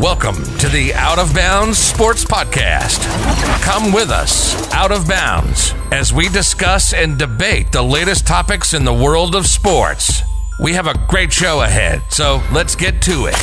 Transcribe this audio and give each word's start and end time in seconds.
Welcome 0.00 0.42
to 0.60 0.68
the 0.70 0.94
Out 0.94 1.18
of 1.18 1.34
Bounds 1.34 1.76
Sports 1.76 2.24
Podcast. 2.24 3.04
Come 3.60 3.92
with 3.92 4.08
us, 4.08 4.72
Out 4.72 4.92
of 4.92 5.06
Bounds, 5.06 5.74
as 5.92 6.10
we 6.10 6.30
discuss 6.30 6.94
and 6.94 7.18
debate 7.18 7.70
the 7.70 7.82
latest 7.82 8.26
topics 8.26 8.72
in 8.72 8.86
the 8.86 8.94
world 8.94 9.34
of 9.34 9.46
sports. 9.46 10.22
We 10.58 10.72
have 10.72 10.86
a 10.86 10.94
great 11.06 11.30
show 11.30 11.60
ahead, 11.60 12.00
so 12.08 12.42
let's 12.50 12.74
get 12.74 13.02
to 13.02 13.26
it. 13.30 13.36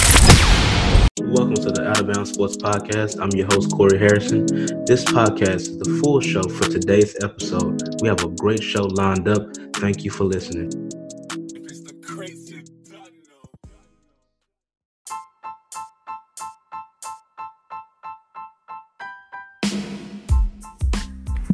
Welcome 1.22 1.54
to 1.54 1.70
the 1.70 1.88
Out 1.88 2.00
of 2.00 2.12
Bounds 2.12 2.34
Sports 2.34 2.58
Podcast. 2.58 3.22
I'm 3.22 3.30
your 3.38 3.46
host, 3.52 3.72
Corey 3.72 4.00
Harrison. 4.00 4.48
This 4.88 5.04
podcast 5.04 5.60
is 5.60 5.78
the 5.78 6.02
full 6.02 6.20
show 6.22 6.42
for 6.42 6.64
today's 6.64 7.16
episode. 7.24 7.84
We 8.02 8.08
have 8.08 8.24
a 8.24 8.30
great 8.30 8.64
show 8.64 8.86
lined 8.86 9.28
up. 9.28 9.46
Thank 9.76 10.04
you 10.04 10.10
for 10.10 10.24
listening. 10.24 10.87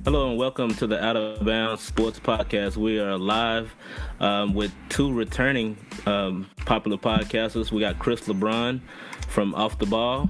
Hello 0.06 0.30
and 0.30 0.38
welcome 0.38 0.74
to 0.76 0.86
the 0.86 1.02
Out 1.02 1.16
of 1.16 1.46
Bounds 1.46 1.82
Sports 1.82 2.20
Podcast. 2.20 2.76
We 2.76 3.00
are 3.00 3.18
live 3.18 3.74
um, 4.20 4.54
with 4.54 4.74
two 4.90 5.14
returning 5.14 5.78
um, 6.06 6.50
popular 6.66 6.98
podcasters. 6.98 7.72
We 7.72 7.80
got 7.80 8.00
Chris 8.00 8.20
LeBron 8.24 8.82
from 9.30 9.56
Off 9.56 9.80
the 9.80 9.86
Ball. 9.86 10.30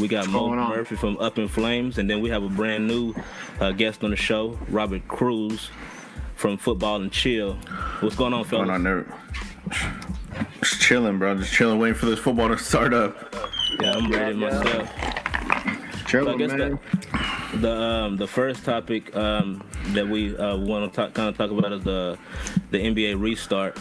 We 0.00 0.06
got 0.06 0.28
Mo 0.28 0.54
Murphy 0.54 0.94
from 0.94 1.16
UpNFlamz, 1.16 1.98
and 1.98 2.08
then 2.08 2.20
we 2.20 2.30
have 2.30 2.44
a 2.44 2.48
brand 2.48 2.86
new 2.86 3.12
uh, 3.58 3.72
guest 3.72 4.04
on 4.04 4.10
the 4.10 4.16
show, 4.16 4.56
Robert 4.68 5.08
Cruz 5.08 5.68
from 6.36 6.56
Football 6.56 7.02
and 7.02 7.10
Chill. 7.10 7.54
What's 7.98 8.14
going 8.14 8.32
on, 8.32 8.44
fellas? 8.44 8.68
Going 8.68 8.86
on? 8.86 9.12
Just 10.60 10.80
chilling, 10.80 11.18
bro. 11.18 11.36
Just 11.36 11.52
chilling, 11.52 11.80
waiting 11.80 11.98
for 11.98 12.06
this 12.06 12.20
football 12.20 12.50
to 12.50 12.56
start 12.56 12.94
up. 12.94 13.34
Yeah, 13.80 13.94
I'm 13.94 14.12
ready 14.12 14.38
yeah, 14.38 14.48
myself. 14.48 15.27
Chilling, 16.08 16.48
so 16.48 16.56
man. 16.56 16.78
The 17.60 17.70
um, 17.70 18.16
the 18.16 18.26
first 18.26 18.64
topic 18.64 19.14
um, 19.14 19.62
that 19.88 20.08
we 20.08 20.34
uh, 20.36 20.56
want 20.56 20.92
to 20.94 21.10
kind 21.10 21.28
of 21.28 21.36
talk 21.36 21.50
about 21.50 21.72
is 21.72 21.84
the 21.84 22.18
the 22.70 22.78
NBA 22.78 23.20
restart. 23.20 23.78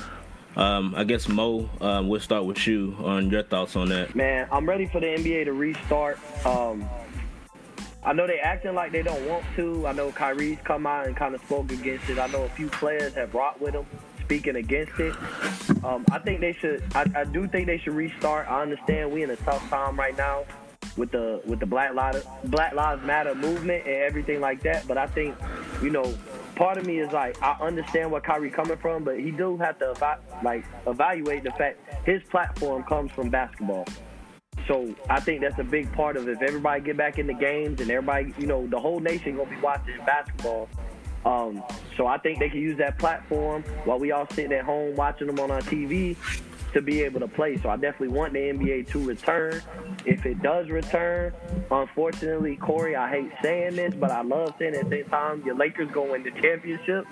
Um, 0.58 0.94
I 0.98 1.05
guess 1.05 1.30
Mo, 1.30 1.70
um, 1.80 2.09
we'll 2.09 2.20
start 2.20 2.45
with 2.45 2.67
you 2.67 2.95
on 3.00 3.30
your 3.30 3.44
thoughts 3.44 3.75
on 3.75 3.89
that. 3.89 4.14
Man, 4.16 4.48
I'm 4.52 4.67
ready 4.67 4.88
for 4.88 5.00
the 5.00 5.05
NBA 5.05 5.45
to 5.45 5.53
restart. 5.53 6.20
Um, 6.45 6.89
I 8.03 8.11
know 8.11 8.28
they 8.28 8.39
acting 8.39 8.73
like 8.73 8.92
they 8.92 9.03
don't 9.03 9.25
want 9.30 9.45
to. 9.55 9.88
I 9.88 9.94
know 9.94 10.11
Kyrie's 10.11 10.58
come 10.66 10.86
out 10.86 11.08
and 11.08 11.16
kind 11.16 11.33
of 11.33 11.42
spoke 11.42 11.72
against 11.72 12.09
it. 12.09 12.20
I 12.20 12.28
know 12.28 12.44
a 12.44 12.50
few 12.50 12.67
players 12.67 13.14
have 13.14 13.33
rocked 13.36 13.61
with 13.61 13.73
him 13.73 13.86
speaking 14.22 14.58
against 14.58 15.00
it. 15.00 15.16
Um, 15.86 16.03
I 16.11 16.20
think 16.20 16.42
they 16.42 16.52
should. 16.52 16.83
I, 16.94 17.05
I 17.16 17.23
do 17.23 17.48
think 17.48 17.67
they 17.67 17.78
should 17.78 17.94
restart. 17.94 18.50
I 18.50 18.61
understand 18.61 19.11
we 19.11 19.23
in 19.23 19.30
a 19.30 19.38
tough 19.38 19.70
time 19.70 19.98
right 19.98 20.17
now 20.17 20.44
with 20.98 21.12
the 21.12 21.42
with 21.45 21.59
the 21.59 21.66
Black 21.66 21.94
Lives 21.94 22.26
Black 22.45 22.73
Lives 22.73 23.06
Matter 23.06 23.36
movement 23.36 23.86
and 23.86 23.95
everything 23.95 24.42
like 24.42 24.62
that. 24.64 24.88
But 24.88 24.98
I 24.98 25.08
think, 25.08 25.36
you 25.81 25.89
know, 25.89 26.14
part 26.56 26.78
of 26.78 26.86
me 26.86 27.00
is 27.00 27.12
like 27.14 27.42
I 27.42 27.56
understand 27.62 28.12
where 28.12 28.22
Kyrie 28.22 28.50
coming 28.50 28.78
from, 28.78 29.04
but 29.04 29.20
he 29.20 29.31
do 29.31 29.58
have 29.58 29.80
to 29.80 29.92
eva- 29.92 30.20
like 30.44 30.66
evaluate 30.86 31.44
the 31.44 31.52
fact 31.52 31.80
his 32.06 32.22
platform 32.23 32.84
comes 32.84 33.12
from 33.12 33.30
basketball. 33.30 33.86
So 34.67 34.94
I 35.09 35.22
think 35.22 35.42
that's 35.42 35.59
a 35.59 35.64
big 35.64 35.92
part 35.94 36.17
of 36.17 36.28
it. 36.28 36.34
If 36.34 36.42
everybody 36.42 36.81
get 36.81 36.98
back 36.98 37.20
in 37.20 37.28
the 37.28 37.34
games 37.34 37.80
and 37.80 37.89
everybody, 37.89 38.34
you 38.38 38.48
know, 38.48 38.67
the 38.67 38.80
whole 38.80 39.00
nation 39.00 39.38
gonna 39.38 39.50
be 39.50 39.61
watching 39.61 39.98
basketball. 40.06 40.67
Um, 41.26 41.64
so 41.98 42.08
I 42.08 42.17
think 42.17 42.39
they 42.39 42.50
can 42.50 42.59
use 42.59 42.78
that 42.78 42.98
platform 43.00 43.64
while 43.86 44.00
we 44.00 44.11
all 44.11 44.28
sitting 44.32 44.54
at 44.54 44.64
home 44.64 44.95
watching 44.95 45.28
them 45.28 45.39
on 45.39 45.52
our 45.52 45.61
TV 45.61 46.16
to 46.78 46.81
be 46.83 47.02
able 47.02 47.20
to 47.20 47.28
play. 47.28 47.58
So 47.58 47.70
I 47.70 47.75
definitely 47.75 48.16
want 48.16 48.33
the 48.33 48.39
NBA 48.39 48.88
to 48.92 49.03
return. 49.03 49.61
If 50.06 50.25
it 50.28 50.42
does 50.44 50.70
return, 50.70 51.33
unfortunately, 51.72 52.56
Corey, 52.58 52.95
I 52.95 53.09
hate 53.09 53.31
saying 53.42 53.75
this, 53.75 53.95
but 53.95 54.11
I 54.11 54.22
love 54.22 54.53
saying 54.59 54.75
at 54.75 54.88
the 54.88 55.02
same 55.02 55.09
time, 55.09 55.44
your 55.44 55.55
Lakers 55.55 55.89
go 55.92 56.11
win 56.11 56.22
the 56.22 56.30
championship. 56.39 57.08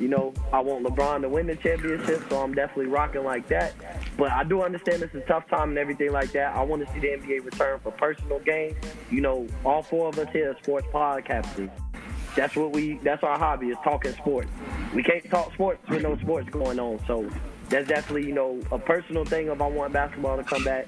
You 0.00 0.08
know, 0.08 0.32
I 0.50 0.60
want 0.60 0.84
LeBron 0.84 1.20
to 1.20 1.28
win 1.28 1.46
the 1.46 1.56
championship, 1.56 2.24
so 2.30 2.42
I'm 2.42 2.54
definitely 2.54 2.86
rocking 2.86 3.22
like 3.22 3.46
that. 3.48 3.74
But 4.16 4.32
I 4.32 4.44
do 4.44 4.62
understand 4.62 5.02
it's 5.02 5.14
a 5.14 5.20
tough 5.20 5.46
time 5.48 5.70
and 5.70 5.78
everything 5.78 6.10
like 6.10 6.32
that. 6.32 6.56
I 6.56 6.62
want 6.62 6.86
to 6.86 6.92
see 6.94 7.00
the 7.00 7.08
NBA 7.08 7.44
return 7.44 7.80
for 7.80 7.92
personal 7.92 8.40
games. 8.40 8.76
You 9.10 9.20
know, 9.20 9.46
all 9.64 9.82
four 9.82 10.08
of 10.08 10.18
us 10.18 10.28
here 10.32 10.52
are 10.52 10.56
sports 10.62 10.86
podcasters. 10.90 11.70
That's 12.34 12.56
what 12.56 12.72
we. 12.72 12.98
That's 13.04 13.22
our 13.22 13.38
hobby 13.38 13.68
is 13.68 13.76
talking 13.84 14.12
sports. 14.14 14.48
We 14.94 15.02
can't 15.02 15.28
talk 15.28 15.52
sports 15.52 15.86
with 15.90 16.02
no 16.02 16.16
sports 16.16 16.48
going 16.48 16.80
on. 16.80 16.98
So 17.06 17.30
that's 17.72 17.88
definitely 17.88 18.26
you 18.26 18.34
know 18.34 18.60
a 18.70 18.78
personal 18.78 19.24
thing 19.24 19.48
if 19.48 19.60
I 19.60 19.66
want 19.66 19.92
basketball 19.92 20.36
to 20.36 20.44
come 20.44 20.62
back. 20.62 20.86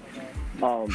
Um, 0.62 0.94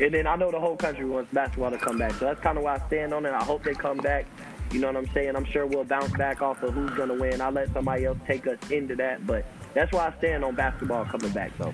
and 0.00 0.12
then 0.12 0.26
I 0.26 0.36
know 0.36 0.50
the 0.50 0.58
whole 0.58 0.76
country 0.76 1.04
wants 1.04 1.32
basketball 1.32 1.70
to 1.70 1.78
come 1.78 1.98
back, 1.98 2.12
so 2.12 2.24
that's 2.24 2.40
kind 2.40 2.56
of 2.56 2.64
why 2.64 2.76
I 2.76 2.86
stand 2.86 3.12
on 3.12 3.26
it. 3.26 3.32
I 3.32 3.44
hope 3.44 3.62
they 3.62 3.74
come 3.74 3.98
back. 3.98 4.26
You 4.72 4.80
know 4.80 4.88
what 4.88 4.96
I'm 4.96 5.08
saying? 5.12 5.36
I'm 5.36 5.44
sure 5.44 5.66
we'll 5.66 5.84
bounce 5.84 6.10
back 6.16 6.42
off 6.42 6.62
of 6.62 6.74
who's 6.74 6.90
gonna 6.90 7.14
win. 7.14 7.40
I'll 7.40 7.52
let 7.52 7.72
somebody 7.72 8.06
else 8.06 8.18
take 8.26 8.46
us 8.46 8.58
into 8.70 8.96
that, 8.96 9.26
but 9.26 9.44
that's 9.72 9.92
why 9.92 10.08
I 10.08 10.18
stand 10.18 10.44
on 10.44 10.54
basketball 10.54 11.04
coming 11.04 11.30
back. 11.30 11.52
So. 11.58 11.72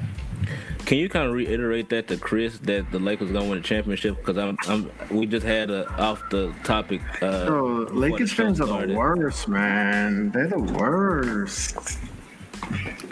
Can 0.87 0.99
you 0.99 1.09
kind 1.09 1.27
of 1.27 1.35
reiterate 1.35 1.89
that 1.91 2.09
to 2.09 2.17
Chris 2.17 2.59
that 2.61 2.91
the 2.91 2.99
Lakers 2.99 3.31
gonna 3.31 3.49
win 3.49 3.59
a 3.59 3.63
championship? 3.63 4.17
Because 4.17 4.39
I'm, 4.39 4.57
I'm, 4.67 4.91
we 5.11 5.27
just 5.27 5.47
had 5.47 5.71
a 5.71 5.89
off 6.01 6.23
the 6.31 6.53
topic. 6.65 7.01
Uh, 7.23 7.47
Bro, 7.47 7.73
Lakers 7.93 8.33
fans 8.33 8.61
are 8.61 8.87
the 8.87 8.95
worst, 8.95 9.49
man. 9.49 10.31
They're 10.31 10.49
the 10.49 10.59
worst. 10.59 11.99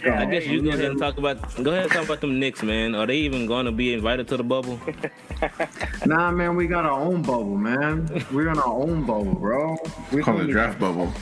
I 0.04 0.24
guess 0.26 0.46
you 0.46 0.62
go 0.62 0.70
ahead 0.70 0.84
and 0.84 0.98
talk 0.98 1.19
about 1.19 1.38
go 1.62 1.70
ahead 1.70 1.84
and 1.84 1.92
talk 1.92 2.04
about 2.04 2.20
them 2.20 2.38
Knicks, 2.38 2.62
man. 2.62 2.94
Are 2.94 3.06
they 3.06 3.16
even 3.19 3.46
going 3.46 3.66
to 3.66 3.72
be 3.72 3.92
invited 3.92 4.28
to 4.28 4.36
the 4.36 4.44
bubble? 4.44 4.80
nah, 6.06 6.30
man, 6.30 6.56
we 6.56 6.66
got 6.66 6.84
our 6.84 7.00
own 7.00 7.22
bubble, 7.22 7.56
man. 7.56 8.24
We're 8.32 8.50
in 8.50 8.58
our 8.58 8.66
own 8.66 9.04
bubble, 9.04 9.34
bro. 9.34 9.76
We 10.12 10.22
call 10.22 10.41
it 10.41 10.50
draft 10.50 10.78
bubble. 10.78 11.12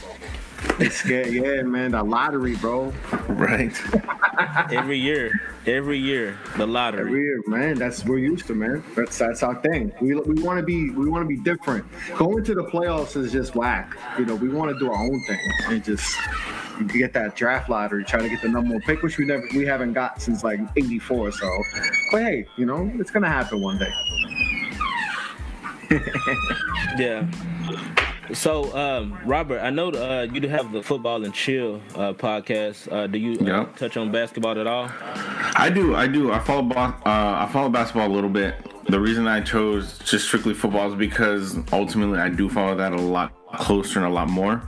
It's 0.78 0.97
scared, 0.97 1.32
yeah, 1.32 1.62
man. 1.62 1.92
The 1.92 2.02
lottery, 2.02 2.56
bro. 2.56 2.92
Right. 3.28 3.74
every 4.72 4.98
year, 4.98 5.56
every 5.66 5.99
year, 5.99 6.38
the 6.56 6.66
lottery. 6.66 7.00
Every 7.00 7.22
year, 7.22 7.43
man. 7.47 7.75
That's 7.77 8.04
we're 8.04 8.19
used 8.19 8.47
to, 8.47 8.54
man. 8.54 8.82
That's 8.94 9.19
that's 9.19 9.43
our 9.43 9.60
thing. 9.62 9.93
We 10.00 10.15
we 10.15 10.43
want 10.43 10.59
to 10.59 10.65
be 10.65 10.91
we 10.91 11.09
want 11.09 11.22
to 11.22 11.28
be 11.28 11.37
different. 11.37 11.84
Going 12.16 12.44
to 12.44 12.54
the 12.54 12.65
playoffs 12.65 13.16
is 13.16 13.32
just 13.32 13.54
whack. 13.54 13.97
You 14.19 14.25
know, 14.25 14.34
we 14.34 14.49
want 14.49 14.72
to 14.72 14.78
do 14.78 14.91
our 14.91 15.03
own 15.03 15.22
thing 15.27 15.53
and 15.69 15.84
just 15.84 16.16
get 16.88 17.12
that 17.15 17.37
draft 17.37 17.69
lottery, 17.69 18.04
try 18.04 18.21
to 18.21 18.28
get 18.28 18.43
the 18.43 18.49
number 18.49 18.75
one 18.75 18.82
pick, 18.82 19.03
which 19.03 19.19
we 19.19 19.25
never 19.25 19.43
we 19.54 19.65
haven't 19.65 19.93
got 19.93 20.21
since 20.21 20.44
like 20.44 20.60
'84. 20.77 21.32
So, 21.32 21.62
but 22.12 22.22
hey, 22.22 22.47
you 22.56 22.66
know, 22.66 22.91
it's 22.94 23.10
gonna 23.10 23.28
happen 23.28 23.60
one 23.60 23.78
day. 23.78 23.93
yeah. 26.98 27.27
So, 28.32 28.76
um, 28.76 29.19
Robert, 29.25 29.60
I 29.60 29.70
know 29.70 29.91
uh, 29.91 30.26
you 30.32 30.41
do 30.41 30.48
have 30.48 30.72
the 30.72 30.82
football 30.82 31.25
and 31.25 31.32
chill 31.32 31.81
uh, 31.94 32.12
podcast. 32.12 32.91
Uh, 32.91 33.06
do 33.06 33.19
you 33.19 33.38
uh, 33.47 33.66
touch 33.76 33.97
on 33.97 34.10
basketball 34.10 34.59
at 34.59 34.66
all? 34.66 34.91
I 35.54 35.70
do. 35.72 35.94
I 35.94 36.06
do. 36.06 36.32
I 36.32 36.41
follow. 36.41 36.69
Uh, 36.75 36.92
I 37.04 37.48
follow 37.53 37.69
basketball 37.69 38.09
a 38.09 38.15
little 38.15 38.31
bit. 38.31 38.56
The 38.88 38.98
reason 39.00 39.26
I 39.26 39.41
chose 39.41 39.98
just 39.98 40.26
strictly 40.26 40.54
football 40.54 40.91
is 40.91 40.97
because 40.97 41.56
ultimately 41.72 42.19
I 42.19 42.28
do 42.28 42.48
follow 42.48 42.75
that 42.76 42.92
a 42.92 42.97
lot 43.00 43.32
closer 43.54 44.00
and 44.00 44.09
a 44.09 44.10
lot 44.10 44.28
more. 44.28 44.62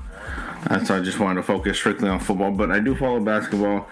And 0.71 0.87
so 0.87 0.97
I 0.97 1.01
just 1.01 1.19
wanted 1.19 1.37
to 1.37 1.43
focus 1.43 1.77
strictly 1.77 2.09
on 2.09 2.19
football, 2.21 2.51
but 2.51 2.71
I 2.71 2.81
do 2.81 2.95
follow 2.97 3.21
basketball. 3.21 3.89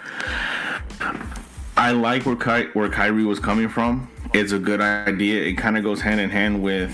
I 1.76 1.92
like 1.92 2.24
where 2.24 2.36
Ky- 2.36 2.70
where 2.72 2.88
Kyrie 2.88 3.24
was 3.24 3.38
coming 3.38 3.68
from. 3.68 4.08
It's 4.36 4.52
a 4.52 4.58
good 4.58 4.82
idea. 4.82 5.44
It 5.44 5.54
kind 5.54 5.78
of 5.78 5.82
goes 5.82 6.02
hand 6.02 6.20
in 6.20 6.28
hand 6.28 6.62
with 6.62 6.92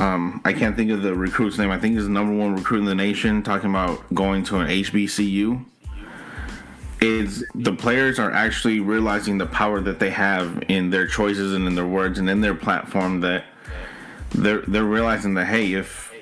um, 0.00 0.40
I 0.44 0.52
can't 0.52 0.74
think 0.74 0.90
of 0.90 1.02
the 1.02 1.14
recruit's 1.14 1.56
name. 1.56 1.70
I 1.70 1.78
think 1.78 1.94
he's 1.94 2.02
the 2.02 2.10
number 2.10 2.34
one 2.34 2.56
recruit 2.56 2.80
in 2.80 2.84
the 2.84 2.96
nation. 2.96 3.44
Talking 3.44 3.70
about 3.70 4.12
going 4.12 4.42
to 4.44 4.56
an 4.56 4.66
HBCU. 4.66 5.64
Is 7.00 7.44
the 7.54 7.72
players 7.72 8.18
are 8.18 8.32
actually 8.32 8.80
realizing 8.80 9.38
the 9.38 9.46
power 9.46 9.80
that 9.82 10.00
they 10.00 10.10
have 10.10 10.64
in 10.68 10.90
their 10.90 11.06
choices 11.06 11.54
and 11.54 11.68
in 11.68 11.76
their 11.76 11.86
words 11.86 12.18
and 12.18 12.28
in 12.28 12.40
their 12.40 12.56
platform 12.56 13.20
that 13.20 13.44
they're 14.30 14.62
they're 14.62 14.82
realizing 14.82 15.34
that 15.34 15.46
hey 15.46 15.74
if 15.74 16.12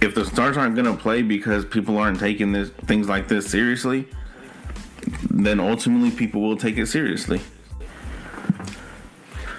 if 0.00 0.14
the 0.14 0.24
stars 0.24 0.56
aren't 0.56 0.76
going 0.76 0.86
to 0.86 1.00
play 1.00 1.20
because 1.20 1.66
people 1.66 1.98
aren't 1.98 2.18
taking 2.18 2.52
this 2.52 2.70
things 2.86 3.06
like 3.06 3.28
this 3.28 3.50
seriously, 3.50 4.08
then 5.30 5.60
ultimately 5.60 6.10
people 6.10 6.40
will 6.40 6.56
take 6.56 6.78
it 6.78 6.86
seriously. 6.86 7.42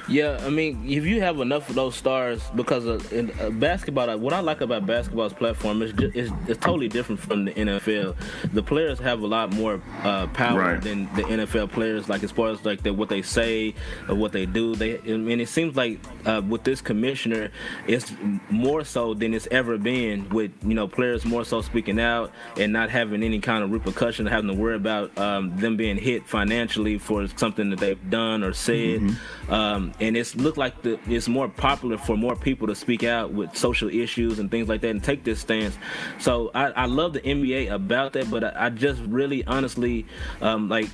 Yeah, 0.07 0.39
I 0.41 0.50
mean, 0.50 0.83
if 0.85 1.05
you 1.05 1.21
have 1.21 1.39
enough 1.39 1.69
of 1.69 1.75
those 1.75 1.95
stars, 1.95 2.41
because 2.55 2.85
of, 2.85 3.11
in, 3.13 3.31
uh, 3.39 3.50
basketball, 3.51 4.17
what 4.17 4.33
I 4.33 4.41
like 4.41 4.61
about 4.61 4.85
basketball's 4.85 5.33
platform 5.33 5.81
is 5.81 5.94
just, 5.94 6.15
it's, 6.15 6.31
it's, 6.47 6.59
totally 6.59 6.89
different 6.89 7.21
from 7.21 7.45
the 7.45 7.51
NFL. 7.51 8.15
The 8.53 8.63
players 8.63 9.00
have 9.00 9.21
a 9.21 9.27
lot 9.27 9.53
more 9.53 9.81
uh, 10.03 10.27
power 10.27 10.59
right. 10.59 10.81
than 10.81 11.05
the 11.15 11.23
NFL 11.23 11.71
players. 11.71 12.09
Like 12.09 12.23
as 12.23 12.31
far 12.31 12.50
as 12.50 12.63
like 12.65 12.83
the, 12.83 12.94
what 12.94 13.09
they 13.09 13.21
say 13.21 13.75
or 14.09 14.15
what 14.15 14.33
they 14.33 14.45
do, 14.45 14.75
they 14.75 15.00
I 15.00 15.17
mean, 15.17 15.39
it 15.39 15.50
seems 15.50 15.75
like 15.75 16.00
uh, 16.25 16.41
with 16.47 16.63
this 16.63 16.81
commissioner, 16.81 17.50
it's 17.88 18.13
more 18.50 18.83
so 18.83 19.13
than 19.13 19.33
it's 19.33 19.47
ever 19.51 19.77
been. 19.77 20.29
With 20.29 20.51
you 20.63 20.73
know 20.73 20.88
players 20.88 21.25
more 21.25 21.45
so 21.45 21.61
speaking 21.61 22.00
out 22.00 22.31
and 22.57 22.73
not 22.73 22.89
having 22.89 23.23
any 23.23 23.39
kind 23.39 23.63
of 23.63 23.71
repercussion, 23.71 24.25
having 24.25 24.47
to 24.47 24.53
worry 24.53 24.75
about 24.75 25.17
um, 25.17 25.55
them 25.57 25.77
being 25.77 25.97
hit 25.97 26.27
financially 26.27 26.97
for 26.97 27.27
something 27.38 27.69
that 27.69 27.79
they've 27.79 28.09
done 28.09 28.44
or 28.44 28.53
said. 28.53 29.01
Mm-hmm. 29.01 29.53
Um, 29.53 29.93
and 30.00 30.18
it's 30.18 30.36
looked 30.36 30.57
like 30.57 30.81
the 30.81 31.00
it's 31.07 31.28
more 31.28 31.48
popular 31.48 31.98
for 31.98 32.18
more 32.18 32.36
people 32.36 32.68
to 32.68 32.75
speak 32.75 33.04
out 33.04 33.31
with 33.31 33.56
social 33.56 33.90
issues 33.90 34.40
and 34.40 34.50
things 34.50 34.68
like 34.68 34.81
that 34.81 34.90
and 34.90 35.04
take 35.04 35.24
this 35.24 35.40
stance. 35.40 35.78
So 36.19 36.51
I, 36.54 36.72
I 36.72 36.86
love 36.86 37.13
the 37.13 37.22
NBA 37.22 37.72
about 37.72 38.13
that, 38.13 38.30
but 38.30 38.44
I, 38.44 38.66
I 38.66 38.69
just 38.69 39.01
really 39.01 39.44
honestly 39.45 40.06
um, 40.42 40.69
like 40.69 40.90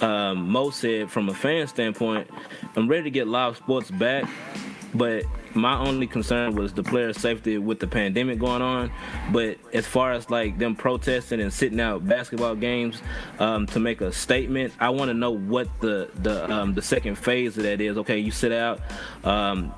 um, 0.00 0.50
Mo 0.50 0.70
said 0.70 1.10
from 1.10 1.28
a 1.28 1.34
fan 1.34 1.66
standpoint, 1.66 2.28
I'm 2.76 2.88
ready 2.88 3.04
to 3.04 3.10
get 3.10 3.28
live 3.28 3.56
sports 3.56 3.90
back, 3.90 4.28
but 4.94 5.24
my 5.54 5.78
only 5.78 6.06
concern 6.06 6.54
was 6.54 6.72
the 6.72 6.82
player 6.82 7.12
safety 7.12 7.58
with 7.58 7.80
the 7.80 7.86
pandemic 7.86 8.38
going 8.38 8.62
on. 8.62 8.90
But 9.32 9.58
as 9.72 9.86
far 9.86 10.12
as 10.12 10.30
like 10.30 10.58
them 10.58 10.76
protesting 10.76 11.40
and 11.40 11.52
sitting 11.52 11.80
out 11.80 12.06
basketball 12.06 12.56
games 12.56 13.00
um, 13.38 13.66
to 13.68 13.80
make 13.80 14.00
a 14.00 14.12
statement, 14.12 14.72
I 14.80 14.90
want 14.90 15.08
to 15.10 15.14
know 15.14 15.30
what 15.30 15.68
the 15.80 16.10
the 16.22 16.50
um, 16.52 16.74
the 16.74 16.82
second 16.82 17.16
phase 17.16 17.56
of 17.56 17.64
that 17.64 17.80
is. 17.80 17.96
Okay, 17.98 18.18
you 18.18 18.30
sit 18.30 18.52
out. 18.52 18.80
Um, 19.24 19.74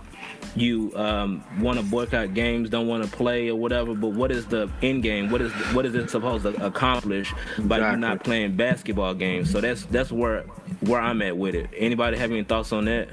you 0.56 0.92
um, 0.96 1.44
want 1.60 1.78
to 1.78 1.84
boycott 1.84 2.34
games, 2.34 2.70
don't 2.70 2.86
want 2.86 3.04
to 3.04 3.10
play 3.10 3.48
or 3.48 3.56
whatever. 3.56 3.94
But 3.94 4.08
what 4.08 4.30
is 4.30 4.46
the 4.46 4.70
end 4.82 5.02
game? 5.02 5.30
What 5.30 5.42
is 5.42 5.52
what 5.74 5.86
is 5.86 5.94
it 5.94 6.10
supposed 6.10 6.44
to 6.44 6.64
accomplish 6.64 7.32
by 7.58 7.76
exactly. 7.76 7.90
you 7.90 7.96
not 7.96 8.24
playing 8.24 8.56
basketball 8.56 9.14
games? 9.14 9.50
So 9.50 9.60
that's 9.60 9.84
that's 9.86 10.10
where 10.10 10.42
where 10.80 11.00
I'm 11.00 11.22
at 11.22 11.36
with 11.36 11.54
it. 11.54 11.70
Anybody 11.76 12.16
have 12.16 12.30
any 12.30 12.44
thoughts 12.44 12.72
on 12.72 12.86
that? 12.86 13.08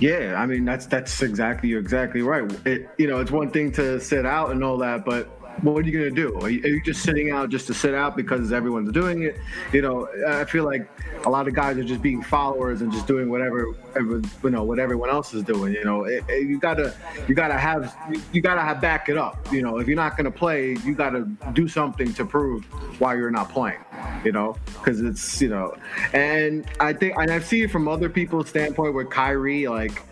Yeah, 0.00 0.34
I 0.36 0.46
mean 0.46 0.64
that's 0.64 0.86
that's 0.86 1.22
exactly 1.22 1.68
you're 1.68 1.80
exactly 1.80 2.22
right. 2.22 2.50
It 2.66 2.88
you 2.98 3.06
know 3.06 3.20
it's 3.20 3.30
one 3.30 3.50
thing 3.50 3.72
to 3.72 4.00
sit 4.00 4.26
out 4.26 4.50
and 4.50 4.62
all 4.62 4.78
that, 4.78 5.04
but 5.04 5.37
what 5.62 5.84
are 5.84 5.88
you 5.88 5.98
going 5.98 6.14
to 6.14 6.22
do? 6.30 6.38
Are 6.40 6.50
you, 6.50 6.62
are 6.62 6.68
you, 6.68 6.82
just 6.82 7.02
sitting 7.02 7.30
out 7.30 7.50
just 7.50 7.66
to 7.66 7.74
sit 7.74 7.94
out 7.94 8.16
because 8.16 8.52
everyone's 8.52 8.92
doing 8.92 9.24
it? 9.24 9.36
You 9.72 9.82
know, 9.82 10.08
I 10.26 10.44
feel 10.44 10.64
like 10.64 10.88
a 11.26 11.30
lot 11.30 11.48
of 11.48 11.54
guys 11.54 11.76
are 11.78 11.84
just 11.84 12.00
being 12.00 12.22
followers 12.22 12.80
and 12.80 12.92
just 12.92 13.06
doing 13.06 13.28
whatever, 13.28 13.74
you 13.96 14.50
know, 14.50 14.62
what 14.62 14.78
everyone 14.78 15.10
else 15.10 15.34
is 15.34 15.42
doing. 15.42 15.72
You 15.74 15.84
know, 15.84 16.04
it, 16.04 16.24
it, 16.28 16.48
you 16.48 16.58
gotta, 16.58 16.94
you 17.26 17.34
gotta 17.34 17.58
have, 17.58 17.96
you 18.32 18.40
gotta 18.40 18.60
have 18.60 18.80
back 18.80 19.08
it 19.08 19.18
up. 19.18 19.52
You 19.52 19.62
know, 19.62 19.78
if 19.78 19.86
you're 19.88 19.96
not 19.96 20.16
going 20.16 20.30
to 20.30 20.36
play, 20.36 20.76
you 20.84 20.94
got 20.94 21.10
to 21.10 21.24
do 21.52 21.68
something 21.68 22.12
to 22.14 22.24
prove 22.24 22.64
why 23.00 23.14
you're 23.14 23.30
not 23.30 23.50
playing. 23.50 23.80
You 24.24 24.32
know, 24.32 24.56
because 24.64 25.00
it's 25.00 25.40
you 25.40 25.48
know, 25.48 25.76
and 26.12 26.66
I 26.80 26.92
think, 26.92 27.16
and 27.16 27.30
I 27.30 27.40
see 27.40 27.62
it 27.62 27.70
from 27.70 27.88
other 27.88 28.08
people's 28.08 28.48
standpoint 28.48 28.94
with 28.94 29.10
Kyrie, 29.10 29.68
like 29.68 30.02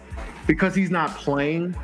because 0.46 0.74
he's 0.74 0.90
not 0.90 1.10
playing 1.16 1.74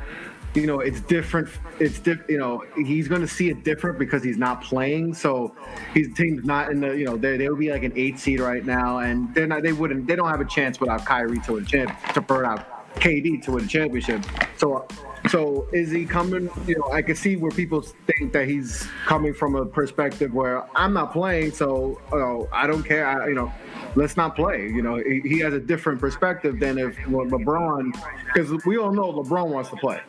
you 0.55 0.67
know 0.67 0.79
it's 0.79 1.01
different 1.01 1.49
it's 1.79 1.99
diff, 1.99 2.19
you 2.29 2.37
know 2.37 2.63
he's 2.75 3.07
going 3.07 3.21
to 3.21 3.27
see 3.27 3.49
it 3.49 3.63
different 3.63 3.97
because 3.97 4.23
he's 4.23 4.37
not 4.37 4.61
playing 4.61 5.13
so 5.13 5.55
his 5.93 6.07
team's 6.13 6.43
not 6.45 6.71
in 6.71 6.79
the 6.79 6.95
you 6.97 7.05
know 7.05 7.17
they 7.17 7.37
they'll 7.37 7.55
be 7.55 7.71
like 7.71 7.83
an 7.83 7.93
eight 7.95 8.19
seed 8.19 8.39
right 8.39 8.65
now 8.65 8.99
and 8.99 9.33
they're 9.33 9.47
not 9.47 9.63
they 9.63 9.73
wouldn't 9.73 10.05
they 10.07 10.15
don't 10.15 10.29
have 10.29 10.41
a 10.41 10.45
chance 10.45 10.79
without 10.79 11.05
Kyrie 11.05 11.39
to 11.39 11.53
win 11.53 11.65
champ 11.65 11.97
to 12.13 12.21
burn 12.21 12.45
out 12.45 12.93
KD 12.95 13.41
to 13.43 13.51
win 13.53 13.65
a 13.65 13.67
championship 13.67 14.23
so 14.57 14.87
so 15.29 15.67
is 15.73 15.89
he 15.89 16.05
coming 16.05 16.49
you 16.67 16.77
know 16.77 16.91
I 16.91 17.01
can 17.01 17.15
see 17.15 17.35
where 17.35 17.51
people 17.51 17.81
think 17.81 18.33
that 18.33 18.47
he's 18.47 18.87
coming 19.05 19.33
from 19.33 19.55
a 19.55 19.65
perspective 19.65 20.33
where 20.33 20.65
I'm 20.77 20.93
not 20.93 21.11
playing 21.13 21.51
so 21.51 21.99
you 22.11 22.19
know, 22.19 22.49
I 22.51 22.67
don't 22.67 22.83
care 22.83 23.07
I, 23.07 23.27
you 23.27 23.35
know 23.35 23.51
let's 23.95 24.17
not 24.17 24.35
play. 24.35 24.63
You 24.63 24.81
know, 24.81 24.97
he, 24.97 25.39
has 25.39 25.53
a 25.53 25.59
different 25.59 25.99
perspective 25.99 26.59
than 26.59 26.77
if 26.77 26.95
LeBron, 26.97 27.93
because 28.25 28.65
we 28.65 28.77
all 28.77 28.91
know 28.91 29.11
LeBron 29.13 29.47
wants 29.47 29.69
to 29.69 29.75
play. 29.75 30.01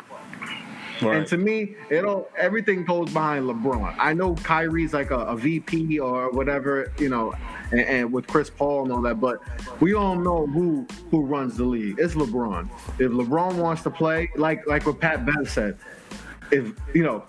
Right. 1.04 1.16
And 1.18 1.26
to 1.28 1.36
me, 1.36 1.76
it 1.90 2.04
all 2.04 2.28
everything 2.36 2.84
goes 2.84 3.12
behind 3.12 3.44
LeBron. 3.46 3.94
I 3.98 4.12
know 4.12 4.34
Kyrie's 4.36 4.92
like 4.92 5.10
a, 5.10 5.18
a 5.20 5.36
VP 5.36 5.98
or 5.98 6.30
whatever, 6.30 6.92
you 6.98 7.08
know, 7.08 7.34
and, 7.70 7.80
and, 7.80 8.12
with 8.12 8.26
Chris 8.26 8.50
Paul 8.50 8.84
and 8.84 8.92
all 8.92 9.02
that, 9.02 9.20
but 9.20 9.40
we 9.80 9.94
all 9.94 10.16
know 10.16 10.46
who 10.46 10.86
who 11.10 11.24
runs 11.24 11.56
the 11.56 11.64
league. 11.64 11.96
It's 11.98 12.14
LeBron. 12.14 12.68
If 12.98 13.12
LeBron 13.12 13.56
wants 13.56 13.82
to 13.82 13.90
play, 13.90 14.30
like 14.36 14.66
like 14.66 14.86
what 14.86 15.00
Pat 15.00 15.24
Bev 15.26 15.50
said, 15.50 15.78
if 16.50 16.72
you 16.94 17.02
know, 17.02 17.24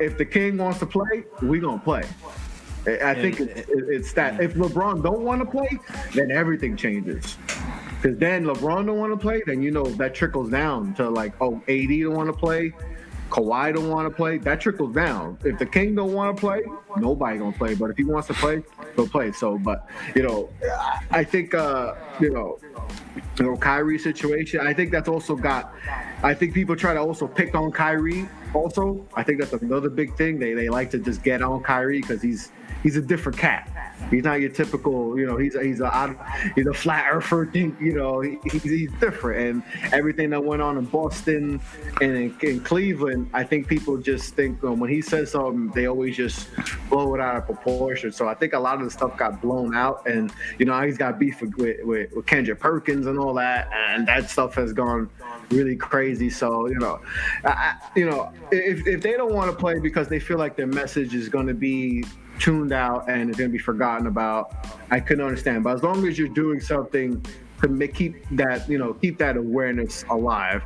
if 0.00 0.18
the 0.18 0.24
King 0.24 0.56
wants 0.58 0.78
to 0.80 0.86
play, 0.86 1.24
we 1.42 1.60
gonna 1.60 1.78
play. 1.78 2.04
I 2.86 3.14
think 3.14 3.40
it's, 3.40 3.70
it's 3.70 4.12
that. 4.12 4.40
If 4.42 4.54
LeBron 4.54 5.02
don't 5.02 5.22
want 5.22 5.40
to 5.40 5.50
play, 5.50 5.78
then 6.14 6.30
everything 6.30 6.76
changes. 6.76 7.38
Because 8.04 8.18
then 8.18 8.44
LeBron 8.44 8.84
don't 8.84 8.98
want 8.98 9.12
to 9.12 9.16
play, 9.16 9.42
then 9.46 9.62
you 9.62 9.70
know 9.70 9.84
that 9.84 10.14
trickles 10.14 10.50
down 10.50 10.92
to 10.94 11.08
like, 11.08 11.32
oh, 11.40 11.62
AD 11.68 11.88
don't 11.88 12.14
want 12.14 12.28
to 12.28 12.38
play, 12.38 12.74
Kawhi 13.34 13.74
don't 13.74 13.90
want 13.90 14.08
to 14.08 14.14
play. 14.14 14.38
That 14.38 14.60
trickles 14.60 14.94
down. 14.94 15.36
If 15.44 15.58
the 15.58 15.66
King 15.66 15.96
don't 15.96 16.12
want 16.12 16.36
to 16.36 16.40
play, 16.40 16.62
nobody 16.96 17.38
gonna 17.38 17.50
play. 17.50 17.74
But 17.74 17.90
if 17.90 17.96
he 17.96 18.04
wants 18.04 18.28
to 18.28 18.34
play, 18.34 18.62
he'll 18.94 19.08
play. 19.08 19.32
So, 19.32 19.58
but 19.58 19.88
you 20.14 20.22
know, 20.22 20.50
I 21.10 21.24
think 21.24 21.52
uh, 21.52 21.94
you 22.20 22.30
know, 22.30 22.58
you 23.36 23.46
know, 23.46 23.56
Kyrie 23.56 23.98
situation. 23.98 24.60
I 24.60 24.72
think 24.72 24.92
that's 24.92 25.08
also 25.08 25.34
got. 25.34 25.74
I 26.22 26.32
think 26.32 26.54
people 26.54 26.76
try 26.76 26.94
to 26.94 27.00
also 27.00 27.26
pick 27.26 27.56
on 27.56 27.72
Kyrie. 27.72 28.28
Also, 28.54 29.04
I 29.14 29.24
think 29.24 29.40
that's 29.40 29.52
another 29.52 29.90
big 29.90 30.16
thing. 30.16 30.38
They 30.38 30.54
they 30.54 30.68
like 30.68 30.92
to 30.92 30.98
just 30.98 31.24
get 31.24 31.42
on 31.42 31.60
Kyrie 31.64 32.02
because 32.02 32.22
he's 32.22 32.52
he's 32.84 32.96
a 32.96 33.02
different 33.02 33.36
cat. 33.36 33.68
He's 34.10 34.22
not 34.22 34.40
your 34.40 34.50
typical, 34.50 35.18
you 35.18 35.26
know. 35.26 35.36
He's 35.36 35.58
he's 35.58 35.80
a 35.80 36.16
he's 36.54 36.66
a 36.66 36.74
flat 36.74 37.06
earther. 37.10 37.46
Thing, 37.46 37.76
you 37.80 37.94
know, 37.94 38.20
he, 38.20 38.38
he's 38.50 38.92
different. 39.00 39.40
And 39.40 39.92
everything 39.92 40.30
that 40.30 40.44
went 40.44 40.62
on 40.62 40.76
in 40.76 40.84
Boston 40.84 41.60
and 42.00 42.16
in, 42.16 42.36
in 42.42 42.60
Cleveland, 42.60 43.30
I 43.32 43.42
think 43.42 43.66
people 43.66 43.96
just 43.96 44.34
think 44.34 44.62
um, 44.62 44.78
when 44.78 44.90
he 44.90 45.00
says 45.00 45.32
something, 45.32 45.70
they 45.70 45.86
always 45.86 46.16
just 46.16 46.48
blow 46.90 47.14
it 47.14 47.20
out 47.20 47.36
of 47.36 47.46
proportion. 47.46 48.12
So 48.12 48.28
I 48.28 48.34
think 48.34 48.52
a 48.52 48.58
lot 48.58 48.78
of 48.78 48.84
the 48.84 48.90
stuff 48.90 49.16
got 49.16 49.40
blown 49.40 49.74
out, 49.74 50.06
and 50.06 50.30
you 50.58 50.66
know, 50.66 50.80
he's 50.82 50.98
got 50.98 51.18
beef 51.18 51.40
with 51.40 51.54
with, 51.56 52.12
with 52.12 52.26
Kendrick 52.26 52.60
Perkins 52.60 53.06
and 53.06 53.18
all 53.18 53.34
that, 53.34 53.70
and 53.72 54.06
that 54.06 54.28
stuff 54.28 54.54
has 54.56 54.74
gone 54.74 55.08
really 55.50 55.76
crazy. 55.76 56.28
So 56.28 56.68
you 56.68 56.78
know, 56.78 57.00
I, 57.44 57.76
you 57.96 58.08
know, 58.08 58.32
if 58.52 58.86
if 58.86 59.00
they 59.00 59.12
don't 59.12 59.32
want 59.32 59.50
to 59.50 59.56
play 59.56 59.78
because 59.78 60.08
they 60.08 60.20
feel 60.20 60.38
like 60.38 60.56
their 60.56 60.66
message 60.66 61.14
is 61.14 61.30
going 61.30 61.46
to 61.46 61.54
be 61.54 62.04
tuned 62.38 62.72
out 62.72 63.08
and 63.08 63.30
it's 63.30 63.38
going 63.38 63.50
to 63.50 63.52
be 63.52 63.62
forgotten 63.62 64.06
about. 64.06 64.54
I 64.90 65.00
couldn't 65.00 65.24
understand. 65.24 65.64
But 65.64 65.74
as 65.74 65.82
long 65.82 66.06
as 66.06 66.18
you're 66.18 66.28
doing 66.28 66.60
something 66.60 67.24
to 67.60 67.68
make, 67.68 67.94
keep 67.94 68.16
that, 68.32 68.68
you 68.68 68.78
know, 68.78 68.94
keep 68.94 69.18
that 69.18 69.36
awareness 69.36 70.04
alive, 70.10 70.62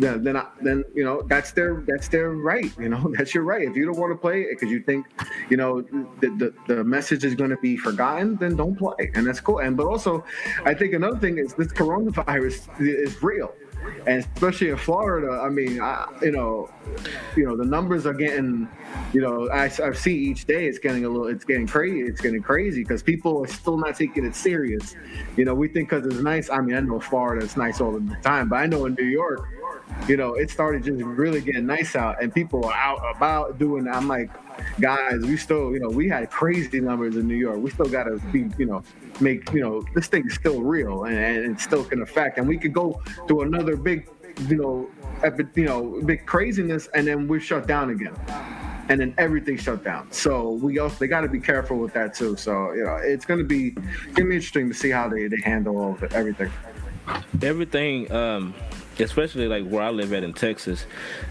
then 0.00 0.24
then, 0.24 0.36
I, 0.36 0.46
then 0.62 0.82
you 0.94 1.04
know 1.04 1.22
that's 1.22 1.52
their 1.52 1.82
that's 1.86 2.08
their 2.08 2.30
right. 2.30 2.72
You 2.78 2.88
know 2.88 3.12
that's 3.16 3.34
your 3.34 3.44
right. 3.44 3.62
If 3.68 3.76
you 3.76 3.84
don't 3.84 3.98
want 3.98 4.12
to 4.12 4.16
play 4.16 4.42
it 4.42 4.48
because 4.50 4.70
you 4.70 4.80
think, 4.82 5.06
you 5.50 5.56
know, 5.56 5.82
the, 5.82 6.28
the, 6.28 6.54
the 6.66 6.84
message 6.84 7.24
is 7.24 7.34
going 7.34 7.50
to 7.50 7.58
be 7.58 7.76
forgotten, 7.76 8.36
then 8.36 8.56
don't 8.56 8.76
play, 8.76 9.10
and 9.14 9.26
that's 9.26 9.40
cool. 9.40 9.58
And 9.58 9.76
but 9.76 9.86
also, 9.86 10.24
I 10.64 10.74
think 10.74 10.94
another 10.94 11.18
thing 11.18 11.38
is 11.38 11.54
this 11.54 11.68
coronavirus 11.68 12.80
is 12.80 13.22
real 13.22 13.52
and 14.06 14.24
especially 14.34 14.70
in 14.70 14.76
Florida, 14.76 15.40
I 15.42 15.48
mean, 15.48 15.80
I, 15.80 16.06
you 16.22 16.32
know, 16.32 16.70
you 17.36 17.44
know, 17.44 17.56
the 17.56 17.64
numbers 17.64 18.06
are 18.06 18.14
getting, 18.14 18.68
you 19.12 19.20
know, 19.20 19.48
I, 19.50 19.64
I 19.64 19.92
see 19.92 20.16
each 20.16 20.46
day 20.46 20.66
it's 20.66 20.78
getting 20.78 21.04
a 21.04 21.08
little, 21.08 21.28
it's 21.28 21.44
getting 21.44 21.66
crazy, 21.66 22.00
it's 22.00 22.20
getting 22.20 22.42
crazy 22.42 22.82
because 22.82 23.02
people 23.02 23.44
are 23.44 23.48
still 23.48 23.76
not 23.76 23.96
taking 23.96 24.24
it 24.24 24.34
serious. 24.34 24.94
You 25.36 25.44
know, 25.44 25.54
we 25.54 25.68
think 25.68 25.90
because 25.90 26.06
it's 26.06 26.22
nice. 26.22 26.50
I 26.50 26.60
mean, 26.60 26.76
I 26.76 26.80
know 26.80 27.00
Florida 27.00 27.44
is 27.44 27.56
nice 27.56 27.80
all 27.80 27.92
the 27.92 28.16
time, 28.22 28.48
but 28.48 28.56
I 28.56 28.66
know 28.66 28.86
in 28.86 28.94
New 28.94 29.04
York, 29.04 29.46
you 30.08 30.16
know, 30.16 30.34
it 30.34 30.50
started 30.50 30.84
just 30.84 31.02
really 31.02 31.40
getting 31.40 31.66
nice 31.66 31.96
out, 31.96 32.22
and 32.22 32.32
people 32.32 32.64
are 32.64 32.72
out 32.72 33.00
about 33.16 33.58
doing. 33.58 33.88
I'm 33.88 34.08
like, 34.08 34.30
guys, 34.80 35.20
we 35.20 35.36
still, 35.36 35.72
you 35.72 35.80
know, 35.80 35.88
we 35.88 36.08
had 36.08 36.30
crazy 36.30 36.80
numbers 36.80 37.16
in 37.16 37.26
New 37.26 37.34
York. 37.34 37.58
We 37.58 37.70
still 37.70 37.88
got 37.88 38.04
to 38.04 38.18
be, 38.32 38.46
you 38.58 38.66
know, 38.66 38.82
make, 39.20 39.50
you 39.52 39.60
know, 39.60 39.82
this 39.94 40.06
thing 40.06 40.26
is 40.26 40.34
still 40.34 40.62
real 40.62 41.04
and, 41.04 41.16
and 41.16 41.60
still 41.60 41.84
can 41.84 42.02
affect. 42.02 42.38
And 42.38 42.46
we 42.46 42.58
could 42.58 42.72
go 42.72 43.00
through 43.26 43.42
another 43.42 43.76
big, 43.76 44.08
you 44.48 44.56
know, 44.56 44.90
you 45.54 45.64
know, 45.64 46.00
big 46.04 46.26
craziness, 46.26 46.88
and 46.94 47.06
then 47.06 47.28
we're 47.28 47.40
shut 47.40 47.66
down 47.66 47.90
again. 47.90 48.14
And 48.88 49.00
then 49.00 49.14
everything 49.18 49.56
shut 49.56 49.84
down. 49.84 50.10
So 50.10 50.52
we 50.52 50.78
also 50.78 50.96
they 50.96 51.06
got 51.06 51.20
to 51.20 51.28
be 51.28 51.38
careful 51.38 51.78
with 51.78 51.92
that 51.92 52.14
too. 52.14 52.36
So 52.36 52.72
you 52.72 52.84
know, 52.84 52.96
it's 52.96 53.24
gonna 53.24 53.44
be 53.44 53.70
gonna 53.70 54.28
be 54.28 54.34
interesting 54.36 54.68
to 54.68 54.74
see 54.74 54.90
how 54.90 55.08
they, 55.08 55.28
they 55.28 55.40
handle 55.44 55.78
all 55.78 55.92
of 55.92 56.02
it, 56.02 56.12
everything. 56.12 56.50
Everything 57.42 58.10
um, 58.10 58.54
especially 59.00 59.48
like 59.48 59.66
where 59.66 59.82
I 59.82 59.90
live 59.90 60.12
at 60.12 60.22
in 60.22 60.32
Texas, 60.32 60.86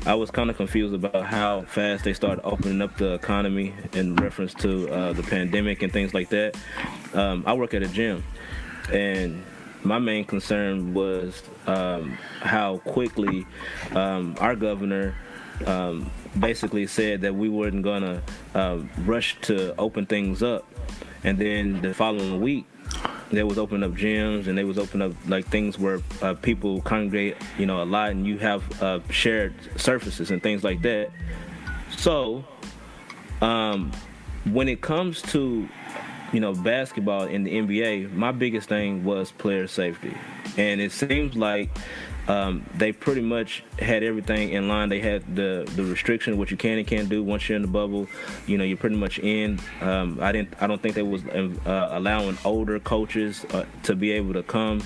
I 0.05 0.15
was 0.15 0.31
kind 0.31 0.49
of 0.49 0.57
confused 0.57 0.93
about 0.93 1.25
how 1.25 1.61
fast 1.63 2.03
they 2.03 2.13
started 2.13 2.41
opening 2.43 2.81
up 2.81 2.97
the 2.97 3.13
economy 3.13 3.73
in 3.93 4.15
reference 4.15 4.53
to 4.55 4.89
uh, 4.91 5.13
the 5.13 5.23
pandemic 5.23 5.81
and 5.81 5.91
things 5.91 6.13
like 6.13 6.29
that. 6.29 6.57
Um, 7.13 7.43
I 7.45 7.53
work 7.53 7.73
at 7.73 7.83
a 7.83 7.87
gym, 7.87 8.23
and 8.91 9.43
my 9.83 9.99
main 9.99 10.25
concern 10.25 10.93
was 10.93 11.41
um, 11.67 12.17
how 12.41 12.77
quickly 12.79 13.45
um, 13.95 14.35
our 14.39 14.55
governor 14.55 15.15
um, 15.65 16.09
basically 16.37 16.87
said 16.87 17.21
that 17.21 17.35
we 17.35 17.49
weren't 17.49 17.83
gonna 17.83 18.21
uh, 18.55 18.79
rush 19.05 19.39
to 19.41 19.75
open 19.77 20.05
things 20.05 20.43
up, 20.43 20.65
and 21.23 21.37
then 21.37 21.81
the 21.81 21.93
following 21.93 22.41
week 22.41 22.65
they 23.31 23.43
was 23.43 23.57
opening 23.57 23.89
up 23.89 23.95
gyms 23.97 24.47
and 24.47 24.57
they 24.57 24.63
was 24.63 24.77
opening 24.77 25.11
up 25.11 25.17
like 25.27 25.45
things 25.47 25.77
where 25.77 26.01
uh, 26.21 26.33
people 26.33 26.81
congregate, 26.81 27.37
you 27.57 27.65
know, 27.65 27.83
a 27.83 27.85
lot, 27.85 28.09
and 28.11 28.25
you 28.25 28.37
have 28.39 28.81
uh, 28.81 28.99
shared 29.09 29.53
surfaces 29.79 30.31
and 30.31 30.41
things 30.41 30.63
like 30.63 30.81
that. 30.81 31.11
So, 31.95 32.43
um, 33.41 33.91
when 34.51 34.67
it 34.67 34.81
comes 34.81 35.21
to 35.23 35.67
you 36.33 36.39
know 36.39 36.53
basketball 36.53 37.25
in 37.25 37.43
the 37.43 37.51
NBA, 37.51 38.13
my 38.13 38.31
biggest 38.31 38.69
thing 38.69 39.03
was 39.03 39.31
player 39.31 39.67
safety, 39.67 40.15
and 40.57 40.81
it 40.81 40.91
seems 40.91 41.35
like 41.35 41.69
um, 42.29 42.63
they 42.75 42.91
pretty 42.91 43.21
much 43.21 43.63
had 43.79 44.03
everything 44.03 44.49
in 44.49 44.67
line. 44.67 44.89
They 44.89 44.99
had 44.99 45.35
the 45.35 45.69
the 45.75 45.83
restriction 45.83 46.37
what 46.37 46.51
you 46.51 46.57
can 46.57 46.77
and 46.77 46.85
can't 46.85 47.09
do 47.09 47.23
once 47.23 47.49
you're 47.49 47.55
in 47.55 47.63
the 47.63 47.67
bubble. 47.67 48.07
You 48.45 48.57
know, 48.59 48.63
you're 48.63 48.77
pretty 48.77 48.97
much 48.97 49.17
in. 49.17 49.59
Um, 49.81 50.19
I 50.21 50.31
didn't. 50.31 50.53
I 50.61 50.67
don't 50.67 50.79
think 50.79 50.93
they 50.93 51.01
was 51.01 51.25
uh, 51.25 51.89
allowing 51.91 52.37
older 52.45 52.79
coaches 52.79 53.45
uh, 53.45 53.65
to 53.83 53.95
be 53.95 54.11
able 54.11 54.33
to 54.33 54.43
come. 54.43 54.83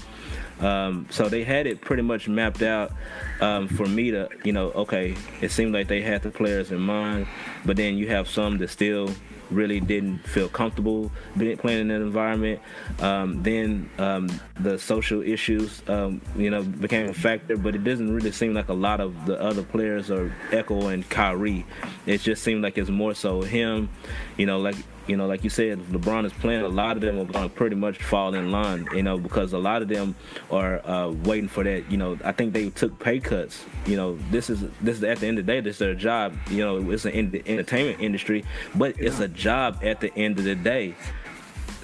Um, 0.62 1.08
so 1.10 1.28
they 1.28 1.44
had 1.44 1.68
it 1.68 1.82
pretty 1.82 2.04
much 2.04 2.30
mapped 2.30 2.62
out 2.62 2.94
um, 3.42 3.68
for 3.68 3.86
me 3.86 4.12
to, 4.12 4.30
you 4.46 4.54
know, 4.54 4.72
okay, 4.72 5.16
it 5.42 5.52
seemed 5.52 5.74
like 5.74 5.88
they 5.90 6.02
had 6.02 6.22
the 6.22 6.30
players 6.30 6.72
in 6.72 6.80
mind, 6.80 7.28
but 7.66 7.76
then 7.76 7.98
you 7.98 8.08
have 8.08 8.30
some 8.30 8.60
that 8.60 8.70
still 8.70 9.10
really 9.52 9.80
didn't 9.80 10.20
feel 10.20 10.50
comfortable 10.50 11.12
playing 11.36 11.82
in 11.82 11.88
that 11.90 12.02
environment. 12.02 12.60
Um, 13.00 13.44
then 13.44 13.90
um, 13.98 14.30
the 14.60 14.78
social 14.78 15.22
issues, 15.22 15.82
um, 15.88 16.22
you 16.38 16.50
know, 16.50 16.64
became 16.64 17.10
a 17.10 17.14
factor, 17.14 17.58
but 17.58 17.76
it 17.76 17.84
doesn't 17.84 18.14
really 18.14 18.32
seem 18.32 18.54
like 18.54 18.70
a 18.70 18.74
lot 18.74 19.00
of 19.00 19.26
the 19.26 19.40
other 19.42 19.64
players 19.64 20.10
are 20.10 20.34
Echo 20.52 20.88
and 20.88 21.08
Kyrie. 21.10 21.66
It 22.06 22.22
just 22.22 22.44
seemed 22.44 22.64
like 22.64 22.78
it's 22.78 22.90
more 22.90 23.14
so 23.14 23.42
him, 23.42 23.90
you 24.38 24.46
know, 24.46 24.60
like 24.60 24.76
you 25.08 25.18
know, 25.18 25.28
like 25.28 25.44
you 25.44 25.50
said, 25.50 25.80
LeBron 25.92 26.26
is 26.26 26.34
playing. 26.34 26.62
A 26.62 26.68
lot 26.68 26.96
of 26.96 27.02
them 27.02 27.20
are 27.20 27.26
going 27.26 27.50
to 27.50 27.56
pretty 27.56 27.76
much 27.76 28.02
fall 28.02 28.34
in 28.34 28.52
line, 28.52 28.88
you 28.94 29.04
know, 29.04 29.18
because 29.18 29.54
a 29.54 29.58
lot 29.58 29.82
of 29.82 29.88
them 29.88 30.16
are 30.50 30.86
uh, 30.88 31.10
waiting 31.10 31.50
for 31.50 31.64
that. 31.64 31.92
You 31.92 31.98
know, 31.98 32.18
I 32.24 32.32
think 32.32 32.54
they 32.54 32.70
took 32.70 32.98
pay 33.00 33.20
cuts. 33.20 33.66
You 33.86 33.98
know, 33.98 34.18
this 34.32 34.50
is 34.50 34.62
this 34.82 34.98
is 34.98 35.04
at 35.04 35.20
the 35.20 35.28
end 35.28 35.40
of 35.40 35.46
the 35.46 35.52
day, 35.52 35.60
this 35.60 35.76
is 35.76 35.80
their 35.80 35.96
job. 35.96 36.36
You 36.50 36.60
know, 36.60 36.92
it's 36.92 37.06
an 37.06 37.14
entertainment 37.14 38.00
industry, 38.00 38.46
but 38.76 39.00
it's 39.00 39.20
a 39.20 39.28
job 39.28 39.80
at 39.84 40.00
the 40.00 40.14
end 40.18 40.40
of 40.40 40.46
the 40.46 40.56
day. 40.56 40.96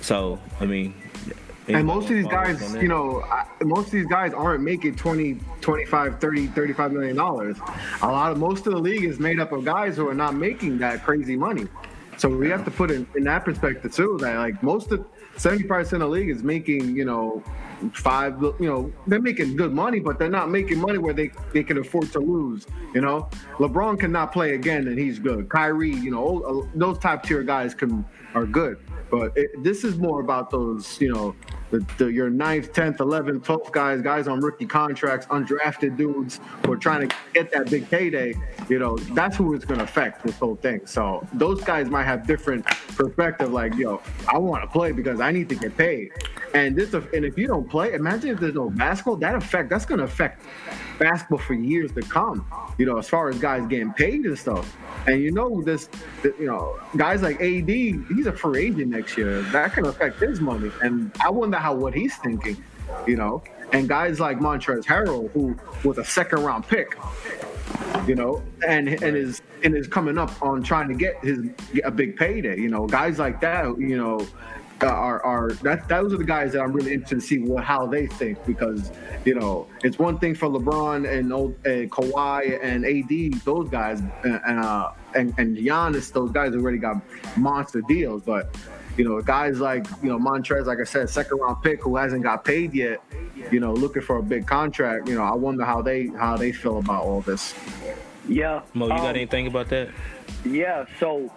So, 0.02 0.40
I 0.62 0.66
mean, 0.66 0.94
and 1.68 1.86
most 1.86 2.06
of 2.06 2.16
these 2.16 2.28
guys, 2.28 2.74
you 2.76 2.88
know, 2.88 3.24
most 3.62 3.88
of 3.88 3.92
these 3.92 4.08
guys 4.08 4.34
aren't 4.34 4.64
making 4.64 4.96
20, 4.96 5.40
25, 5.62 6.20
30, 6.20 6.48
35 6.48 6.92
million 6.92 7.16
dollars. 7.16 7.58
A 8.02 8.08
lot 8.08 8.32
of 8.32 8.40
most 8.40 8.66
of 8.66 8.74
the 8.74 8.80
league 8.80 9.04
is 9.04 9.20
made 9.20 9.40
up 9.40 9.52
of 9.52 9.66
guys 9.66 9.98
who 9.98 10.08
are 10.08 10.16
not 10.16 10.36
making 10.36 10.80
that 10.80 11.04
crazy 11.04 11.36
money. 11.36 11.68
So 12.20 12.28
we 12.28 12.50
have 12.50 12.66
to 12.66 12.72
put 12.72 12.92
in, 12.92 13.08
in 13.16 13.24
that 13.24 13.46
perspective 13.46 13.94
too. 13.96 14.18
That 14.20 14.36
like 14.36 14.62
most 14.62 14.92
of 14.92 15.06
seventy 15.38 15.64
five 15.64 15.86
percent 15.86 16.04
of 16.04 16.10
the 16.10 16.16
league 16.16 16.30
is 16.30 16.44
making 16.44 16.94
you 16.94 17.06
know 17.06 17.42
five 17.94 18.42
you 18.42 18.68
know 18.68 18.92
they're 19.08 19.22
making 19.22 19.56
good 19.56 19.74
money, 19.74 20.02
but 20.02 20.20
they're 20.20 20.30
not 20.30 20.50
making 20.50 20.80
money 20.80 20.98
where 20.98 21.14
they 21.14 21.32
they 21.54 21.64
can 21.64 21.78
afford 21.78 22.12
to 22.12 22.20
lose. 22.20 22.68
You 22.94 23.00
know, 23.00 23.30
LeBron 23.58 24.02
cannot 24.02 24.34
play 24.34 24.56
again 24.56 24.90
and 24.90 25.00
he's 25.00 25.18
good. 25.18 25.48
Kyrie, 25.48 25.96
you 25.96 26.12
know, 26.12 26.42
uh, 26.42 26.68
those 26.76 27.00
top 27.00 27.24
tier 27.24 27.42
guys 27.42 27.74
can 27.74 28.04
are 28.36 28.46
good. 28.46 28.78
But 29.10 29.32
it, 29.38 29.64
this 29.64 29.86
is 29.86 29.98
more 29.98 30.20
about 30.20 30.50
those 30.50 31.00
you 31.00 31.14
know 31.14 31.36
the, 31.72 31.86
the, 31.98 32.12
your 32.12 32.30
ninth, 32.30 32.74
tenth, 32.74 33.00
eleventh, 33.00 33.44
twelfth 33.44 33.72
guys, 33.72 34.02
guys 34.02 34.28
on 34.28 34.40
rookie 34.40 34.66
contracts, 34.66 35.26
undrafted 35.28 35.98
dudes 35.98 36.40
who 36.66 36.74
are 36.74 36.78
trying 36.78 37.08
to 37.08 37.16
get 37.34 37.52
that 37.52 37.70
big 37.70 37.90
payday. 37.90 38.34
You 38.70 38.80
know, 38.80 38.98
that's 38.98 39.38
who 39.38 39.54
it's 39.54 39.66
going 39.66 39.80
to 39.80 39.84
affect 39.84 40.24
this 40.24 40.38
whole 40.38 40.56
thing. 40.56 40.86
So 40.86 41.26
those 41.34 41.64
guys 41.64 41.90
might 41.90 42.06
have 42.06 42.26
different 42.26 42.66
perspective. 42.66 43.52
Like, 43.52 43.76
yo, 43.76 44.02
I 44.28 44.38
want 44.38 44.64
to 44.64 44.68
play 44.68 44.92
because 44.92 45.20
I 45.20 45.32
need 45.32 45.50
to 45.50 45.56
get 45.56 45.78
paid. 45.78 46.12
And 46.54 46.76
this, 46.76 46.94
and 46.94 47.26
if 47.26 47.38
you 47.38 47.48
don't 47.48 47.70
play, 47.70 47.94
imagine 47.94 48.32
if 48.32 48.40
there's 48.40 48.56
no 48.56 48.70
basketball. 48.70 49.18
That 49.18 49.36
effect, 49.36 49.70
that's 49.70 49.86
going 49.86 50.00
to 50.00 50.06
affect 50.06 50.44
basketball 50.98 51.38
for 51.38 51.54
years 51.54 51.92
to 51.94 52.02
come. 52.02 52.46
You 52.78 52.86
know, 52.86 52.98
as 52.98 53.08
far 53.08 53.30
as 53.30 53.38
guys 53.38 53.68
getting 53.68 53.94
paid 53.94 54.26
and 54.26 54.38
stuff. 54.38 54.76
And 55.08 55.22
you 55.22 55.32
know 55.32 55.62
this, 55.62 55.90
you 56.24 56.46
know, 56.46 56.80
guys 56.98 57.22
like 57.22 57.42
AD, 57.42 57.70
he's 57.70 58.26
a 58.26 58.34
free 58.34 58.68
agent 58.68 58.88
next 58.88 59.18
year. 59.18 59.42
That 59.44 59.74
can 59.74 59.86
affect 59.86 60.20
his 60.20 60.42
money. 60.42 60.72
And 60.82 61.12
I 61.24 61.30
wonder 61.60 61.68
how 61.68 61.76
what 61.76 61.94
he's 61.94 62.16
thinking. 62.18 62.64
You 63.06 63.18
know, 63.18 63.44
and 63.72 63.88
guys 63.88 64.20
like 64.20 64.40
Montrezl 64.40 64.84
Harrell, 64.84 65.30
who 65.32 65.56
was 65.88 65.98
a 66.00 66.04
second 66.04 66.44
round 66.44 66.68
pick, 66.68 66.98
you 68.08 68.16
know, 68.16 68.42
and 68.68 68.88
and 68.90 69.16
is 69.16 69.42
and 69.64 69.76
is 69.76 69.88
coming 69.88 70.18
up 70.18 70.32
on 70.42 70.64
trying 70.64 70.88
to 70.88 70.96
get 70.96 71.24
his 71.24 71.50
a 71.84 71.92
big 71.92 72.18
payday. 72.18 72.60
You 72.60 72.70
know, 72.70 72.88
guys 72.88 73.20
like 73.20 73.40
that, 73.42 73.80
you 73.80 73.98
know, 73.98 74.26
are 74.82 75.24
are 75.24 75.52
that 75.62 75.88
those 75.88 76.14
are 76.14 76.18
the 76.18 76.24
guys 76.24 76.54
that 76.54 76.62
I'm 76.62 76.74
really 76.74 76.94
interested 76.94 77.22
to 77.22 77.22
see 77.22 77.40
what 77.40 77.64
how 77.64 77.86
they 77.86 78.08
think 78.08 78.44
because 78.48 78.92
you 79.24 79.36
know 79.36 79.68
it's 79.84 80.00
one 80.00 80.18
thing 80.18 80.34
for 80.34 80.50
LeBron 80.50 81.08
and 81.08 81.32
old 81.32 81.56
uh, 81.68 81.86
Kawhi 81.90 82.60
and 82.64 82.86
AD 82.86 83.44
those 83.44 83.70
guys 83.70 84.02
and 84.24 84.60
uh, 84.60 84.92
and 85.14 85.34
and 85.38 85.58
Giannis 85.58 86.12
those 86.12 86.32
guys 86.32 86.56
already 86.56 86.78
got 86.78 87.02
monster 87.38 87.82
deals 87.82 88.24
but 88.24 88.56
you 89.00 89.06
know 89.06 89.22
guys 89.22 89.62
like 89.62 89.88
you 90.04 90.10
know 90.10 90.20
Montrez 90.20 90.66
like 90.66 90.80
I 90.80 90.84
said 90.84 91.10
second 91.10 91.38
round 91.40 91.64
pick 91.64 91.82
who 91.82 91.96
hasn't 91.96 92.22
got 92.22 92.44
paid 92.44 92.74
yet 92.74 93.02
you 93.50 93.62
know 93.62 93.74
looking 93.74 94.02
for 94.02 94.18
a 94.18 94.22
big 94.22 94.46
contract 94.46 95.08
you 95.08 95.16
know 95.16 95.24
I 95.24 95.34
wonder 95.34 95.64
how 95.64 95.82
they 95.82 96.08
how 96.08 96.36
they 96.36 96.52
feel 96.52 96.80
about 96.80 97.04
all 97.04 97.22
this. 97.22 97.56
Yeah, 98.28 98.62
Mo, 98.74 98.86
you 98.86 98.92
got 98.92 99.00
um, 99.00 99.16
anything 99.16 99.48
about 99.48 99.70
that? 99.70 99.90
Yeah, 100.46 100.86
so 101.00 101.32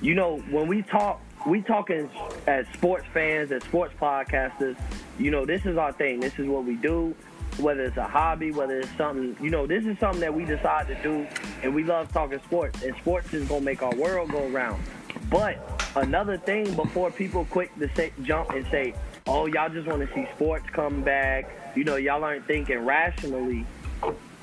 you 0.00 0.14
know 0.14 0.38
when 0.50 0.68
we 0.68 0.82
talk 0.82 1.20
we 1.46 1.62
talking 1.62 2.08
as 2.46 2.66
sports 2.74 3.06
fans, 3.12 3.50
as 3.50 3.64
sports 3.64 3.94
podcasters. 4.00 4.76
You 5.18 5.30
know, 5.30 5.44
this 5.44 5.66
is 5.66 5.76
our 5.76 5.92
thing. 5.92 6.20
This 6.20 6.38
is 6.38 6.46
what 6.46 6.64
we 6.64 6.76
do. 6.76 7.14
Whether 7.58 7.84
it's 7.84 7.96
a 7.96 8.06
hobby, 8.06 8.52
whether 8.52 8.78
it's 8.78 8.96
something, 8.96 9.36
you 9.42 9.50
know, 9.50 9.66
this 9.66 9.84
is 9.84 9.98
something 9.98 10.20
that 10.20 10.32
we 10.32 10.44
decide 10.44 10.86
to 10.88 11.02
do, 11.02 11.26
and 11.62 11.74
we 11.74 11.82
love 11.82 12.12
talking 12.12 12.40
sports. 12.44 12.82
And 12.82 12.94
sports 12.96 13.32
is 13.34 13.48
gonna 13.48 13.62
make 13.62 13.82
our 13.82 13.94
world 13.96 14.30
go 14.30 14.46
round. 14.48 14.82
But 15.30 15.58
another 15.96 16.36
thing, 16.36 16.74
before 16.74 17.10
people 17.10 17.46
quick 17.46 17.76
to 17.78 17.88
say, 17.94 18.12
jump 18.22 18.50
and 18.50 18.66
say, 18.70 18.94
"Oh, 19.26 19.46
y'all 19.46 19.68
just 19.68 19.86
want 19.86 20.06
to 20.06 20.14
see 20.14 20.26
sports 20.34 20.64
come 20.72 21.02
back," 21.02 21.50
you 21.76 21.84
know, 21.84 21.96
y'all 21.96 22.24
aren't 22.24 22.46
thinking 22.46 22.84
rationally. 22.84 23.64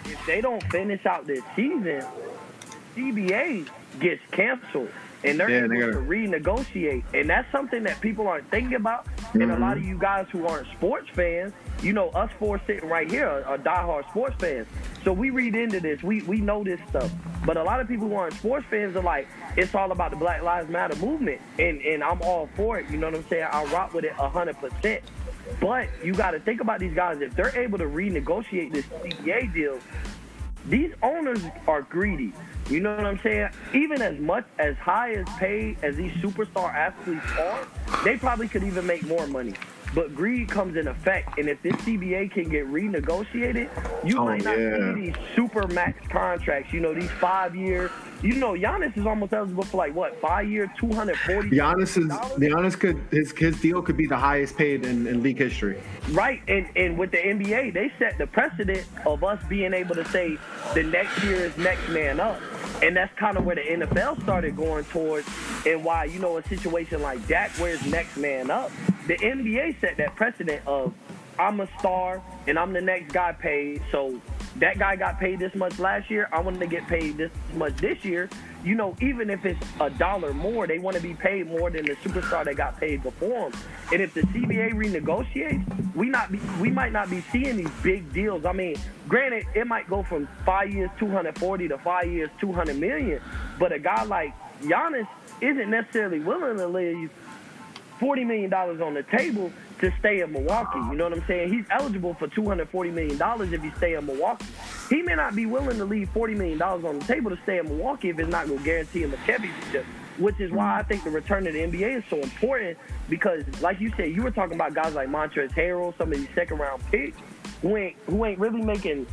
If 0.05 0.25
they 0.25 0.41
don't 0.41 0.63
finish 0.71 1.05
out 1.05 1.27
this 1.27 1.43
season, 1.55 2.03
CBA 2.95 3.67
gets 3.99 4.21
canceled 4.31 4.89
and 5.27 5.39
they're 5.39 5.49
yeah, 5.49 5.57
able 5.65 5.69
they 5.69 5.79
to 5.79 5.97
renegotiate. 5.97 7.03
And 7.13 7.29
that's 7.29 7.51
something 7.51 7.83
that 7.83 7.99
people 8.01 8.27
aren't 8.27 8.49
thinking 8.49 8.75
about. 8.75 9.05
Mm-hmm. 9.05 9.41
And 9.41 9.51
a 9.51 9.59
lot 9.59 9.77
of 9.77 9.83
mm-hmm. 9.83 9.91
you 9.91 9.99
guys 9.99 10.27
who 10.31 10.47
aren't 10.47 10.67
sports 10.71 11.09
fans, 11.13 11.53
you 11.81 11.93
know, 11.93 12.09
us 12.09 12.31
four 12.39 12.61
sitting 12.65 12.89
right 12.89 13.09
here 13.09 13.27
are, 13.27 13.43
are 13.43 13.57
diehard 13.57 14.09
sports 14.09 14.35
fans. 14.39 14.67
So 15.03 15.13
we 15.13 15.29
read 15.29 15.55
into 15.55 15.79
this. 15.79 16.01
We 16.03 16.21
we 16.23 16.39
know 16.39 16.63
this 16.63 16.79
stuff. 16.89 17.11
But 17.45 17.57
a 17.57 17.63
lot 17.63 17.79
of 17.79 17.87
people 17.87 18.07
who 18.09 18.15
aren't 18.15 18.33
sports 18.33 18.65
fans 18.69 18.95
are 18.95 19.03
like, 19.03 19.27
it's 19.55 19.73
all 19.73 19.91
about 19.91 20.11
the 20.11 20.17
Black 20.17 20.41
Lives 20.43 20.69
Matter 20.69 20.95
movement. 20.97 21.41
And 21.59 21.81
and 21.81 22.03
I'm 22.03 22.21
all 22.21 22.49
for 22.55 22.79
it. 22.79 22.89
You 22.89 22.97
know 22.97 23.07
what 23.07 23.15
I'm 23.15 23.27
saying? 23.27 23.47
I'll 23.51 23.67
rock 23.67 23.93
with 23.93 24.05
it 24.05 24.13
hundred 24.13 24.57
percent. 24.57 25.03
But 25.59 25.87
you 26.03 26.13
got 26.13 26.31
to 26.31 26.39
think 26.39 26.61
about 26.61 26.79
these 26.79 26.93
guys. 26.93 27.21
If 27.21 27.35
they're 27.35 27.57
able 27.57 27.77
to 27.77 27.85
renegotiate 27.85 28.73
this 28.73 28.85
CBA 28.85 29.53
deal, 29.53 29.79
these 30.67 30.91
owners 31.01 31.41
are 31.67 31.81
greedy. 31.81 32.33
You 32.69 32.81
know 32.81 32.95
what 32.95 33.05
I'm 33.05 33.19
saying? 33.19 33.49
Even 33.73 34.01
as 34.01 34.19
much 34.19 34.45
as 34.59 34.75
high 34.77 35.13
as 35.13 35.25
paid 35.37 35.77
as 35.83 35.95
these 35.95 36.11
superstar 36.13 36.73
athletes 36.73 37.25
are, 37.39 37.65
they 38.03 38.17
probably 38.17 38.47
could 38.47 38.63
even 38.63 38.85
make 38.85 39.03
more 39.03 39.25
money. 39.27 39.53
But 39.93 40.15
greed 40.15 40.49
comes 40.49 40.75
in 40.75 40.87
effect, 40.87 41.37
and 41.37 41.49
if 41.49 41.61
this 41.61 41.73
CBA 41.77 42.31
can 42.31 42.49
get 42.49 42.67
renegotiated, 42.67 43.69
you 44.05 44.19
oh, 44.19 44.25
might 44.25 44.43
not 44.43 44.59
yeah. 44.59 44.93
see 44.93 45.01
these 45.01 45.15
super 45.35 45.67
max 45.67 46.05
contracts. 46.07 46.73
You 46.73 46.81
know, 46.81 46.93
these 46.93 47.09
five 47.11 47.55
year. 47.55 47.91
You 48.23 48.33
know, 48.33 48.53
Giannis 48.53 48.97
is 48.97 49.05
almost 49.05 49.31
eligible 49.31 49.63
for 49.63 49.77
like 49.77 49.93
what 49.93 50.19
five 50.19 50.49
year, 50.49 50.71
two 50.79 50.91
hundred 50.91 51.17
forty. 51.19 51.49
Giannis 51.49 51.97
is 51.97 52.07
Giannis 52.07 52.77
could 52.79 52.99
his 53.11 53.31
his 53.31 53.59
deal 53.61 53.81
could 53.81 53.97
be 53.97 54.07
the 54.07 54.17
highest 54.17 54.57
paid 54.57 54.85
in, 54.85 55.05
in 55.07 55.21
league 55.21 55.37
history. 55.37 55.81
Right, 56.11 56.41
and 56.47 56.67
and 56.75 56.97
with 56.97 57.11
the 57.11 57.17
NBA, 57.17 57.73
they 57.73 57.91
set 57.99 58.17
the 58.17 58.27
precedent 58.27 58.85
of 59.05 59.23
us 59.23 59.41
being 59.47 59.73
able 59.73 59.95
to 59.95 60.05
say 60.05 60.37
the 60.73 60.83
next 60.83 61.23
year 61.23 61.35
is 61.35 61.57
next 61.57 61.87
man 61.89 62.19
up. 62.19 62.41
And 62.81 62.95
that's 62.95 63.13
kind 63.17 63.37
of 63.37 63.45
where 63.45 63.55
the 63.55 63.61
NFL 63.61 64.21
started 64.23 64.55
going 64.55 64.83
towards, 64.85 65.27
and 65.65 65.83
why 65.83 66.05
you 66.05 66.19
know 66.19 66.37
a 66.37 66.43
situation 66.43 67.01
like 67.01 67.25
Dak, 67.27 67.51
where's 67.51 67.83
next 67.85 68.17
man 68.17 68.51
up? 68.51 68.71
The 69.07 69.15
NBA 69.17 69.79
set 69.79 69.97
that 69.97 70.15
precedent 70.15 70.61
of 70.67 70.93
I'm 71.39 71.59
a 71.59 71.67
star 71.79 72.21
and 72.47 72.57
I'm 72.57 72.73
the 72.73 72.81
next 72.81 73.13
guy 73.13 73.31
paid. 73.31 73.81
So 73.91 74.19
that 74.57 74.79
guy 74.79 74.95
got 74.95 75.19
paid 75.19 75.39
this 75.39 75.53
much 75.55 75.79
last 75.79 76.09
year. 76.09 76.27
I 76.31 76.41
want 76.41 76.59
to 76.59 76.67
get 76.67 76.87
paid 76.87 77.17
this 77.17 77.31
much 77.53 77.75
this 77.77 78.03
year 78.03 78.29
you 78.63 78.75
know, 78.75 78.95
even 79.01 79.29
if 79.29 79.45
it's 79.45 79.65
a 79.79 79.89
dollar 79.89 80.33
more, 80.33 80.67
they 80.67 80.79
want 80.79 80.97
to 80.97 81.01
be 81.01 81.13
paid 81.13 81.47
more 81.47 81.69
than 81.69 81.85
the 81.85 81.93
superstar 81.95 82.43
that 82.45 82.55
got 82.55 82.79
paid 82.79 83.03
before 83.03 83.49
them. 83.49 83.59
And 83.93 84.01
if 84.01 84.13
the 84.13 84.21
CBA 84.21 84.73
renegotiates, 84.73 85.95
we 85.95 86.09
not 86.09 86.31
be, 86.31 86.39
we 86.59 86.69
might 86.69 86.91
not 86.91 87.09
be 87.09 87.21
seeing 87.31 87.57
these 87.57 87.71
big 87.81 88.11
deals. 88.13 88.45
I 88.45 88.51
mean, 88.51 88.75
granted, 89.07 89.45
it 89.55 89.67
might 89.67 89.89
go 89.89 90.03
from 90.03 90.27
five 90.45 90.73
years 90.73 90.89
240 90.99 91.67
to 91.69 91.77
five 91.77 92.07
years 92.07 92.29
200 92.39 92.77
million, 92.77 93.21
but 93.57 93.71
a 93.71 93.79
guy 93.79 94.03
like 94.03 94.33
Giannis 94.61 95.07
isn't 95.39 95.69
necessarily 95.69 96.19
willing 96.19 96.57
to 96.57 96.67
leave 96.67 97.11
40 97.99 98.23
million 98.25 98.49
dollars 98.49 98.81
on 98.81 98.93
the 98.93 99.03
table 99.03 99.51
to 99.79 99.91
stay 99.99 100.21
in 100.21 100.31
Milwaukee. 100.31 100.79
You 100.79 100.95
know 100.95 101.05
what 101.05 101.13
I'm 101.13 101.25
saying? 101.27 101.53
He's 101.53 101.65
eligible 101.69 102.13
for 102.15 102.27
$240 102.27 102.93
million 102.93 103.53
if 103.53 103.61
he 103.61 103.71
stay 103.77 103.93
in 103.95 104.05
Milwaukee. 104.05 104.45
He 104.89 105.01
may 105.01 105.15
not 105.15 105.35
be 105.35 105.45
willing 105.45 105.77
to 105.77 105.85
leave 105.85 106.09
$40 106.13 106.35
million 106.37 106.61
on 106.61 106.99
the 106.99 107.05
table 107.05 107.29
to 107.29 107.37
stay 107.43 107.59
in 107.59 107.65
Milwaukee 107.65 108.09
if 108.09 108.19
it's 108.19 108.29
not 108.29 108.47
going 108.47 108.59
to 108.59 108.65
guarantee 108.65 109.03
him 109.03 109.13
a 109.13 109.17
championship, 109.25 109.85
which 110.17 110.39
is 110.39 110.51
why 110.51 110.79
I 110.79 110.83
think 110.83 111.03
the 111.03 111.11
return 111.11 111.43
to 111.45 111.51
the 111.51 111.59
NBA 111.59 111.97
is 111.97 112.03
so 112.09 112.17
important 112.19 112.77
because, 113.09 113.43
like 113.61 113.79
you 113.79 113.91
said, 113.97 114.11
you 114.11 114.23
were 114.23 114.31
talking 114.31 114.55
about 114.55 114.73
guys 114.73 114.93
like 114.95 115.09
Montrezl 115.09 115.51
Harrell, 115.51 115.95
some 115.97 116.11
of 116.11 116.17
these 116.17 116.29
second 116.33 116.57
round 116.57 116.81
picks. 116.89 117.17
who 117.61 117.77
ain't 117.77 117.95
who 118.07 118.25
ain't 118.25 118.39
really 118.39 118.61
making 118.61 119.05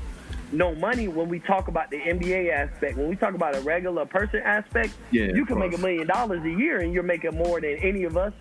no 0.53 0.75
money 0.75 1.09
when 1.09 1.29
we 1.29 1.41
talk 1.41 1.69
about 1.69 1.91
the 1.91 1.99
NBA 1.99 2.50
aspect. 2.53 2.97
When 2.97 3.09
we 3.09 3.17
talk 3.17 3.35
about 3.35 3.57
a 3.57 3.61
regular 3.61 4.07
person 4.07 4.41
aspect, 4.45 4.95
Yeah, 5.11 5.25
you 5.35 5.45
can 5.45 5.59
make 5.59 5.75
a 5.75 5.79
million 5.79 6.07
dollars 6.07 6.43
a 6.45 6.50
year 6.50 6.81
and 6.81 6.93
you're 6.95 7.03
making 7.03 7.35
more 7.37 7.61
than 7.61 7.76
any 7.79 8.05
of 8.05 8.17
us 8.17 8.33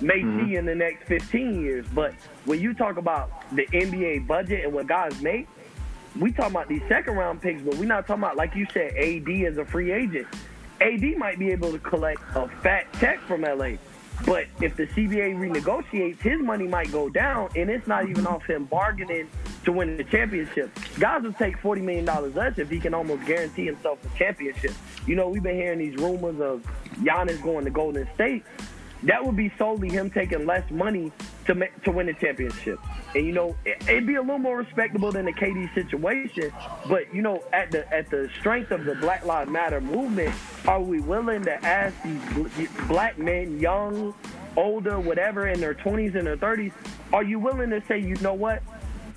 may 0.00 0.20
Mm-hmm. 0.20 0.46
see 0.50 0.56
in 0.56 0.66
the 0.66 0.74
next 0.74 1.06
15 1.06 1.60
years. 1.60 1.86
But 1.94 2.14
when 2.44 2.60
you 2.60 2.74
talk 2.74 2.96
about 2.96 3.30
the 3.54 3.66
NBA 3.66 4.26
budget 4.26 4.64
and 4.64 4.72
what 4.72 4.86
guys 4.86 5.20
make, 5.22 5.46
we 6.18 6.32
talking 6.32 6.52
about 6.52 6.68
these 6.68 6.82
second 6.88 7.14
round 7.16 7.40
picks, 7.42 7.62
but 7.62 7.76
we're 7.76 7.84
not 7.86 8.06
talking 8.06 8.22
about 8.24 8.36
like 8.36 8.54
you 8.54 8.66
said, 8.72 8.94
AD 8.96 9.28
as 9.46 9.58
a 9.58 9.64
free 9.64 9.92
agent. 9.92 10.26
AD 10.80 11.02
might 11.16 11.38
be 11.38 11.50
able 11.50 11.72
to 11.72 11.78
collect 11.78 12.20
a 12.34 12.48
fat 12.62 12.86
check 13.00 13.20
from 13.20 13.42
LA. 13.42 13.72
But 14.26 14.46
if 14.60 14.74
the 14.76 14.86
CBA 14.88 15.36
renegotiates, 15.38 16.20
his 16.20 16.40
money 16.40 16.66
might 16.66 16.90
go 16.90 17.08
down, 17.08 17.50
and 17.54 17.70
it's 17.70 17.86
not 17.86 18.08
even 18.08 18.26
off 18.26 18.44
him 18.44 18.64
bargaining 18.64 19.28
to 19.64 19.70
win 19.70 19.96
the 19.96 20.02
championship. 20.02 20.70
Guys 20.98 21.22
will 21.22 21.32
take 21.34 21.56
$40 21.58 21.82
million 21.82 22.34
less 22.34 22.58
if 22.58 22.68
he 22.68 22.80
can 22.80 22.94
almost 22.94 23.24
guarantee 23.26 23.66
himself 23.66 23.98
a 24.04 24.18
championship. 24.18 24.72
You 25.06 25.14
know, 25.14 25.28
we've 25.28 25.42
been 25.42 25.54
hearing 25.54 25.78
these 25.78 25.96
rumors 25.96 26.40
of 26.40 26.62
Giannis 27.00 27.40
going 27.42 27.64
to 27.64 27.70
Golden 27.70 28.08
State. 28.14 28.44
That 29.04 29.24
would 29.24 29.36
be 29.36 29.52
solely 29.58 29.88
him 29.88 30.10
taking 30.10 30.44
less 30.44 30.68
money 30.70 31.12
to 31.46 31.68
to 31.84 31.90
win 31.90 32.06
the 32.06 32.14
championship. 32.14 32.80
And 33.14 33.24
you 33.24 33.32
know, 33.32 33.54
it, 33.64 33.82
it'd 33.88 34.06
be 34.06 34.16
a 34.16 34.20
little 34.20 34.38
more 34.38 34.58
respectable 34.58 35.12
than 35.12 35.24
the 35.24 35.32
KD 35.32 35.72
situation. 35.74 36.52
But 36.88 37.14
you 37.14 37.22
know, 37.22 37.42
at 37.52 37.70
the 37.70 37.90
at 37.94 38.10
the 38.10 38.28
strength 38.40 38.70
of 38.70 38.84
the 38.84 38.96
Black 38.96 39.24
Lives 39.24 39.50
Matter 39.50 39.80
movement, 39.80 40.34
are 40.66 40.80
we 40.80 41.00
willing 41.00 41.44
to 41.44 41.64
ask 41.64 41.94
these 42.02 42.20
bl- 42.32 42.86
black 42.88 43.18
men, 43.18 43.60
young, 43.60 44.14
older, 44.56 44.98
whatever, 44.98 45.46
in 45.46 45.60
their 45.60 45.74
20s 45.74 46.14
and 46.14 46.26
their 46.26 46.36
30s, 46.36 46.72
are 47.12 47.22
you 47.22 47.38
willing 47.38 47.70
to 47.70 47.82
say, 47.86 47.98
you 47.98 48.16
know 48.16 48.34
what? 48.34 48.62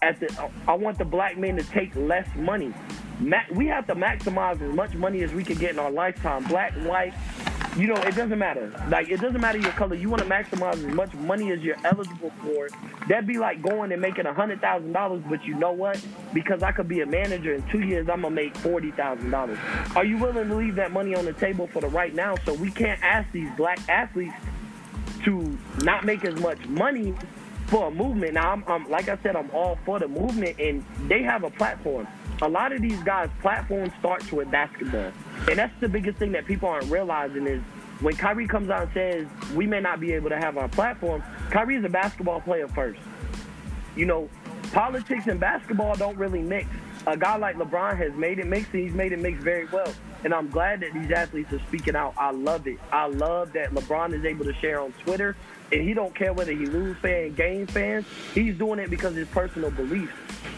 At 0.04 0.20
the, 0.20 0.50
I 0.68 0.74
want 0.74 0.98
the 0.98 1.06
black 1.06 1.38
men 1.38 1.58
to 1.58 1.64
take 1.64 1.96
less 1.96 2.28
money. 2.36 2.74
Ma- 3.20 3.42
we 3.52 3.68
have 3.68 3.86
to 3.88 3.96
maximize 3.96 4.62
as 4.62 4.74
much 4.74 4.94
money 4.96 5.22
as 5.24 5.32
we 5.32 5.44
can 5.44 5.58
get 5.58 5.72
in 5.72 5.80
our 5.80 5.92
lifetime. 5.92 6.44
Black, 6.46 6.74
white, 6.86 7.14
you 7.78 7.88
know, 7.88 7.96
it 7.96 8.16
doesn't 8.16 8.38
matter. 8.38 8.72
Like, 8.90 9.10
it 9.10 9.22
doesn't 9.22 9.40
matter 9.40 9.58
your 9.58 9.72
color. 9.72 9.96
You 9.96 10.10
want 10.10 10.22
to 10.22 10.28
maximize 10.28 10.74
as 10.74 10.94
much 10.94 11.14
money 11.14 11.52
as 11.52 11.62
you're 11.62 11.78
eligible 11.86 12.32
for. 12.44 12.68
That'd 13.08 13.28
be 13.28 13.38
like 13.38 13.62
going 13.62 13.92
and 13.92 14.02
making 14.02 14.26
a 14.26 14.34
hundred 14.34 14.62
thousand 14.62 14.92
dollars, 14.92 15.24
but 15.30 15.46
you 15.46 15.56
know 15.56 15.72
what? 15.72 16.04
Because 16.34 16.64
I 16.64 16.72
could 16.72 16.88
be 16.88 17.02
a 17.02 17.06
manager 17.06 17.54
in 17.54 17.64
two 17.70 17.82
years, 17.82 18.10
I'm 18.10 18.22
gonna 18.22 18.36
make 18.36 18.56
forty 18.58 18.92
thousand 18.92 19.32
dollars. 19.32 19.58
Are 19.96 20.06
you 20.06 20.18
willing 20.18 20.50
to 20.50 20.56
leave 20.56 20.76
that 20.76 20.92
money 20.92 21.16
on 21.16 21.26
the 21.26 21.34
table 21.34 21.68
for 21.68 21.82
the 21.82 21.88
right 21.88 22.14
now? 22.14 22.36
So 22.46 22.54
we 22.54 22.72
can't 22.72 23.02
ask 23.04 23.32
these 23.32 23.50
black 23.56 23.80
athletes 23.90 24.36
to 25.24 25.58
not 25.84 26.04
make 26.04 26.26
as 26.26 26.40
much 26.40 26.66
money 26.68 27.14
for 27.72 27.88
a 27.88 27.92
movement. 27.92 28.34
Now, 28.34 28.52
I'm, 28.52 28.64
I'm 28.68 28.90
like 28.90 29.08
I 29.08 29.18
said, 29.24 29.38
I'm 29.38 29.50
all 29.52 29.80
for 29.86 29.98
the 29.98 30.08
movement, 30.08 30.60
and 30.60 30.86
they 31.08 31.24
have 31.24 31.44
a 31.44 31.50
platform. 31.50 32.06
A 32.42 32.50
lot 32.50 32.74
of 32.74 32.82
these 32.82 33.02
guys' 33.04 33.30
platform 33.42 33.92
starts 34.00 34.32
with 34.32 34.52
basketball, 34.52 35.12
and 35.48 35.58
that's 35.58 35.74
the 35.80 35.88
biggest 35.88 36.20
thing 36.20 36.34
that 36.34 36.46
people 36.46 36.68
aren't 36.68 36.92
realizing 36.92 37.48
is 37.48 37.62
when 38.02 38.16
Kyrie 38.16 38.48
comes 38.48 38.70
out 38.70 38.84
and 38.84 38.94
says 38.94 39.28
we 39.56 39.66
may 39.66 39.80
not 39.80 40.02
be 40.02 40.12
able 40.12 40.30
to 40.30 40.38
have 40.38 40.58
our 40.58 40.68
platform. 40.68 41.24
Kyrie 41.50 41.78
is 41.78 41.86
a 41.86 41.90
basketball 41.90 42.42
player 42.42 42.68
first. 42.68 43.00
You 43.96 44.06
know, 44.06 44.30
politics 44.74 45.28
and 45.28 45.40
basketball 45.40 45.96
don't 45.96 46.18
really 46.18 46.42
mix. 46.42 46.68
A 47.08 47.16
guy 47.16 47.38
like 47.38 47.56
LeBron 47.56 47.98
has 47.98 48.14
made 48.16 48.40
it 48.40 48.48
mix, 48.48 48.68
and 48.74 48.84
he's 48.84 48.94
made 48.94 49.14
it 49.14 49.20
mix 49.20 49.42
very 49.42 49.68
well. 49.68 49.94
And 50.24 50.34
I'm 50.34 50.50
glad 50.50 50.82
that 50.82 50.94
these 50.94 51.12
athletes 51.12 51.52
are 51.52 51.60
speaking 51.68 51.96
out. 51.96 52.14
I 52.18 52.32
love 52.32 52.68
it. 52.68 52.78
I 52.92 53.08
love 53.08 53.54
that 53.54 53.72
LeBron 53.72 54.14
is 54.14 54.24
able 54.24 54.46
to 54.46 54.54
share 54.54 54.80
on 54.80 54.94
Twitter, 55.04 55.36
and 55.72 55.82
he 55.82 55.94
don't 55.94 56.14
care 56.14 56.34
whether 56.34 56.52
he 56.52 56.66
lose 56.66 56.98
fan, 56.98 57.34
game 57.34 57.66
fans. 57.68 58.06
He's 58.34 58.56
doing 58.58 58.80
it 58.80 58.90
because 58.90 59.16
his 59.16 59.28
personal 59.30 59.72
beliefs. 59.72 60.14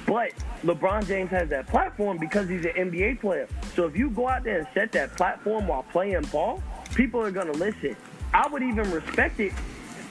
But 0.05 0.32
LeBron 0.63 1.08
James 1.08 1.29
has 1.32 1.50
that 1.50 1.67
platform 1.67 2.17
because 2.17 2.50
he's 2.50 2.65
an 2.65 2.72
NBA 2.72 3.22
player. 3.22 3.48
So 3.75 3.86
if 3.86 3.96
you 3.96 4.10
go 4.10 4.27
out 4.27 4.43
there 4.43 4.60
and 4.60 4.67
set 4.74 4.91
that 4.93 5.15
platform 5.15 5.68
while 5.68 5.83
playing 5.83 6.24
ball, 6.24 6.61
people 6.94 7.22
are 7.22 7.31
gonna 7.31 7.53
listen. 7.53 7.96
I 8.33 8.48
would 8.48 8.64
even 8.64 8.90
respect 8.92 9.40
it 9.40 9.53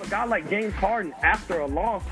a 0.03 0.09
guy 0.09 0.25
like 0.25 0.49
James 0.51 0.75
Harden, 0.75 1.15
after 1.23 1.61
a 1.61 1.67
loss, 1.67 2.03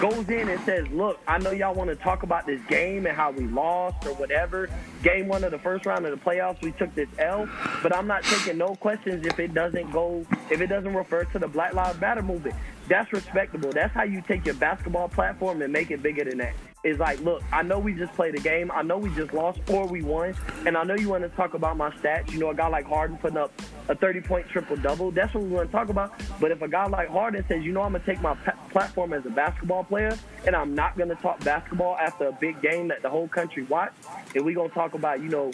goes 0.00 0.28
in 0.28 0.48
and 0.48 0.60
says, 0.64 0.86
Look, 0.88 1.18
I 1.26 1.38
know 1.38 1.50
y'all 1.50 1.74
want 1.74 1.90
to 1.90 1.96
talk 1.96 2.22
about 2.22 2.46
this 2.46 2.60
game 2.68 3.06
and 3.06 3.16
how 3.16 3.30
we 3.30 3.46
lost 3.46 4.06
or 4.06 4.14
whatever. 4.14 4.68
Game 5.02 5.28
one 5.28 5.44
of 5.44 5.50
the 5.50 5.58
first 5.58 5.86
round 5.86 6.06
of 6.06 6.18
the 6.18 6.24
playoffs, 6.24 6.60
we 6.62 6.72
took 6.72 6.94
this 6.94 7.08
L, 7.18 7.48
but 7.82 7.94
I'm 7.94 8.06
not 8.06 8.22
taking 8.24 8.58
no 8.58 8.74
questions 8.74 9.26
if 9.26 9.38
it 9.38 9.54
doesn't 9.54 9.90
go, 9.90 10.24
if 10.50 10.60
it 10.60 10.68
doesn't 10.68 10.94
refer 10.94 11.24
to 11.24 11.38
the 11.38 11.48
Black 11.48 11.74
Lives 11.74 12.00
Matter 12.00 12.22
movement. 12.22 12.54
That's 12.88 13.12
respectable. 13.12 13.70
That's 13.70 13.92
how 13.92 14.04
you 14.04 14.22
take 14.22 14.46
your 14.46 14.54
basketball 14.54 15.08
platform 15.08 15.60
and 15.62 15.72
make 15.72 15.90
it 15.90 16.02
bigger 16.02 16.24
than 16.24 16.38
that. 16.38 16.54
It's 16.84 16.98
like, 16.98 17.20
look, 17.20 17.42
I 17.52 17.62
know 17.62 17.78
we 17.78 17.92
just 17.92 18.12
played 18.14 18.34
a 18.36 18.40
game. 18.40 18.70
I 18.72 18.82
know 18.82 18.98
we 18.98 19.12
just 19.14 19.34
lost 19.34 19.60
or 19.68 19.86
we 19.86 20.00
won. 20.02 20.34
And 20.64 20.76
I 20.76 20.84
know 20.84 20.94
you 20.94 21.08
want 21.08 21.24
to 21.24 21.28
talk 21.30 21.54
about 21.54 21.76
my 21.76 21.90
stats. 21.90 22.32
You 22.32 22.38
know, 22.38 22.50
a 22.50 22.54
guy 22.54 22.68
like 22.68 22.86
Harden 22.86 23.18
putting 23.18 23.36
up 23.36 23.52
a 23.88 23.94
30 23.94 24.20
point 24.22 24.48
triple 24.48 24.76
double. 24.76 25.10
That's 25.10 25.34
what 25.34 25.42
we 25.42 25.50
want 25.50 25.70
to 25.70 25.72
talk 25.72 25.88
about. 25.88 26.12
But 26.40 26.52
if 26.52 26.62
a 26.62 26.68
guy 26.68 26.86
like 26.86 27.08
Harden 27.08 27.44
says, 27.48 27.64
you 27.64 27.72
know, 27.72 27.82
I'm 27.82 27.92
going 27.92 28.04
to 28.04 28.06
take 28.06 28.22
my 28.22 28.34
pa- 28.34 28.56
platform 28.70 29.12
as 29.12 29.26
a 29.26 29.30
basketball 29.30 29.84
player 29.84 30.16
and 30.46 30.54
I'm 30.54 30.74
not 30.74 30.96
going 30.96 31.08
to 31.08 31.16
talk 31.16 31.42
basketball 31.44 31.96
after 31.98 32.28
a 32.28 32.32
big 32.32 32.62
game 32.62 32.88
that 32.88 33.02
the 33.02 33.10
whole 33.10 33.28
country 33.28 33.64
watched, 33.64 33.96
and 34.34 34.44
we're 34.44 34.54
going 34.54 34.68
to 34.68 34.74
talk 34.74 34.94
about, 34.94 35.20
you 35.20 35.28
know, 35.28 35.50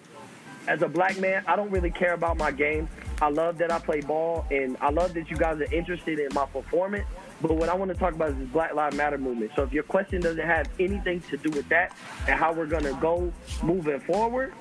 as 0.66 0.82
a 0.82 0.88
black 0.88 1.18
man, 1.18 1.44
I 1.46 1.56
don't 1.56 1.70
really 1.70 1.90
care 1.90 2.14
about 2.14 2.36
my 2.36 2.50
game. 2.50 2.88
I 3.20 3.28
love 3.28 3.58
that 3.58 3.70
I 3.70 3.78
play 3.78 4.00
ball, 4.00 4.46
and 4.50 4.76
I 4.80 4.90
love 4.90 5.14
that 5.14 5.30
you 5.30 5.36
guys 5.36 5.60
are 5.60 5.72
interested 5.72 6.18
in 6.18 6.28
my 6.32 6.46
performance. 6.46 7.06
But 7.40 7.56
what 7.56 7.68
I 7.68 7.74
want 7.74 7.90
to 7.90 7.96
talk 7.96 8.14
about 8.14 8.30
is 8.30 8.36
this 8.36 8.48
Black 8.48 8.74
Lives 8.74 8.96
Matter 8.96 9.18
movement. 9.18 9.52
So 9.56 9.62
if 9.62 9.72
your 9.72 9.82
question 9.82 10.20
doesn't 10.20 10.46
have 10.46 10.68
anything 10.78 11.20
to 11.22 11.36
do 11.36 11.50
with 11.50 11.68
that 11.68 11.96
and 12.26 12.38
how 12.38 12.52
we're 12.52 12.66
going 12.66 12.84
to 12.84 12.96
go 13.00 13.32
moving 13.62 14.00
forward, 14.00 14.54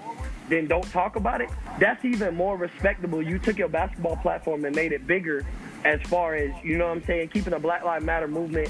then 0.50 0.68
don't 0.68 0.90
talk 0.92 1.16
about 1.16 1.42
it. 1.42 1.50
That's 1.80 2.04
even 2.04 2.36
more 2.36 2.58
respectable. 2.58 3.22
You 3.22 3.40
took 3.40 3.58
your 3.58 3.70
basketball 3.70 4.18
platform 4.18 4.66
and 4.66 4.76
made 4.76 4.92
it 4.92 5.08
bigger 5.08 5.46
as 5.86 6.02
far 6.04 6.36
as, 6.36 6.52
you 6.64 6.78
know 6.78 6.88
what 6.88 6.98
I'm 6.98 7.06
saying, 7.06 7.30
keeping 7.30 7.52
the 7.52 7.60
Black 7.60 7.84
Lives 7.84 8.06
Matter 8.06 8.28
movement 8.28 8.70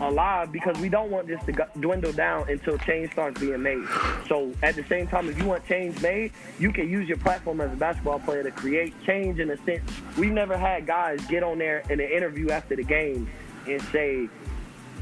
alive 0.00 0.50
because 0.50 0.76
we 0.78 0.88
don't 0.88 1.10
want 1.10 1.28
this 1.28 1.40
to 1.44 1.68
dwindle 1.80 2.12
down 2.12 2.48
until 2.48 2.76
change 2.78 3.12
starts 3.12 3.38
being 3.40 3.62
made. 3.62 3.84
So 4.28 4.52
at 4.62 4.74
the 4.74 4.84
same 4.84 5.06
time, 5.06 5.28
if 5.28 5.38
you 5.38 5.44
want 5.44 5.64
change 5.66 6.00
made, 6.00 6.32
you 6.58 6.72
can 6.72 6.88
use 6.88 7.08
your 7.08 7.18
platform 7.18 7.60
as 7.60 7.72
a 7.72 7.76
basketball 7.76 8.18
player 8.18 8.42
to 8.42 8.50
create 8.50 8.94
change 9.04 9.38
in 9.38 9.50
a 9.50 9.56
sense. 9.64 9.88
We've 10.18 10.32
never 10.32 10.56
had 10.56 10.86
guys 10.86 11.24
get 11.26 11.42
on 11.42 11.58
there 11.58 11.82
in 11.88 12.00
an 12.00 12.10
interview 12.10 12.50
after 12.50 12.74
the 12.74 12.84
game 12.84 13.30
and 13.66 13.80
say, 13.82 14.28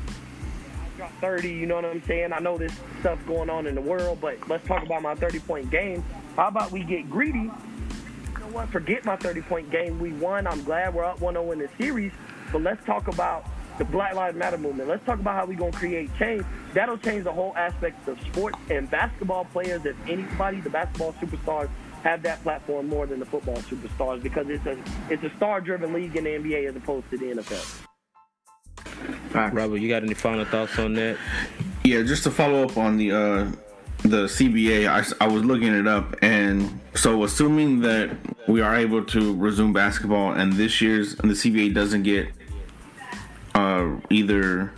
I 0.07 0.97
dropped 0.97 1.21
30, 1.21 1.49
you 1.49 1.67
know 1.67 1.77
what 1.77 1.85
I'm 1.85 2.03
saying? 2.05 2.33
I 2.33 2.39
know 2.39 2.59
this 2.59 2.73
stuff 3.01 3.19
going 3.27 3.51
on 3.51 3.67
in 3.67 3.75
the 3.75 3.81
world, 3.81 4.19
but 4.21 4.37
let's 4.49 4.67
talk 4.67 4.85
about 4.85 5.03
my 5.03 5.15
30 5.15 5.41
point 5.41 5.71
game. 5.71 6.05
How 6.37 6.49
about 6.49 6.71
we 6.71 6.83
get 6.83 7.11
greedy? 7.11 7.39
You 7.39 7.51
know 8.39 8.49
what? 8.53 8.69
Forget 8.71 9.05
my 9.05 9.17
30 9.17 9.43
point 9.43 9.71
game. 9.71 9.99
We 9.99 10.13
won. 10.13 10.47
I'm 10.47 10.63
glad 10.65 10.95
we're 10.95 11.05
up 11.05 11.21
1 11.21 11.35
0 11.35 11.53
in 11.53 11.59
the 11.59 11.69
series, 11.79 12.13
but 12.53 12.63
let's 12.63 12.85
talk 12.85 13.09
about 13.09 13.47
the 13.79 13.85
Black 13.87 14.15
Lives 14.15 14.37
Matter 14.37 14.59
movement. 14.59 14.89
Let's 14.89 15.05
talk 15.07 15.21
about 15.21 15.37
how 15.37 15.47
we're 15.47 15.59
going 15.59 15.73
to 15.73 15.79
create 15.79 16.11
change. 16.19 16.45
That'll 16.75 16.99
change 16.99 17.25
the 17.25 17.33
whole 17.33 17.57
aspect 17.57 18.07
of 18.09 18.21
sports 18.21 18.59
and 18.69 18.91
basketball 18.91 19.47
players. 19.47 19.85
If 19.87 19.97
anybody, 20.07 20.61
the 20.61 20.71
basketball 20.71 21.15
superstars, 21.15 21.71
have 22.03 22.23
that 22.23 22.43
platform 22.43 22.89
more 22.89 23.07
than 23.07 23.21
the 23.21 23.27
football 23.27 23.57
superstars 23.57 24.23
because 24.23 24.49
it's 24.49 24.65
a 24.67 24.79
it's 25.11 25.23
a 25.23 25.35
star 25.37 25.61
driven 25.61 25.93
league 25.93 26.17
in 26.17 26.25
the 26.25 26.31
NBA 26.31 26.69
as 26.69 26.77
opposed 26.77 27.09
to 27.11 27.19
the 27.19 27.27
NFL. 27.27 27.87
Facts. 29.31 29.55
Robert, 29.55 29.77
you 29.77 29.89
got 29.89 30.03
any 30.03 30.15
final 30.15 30.45
thoughts 30.45 30.79
on 30.79 30.95
that? 30.95 31.17
Yeah, 31.85 32.03
just 32.03 32.25
to 32.25 32.31
follow 32.31 32.65
up 32.65 32.77
on 32.77 32.97
the 32.97 33.13
uh, 33.13 33.53
the 34.03 34.27
CBA, 34.27 34.89
I, 34.89 35.25
I 35.25 35.29
was 35.29 35.45
looking 35.45 35.73
it 35.73 35.87
up, 35.87 36.17
and 36.21 36.81
so 36.95 37.23
assuming 37.23 37.81
that 37.81 38.17
we 38.49 38.61
are 38.61 38.75
able 38.75 39.05
to 39.05 39.35
resume 39.37 39.73
basketball, 39.73 40.33
and 40.33 40.53
this 40.55 40.81
year's 40.81 41.19
and 41.21 41.31
the 41.31 41.35
CBA 41.35 41.75
doesn't 41.75 42.03
get 42.03 42.29
uh, 43.55 43.89
either 44.11 44.73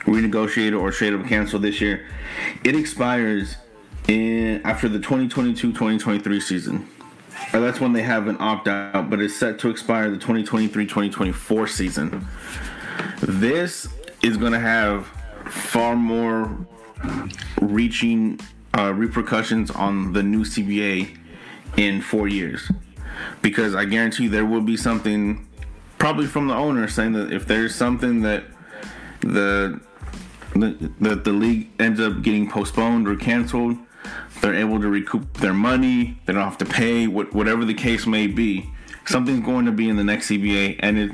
renegotiated 0.00 0.78
or 0.78 0.90
straight 0.90 1.12
up 1.12 1.24
canceled 1.26 1.62
this 1.62 1.80
year, 1.80 2.06
it 2.64 2.74
expires 2.74 3.56
in 4.08 4.60
after 4.64 4.88
the 4.88 4.98
2022-2023 4.98 6.42
season. 6.42 6.88
Or 7.52 7.60
that's 7.60 7.80
when 7.80 7.92
they 7.92 8.02
have 8.02 8.28
an 8.28 8.36
opt 8.38 8.68
out, 8.68 9.10
but 9.10 9.20
it's 9.20 9.34
set 9.34 9.58
to 9.60 9.70
expire 9.70 10.10
the 10.10 10.18
2023-2024 10.18 11.68
season 11.68 12.26
this 13.30 13.88
is 14.22 14.36
going 14.36 14.52
to 14.52 14.60
have 14.60 15.06
far 15.46 15.96
more 15.96 16.56
reaching 17.60 18.38
uh, 18.76 18.92
repercussions 18.92 19.70
on 19.70 20.12
the 20.12 20.22
new 20.22 20.44
CBA 20.44 21.16
in 21.76 22.00
four 22.00 22.28
years. 22.28 22.70
Because 23.42 23.74
I 23.74 23.84
guarantee 23.84 24.28
there 24.28 24.44
will 24.44 24.60
be 24.60 24.76
something 24.76 25.46
probably 25.98 26.26
from 26.26 26.48
the 26.48 26.54
owner 26.54 26.88
saying 26.88 27.12
that 27.12 27.32
if 27.32 27.46
there's 27.46 27.74
something 27.74 28.22
that 28.22 28.44
the 29.20 29.80
the, 30.54 30.90
the, 30.98 31.14
the 31.14 31.32
league 31.32 31.70
ends 31.78 32.00
up 32.00 32.22
getting 32.22 32.50
postponed 32.50 33.06
or 33.06 33.14
canceled 33.14 33.76
they're 34.40 34.54
able 34.54 34.80
to 34.80 34.88
recoup 34.88 35.32
their 35.34 35.54
money 35.54 36.18
they 36.26 36.32
don't 36.32 36.42
have 36.42 36.58
to 36.58 36.64
pay 36.64 37.06
what, 37.06 37.32
whatever 37.32 37.64
the 37.64 37.74
case 37.74 38.06
may 38.06 38.26
be. 38.26 38.68
Something's 39.06 39.44
going 39.44 39.66
to 39.66 39.72
be 39.72 39.88
in 39.88 39.96
the 39.96 40.04
next 40.04 40.28
CBA 40.28 40.76
and 40.80 40.98
it 40.98 41.12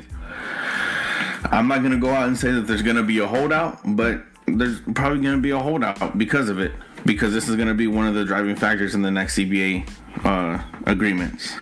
I'm 1.51 1.67
not 1.67 1.83
gonna 1.83 1.97
go 1.97 2.09
out 2.09 2.27
and 2.27 2.37
say 2.37 2.51
that 2.51 2.67
there's 2.67 2.81
gonna 2.81 3.03
be 3.03 3.19
a 3.19 3.27
holdout, 3.27 3.79
but 3.85 4.21
there's 4.45 4.79
probably 4.95 5.21
to 5.35 5.41
be 5.41 5.51
a 5.51 5.59
holdout 5.59 6.17
because 6.17 6.49
of 6.49 6.59
it, 6.59 6.71
because 7.05 7.33
this 7.33 7.47
is 7.49 7.55
to 7.67 7.73
be 7.73 7.87
one 7.87 8.07
of 8.07 8.15
the 8.15 8.25
driving 8.25 8.55
factors 8.55 8.95
in 8.95 9.01
the 9.01 9.11
next 9.11 9.37
CBA 9.37 9.87
uh, 10.23 10.61
agreements. 10.85 11.53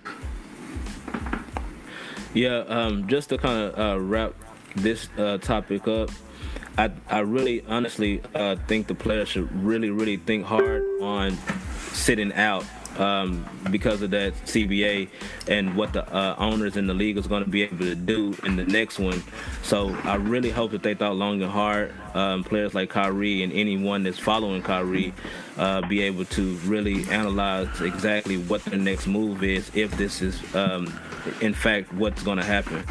Yeah, 2.33 2.63
um, 2.67 3.07
just 3.07 3.29
to 3.29 3.37
kind 3.37 3.59
of 3.59 3.79
uh, 3.79 3.99
wrap 3.99 4.33
this 4.75 5.07
uh, 5.17 5.37
topic 5.37 5.87
up, 5.87 6.09
I, 6.77 6.91
I 7.09 7.19
really 7.19 7.63
honestly 7.65 8.21
uh, 8.33 8.57
think 8.67 8.87
the 8.87 8.95
players 8.95 9.29
should 9.29 9.49
really, 9.63 9.89
really 9.89 10.17
think 10.17 10.45
hard 10.45 10.83
on 11.01 11.37
sitting 11.93 12.33
out 12.33 12.65
um, 12.97 13.45
because 13.71 14.01
of 14.01 14.11
that 14.11 14.33
CBA 14.45 15.09
and 15.47 15.75
what 15.75 15.93
the 15.93 16.07
uh, 16.13 16.35
owners 16.37 16.77
in 16.77 16.87
the 16.87 16.93
league 16.93 17.17
is 17.17 17.27
going 17.27 17.43
to 17.43 17.49
be 17.49 17.63
able 17.63 17.79
to 17.79 17.95
do 17.95 18.35
in 18.43 18.55
the 18.55 18.65
next 18.65 18.99
one. 18.99 19.23
So 19.63 19.95
I 20.03 20.15
really 20.15 20.49
hope 20.49 20.71
that 20.71 20.83
they 20.83 20.93
thought 20.93 21.15
long 21.15 21.41
and 21.41 21.51
hard. 21.51 21.93
Um, 22.13 22.43
players 22.43 22.73
like 22.73 22.89
Kyrie 22.89 23.43
and 23.43 23.51
anyone 23.51 24.03
that's 24.03 24.19
following 24.19 24.61
Kyrie 24.61 25.13
uh, 25.57 25.85
be 25.87 26.01
able 26.01 26.25
to 26.25 26.55
really 26.65 27.07
analyze 27.09 27.81
exactly 27.81 28.37
what 28.37 28.63
their 28.65 28.79
next 28.79 29.07
move 29.07 29.43
is 29.43 29.69
if 29.75 29.95
this 29.97 30.21
is, 30.21 30.55
um, 30.55 30.93
in 31.41 31.53
fact, 31.53 31.93
what's 31.93 32.23
going 32.23 32.37
to 32.37 32.43
happen. 32.43 32.83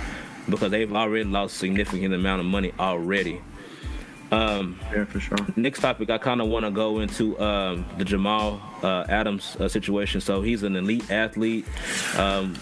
Because 0.48 0.70
they've 0.70 0.92
already 0.92 1.24
lost 1.24 1.56
significant 1.56 2.12
amount 2.12 2.40
of 2.40 2.46
money 2.46 2.72
already. 2.78 3.40
Um, 4.34 4.78
yeah, 4.92 5.04
for 5.04 5.20
sure. 5.20 5.38
Next 5.56 5.80
topic, 5.80 6.10
I 6.10 6.18
kind 6.18 6.40
of 6.40 6.48
want 6.48 6.64
to 6.64 6.70
go 6.70 6.98
into 6.98 7.38
um, 7.40 7.86
the 7.98 8.04
Jamal 8.04 8.60
uh, 8.82 9.04
Adams 9.08 9.56
uh, 9.60 9.68
situation. 9.68 10.20
So 10.20 10.42
he's 10.42 10.62
an 10.62 10.74
elite 10.76 11.10
athlete. 11.10 11.66
Um, 12.18 12.56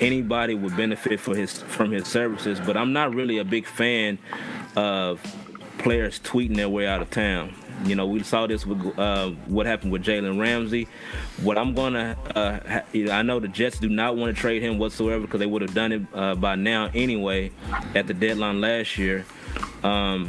anybody 0.00 0.54
would 0.54 0.76
benefit 0.76 1.18
for 1.18 1.34
his 1.34 1.62
from 1.62 1.92
his 1.92 2.06
services, 2.06 2.60
but 2.60 2.76
I'm 2.76 2.92
not 2.92 3.14
really 3.14 3.38
a 3.38 3.44
big 3.44 3.66
fan 3.66 4.18
of 4.76 5.20
players 5.78 6.20
tweeting 6.20 6.56
their 6.56 6.68
way 6.68 6.86
out 6.86 7.00
of 7.00 7.10
town. 7.10 7.54
You 7.84 7.94
know, 7.94 8.06
we 8.06 8.22
saw 8.22 8.46
this 8.46 8.64
with 8.64 8.98
uh, 8.98 9.30
what 9.46 9.66
happened 9.66 9.92
with 9.92 10.02
Jalen 10.02 10.40
Ramsey. 10.40 10.88
What 11.42 11.58
I'm 11.58 11.74
gonna, 11.74 12.16
uh, 12.34 12.58
ha- 12.66 12.84
I 13.12 13.22
know 13.22 13.38
the 13.38 13.48
Jets 13.48 13.78
do 13.78 13.88
not 13.88 14.16
want 14.16 14.34
to 14.34 14.40
trade 14.40 14.62
him 14.62 14.78
whatsoever 14.78 15.22
because 15.22 15.40
they 15.40 15.46
would 15.46 15.62
have 15.62 15.74
done 15.74 15.92
it 15.92 16.02
uh, 16.14 16.34
by 16.34 16.54
now 16.54 16.90
anyway 16.94 17.50
at 17.94 18.06
the 18.06 18.14
deadline 18.14 18.60
last 18.60 18.96
year. 18.96 19.26
Um, 19.82 20.28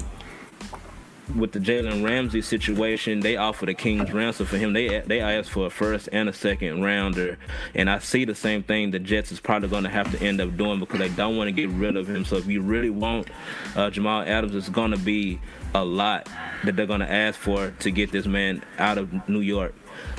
with 1.36 1.52
the 1.52 1.60
Jalen 1.60 2.04
Ramsey 2.04 2.42
situation, 2.42 3.20
they 3.20 3.38
offered 3.38 3.70
a 3.70 3.74
king's 3.74 4.12
ransom 4.12 4.46
for 4.46 4.58
him. 4.58 4.74
They 4.74 5.02
they 5.02 5.20
asked 5.20 5.50
for 5.50 5.68
a 5.68 5.70
first 5.70 6.10
and 6.12 6.30
a 6.30 6.34
second 6.34 6.84
rounder, 6.84 7.38
and 7.76 7.90
I 7.90 8.00
see 8.00 8.26
the 8.26 8.36
same 8.36 8.64
thing 8.64 8.92
the 8.92 9.00
Jets 9.00 9.32
is 9.32 9.40
probably 9.40 9.70
going 9.70 9.84
to 9.84 9.90
have 9.90 10.12
to 10.12 10.26
end 10.26 10.42
up 10.42 10.56
doing 10.58 10.80
because 10.80 11.00
they 11.00 11.10
don't 11.10 11.38
want 11.38 11.48
to 11.48 11.52
get 11.52 11.70
rid 11.70 11.96
of 11.96 12.08
him. 12.08 12.26
So 12.26 12.38
if 12.38 12.48
you 12.48 12.62
really 12.62 12.90
want 12.90 13.30
uh, 13.76 13.90
Jamal 13.90 14.22
Adams, 14.22 14.56
it's 14.56 14.70
going 14.70 14.92
to 14.92 14.98
be 14.98 15.40
a 15.74 15.84
lot 15.84 16.30
that 16.64 16.76
they're 16.76 16.86
going 16.86 17.02
to 17.02 17.12
ask 17.12 17.40
for 17.40 17.72
to 17.80 17.92
get 17.92 18.12
this 18.12 18.26
man 18.26 18.64
out 18.78 18.98
of 18.98 19.30
New 19.30 19.42
York. 19.42 19.74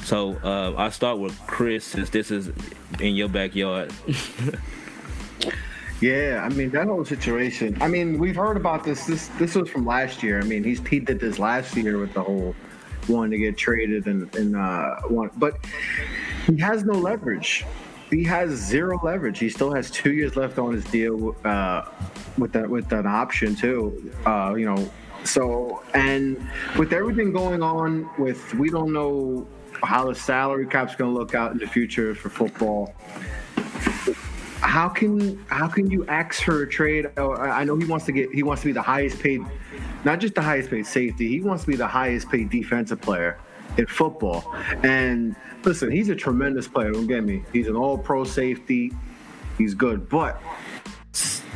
So 0.04 0.36
uh, 0.44 0.74
I 0.76 0.90
start 0.90 1.18
with 1.18 1.38
Chris 1.46 1.84
since 1.84 2.10
this 2.10 2.30
is 2.30 2.50
in 3.00 3.14
your 3.14 3.28
backyard. 3.28 3.92
Yeah, 6.00 6.42
I 6.44 6.48
mean 6.50 6.70
that 6.70 6.86
whole 6.86 7.04
situation. 7.04 7.76
I 7.80 7.88
mean, 7.88 8.18
we've 8.18 8.36
heard 8.36 8.56
about 8.56 8.84
this. 8.84 9.04
This 9.04 9.28
this 9.38 9.54
was 9.56 9.68
from 9.68 9.84
last 9.84 10.22
year. 10.22 10.40
I 10.40 10.44
mean, 10.44 10.62
he's 10.62 10.86
he 10.86 11.00
did 11.00 11.18
this 11.18 11.38
last 11.38 11.76
year 11.76 11.98
with 11.98 12.14
the 12.14 12.22
whole 12.22 12.54
wanting 13.08 13.32
to 13.32 13.38
get 13.38 13.56
traded 13.56 14.06
and 14.06 14.32
and 14.36 14.54
uh, 14.54 14.96
one, 15.08 15.30
but 15.36 15.58
he 16.46 16.56
has 16.58 16.84
no 16.84 16.92
leverage. 16.92 17.64
He 18.10 18.22
has 18.24 18.50
zero 18.50 18.98
leverage. 19.02 19.38
He 19.38 19.50
still 19.50 19.72
has 19.72 19.90
two 19.90 20.12
years 20.12 20.36
left 20.36 20.58
on 20.58 20.72
his 20.72 20.84
deal 20.84 21.36
uh, 21.44 21.86
with 22.38 22.52
that 22.52 22.70
with 22.70 22.92
an 22.92 23.06
option 23.06 23.56
too. 23.56 24.12
Uh, 24.24 24.54
you 24.56 24.66
know, 24.66 24.90
so 25.24 25.82
and 25.94 26.48
with 26.78 26.92
everything 26.92 27.32
going 27.32 27.62
on 27.62 28.08
with 28.18 28.54
we 28.54 28.70
don't 28.70 28.92
know 28.92 29.48
how 29.82 30.06
the 30.06 30.14
salary 30.14 30.66
cap's 30.66 30.94
going 30.94 31.12
to 31.12 31.18
look 31.18 31.34
out 31.34 31.52
in 31.52 31.58
the 31.58 31.66
future 31.66 32.14
for 32.14 32.28
football 32.28 32.94
how 34.60 34.88
can 34.88 35.38
how 35.46 35.68
can 35.68 35.90
you 35.90 36.06
ask 36.06 36.42
for 36.42 36.62
a 36.62 36.68
trade? 36.68 37.06
Oh, 37.16 37.34
I 37.34 37.64
know 37.64 37.76
he 37.76 37.84
wants 37.84 38.06
to 38.06 38.12
get 38.12 38.30
he 38.32 38.42
wants 38.42 38.62
to 38.62 38.68
be 38.68 38.72
the 38.72 38.82
highest 38.82 39.20
paid, 39.20 39.40
not 40.04 40.20
just 40.20 40.34
the 40.34 40.42
highest 40.42 40.70
paid 40.70 40.86
safety. 40.86 41.28
He 41.28 41.40
wants 41.40 41.64
to 41.64 41.70
be 41.70 41.76
the 41.76 41.86
highest 41.86 42.28
paid 42.28 42.50
defensive 42.50 43.00
player 43.00 43.38
in 43.76 43.86
football. 43.86 44.54
And 44.82 45.36
listen, 45.64 45.90
he's 45.90 46.08
a 46.08 46.16
tremendous 46.16 46.66
player. 46.68 46.92
Don't 46.92 47.06
get 47.06 47.24
me. 47.24 47.44
He's 47.52 47.68
an 47.68 47.76
All 47.76 47.96
Pro 47.96 48.24
safety. 48.24 48.92
He's 49.56 49.74
good, 49.74 50.08
but 50.08 50.40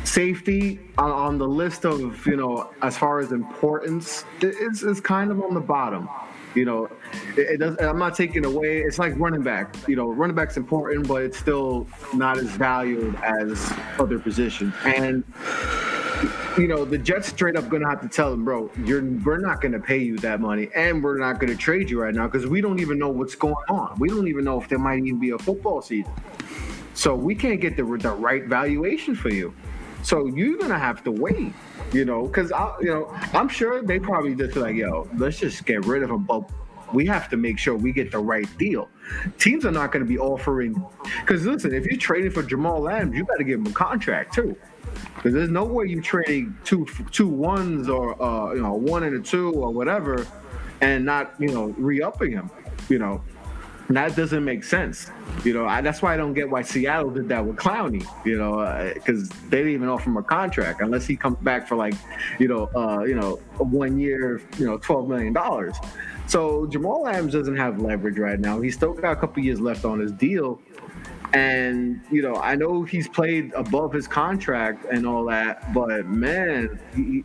safety 0.03 0.79
on, 0.97 1.37
the 1.37 1.47
list 1.47 1.85
of 1.85 2.25
you 2.27 2.35
know 2.35 2.69
as 2.81 2.97
far 2.97 3.19
as 3.19 3.31
importance, 3.31 4.25
it's, 4.41 4.83
it's 4.83 4.99
kind 4.99 5.31
of 5.31 5.41
on 5.41 5.53
the 5.53 5.61
bottom. 5.61 6.07
You 6.55 6.65
know, 6.65 6.85
it, 7.35 7.41
it, 7.53 7.57
does. 7.57 7.77
I'm 7.79 7.97
not 7.97 8.15
taking 8.15 8.45
away. 8.45 8.81
It's 8.81 8.99
like 8.99 9.17
running 9.17 9.41
back. 9.41 9.75
You 9.87 9.95
know, 9.95 10.11
running 10.11 10.35
back's 10.35 10.57
important, 10.57 11.07
but 11.07 11.23
it's 11.23 11.37
still 11.37 11.87
not 12.13 12.37
as 12.37 12.49
valued 12.49 13.15
as 13.23 13.73
other 13.99 14.19
positions. 14.19 14.73
And 14.85 15.23
you 16.57 16.67
know, 16.67 16.85
the 16.85 16.97
Jets 16.97 17.27
straight 17.27 17.55
up 17.55 17.69
gonna 17.69 17.89
have 17.89 18.01
to 18.01 18.07
tell 18.07 18.31
them, 18.31 18.45
bro, 18.45 18.69
you're 18.85 19.03
we're 19.03 19.37
not 19.37 19.61
gonna 19.61 19.79
pay 19.79 19.97
you 19.97 20.17
that 20.19 20.39
money, 20.39 20.69
and 20.75 21.03
we're 21.03 21.17
not 21.17 21.39
gonna 21.39 21.55
trade 21.55 21.89
you 21.89 22.01
right 22.01 22.13
now 22.13 22.27
because 22.27 22.47
we 22.47 22.61
don't 22.61 22.79
even 22.79 22.99
know 22.99 23.09
what's 23.09 23.35
going 23.35 23.55
on. 23.69 23.97
We 23.99 24.09
don't 24.09 24.27
even 24.27 24.45
know 24.45 24.61
if 24.61 24.69
there 24.69 24.79
might 24.79 24.99
even 24.99 25.19
be 25.19 25.31
a 25.31 25.37
football 25.37 25.81
season. 25.81 26.11
So 26.93 27.15
we 27.15 27.33
can't 27.33 27.59
get 27.59 27.75
the 27.75 27.83
the 27.83 28.11
right 28.11 28.45
valuation 28.45 29.15
for 29.15 29.29
you. 29.29 29.53
So 30.03 30.27
you're 30.27 30.57
gonna 30.57 30.79
have 30.79 31.03
to 31.05 31.11
wait 31.11 31.53
you 31.93 32.05
know, 32.05 32.25
because 32.25 32.51
I, 32.51 32.73
you 32.81 32.87
know, 32.87 33.15
I'm 33.33 33.47
sure 33.47 33.81
they 33.83 33.99
probably 33.99 34.35
just 34.35 34.55
like, 34.55 34.75
yo, 34.75 35.07
let's 35.15 35.39
just 35.39 35.65
get 35.65 35.85
rid 35.85 36.03
of 36.03 36.09
him, 36.09 36.23
but 36.23 36.49
we 36.91 37.05
have 37.07 37.29
to 37.29 37.37
make 37.37 37.57
sure 37.59 37.75
we 37.75 37.91
get 37.91 38.11
the 38.11 38.19
right 38.19 38.47
deal. 38.57 38.89
Teams 39.37 39.65
are 39.65 39.71
not 39.71 39.91
going 39.91 40.03
to 40.03 40.09
be 40.09 40.17
offering, 40.17 40.83
because 41.21 41.45
listen, 41.45 41.73
if 41.73 41.85
you're 41.85 41.99
trading 41.99 42.31
for 42.31 42.43
Jamal 42.43 42.89
Adams, 42.89 43.15
you 43.15 43.25
got 43.25 43.37
to 43.37 43.43
give 43.43 43.59
him 43.59 43.67
a 43.67 43.71
contract 43.71 44.33
too. 44.33 44.55
Because 45.15 45.33
there's 45.33 45.49
no 45.49 45.63
way 45.63 45.85
you 45.85 46.01
trade 46.01 46.53
two 46.65 46.85
two 47.11 47.27
ones 47.27 47.89
or 47.89 48.21
uh, 48.21 48.53
you 48.53 48.61
know 48.61 48.73
one 48.73 49.03
and 49.03 49.15
a 49.15 49.19
two 49.19 49.51
or 49.53 49.71
whatever, 49.71 50.27
and 50.81 51.03
not 51.03 51.33
you 51.39 51.47
know 51.47 51.67
re-upping 51.77 52.31
him. 52.31 52.51
You 52.89 52.99
know, 52.99 53.23
that 53.89 54.15
doesn't 54.15 54.43
make 54.43 54.63
sense. 54.63 55.09
You 55.43 55.53
know, 55.53 55.65
I, 55.65 55.81
that's 55.81 56.01
why 56.01 56.13
I 56.13 56.17
don't 56.17 56.33
get 56.33 56.49
why 56.49 56.61
Seattle 56.61 57.11
did 57.11 57.27
that 57.29 57.45
with 57.45 57.57
Clowney. 57.57 58.05
You 58.25 58.37
know, 58.37 58.91
because 58.93 59.29
uh, 59.29 59.35
they 59.49 59.57
didn't 59.57 59.73
even 59.73 59.89
offer 59.89 60.09
him 60.09 60.17
a 60.17 60.23
contract 60.23 60.81
unless 60.81 61.05
he 61.05 61.15
comes 61.15 61.37
back 61.39 61.67
for 61.67 61.75
like, 61.75 61.95
you 62.39 62.47
know, 62.47 62.69
uh, 62.75 63.03
you 63.03 63.15
know, 63.15 63.35
one 63.57 63.99
year, 63.99 64.41
you 64.57 64.65
know, 64.65 64.77
twelve 64.77 65.09
million 65.09 65.33
dollars. 65.33 65.75
So 66.27 66.65
Jamal 66.67 67.07
Adams 67.07 67.33
doesn't 67.33 67.57
have 67.57 67.81
leverage 67.81 68.17
right 68.17 68.39
now. 68.39 68.61
He's 68.61 68.75
still 68.75 68.93
got 68.93 69.11
a 69.11 69.15
couple 69.15 69.43
years 69.43 69.59
left 69.59 69.85
on 69.85 69.99
his 69.99 70.11
deal. 70.11 70.61
And 71.33 72.01
you 72.11 72.21
know, 72.21 72.35
I 72.35 72.55
know 72.55 72.83
he's 72.83 73.07
played 73.07 73.53
above 73.53 73.91
his 73.91 74.07
contract 74.07 74.85
and 74.85 75.05
all 75.07 75.25
that, 75.25 75.73
but 75.73 76.05
man, 76.05 76.79
he, 76.95 77.23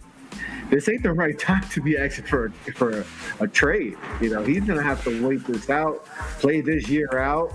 this 0.70 0.88
ain't 0.88 1.02
the 1.02 1.12
right 1.12 1.38
time 1.38 1.66
to 1.70 1.80
be 1.80 1.96
asking 1.96 2.26
for 2.26 2.50
for 2.74 3.00
a, 3.00 3.04
a 3.40 3.48
trade. 3.48 3.96
You 4.20 4.30
know, 4.30 4.42
he's 4.42 4.64
gonna 4.64 4.82
have 4.82 5.02
to 5.04 5.26
wait 5.26 5.44
this 5.46 5.70
out, 5.70 6.04
play 6.40 6.60
this 6.60 6.88
year 6.88 7.18
out, 7.18 7.52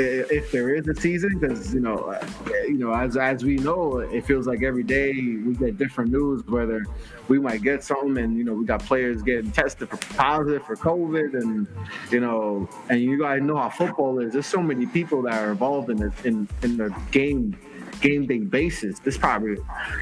if 0.00 0.50
there 0.52 0.74
is 0.74 0.86
a 0.88 0.94
season, 0.94 1.38
because 1.38 1.74
you 1.74 1.80
know, 1.80 1.96
uh, 1.96 2.26
you 2.64 2.78
know, 2.78 2.92
as 2.92 3.16
as 3.16 3.44
we 3.44 3.56
know, 3.56 3.98
it 3.98 4.24
feels 4.24 4.46
like 4.46 4.62
every 4.62 4.82
day 4.82 5.12
we 5.12 5.54
get 5.54 5.78
different 5.78 6.10
news. 6.10 6.46
Whether 6.46 6.84
we 7.28 7.38
might 7.38 7.62
get 7.62 7.84
something, 7.84 8.18
and 8.18 8.36
you 8.36 8.44
know, 8.44 8.54
we 8.54 8.64
got 8.64 8.84
players 8.84 9.22
getting 9.22 9.50
tested 9.50 9.88
for 9.88 9.96
positive 10.14 10.64
for 10.64 10.76
COVID, 10.76 11.34
and 11.34 11.66
you 12.10 12.20
know, 12.20 12.68
and 12.88 13.00
you 13.00 13.18
guys 13.18 13.42
know 13.42 13.56
how 13.56 13.68
football 13.68 14.18
is. 14.20 14.32
There's 14.32 14.46
so 14.46 14.62
many 14.62 14.86
people 14.86 15.22
that 15.22 15.42
are 15.42 15.50
involved 15.50 15.90
in 15.90 15.98
the 15.98 16.12
in 16.24 16.48
in 16.62 16.76
the 16.76 16.94
game 17.10 17.56
game 18.00 18.26
day 18.26 18.38
basis. 18.38 18.98
There's 18.98 19.18
probably 19.18 19.56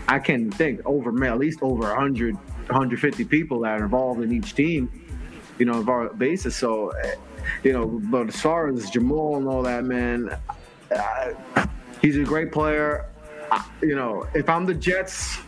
I 0.07 0.19
can 0.19 0.51
think 0.51 0.81
over 0.85 1.11
at 1.25 1.39
least 1.39 1.61
over 1.63 1.89
100 1.89 2.35
150 2.35 3.25
people 3.25 3.61
that 3.61 3.81
are 3.81 3.85
involved 3.85 4.23
in 4.23 4.33
each 4.33 4.55
team. 4.55 4.91
You 5.59 5.67
know, 5.67 5.81
of 5.81 5.89
our 5.89 6.09
basis. 6.11 6.57
So 6.57 6.93
you 7.63 7.73
know, 7.73 7.87
but 7.87 8.29
as 8.29 8.41
far 8.41 8.69
as 8.69 8.91
Jamal 8.91 9.37
and 9.37 9.49
all 9.49 9.63
that, 9.63 9.85
man, 9.85 10.37
uh, 10.95 11.67
he's 12.01 12.17
a 12.17 12.25
great 12.25 12.53
player. 12.53 13.07
Uh, 13.51 13.63
you 13.81 13.97
know, 13.97 14.27
if 14.35 14.49
I'm 14.49 14.67
the 14.67 14.75
Jets, 14.75 15.39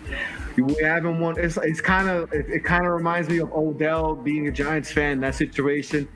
we 0.56 0.74
haven't 0.82 1.20
won. 1.20 1.38
It's 1.38 1.58
it's 1.58 1.80
kind 1.80 2.08
of 2.08 2.32
it, 2.32 2.46
it 2.48 2.64
kind 2.64 2.86
of 2.86 2.92
reminds 2.92 3.28
me 3.28 3.38
of 3.38 3.52
Odell 3.52 4.14
being 4.14 4.48
a 4.48 4.50
Giants 4.50 4.90
fan. 4.90 5.20
That 5.20 5.34
situation. 5.34 6.08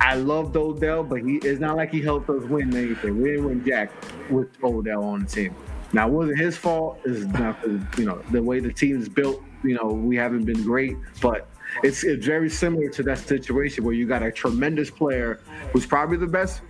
I 0.00 0.14
loved 0.14 0.56
Odell, 0.56 1.04
but 1.04 1.20
he 1.22 1.36
it's 1.36 1.60
not 1.60 1.76
like 1.76 1.90
he 1.90 2.00
helped 2.00 2.30
us 2.30 2.42
win 2.44 2.74
anything. 2.74 3.20
We 3.20 3.30
didn't 3.30 3.44
win 3.44 3.64
jack 3.64 3.92
with 4.30 4.48
Odell 4.62 5.04
on 5.04 5.20
the 5.20 5.26
team. 5.26 5.54
Now, 5.92 6.08
it 6.08 6.12
wasn't 6.12 6.38
his 6.38 6.56
fault. 6.56 7.00
It's 7.04 7.26
not 7.38 7.58
you 7.98 8.06
know 8.06 8.22
the 8.30 8.42
way 8.42 8.60
the 8.60 8.72
team 8.72 9.00
is 9.00 9.08
built. 9.08 9.42
You 9.62 9.74
know, 9.74 9.88
we 9.88 10.16
haven't 10.16 10.44
been 10.44 10.62
great, 10.62 10.96
but 11.20 11.48
it's, 11.82 12.02
it's 12.04 12.24
very 12.24 12.48
similar 12.48 12.88
to 12.88 13.02
that 13.04 13.18
situation 13.18 13.84
where 13.84 13.94
you 13.94 14.06
got 14.06 14.22
a 14.22 14.32
tremendous 14.32 14.90
player 14.90 15.40
who's 15.72 15.86
probably 15.86 16.16
the 16.16 16.26
best, 16.26 16.62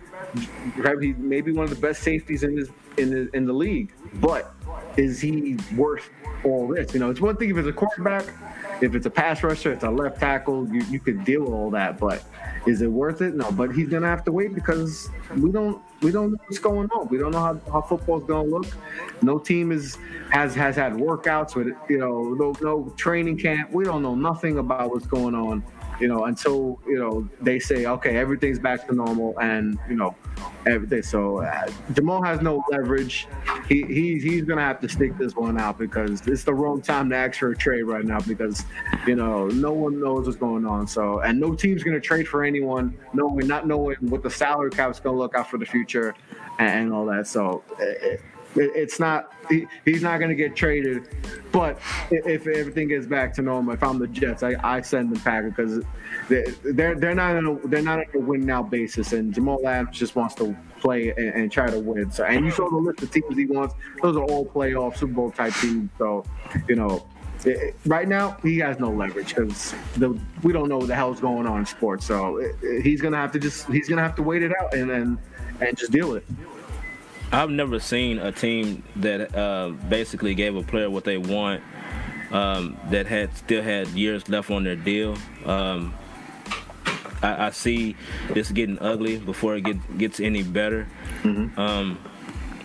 probably 0.76 1.12
maybe 1.14 1.52
one 1.52 1.64
of 1.64 1.70
the 1.70 1.80
best 1.80 2.02
safeties 2.02 2.42
in 2.42 2.56
this 2.56 2.68
in 2.96 3.10
the 3.10 3.36
in 3.36 3.46
the 3.46 3.52
league. 3.52 3.92
But 4.14 4.54
is 4.96 5.20
he 5.20 5.56
worth 5.76 6.08
all 6.44 6.68
this? 6.68 6.92
You 6.94 7.00
know, 7.00 7.10
it's 7.10 7.20
one 7.20 7.36
thing 7.36 7.50
if 7.50 7.56
it's 7.56 7.68
a 7.68 7.72
quarterback. 7.72 8.24
If 8.82 8.94
it's 8.94 9.06
a 9.06 9.10
pass 9.10 9.42
rusher, 9.42 9.72
it's 9.72 9.84
a 9.84 9.90
left 9.90 10.20
tackle, 10.20 10.68
you, 10.68 10.82
you 10.90 11.00
could 11.00 11.24
deal 11.24 11.42
with 11.42 11.52
all 11.52 11.70
that. 11.70 11.98
But 11.98 12.22
is 12.66 12.82
it 12.82 12.88
worth 12.88 13.22
it? 13.22 13.34
No. 13.34 13.50
But 13.52 13.74
he's 13.74 13.88
gonna 13.88 14.06
have 14.08 14.24
to 14.24 14.32
wait 14.32 14.54
because 14.54 15.08
we 15.36 15.50
don't 15.50 15.82
we 16.02 16.10
don't 16.10 16.32
know 16.32 16.38
what's 16.46 16.58
going 16.58 16.88
on. 16.90 17.08
We 17.08 17.18
don't 17.18 17.32
know 17.32 17.40
how, 17.40 17.60
how 17.70 17.82
football's 17.82 18.24
gonna 18.24 18.48
look. 18.48 18.66
No 19.22 19.38
team 19.38 19.72
is 19.72 19.98
has 20.30 20.54
has 20.54 20.76
had 20.76 20.92
workouts 20.92 21.54
with 21.54 21.68
you 21.88 21.98
know 21.98 22.34
no 22.34 22.54
no 22.60 22.92
training 22.96 23.38
camp. 23.38 23.72
We 23.72 23.84
don't 23.84 24.02
know 24.02 24.14
nothing 24.14 24.58
about 24.58 24.90
what's 24.90 25.06
going 25.06 25.34
on 25.34 25.62
you 26.00 26.08
know, 26.08 26.24
until 26.24 26.80
you 26.86 26.98
know 26.98 27.28
they 27.40 27.58
say 27.58 27.86
okay, 27.86 28.16
everything's 28.16 28.58
back 28.58 28.86
to 28.88 28.94
normal, 28.94 29.38
and 29.38 29.78
you 29.88 29.96
know, 29.96 30.14
everything. 30.66 31.02
So 31.02 31.38
uh, 31.38 31.70
Jamal 31.92 32.22
has 32.22 32.40
no 32.40 32.64
leverage. 32.70 33.28
He, 33.68 33.82
he 33.84 34.18
he's 34.18 34.44
gonna 34.44 34.62
have 34.62 34.80
to 34.80 34.88
stick 34.88 35.16
this 35.18 35.36
one 35.36 35.58
out 35.58 35.78
because 35.78 36.26
it's 36.26 36.44
the 36.44 36.54
wrong 36.54 36.80
time 36.80 37.10
to 37.10 37.16
ask 37.16 37.38
for 37.38 37.50
a 37.50 37.56
trade 37.56 37.82
right 37.82 38.04
now 38.04 38.20
because 38.20 38.64
you 39.06 39.14
know 39.14 39.48
no 39.48 39.72
one 39.72 40.00
knows 40.00 40.26
what's 40.26 40.38
going 40.38 40.66
on. 40.66 40.86
So 40.86 41.20
and 41.20 41.38
no 41.38 41.54
team's 41.54 41.82
gonna 41.82 42.00
trade 42.00 42.26
for 42.26 42.42
anyone, 42.44 42.96
knowing 43.12 43.46
not 43.46 43.66
knowing 43.66 43.96
what 44.00 44.22
the 44.22 44.30
salary 44.30 44.70
cap's 44.70 45.00
gonna 45.00 45.18
look 45.18 45.34
out 45.34 45.50
for 45.50 45.58
the 45.58 45.66
future 45.66 46.14
and, 46.58 46.68
and 46.68 46.92
all 46.92 47.06
that. 47.06 47.26
So. 47.26 47.62
It's 48.56 48.98
not 48.98 49.32
he, 49.48 49.66
he's 49.84 50.02
not 50.02 50.18
going 50.18 50.30
to 50.30 50.34
get 50.34 50.56
traded. 50.56 51.08
But 51.52 51.78
if 52.10 52.46
everything 52.46 52.88
gets 52.88 53.06
back 53.06 53.34
to 53.34 53.42
normal, 53.42 53.74
if 53.74 53.82
I'm 53.82 53.98
the 53.98 54.06
Jets, 54.06 54.42
I, 54.42 54.56
I 54.62 54.80
send 54.80 55.14
them 55.14 55.20
Packer 55.20 55.50
because 55.50 55.84
they're 56.28 56.94
they're 56.94 57.14
not 57.14 57.36
on 57.36 57.46
a, 57.46 57.68
they're 57.68 57.82
not 57.82 57.98
on 57.98 58.04
a 58.14 58.18
win 58.18 58.46
now 58.46 58.62
basis, 58.62 59.12
and 59.12 59.34
Jamal 59.34 59.66
Adams 59.66 59.96
just 59.96 60.16
wants 60.16 60.34
to 60.36 60.56
play 60.78 61.10
and, 61.10 61.28
and, 61.34 61.52
try 61.52 61.68
to 61.68 61.78
win. 61.78 62.10
So, 62.10 62.24
and 62.24 62.44
you 62.44 62.50
saw 62.50 62.70
the 62.70 62.76
list 62.76 63.02
of 63.02 63.10
teams 63.10 63.36
he 63.36 63.46
wants; 63.46 63.74
those 64.02 64.16
are 64.16 64.24
all 64.24 64.46
playoff 64.46 64.96
Super 64.96 65.12
Bowl 65.12 65.30
type 65.30 65.54
teams. 65.54 65.90
So, 65.98 66.24
you 66.68 66.76
know, 66.76 67.06
it, 67.44 67.74
right 67.86 68.08
now 68.08 68.36
he 68.42 68.58
has 68.58 68.78
no 68.78 68.90
leverage 68.90 69.34
because 69.34 69.74
we 70.42 70.52
don't 70.52 70.68
know 70.68 70.78
what 70.78 70.88
the 70.88 70.94
hell's 70.94 71.20
going 71.20 71.46
on 71.46 71.60
in 71.60 71.66
sports. 71.66 72.06
So 72.06 72.36
it, 72.36 72.82
he's 72.82 73.00
gonna 73.00 73.16
have 73.16 73.32
to 73.32 73.38
just 73.38 73.66
he's 73.68 73.88
gonna 73.88 74.02
have 74.02 74.14
to 74.16 74.22
wait 74.22 74.42
it 74.42 74.52
out 74.60 74.74
and 74.74 74.88
then 74.88 75.18
and 75.60 75.76
just 75.76 75.90
deal 75.90 76.12
with 76.12 76.30
it. 76.30 76.36
I've 77.32 77.50
never 77.50 77.78
seen 77.78 78.18
a 78.18 78.32
team 78.32 78.82
that 78.96 79.36
uh, 79.36 79.70
basically 79.88 80.34
gave 80.34 80.56
a 80.56 80.62
player 80.62 80.90
what 80.90 81.04
they 81.04 81.18
want 81.18 81.62
um, 82.32 82.76
that 82.90 83.06
had 83.06 83.36
still 83.36 83.62
had 83.62 83.88
years 83.88 84.28
left 84.28 84.50
on 84.50 84.64
their 84.64 84.76
deal. 84.76 85.16
Um, 85.44 85.94
I, 87.22 87.46
I, 87.46 87.50
see 87.50 87.96
this 88.30 88.50
getting 88.50 88.78
ugly 88.78 89.18
before 89.18 89.56
it 89.56 89.62
get, 89.62 89.98
gets 89.98 90.20
any 90.20 90.42
better. 90.42 90.88
Mm-hmm. 91.22 91.60
Um, 91.60 91.98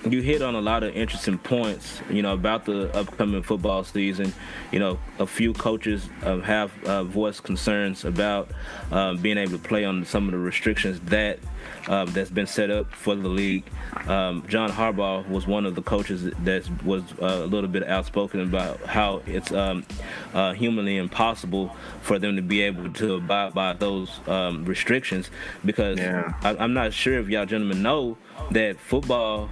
you 0.08 0.22
hit 0.22 0.42
on 0.42 0.56
a 0.56 0.62
lot 0.62 0.84
of 0.84 0.96
interesting 0.96 1.38
points, 1.38 2.02
you 2.10 2.22
know, 2.22 2.34
about 2.34 2.66
the 2.66 2.96
upcoming 2.96 3.42
football 3.42 3.84
season. 3.84 4.34
You 4.72 4.80
know, 4.80 5.00
a 5.20 5.26
few 5.26 5.54
coaches 5.54 6.10
uh, 6.24 6.40
have 6.40 6.72
uh, 6.84 7.04
voiced 7.04 7.44
concerns 7.44 8.06
about 8.06 8.50
uh, 8.92 9.16
being 9.16 9.38
able 9.38 9.54
to 9.54 9.58
play 9.58 9.86
on 9.86 10.06
some 10.06 10.26
of 10.26 10.32
the 10.32 10.38
restrictions 10.38 11.00
that 11.06 11.40
um, 11.88 12.12
that's 12.14 12.30
been 12.30 12.48
set 12.48 12.70
up 12.70 12.92
for 12.94 13.16
the 13.16 13.28
league. 13.28 13.64
Um, 14.08 14.46
John 14.48 14.72
Harbaugh 14.72 15.28
was 15.28 15.48
one 15.48 15.66
of 15.66 15.76
the 15.76 15.82
coaches 15.82 16.32
that 16.44 16.84
was 16.84 17.04
uh, 17.22 17.42
a 17.44 17.48
little 17.48 17.70
bit 17.70 17.88
outspoken 17.88 18.42
about 18.42 18.82
how 18.86 19.22
it's 19.26 19.52
um, 19.52 19.86
uh, 20.34 20.54
humanly 20.54 20.98
impossible 20.98 21.76
for 22.02 22.20
them 22.20 22.36
to 22.36 22.42
be 22.42 22.62
able 22.62 22.92
to 22.94 23.16
abide 23.16 23.54
by 23.54 23.74
those 23.74 24.20
um, 24.28 24.66
restrictions 24.66 25.30
because 25.64 25.98
yeah. 25.98 26.34
I, 26.42 26.56
I'm 26.58 26.74
not 26.74 26.94
sure 26.94 27.20
if 27.20 27.30
y'all 27.30 27.46
gentlemen 27.46 27.82
know 27.82 28.18
that 28.52 28.80
football 28.80 29.50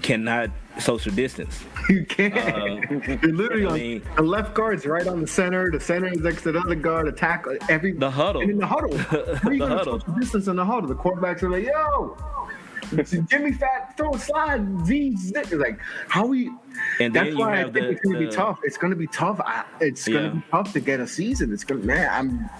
cannot 0.00 0.50
social 0.78 1.12
distance. 1.12 1.64
You 1.88 2.04
can't. 2.06 2.36
Uh, 2.36 3.18
You're 3.22 3.34
literally 3.34 3.66
I 3.66 3.72
mean, 3.72 4.02
on 4.10 4.16
the 4.16 4.22
left 4.22 4.54
guard's 4.54 4.86
right 4.86 5.06
on 5.06 5.20
the 5.20 5.26
center. 5.26 5.70
The 5.70 5.80
center 5.80 6.08
is 6.08 6.18
next 6.18 6.42
to 6.42 6.52
the 6.52 6.60
other 6.60 6.74
guard. 6.74 7.08
Attack 7.08 7.46
every 7.68 7.92
the 7.92 8.10
huddle. 8.10 8.42
And 8.42 8.50
in 8.50 8.58
the 8.58 8.66
huddle, 8.66 8.90
the 8.90 9.66
huddle. 9.66 10.00
Social 10.00 10.14
distance 10.14 10.48
in 10.48 10.56
the 10.56 10.64
huddle. 10.64 10.88
The 10.88 10.94
quarterbacks 10.94 11.42
are 11.42 11.50
like, 11.50 11.64
"Yo, 11.64 12.16
Jimmy 13.28 13.52
Fat, 13.52 13.96
throw 13.96 14.14
a 14.14 14.18
slide, 14.18 14.86
Z, 14.86 15.16
like 15.52 15.78
how 16.08 16.26
we. 16.26 16.50
And 16.98 17.14
that's 17.14 17.34
why 17.36 17.60
I 17.60 17.64
think 17.64 17.74
the, 17.74 17.90
it's 17.90 18.00
gonna 18.00 18.18
the, 18.18 18.26
be 18.26 18.30
tough. 18.30 18.58
It's 18.64 18.76
gonna 18.76 18.96
be 18.96 19.06
tough. 19.06 19.40
It's 19.80 20.06
gonna 20.06 20.22
yeah. 20.22 20.28
be 20.30 20.42
tough 20.50 20.72
to 20.72 20.80
get 20.80 21.00
a 21.00 21.06
season. 21.06 21.52
It's 21.52 21.64
gonna 21.64 21.82
man. 21.82 22.08
I'm 22.10 22.50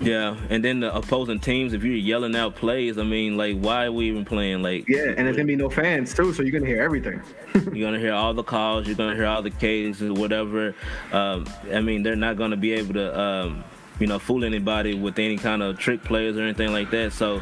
yeah, 0.00 0.36
and 0.50 0.62
then 0.62 0.80
the 0.80 0.94
opposing 0.94 1.40
teams, 1.40 1.72
if 1.72 1.82
you're 1.82 1.94
yelling 1.94 2.36
out 2.36 2.54
plays, 2.54 2.98
I 2.98 3.02
mean, 3.02 3.36
like, 3.36 3.58
why 3.58 3.86
are 3.86 3.92
we 3.92 4.08
even 4.08 4.24
playing? 4.24 4.62
Like, 4.62 4.86
yeah, 4.88 5.14
and 5.16 5.26
there's 5.26 5.36
gonna 5.36 5.46
be 5.46 5.56
no 5.56 5.70
fans 5.70 6.14
too, 6.14 6.32
so 6.34 6.42
you're 6.42 6.52
gonna 6.52 6.66
hear 6.66 6.82
everything. 6.82 7.22
you're 7.54 7.88
gonna 7.88 7.98
hear 7.98 8.12
all 8.12 8.34
the 8.34 8.42
calls, 8.42 8.86
you're 8.86 8.96
gonna 8.96 9.14
hear 9.14 9.26
all 9.26 9.42
the 9.42 9.50
cases, 9.50 10.10
whatever. 10.12 10.74
Um, 11.12 11.46
I 11.72 11.80
mean, 11.80 12.02
they're 12.02 12.16
not 12.16 12.36
gonna 12.36 12.56
be 12.56 12.72
able 12.72 12.94
to, 12.94 13.18
um, 13.18 13.64
you 13.98 14.06
know, 14.06 14.18
fool 14.18 14.44
anybody 14.44 14.94
with 14.94 15.18
any 15.18 15.38
kind 15.38 15.62
of 15.62 15.78
trick 15.78 16.04
plays 16.04 16.36
or 16.36 16.42
anything 16.42 16.72
like 16.72 16.90
that. 16.90 17.14
So, 17.14 17.40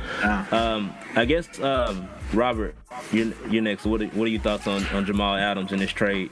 um, 0.53 0.95
I 1.17 1.25
guess, 1.25 1.61
um, 1.61 2.09
Robert, 2.33 2.77
you're, 3.13 3.33
you're 3.51 3.63
next. 3.63 3.85
What 3.85 4.03
are, 4.03 4.07
what 4.09 4.25
are 4.25 4.31
your 4.31 4.41
thoughts 4.41 4.69
on, 4.69 4.87
on 4.89 5.05
Jamal 5.05 5.35
Adams 5.35 5.73
in 5.73 5.81
this 5.81 5.91
trade? 5.91 6.31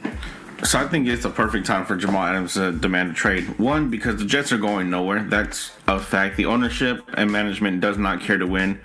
So 0.64 0.78
I 0.78 0.86
think 0.86 1.08
it's 1.08 1.24
a 1.24 1.30
perfect 1.30 1.66
time 1.66 1.84
for 1.84 1.96
Jamal 1.96 2.22
Adams 2.22 2.54
to 2.54 2.70
demand 2.70 3.10
a 3.10 3.14
trade. 3.14 3.58
One, 3.58 3.90
because 3.90 4.16
the 4.16 4.24
Jets 4.24 4.52
are 4.52 4.58
going 4.58 4.90
nowhere. 4.90 5.24
That's 5.24 5.72
a 5.88 5.98
fact. 5.98 6.36
The 6.36 6.46
ownership 6.46 7.02
and 7.14 7.32
management 7.32 7.80
does 7.80 7.98
not 7.98 8.20
care 8.20 8.38
to 8.38 8.46
win. 8.46 8.80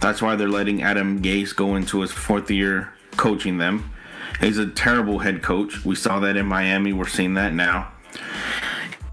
That's 0.00 0.20
why 0.20 0.36
they're 0.36 0.48
letting 0.48 0.82
Adam 0.82 1.22
Gase 1.22 1.56
go 1.56 1.76
into 1.76 2.02
his 2.02 2.12
fourth 2.12 2.50
year 2.50 2.92
coaching 3.16 3.56
them. 3.56 3.90
He's 4.38 4.58
a 4.58 4.66
terrible 4.66 5.20
head 5.20 5.42
coach. 5.42 5.82
We 5.84 5.94
saw 5.94 6.20
that 6.20 6.36
in 6.36 6.44
Miami. 6.44 6.92
We're 6.92 7.06
seeing 7.06 7.34
that 7.34 7.54
now. 7.54 7.90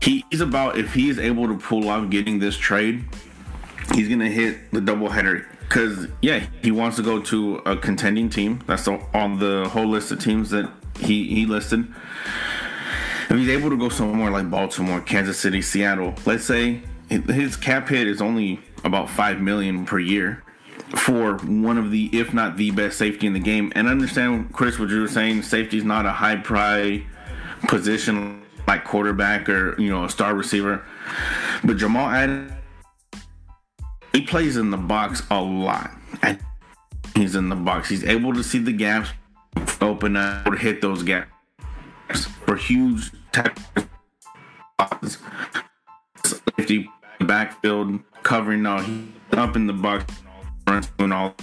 He's 0.01 0.41
about 0.41 0.77
if 0.77 0.93
he 0.93 1.09
is 1.09 1.17
able 1.17 1.47
to 1.47 1.57
pull 1.57 1.87
off 1.87 2.09
getting 2.09 2.39
this 2.39 2.57
trade, 2.57 3.05
he's 3.93 4.09
gonna 4.09 4.29
hit 4.29 4.71
the 4.71 4.81
doubleheader. 4.81 5.45
Cause 5.69 6.07
yeah, 6.21 6.45
he 6.61 6.71
wants 6.71 6.97
to 6.97 7.03
go 7.03 7.21
to 7.21 7.57
a 7.65 7.77
contending 7.77 8.29
team. 8.29 8.61
That's 8.67 8.87
on 8.87 9.39
the 9.39 9.69
whole 9.69 9.87
list 9.87 10.11
of 10.11 10.19
teams 10.19 10.49
that 10.49 10.69
he 11.01 11.27
he 11.27 11.45
listed. 11.45 11.87
If 13.29 13.37
he's 13.37 13.49
able 13.49 13.69
to 13.69 13.77
go 13.77 13.89
somewhere 13.89 14.29
like 14.29 14.49
Baltimore, 14.49 15.01
Kansas 15.01 15.39
City, 15.39 15.61
Seattle, 15.61 16.13
let's 16.25 16.43
say 16.43 16.81
his 17.09 17.55
cap 17.55 17.87
hit 17.87 18.07
is 18.07 18.21
only 18.21 18.59
about 18.83 19.09
five 19.09 19.39
million 19.39 19.85
per 19.85 19.99
year 19.99 20.43
for 20.95 21.37
one 21.37 21.77
of 21.77 21.91
the, 21.91 22.09
if 22.11 22.33
not 22.33 22.57
the 22.57 22.71
best 22.71 22.97
safety 22.97 23.27
in 23.27 23.33
the 23.33 23.39
game. 23.39 23.71
And 23.75 23.87
I 23.87 23.91
understand, 23.91 24.51
Chris, 24.53 24.77
what 24.77 24.89
you 24.89 24.99
were 24.99 25.07
saying. 25.07 25.43
Safety 25.43 25.77
is 25.77 25.85
not 25.85 26.05
a 26.05 26.11
high 26.11 26.35
price 26.35 27.01
position 27.67 28.41
like 28.67 28.83
quarterback 28.83 29.47
or 29.49 29.79
you 29.79 29.89
know 29.89 30.05
a 30.05 30.09
star 30.09 30.33
receiver, 30.35 30.83
but 31.63 31.77
Jamal 31.77 32.09
Adams 32.09 32.51
he 34.13 34.21
plays 34.21 34.57
in 34.57 34.69
the 34.71 34.77
box 34.77 35.23
a 35.31 35.41
lot. 35.41 35.91
And 36.21 36.39
he's 37.15 37.35
in 37.35 37.49
the 37.49 37.55
box. 37.55 37.89
He's 37.89 38.03
able 38.03 38.33
to 38.33 38.43
see 38.43 38.59
the 38.59 38.73
gaps 38.73 39.09
open 39.81 40.15
up 40.15 40.47
or 40.47 40.55
hit 40.55 40.81
those 40.81 41.03
gaps 41.03 42.25
for 42.45 42.55
huge 42.55 43.11
tackles. 43.31 43.87
Safety 46.23 46.89
backfield 47.21 47.99
covering 48.23 48.63
now 48.63 48.85
up 49.33 49.55
in 49.55 49.67
the 49.67 49.73
box 49.73 50.05
and 50.67 51.13
all. 51.13 51.35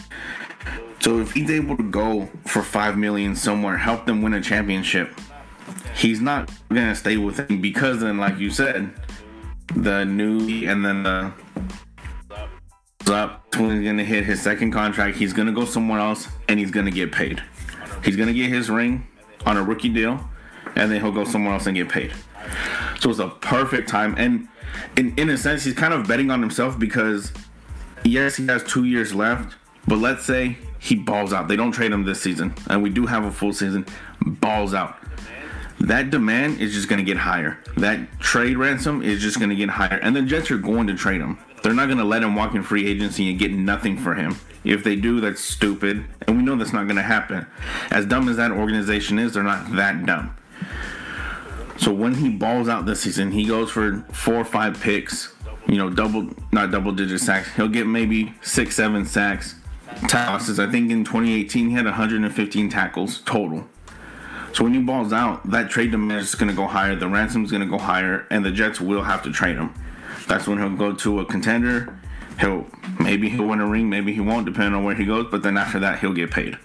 So 1.00 1.20
if 1.20 1.32
he's 1.32 1.50
able 1.50 1.76
to 1.76 1.82
go 1.82 2.28
for 2.46 2.62
five 2.62 2.96
million 2.96 3.36
somewhere, 3.36 3.76
help 3.76 4.06
them 4.06 4.22
win 4.22 4.34
a 4.34 4.40
championship, 4.40 5.12
he's 5.94 6.20
not 6.20 6.50
gonna 6.68 6.94
stay 6.94 7.16
with 7.16 7.36
them 7.36 7.60
because 7.60 8.00
then, 8.00 8.18
like 8.18 8.38
you 8.38 8.50
said, 8.50 8.90
the 9.74 10.04
new 10.04 10.66
and 10.68 10.84
then 10.84 11.02
the 11.02 11.32
up 13.10 13.46
he's 13.54 13.84
gonna 13.84 14.04
hit 14.04 14.24
his 14.24 14.40
second 14.40 14.70
contract, 14.70 15.16
he's 15.16 15.32
gonna 15.32 15.52
go 15.52 15.64
somewhere 15.64 15.98
else 15.98 16.28
and 16.48 16.58
he's 16.58 16.70
gonna 16.70 16.90
get 16.90 17.10
paid. 17.10 17.42
He's 18.04 18.16
gonna 18.16 18.32
get 18.32 18.50
his 18.50 18.70
ring 18.70 19.06
on 19.46 19.56
a 19.56 19.62
rookie 19.62 19.88
deal, 19.88 20.28
and 20.74 20.90
then 20.90 21.00
he'll 21.00 21.12
go 21.12 21.24
somewhere 21.24 21.54
else 21.54 21.66
and 21.66 21.76
get 21.76 21.88
paid. 21.88 22.12
So 23.00 23.10
it's 23.10 23.18
a 23.18 23.28
perfect 23.28 23.88
time, 23.88 24.14
and 24.18 24.48
in 24.96 25.14
in 25.18 25.30
a 25.30 25.36
sense, 25.36 25.64
he's 25.64 25.74
kind 25.74 25.94
of 25.94 26.06
betting 26.06 26.30
on 26.30 26.40
himself 26.40 26.78
because 26.78 27.32
yes, 28.04 28.36
he 28.36 28.46
has 28.46 28.62
two 28.64 28.84
years 28.84 29.14
left, 29.14 29.56
but 29.86 29.98
let's 29.98 30.24
say 30.24 30.58
he 30.78 30.94
balls 30.94 31.32
out. 31.32 31.48
They 31.48 31.56
don't 31.56 31.72
trade 31.72 31.92
him 31.92 32.04
this 32.04 32.20
season, 32.20 32.54
and 32.68 32.82
we 32.82 32.90
do 32.90 33.06
have 33.06 33.24
a 33.24 33.30
full 33.30 33.52
season. 33.52 33.86
Balls 34.20 34.74
out. 34.74 34.96
That 35.80 36.10
demand 36.10 36.60
is 36.60 36.74
just 36.74 36.88
going 36.88 36.98
to 36.98 37.04
get 37.04 37.16
higher. 37.16 37.58
That 37.76 38.20
trade 38.20 38.56
ransom 38.56 39.02
is 39.02 39.22
just 39.22 39.38
going 39.38 39.50
to 39.50 39.56
get 39.56 39.68
higher, 39.68 39.98
and 40.02 40.14
the 40.14 40.22
Jets 40.22 40.50
are 40.50 40.58
going 40.58 40.88
to 40.88 40.94
trade 40.94 41.20
him. 41.20 41.38
They're 41.62 41.74
not 41.74 41.86
going 41.86 41.98
to 41.98 42.04
let 42.04 42.22
him 42.22 42.34
walk 42.34 42.54
in 42.54 42.62
free 42.62 42.86
agency 42.86 43.30
and 43.30 43.38
get 43.38 43.52
nothing 43.52 43.96
for 43.96 44.14
him. 44.14 44.36
If 44.68 44.84
they 44.84 44.96
do, 44.96 45.20
that's 45.20 45.40
stupid. 45.40 46.04
And 46.26 46.36
we 46.36 46.42
know 46.42 46.54
that's 46.54 46.74
not 46.74 46.84
going 46.84 46.96
to 46.96 47.02
happen. 47.02 47.46
As 47.90 48.04
dumb 48.04 48.28
as 48.28 48.36
that 48.36 48.50
organization 48.50 49.18
is, 49.18 49.32
they're 49.32 49.42
not 49.42 49.74
that 49.76 50.04
dumb. 50.04 50.36
So 51.78 51.92
when 51.92 52.14
he 52.14 52.28
balls 52.28 52.68
out 52.68 52.84
this 52.84 53.00
season, 53.00 53.32
he 53.32 53.46
goes 53.46 53.70
for 53.70 54.04
four 54.12 54.34
or 54.34 54.44
five 54.44 54.78
picks, 54.80 55.32
you 55.66 55.76
know, 55.76 55.88
double, 55.88 56.28
not 56.52 56.70
double 56.70 56.92
digit 56.92 57.20
sacks. 57.20 57.48
He'll 57.54 57.68
get 57.68 57.86
maybe 57.86 58.34
six, 58.42 58.76
seven 58.76 59.06
sacks. 59.06 59.54
Tackles. 60.06 60.58
I 60.58 60.70
think 60.70 60.90
in 60.90 61.04
2018, 61.04 61.70
he 61.70 61.74
had 61.74 61.86
115 61.86 62.68
tackles 62.68 63.20
total. 63.22 63.66
So 64.52 64.64
when 64.64 64.74
he 64.74 64.80
balls 64.80 65.12
out, 65.12 65.48
that 65.50 65.70
trade 65.70 65.92
demand 65.92 66.20
is 66.20 66.34
going 66.34 66.50
to 66.50 66.54
go 66.54 66.66
higher. 66.66 66.94
The 66.94 67.08
ransom's 67.08 67.50
going 67.50 67.62
to 67.62 67.68
go 67.68 67.78
higher, 67.78 68.26
and 68.30 68.44
the 68.44 68.50
Jets 68.50 68.80
will 68.80 69.02
have 69.02 69.22
to 69.22 69.32
trade 69.32 69.56
him. 69.56 69.72
That's 70.26 70.46
when 70.46 70.58
he'll 70.58 70.76
go 70.76 70.92
to 70.94 71.20
a 71.20 71.24
contender. 71.24 71.98
He'll 72.38 72.66
maybe 73.00 73.28
he'll 73.28 73.46
win 73.46 73.60
a 73.60 73.66
ring, 73.66 73.88
maybe 73.88 74.12
he 74.12 74.20
won't, 74.20 74.46
depending 74.46 74.74
on 74.74 74.84
where 74.84 74.94
he 74.94 75.04
goes. 75.04 75.26
But 75.30 75.42
then 75.42 75.56
after 75.56 75.78
that, 75.80 76.00
he'll 76.00 76.12
get 76.12 76.30
paid. 76.30 76.58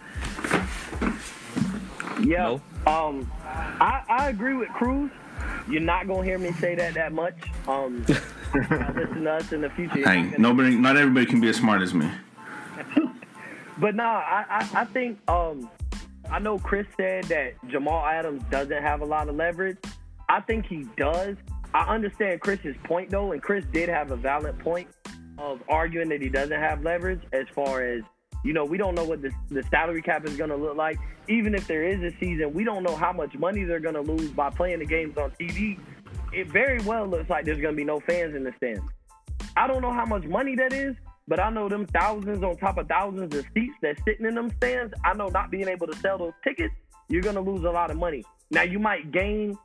Yeah. 2.23 2.59
Um, 2.87 3.31
I, 3.45 4.03
I 4.09 4.29
agree 4.29 4.55
with 4.55 4.69
Cruz. 4.69 5.11
You're 5.67 5.81
not 5.81 6.07
gonna 6.07 6.23
hear 6.23 6.37
me 6.37 6.51
say 6.53 6.75
that 6.75 6.93
that 6.95 7.13
much. 7.13 7.35
Um, 7.67 8.05
listen 8.53 9.23
to 9.23 9.31
us 9.31 9.51
in 9.51 9.61
the 9.61 9.69
future. 9.69 10.07
Hey, 10.07 10.33
nobody, 10.37 10.75
not 10.75 10.97
everybody 10.97 11.25
can 11.25 11.39
be 11.39 11.49
as 11.49 11.57
smart 11.57 11.81
as 11.81 11.93
me. 11.93 12.09
but 13.77 13.95
nah, 13.95 14.03
I, 14.03 14.45
I, 14.49 14.81
I 14.81 14.85
think 14.85 15.19
um, 15.29 15.69
I 16.29 16.39
know 16.39 16.59
Chris 16.59 16.87
said 16.97 17.25
that 17.25 17.53
Jamal 17.69 18.05
Adams 18.05 18.43
doesn't 18.49 18.81
have 18.81 19.01
a 19.01 19.05
lot 19.05 19.29
of 19.29 19.35
leverage. 19.35 19.77
I 20.29 20.41
think 20.41 20.65
he 20.65 20.85
does. 20.97 21.37
I 21.73 21.93
understand 21.93 22.41
Chris's 22.41 22.75
point 22.83 23.09
though, 23.09 23.31
and 23.31 23.41
Chris 23.41 23.65
did 23.71 23.89
have 23.89 24.11
a 24.11 24.15
valid 24.15 24.59
point 24.59 24.87
of 25.37 25.61
arguing 25.67 26.09
that 26.09 26.21
he 26.21 26.29
doesn't 26.29 26.59
have 26.59 26.83
leverage 26.83 27.21
as 27.31 27.45
far 27.53 27.83
as 27.83 28.03
you 28.43 28.51
know, 28.51 28.65
we 28.65 28.77
don't 28.77 28.93
know 28.93 29.05
what 29.05 29.21
the, 29.21 29.31
the 29.49 29.63
salary 29.63 30.01
cap 30.01 30.27
is 30.27 30.35
going 30.35 30.49
to 30.49 30.57
look 30.57 30.75
like. 30.75 30.99
Even 31.29 31.55
if 31.55 31.65
there 31.65 31.83
is 31.83 32.01
a 32.03 32.15
season, 32.19 32.53
we 32.53 32.65
don't 32.65 32.83
know 32.83 32.95
how 32.95 33.13
much 33.13 33.33
money 33.35 33.63
they're 33.63 33.79
going 33.79 33.95
to 33.95 34.01
lose 34.01 34.31
by 34.31 34.49
playing 34.49 34.79
the 34.79 34.85
games 34.85 35.17
on 35.17 35.31
TV. 35.39 35.79
It 36.33 36.51
very 36.51 36.81
well 36.81 37.07
looks 37.07 37.29
like 37.29 37.45
there's 37.45 37.61
going 37.61 37.73
to 37.73 37.77
be 37.77 37.85
no 37.85 38.01
fans 38.01 38.35
in 38.35 38.43
the 38.43 38.51
stands. 38.57 38.83
I 39.55 39.67
don't 39.67 39.81
know 39.81 39.93
how 39.93 40.05
much 40.05 40.25
money 40.25 40.55
that 40.55 40.73
is, 40.73 40.95
but 41.27 41.39
I 41.39 41.49
know 41.49 41.69
them 41.69 41.85
thousands 41.85 42.43
on 42.43 42.57
top 42.57 42.77
of 42.77 42.87
thousands 42.87 43.33
of 43.33 43.45
seats 43.53 43.75
that's 43.81 44.01
sitting 44.03 44.25
in 44.25 44.35
them 44.35 44.51
stands. 44.57 44.93
I 45.05 45.13
know 45.13 45.27
not 45.27 45.49
being 45.49 45.69
able 45.69 45.87
to 45.87 45.95
sell 45.99 46.17
those 46.17 46.33
tickets, 46.43 46.73
you're 47.07 47.21
going 47.21 47.35
to 47.35 47.41
lose 47.41 47.63
a 47.63 47.71
lot 47.71 47.91
of 47.91 47.97
money. 47.97 48.25
Now, 48.51 48.63
you 48.63 48.79
might 48.79 49.11
gain 49.11 49.57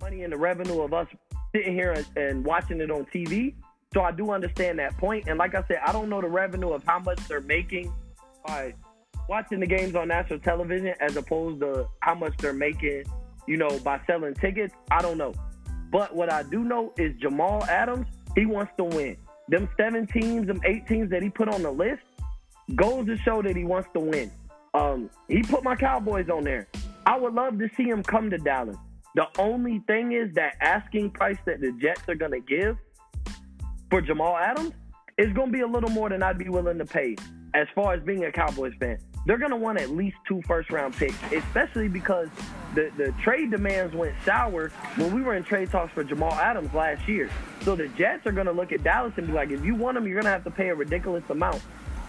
money 0.00 0.22
in 0.22 0.30
the 0.30 0.36
revenue 0.36 0.82
of 0.82 0.92
us 0.92 1.06
sitting 1.54 1.74
here 1.74 1.92
and, 1.92 2.06
and 2.16 2.44
watching 2.44 2.80
it 2.80 2.90
on 2.90 3.06
TV, 3.14 3.54
so 3.94 4.02
I 4.02 4.10
do 4.10 4.32
understand 4.32 4.80
that 4.80 4.98
point. 4.98 5.28
And 5.28 5.38
like 5.38 5.54
I 5.54 5.64
said, 5.68 5.78
I 5.86 5.92
don't 5.92 6.08
know 6.08 6.20
the 6.20 6.28
revenue 6.28 6.72
of 6.72 6.82
how 6.84 6.98
much 6.98 7.18
they're 7.28 7.40
making 7.40 7.92
by 8.44 8.74
watching 9.28 9.60
the 9.60 9.66
games 9.66 9.94
on 9.94 10.08
national 10.08 10.40
television 10.40 10.94
as 11.00 11.16
opposed 11.16 11.60
to 11.60 11.88
how 12.00 12.14
much 12.14 12.36
they're 12.38 12.52
making, 12.52 13.04
you 13.46 13.56
know, 13.56 13.78
by 13.78 14.00
selling 14.06 14.34
tickets. 14.34 14.74
I 14.90 15.00
don't 15.00 15.16
know. 15.16 15.32
But 15.90 16.14
what 16.14 16.30
I 16.30 16.42
do 16.42 16.64
know 16.64 16.92
is 16.98 17.14
Jamal 17.20 17.64
Adams, 17.64 18.06
he 18.34 18.46
wants 18.46 18.72
to 18.78 18.84
win. 18.84 19.16
Them 19.48 19.68
seven 19.76 20.08
teams, 20.08 20.48
them 20.48 20.60
eight 20.66 20.86
teams 20.88 21.08
that 21.10 21.22
he 21.22 21.30
put 21.30 21.48
on 21.48 21.62
the 21.62 21.70
list 21.70 22.02
goes 22.74 23.06
to 23.06 23.16
show 23.18 23.42
that 23.42 23.54
he 23.54 23.64
wants 23.64 23.88
to 23.94 24.00
win. 24.00 24.30
Um, 24.74 25.08
he 25.28 25.42
put 25.42 25.62
my 25.62 25.76
Cowboys 25.76 26.28
on 26.28 26.42
there. 26.42 26.66
I 27.06 27.16
would 27.16 27.34
love 27.34 27.58
to 27.60 27.68
see 27.76 27.84
him 27.84 28.02
come 28.02 28.28
to 28.30 28.38
Dallas. 28.38 28.76
The 29.14 29.28
only 29.38 29.80
thing 29.86 30.12
is 30.12 30.34
that 30.34 30.56
asking 30.60 31.10
price 31.10 31.38
that 31.46 31.60
the 31.60 31.70
Jets 31.80 32.02
are 32.08 32.16
going 32.16 32.32
to 32.32 32.40
give 32.40 32.76
for 33.94 34.00
Jamal 34.00 34.36
Adams 34.36 34.72
is 35.18 35.32
going 35.34 35.46
to 35.46 35.52
be 35.52 35.60
a 35.60 35.66
little 35.68 35.88
more 35.88 36.08
than 36.08 36.20
I'd 36.20 36.36
be 36.36 36.48
willing 36.48 36.78
to 36.78 36.84
pay 36.84 37.14
as 37.54 37.68
far 37.76 37.94
as 37.94 38.02
being 38.02 38.24
a 38.24 38.32
Cowboys 38.32 38.72
fan. 38.80 38.98
They're 39.24 39.38
going 39.38 39.52
to 39.52 39.56
want 39.56 39.80
at 39.80 39.90
least 39.90 40.16
two 40.26 40.42
first 40.48 40.68
round 40.72 40.96
picks, 40.96 41.14
especially 41.32 41.86
because 41.86 42.26
the, 42.74 42.90
the 42.96 43.14
trade 43.22 43.52
demands 43.52 43.94
went 43.94 44.16
sour 44.24 44.70
when 44.96 45.14
we 45.14 45.22
were 45.22 45.36
in 45.36 45.44
trade 45.44 45.70
talks 45.70 45.92
for 45.92 46.02
Jamal 46.02 46.32
Adams 46.32 46.74
last 46.74 47.06
year. 47.06 47.30
So 47.60 47.76
the 47.76 47.86
Jets 47.86 48.26
are 48.26 48.32
going 48.32 48.48
to 48.48 48.52
look 48.52 48.72
at 48.72 48.82
Dallas 48.82 49.12
and 49.16 49.28
be 49.28 49.32
like, 49.32 49.52
if 49.52 49.64
you 49.64 49.76
want 49.76 49.96
him, 49.96 50.08
you're 50.08 50.20
going 50.20 50.24
to 50.24 50.30
have 50.30 50.42
to 50.42 50.50
pay 50.50 50.70
a 50.70 50.74
ridiculous 50.74 51.22
amount. 51.30 51.62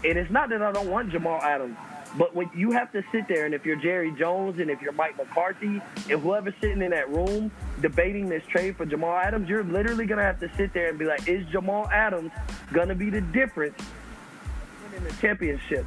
And 0.04 0.18
it's 0.18 0.30
not 0.32 0.48
that 0.48 0.62
I 0.62 0.72
don't 0.72 0.90
want 0.90 1.12
Jamal 1.12 1.40
Adams. 1.40 1.76
But 2.16 2.34
when 2.34 2.50
you 2.54 2.70
have 2.70 2.92
to 2.92 3.04
sit 3.12 3.28
there, 3.28 3.44
and 3.44 3.54
if 3.54 3.66
you're 3.66 3.76
Jerry 3.76 4.10
Jones 4.12 4.58
and 4.58 4.70
if 4.70 4.80
you're 4.80 4.92
Mike 4.92 5.18
McCarthy 5.18 5.82
and 6.10 6.20
whoever's 6.20 6.54
sitting 6.60 6.80
in 6.82 6.90
that 6.90 7.10
room 7.10 7.50
debating 7.82 8.28
this 8.28 8.44
trade 8.46 8.76
for 8.76 8.86
Jamal 8.86 9.16
Adams, 9.16 9.48
you're 9.48 9.64
literally 9.64 10.06
gonna 10.06 10.22
have 10.22 10.40
to 10.40 10.50
sit 10.56 10.72
there 10.72 10.88
and 10.88 10.98
be 10.98 11.04
like, 11.04 11.28
is 11.28 11.46
Jamal 11.48 11.88
Adams 11.90 12.30
gonna 12.72 12.94
be 12.94 13.10
the 13.10 13.20
difference 13.20 13.78
in 14.96 15.04
the 15.04 15.12
championship? 15.20 15.84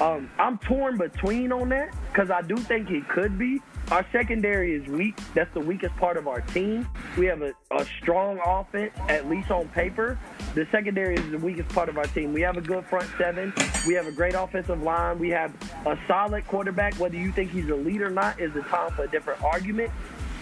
Um, 0.00 0.30
I'm 0.38 0.58
torn 0.58 0.98
between 0.98 1.52
on 1.52 1.70
that 1.70 1.94
because 2.12 2.30
I 2.30 2.42
do 2.42 2.56
think 2.56 2.88
he 2.88 3.00
could 3.02 3.38
be. 3.38 3.60
Our 3.90 4.06
secondary 4.10 4.74
is 4.74 4.86
weak. 4.86 5.18
That's 5.34 5.52
the 5.52 5.60
weakest 5.60 5.94
part 5.96 6.16
of 6.16 6.26
our 6.26 6.40
team. 6.40 6.88
We 7.18 7.26
have 7.26 7.42
a, 7.42 7.52
a 7.70 7.84
strong 8.00 8.40
offense, 8.44 8.92
at 9.08 9.28
least 9.28 9.50
on 9.50 9.68
paper. 9.68 10.18
The 10.54 10.66
secondary 10.70 11.16
is 11.16 11.30
the 11.30 11.38
weakest 11.38 11.68
part 11.70 11.88
of 11.88 11.98
our 11.98 12.04
team. 12.04 12.32
We 12.32 12.40
have 12.42 12.56
a 12.56 12.60
good 12.60 12.86
front 12.86 13.08
seven. 13.18 13.52
We 13.86 13.94
have 13.94 14.06
a 14.06 14.12
great 14.12 14.34
offensive 14.34 14.82
line. 14.82 15.18
We 15.18 15.30
have 15.30 15.54
a 15.86 15.98
solid 16.06 16.46
quarterback. 16.46 16.94
Whether 16.94 17.16
you 17.16 17.32
think 17.32 17.50
he's 17.50 17.68
elite 17.68 18.00
or 18.02 18.10
not 18.10 18.40
is 18.40 18.54
a 18.56 18.62
time 18.62 18.92
for 18.92 19.04
a 19.04 19.08
different 19.08 19.42
argument. 19.42 19.90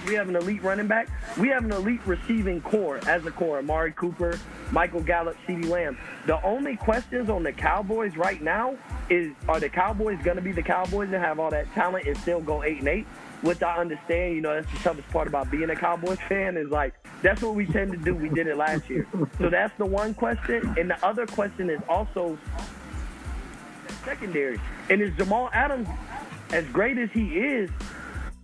We 0.06 0.14
have 0.14 0.28
an 0.28 0.36
elite 0.36 0.62
running 0.62 0.86
back. 0.86 1.08
We 1.38 1.48
have 1.48 1.64
an 1.64 1.72
elite 1.72 2.00
receiving 2.06 2.60
corps 2.62 3.00
as 3.06 3.24
a 3.26 3.30
corps. 3.30 3.58
Amari 3.58 3.92
Cooper, 3.92 4.38
Michael 4.70 5.02
Gallup, 5.02 5.36
CeeDee 5.46 5.68
Lamb. 5.68 5.98
The 6.26 6.42
only 6.44 6.76
questions 6.76 7.28
on 7.28 7.42
the 7.42 7.52
Cowboys 7.52 8.16
right 8.16 8.40
now 8.42 8.76
is 9.08 9.32
are 9.48 9.60
the 9.60 9.68
Cowboys 9.68 10.18
going 10.22 10.36
to 10.36 10.42
be 10.42 10.52
the 10.52 10.62
Cowboys 10.62 11.08
and 11.12 11.22
have 11.22 11.38
all 11.38 11.50
that 11.50 11.70
talent 11.72 12.06
and 12.06 12.16
still 12.18 12.40
go 12.40 12.62
8 12.62 12.78
and 12.78 12.88
8? 12.88 13.06
Which 13.42 13.62
I 13.62 13.76
understand, 13.76 14.34
you 14.34 14.42
know, 14.42 14.54
that's 14.54 14.70
the 14.70 14.78
toughest 14.78 15.08
part 15.08 15.26
about 15.26 15.50
being 15.50 15.70
a 15.70 15.76
Cowboys 15.76 16.18
fan 16.28 16.56
is 16.56 16.68
like, 16.68 16.94
that's 17.22 17.40
what 17.42 17.54
we 17.54 17.66
tend 17.66 17.92
to 17.92 17.98
do. 17.98 18.14
We 18.14 18.28
did 18.28 18.46
it 18.46 18.56
last 18.56 18.88
year. 18.90 19.06
So 19.38 19.48
that's 19.48 19.76
the 19.78 19.86
one 19.86 20.12
question. 20.14 20.74
And 20.78 20.90
the 20.90 21.04
other 21.04 21.26
question 21.26 21.70
is 21.70 21.80
also 21.88 22.38
secondary. 24.04 24.60
And 24.88 25.00
is 25.00 25.14
Jamal 25.16 25.50
Adams, 25.52 25.88
as 26.52 26.64
great 26.66 26.98
as 26.98 27.10
he 27.12 27.38
is, 27.38 27.70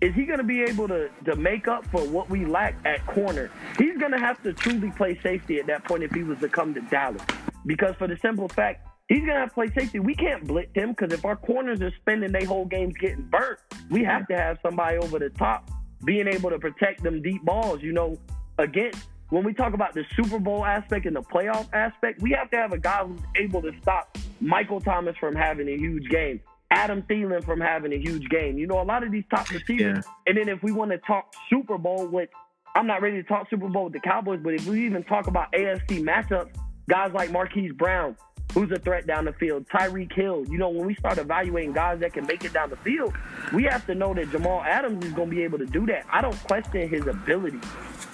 is 0.06 0.14
he 0.14 0.24
going 0.24 0.38
to 0.38 0.44
be 0.44 0.62
able 0.62 0.86
to, 0.86 1.10
to 1.24 1.34
make 1.34 1.66
up 1.66 1.84
for 1.86 2.00
what 2.06 2.30
we 2.30 2.44
lack 2.44 2.76
at 2.84 3.04
corner? 3.06 3.50
He's 3.76 3.98
going 3.98 4.12
to 4.12 4.20
have 4.20 4.40
to 4.44 4.52
truly 4.52 4.92
play 4.92 5.18
safety 5.20 5.58
at 5.58 5.66
that 5.66 5.84
point 5.84 6.04
if 6.04 6.12
he 6.12 6.22
was 6.22 6.38
to 6.38 6.48
come 6.48 6.72
to 6.74 6.80
Dallas. 6.82 7.22
Because 7.66 7.96
for 7.96 8.06
the 8.06 8.16
simple 8.22 8.46
fact, 8.46 8.86
he's 9.08 9.18
going 9.18 9.32
to 9.32 9.40
have 9.40 9.48
to 9.48 9.54
play 9.54 9.68
safety. 9.76 9.98
We 9.98 10.14
can't 10.14 10.46
blitz 10.46 10.70
him 10.74 10.90
because 10.90 11.12
if 11.12 11.24
our 11.24 11.34
corners 11.34 11.80
are 11.80 11.92
spending 12.00 12.30
their 12.30 12.46
whole 12.46 12.66
games 12.66 12.94
getting 13.00 13.22
burnt, 13.22 13.58
we 13.90 14.04
have 14.04 14.28
to 14.28 14.36
have 14.36 14.58
somebody 14.62 14.98
over 14.98 15.18
the 15.18 15.30
top 15.30 15.68
being 16.04 16.28
able 16.28 16.50
to 16.50 16.58
protect 16.60 17.02
them 17.02 17.20
deep 17.20 17.44
balls. 17.44 17.82
You 17.82 17.92
know, 17.92 18.16
again, 18.58 18.92
when 19.30 19.42
we 19.42 19.54
talk 19.54 19.74
about 19.74 19.92
the 19.94 20.04
Super 20.14 20.38
Bowl 20.38 20.64
aspect 20.64 21.06
and 21.06 21.16
the 21.16 21.22
playoff 21.22 21.66
aspect, 21.72 22.22
we 22.22 22.30
have 22.30 22.48
to 22.52 22.56
have 22.56 22.72
a 22.72 22.78
guy 22.78 23.04
who's 23.04 23.18
able 23.34 23.60
to 23.62 23.72
stop 23.82 24.16
Michael 24.40 24.80
Thomas 24.80 25.16
from 25.18 25.34
having 25.34 25.68
a 25.68 25.76
huge 25.76 26.08
game. 26.10 26.40
Adam 26.70 27.02
Thielen 27.02 27.44
from 27.44 27.60
having 27.60 27.92
a 27.92 27.98
huge 27.98 28.28
game. 28.28 28.58
You 28.58 28.66
know, 28.66 28.80
a 28.80 28.84
lot 28.84 29.02
of 29.02 29.12
these 29.12 29.24
top 29.30 29.50
receivers. 29.50 30.04
Yeah. 30.04 30.12
And 30.26 30.36
then 30.36 30.48
if 30.48 30.62
we 30.62 30.72
want 30.72 30.90
to 30.90 30.98
talk 30.98 31.34
Super 31.48 31.78
Bowl 31.78 32.06
with, 32.06 32.28
I'm 32.74 32.86
not 32.86 33.02
ready 33.02 33.22
to 33.22 33.28
talk 33.28 33.48
Super 33.48 33.68
Bowl 33.68 33.84
with 33.84 33.92
the 33.92 34.00
Cowboys, 34.00 34.40
but 34.42 34.54
if 34.54 34.66
we 34.66 34.84
even 34.84 35.02
talk 35.04 35.26
about 35.26 35.52
AFC 35.52 36.02
matchups, 36.02 36.54
guys 36.88 37.12
like 37.12 37.30
Marquise 37.30 37.72
Brown, 37.72 38.16
who's 38.52 38.70
a 38.70 38.78
threat 38.78 39.06
down 39.06 39.24
the 39.24 39.32
field, 39.34 39.66
Tyreek 39.68 40.12
Hill. 40.12 40.44
You 40.48 40.58
know, 40.58 40.68
when 40.68 40.86
we 40.86 40.94
start 40.94 41.18
evaluating 41.18 41.72
guys 41.72 42.00
that 42.00 42.12
can 42.12 42.26
make 42.26 42.44
it 42.44 42.52
down 42.52 42.70
the 42.70 42.76
field, 42.76 43.14
we 43.52 43.64
have 43.64 43.86
to 43.86 43.94
know 43.94 44.14
that 44.14 44.30
Jamal 44.30 44.62
Adams 44.62 45.04
is 45.04 45.12
going 45.12 45.30
to 45.30 45.36
be 45.36 45.42
able 45.42 45.58
to 45.58 45.66
do 45.66 45.86
that. 45.86 46.04
I 46.10 46.20
don't 46.20 46.38
question 46.44 46.88
his 46.88 47.06
ability. 47.06 47.60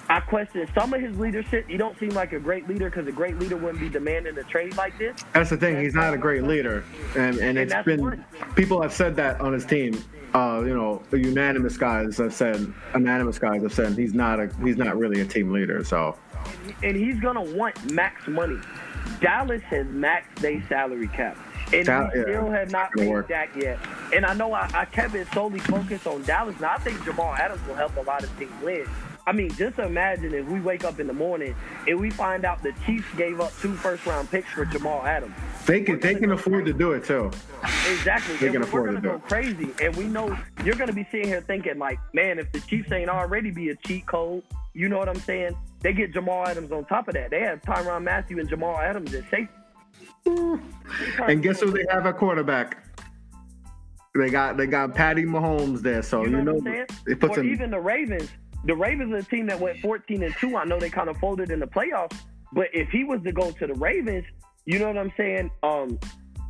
I 0.09 0.19
question 0.19 0.67
some 0.75 0.93
of 0.93 1.01
his 1.01 1.17
leadership. 1.17 1.67
He 1.67 1.77
don't 1.77 1.97
seem 1.97 2.09
like 2.09 2.33
a 2.33 2.39
great 2.39 2.67
leader 2.67 2.89
because 2.89 3.07
a 3.07 3.11
great 3.11 3.39
leader 3.39 3.55
wouldn't 3.55 3.79
be 3.79 3.89
demanding 3.89 4.37
a 4.37 4.43
trade 4.43 4.75
like 4.75 4.97
this. 4.97 5.21
That's 5.33 5.49
the 5.49 5.57
thing. 5.57 5.79
He's 5.79 5.95
not 5.95 6.13
a 6.13 6.17
great 6.17 6.43
leader, 6.43 6.83
and 7.15 7.37
and, 7.37 7.57
and 7.57 7.71
it's 7.71 7.85
been 7.85 8.01
one. 8.01 8.25
people 8.55 8.81
have 8.81 8.93
said 8.93 9.15
that 9.15 9.39
on 9.41 9.53
his 9.53 9.65
team. 9.65 10.03
Uh, 10.33 10.63
you 10.65 10.75
know, 10.75 11.03
unanimous 11.11 11.77
guys 11.77 12.17
have 12.17 12.33
said, 12.33 12.73
unanimous 12.95 13.37
guys 13.37 13.61
have 13.61 13.73
said 13.73 13.95
he's 13.95 14.15
not 14.15 14.39
a 14.39 14.49
he's 14.63 14.77
not 14.77 14.97
really 14.97 15.21
a 15.21 15.25
team 15.25 15.51
leader. 15.51 15.83
So, 15.83 16.17
and 16.81 16.95
he's 16.95 17.19
gonna 17.19 17.43
want 17.43 17.91
max 17.91 18.27
money. 18.27 18.59
Dallas 19.21 19.61
has 19.63 19.85
maxed 19.87 20.35
their 20.35 20.61
salary 20.67 21.07
cap. 21.07 21.37
And 21.71 21.85
Cal- 21.85 22.09
we 22.13 22.21
still 22.21 22.47
yeah, 22.47 22.59
have 22.59 22.71
not 22.71 22.91
paid 22.91 23.09
work. 23.09 23.29
Dak 23.29 23.55
yet. 23.55 23.79
And 24.13 24.25
I 24.25 24.33
know 24.33 24.53
I, 24.53 24.69
I 24.73 24.85
kept 24.85 25.15
it 25.15 25.27
solely 25.33 25.59
focused 25.59 26.05
on 26.05 26.23
Dallas. 26.23 26.59
Now 26.59 26.73
I 26.73 26.77
think 26.79 27.03
Jamal 27.03 27.33
Adams 27.33 27.65
will 27.67 27.75
help 27.75 27.95
a 27.95 28.01
lot 28.01 28.23
of 28.23 28.37
teams 28.37 28.51
win. 28.61 28.87
I 29.25 29.31
mean, 29.31 29.51
just 29.51 29.79
imagine 29.79 30.33
if 30.33 30.45
we 30.47 30.59
wake 30.59 30.83
up 30.83 30.99
in 30.99 31.07
the 31.07 31.13
morning 31.13 31.55
and 31.87 31.99
we 31.99 32.09
find 32.09 32.43
out 32.43 32.61
the 32.61 32.73
Chiefs 32.85 33.07
gave 33.15 33.39
up 33.39 33.53
two 33.59 33.73
first 33.73 34.05
round 34.05 34.29
picks 34.29 34.49
for 34.49 34.65
Jamal 34.65 35.05
Adams. 35.05 35.33
They 35.65 35.81
can 35.81 35.99
they 35.99 36.15
can 36.15 36.31
afford 36.31 36.63
crazy. 36.63 36.73
to 36.73 36.77
do 36.77 36.91
it 36.91 37.05
too. 37.05 37.31
Exactly. 37.63 38.35
They 38.35 38.47
and 38.47 38.55
can 38.55 38.63
afford 38.63 38.95
to 38.95 39.01
do 39.01 39.11
it. 39.11 39.23
crazy, 39.23 39.69
and 39.81 39.95
we 39.95 40.05
know 40.05 40.37
you're 40.65 40.75
gonna 40.75 40.91
be 40.91 41.07
sitting 41.09 41.27
here 41.27 41.39
thinking 41.39 41.77
like, 41.77 41.99
man, 42.13 42.37
if 42.37 42.51
the 42.51 42.59
Chiefs 42.61 42.91
ain't 42.91 43.09
already 43.09 43.49
be 43.49 43.69
a 43.69 43.75
cheat 43.75 44.05
code, 44.07 44.43
you 44.73 44.89
know 44.89 44.97
what 44.97 45.07
I'm 45.07 45.19
saying? 45.19 45.55
They 45.79 45.93
get 45.93 46.13
Jamal 46.13 46.45
Adams 46.45 46.71
on 46.73 46.83
top 46.85 47.07
of 47.07 47.13
that. 47.13 47.29
They 47.29 47.41
have 47.41 47.61
Tyrann 47.61 48.03
Mathieu 48.03 48.39
and 48.39 48.49
Jamal 48.49 48.77
Adams 48.77 49.13
at 49.13 49.23
safety. 49.29 49.53
Hmm. 50.27 50.55
And 51.21 51.41
guess 51.41 51.61
who 51.61 51.71
they 51.71 51.85
have 51.89 52.05
at 52.05 52.17
quarterback? 52.17 52.85
They 54.15 54.29
got 54.29 54.57
they 54.57 54.67
got 54.67 54.93
Patty 54.93 55.23
Mahomes 55.23 55.79
there, 55.79 56.03
so 56.03 56.23
you 56.23 56.29
know, 56.29 56.55
you 56.55 56.61
know 56.61 56.85
it 57.07 57.19
puts 57.21 57.37
or 57.37 57.41
him, 57.41 57.51
even 57.51 57.71
the 57.71 57.79
Ravens 57.79 58.29
the 58.65 58.75
Ravens 58.75 59.13
are 59.13 59.17
a 59.17 59.23
team 59.23 59.47
that 59.47 59.59
went 59.59 59.79
14 59.79 60.23
and 60.23 60.35
2. 60.39 60.57
I 60.57 60.65
know 60.65 60.79
they 60.79 60.89
kind 60.89 61.09
of 61.09 61.17
folded 61.17 61.51
in 61.51 61.59
the 61.59 61.67
playoffs, 61.67 62.17
but 62.51 62.67
if 62.73 62.89
he 62.89 63.03
was 63.03 63.21
to 63.23 63.31
go 63.31 63.51
to 63.51 63.67
the 63.67 63.73
Ravens, 63.73 64.25
you 64.65 64.79
know 64.79 64.87
what 64.87 64.97
I'm 64.97 65.11
saying? 65.17 65.51
Um, 65.63 65.99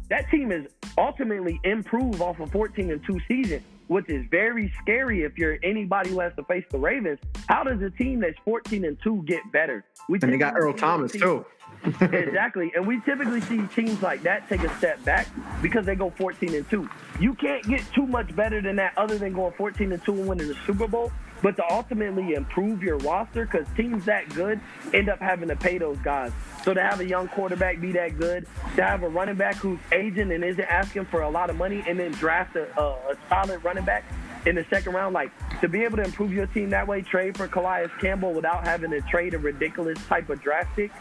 that 0.10 0.30
team 0.30 0.52
is 0.52 0.68
ultimately 0.98 1.60
improved 1.64 2.22
off 2.22 2.40
a 2.40 2.48
14 2.48 2.92
and 2.92 3.04
2 3.06 3.20
season. 3.28 3.64
which 3.88 4.10
is 4.10 4.26
very 4.32 4.74
scary 4.82 5.24
if 5.24 5.38
you're 5.38 5.58
anybody 5.62 6.10
who 6.10 6.20
has 6.20 6.34
to 6.38 6.44
face 6.46 6.64
the 6.72 6.78
Ravens. 6.78 7.20
How 7.48 7.64
does 7.64 7.82
a 7.82 7.90
team 7.90 8.22
that's 8.22 8.38
14 8.46 8.86
and 8.86 8.98
2 9.04 9.24
get 9.28 9.42
better? 9.52 9.84
We 10.08 10.20
and 10.22 10.32
they 10.32 10.38
got 10.38 10.54
Earl 10.56 10.74
Thomas 10.74 11.12
too. 11.12 11.46
exactly. 12.02 12.72
And 12.76 12.88
we 12.88 13.02
typically 13.02 13.42
see 13.42 13.62
teams 13.76 14.02
like 14.02 14.24
that 14.24 14.48
take 14.48 14.64
a 14.64 14.78
step 14.78 15.04
back 15.04 15.28
because 15.62 15.86
they 15.86 15.96
go 15.96 16.12
14 16.12 16.54
and 16.54 16.70
2. 16.70 16.90
You 17.20 17.34
can't 17.34 17.64
get 17.68 17.84
too 17.94 18.08
much 18.08 18.34
better 18.36 18.62
than 18.62 18.78
that 18.78 18.98
other 18.98 19.18
than 19.18 19.34
going 19.34 19.54
14 19.54 19.92
and 19.92 20.04
2 20.04 20.14
and 20.14 20.28
winning 20.28 20.48
the 20.48 20.58
Super 20.66 20.88
Bowl. 20.88 21.12
But 21.44 21.58
to 21.58 21.64
ultimately 21.70 22.34
improve 22.34 22.82
your 22.82 22.98
roster, 23.00 23.46
because 23.46 23.68
teams 23.76 24.06
that 24.06 24.34
good 24.34 24.60
end 24.94 25.10
up 25.10 25.20
having 25.20 25.50
to 25.50 25.56
pay 25.56 25.78
those 25.78 25.98
guys. 25.98 26.32
So 26.64 26.74
to 26.74 26.82
have 26.82 27.02
a 27.02 27.06
young 27.06 27.28
quarterback 27.28 27.82
be 27.82 27.92
that 27.92 28.18
good, 28.18 28.48
to 28.78 28.84
have 28.84 29.04
a 29.04 29.10
running 29.10 29.36
back 29.36 29.58
who's 29.58 29.80
aging 29.92 30.32
and 30.32 30.44
isn't 30.44 30.64
asking 30.64 31.06
for 31.06 31.22
a 31.22 31.30
lot 31.30 31.50
of 31.52 31.58
money, 31.58 31.84
and 31.86 32.00
then 32.00 32.14
draft 32.14 32.56
a, 32.56 32.68
a, 32.80 33.12
a 33.12 33.18
solid 33.30 33.64
running 33.64 33.84
back 33.84 34.06
in 34.46 34.56
the 34.56 34.66
second 34.70 34.94
round, 34.94 35.14
like 35.14 35.32
to 35.62 35.68
be 35.68 35.84
able 35.84 35.98
to 35.98 36.04
improve 36.04 36.34
your 36.34 36.48
team 36.48 36.70
that 36.70 36.88
way, 36.88 37.02
trade 37.02 37.38
for 37.38 37.48
Calais 37.48 37.88
Campbell 38.00 38.34
without 38.34 38.66
having 38.66 38.92
to 38.92 39.02
trade 39.02 39.34
a 39.34 39.38
ridiculous 39.38 40.04
type 40.06 40.30
of 40.30 40.42
draft 40.42 40.76
pick. 40.76 40.92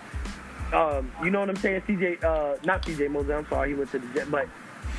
Um, 0.73 1.13
you 1.23 1.31
know 1.31 1.41
what 1.41 1.51
I'm 1.51 1.57
saying? 1.57 1.83
CJ, 1.83 2.25
uh, 2.25 2.57
not 2.65 2.83
CJ 2.83 3.11
Mosley. 3.11 3.35
I'm 3.35 3.47
sorry, 3.49 3.71
he 3.71 3.75
went 3.75 3.91
to 3.93 3.99
the 3.99 4.07
Jet, 4.15 4.31
but 4.31 4.49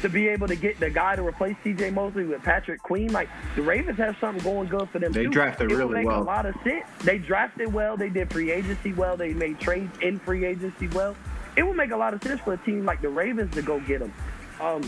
to 0.04 0.10
be 0.10 0.28
able 0.28 0.48
to 0.48 0.56
get 0.56 0.78
the 0.82 0.90
guy 0.90 1.16
to 1.16 1.26
replace 1.26 1.56
CJ 1.64 1.94
Mosley 1.94 2.26
with 2.26 2.44
Patrick 2.44 2.84
Queen, 2.84 3.12
like 3.14 3.30
the 3.56 3.62
Ravens 3.62 3.98
have 3.98 4.18
something 4.20 4.44
going 4.44 4.68
good 4.68 4.90
for 4.90 5.00
them. 5.00 5.14
They 5.14 5.24
too. 5.24 5.30
drafted 5.30 5.72
it 5.72 5.76
really 5.76 5.96
make 5.96 6.08
well. 6.08 6.22
A 6.22 6.24
lot 6.24 6.46
of 6.46 6.56
sense. 6.62 6.86
They 7.04 7.18
drafted 7.18 7.74
well. 7.74 7.96
They 7.96 8.10
did 8.10 8.32
free 8.32 8.52
agency 8.52 8.92
well. 8.92 9.16
They 9.16 9.34
made 9.34 9.62
trades 9.62 9.98
in 10.02 10.20
free 10.20 10.44
agency 10.46 10.90
well. 10.90 11.16
It 11.56 11.66
would 11.66 11.78
make 11.78 11.92
a 11.92 11.98
lot 11.98 12.14
of 12.14 12.22
sense 12.22 12.42
for 12.42 12.54
a 12.54 12.58
team 12.58 12.84
like 12.84 13.02
the 13.02 13.08
Ravens 13.08 13.54
to 13.56 13.62
go 13.62 13.80
get 13.80 14.02
him. 14.02 14.14
Um, 14.60 14.82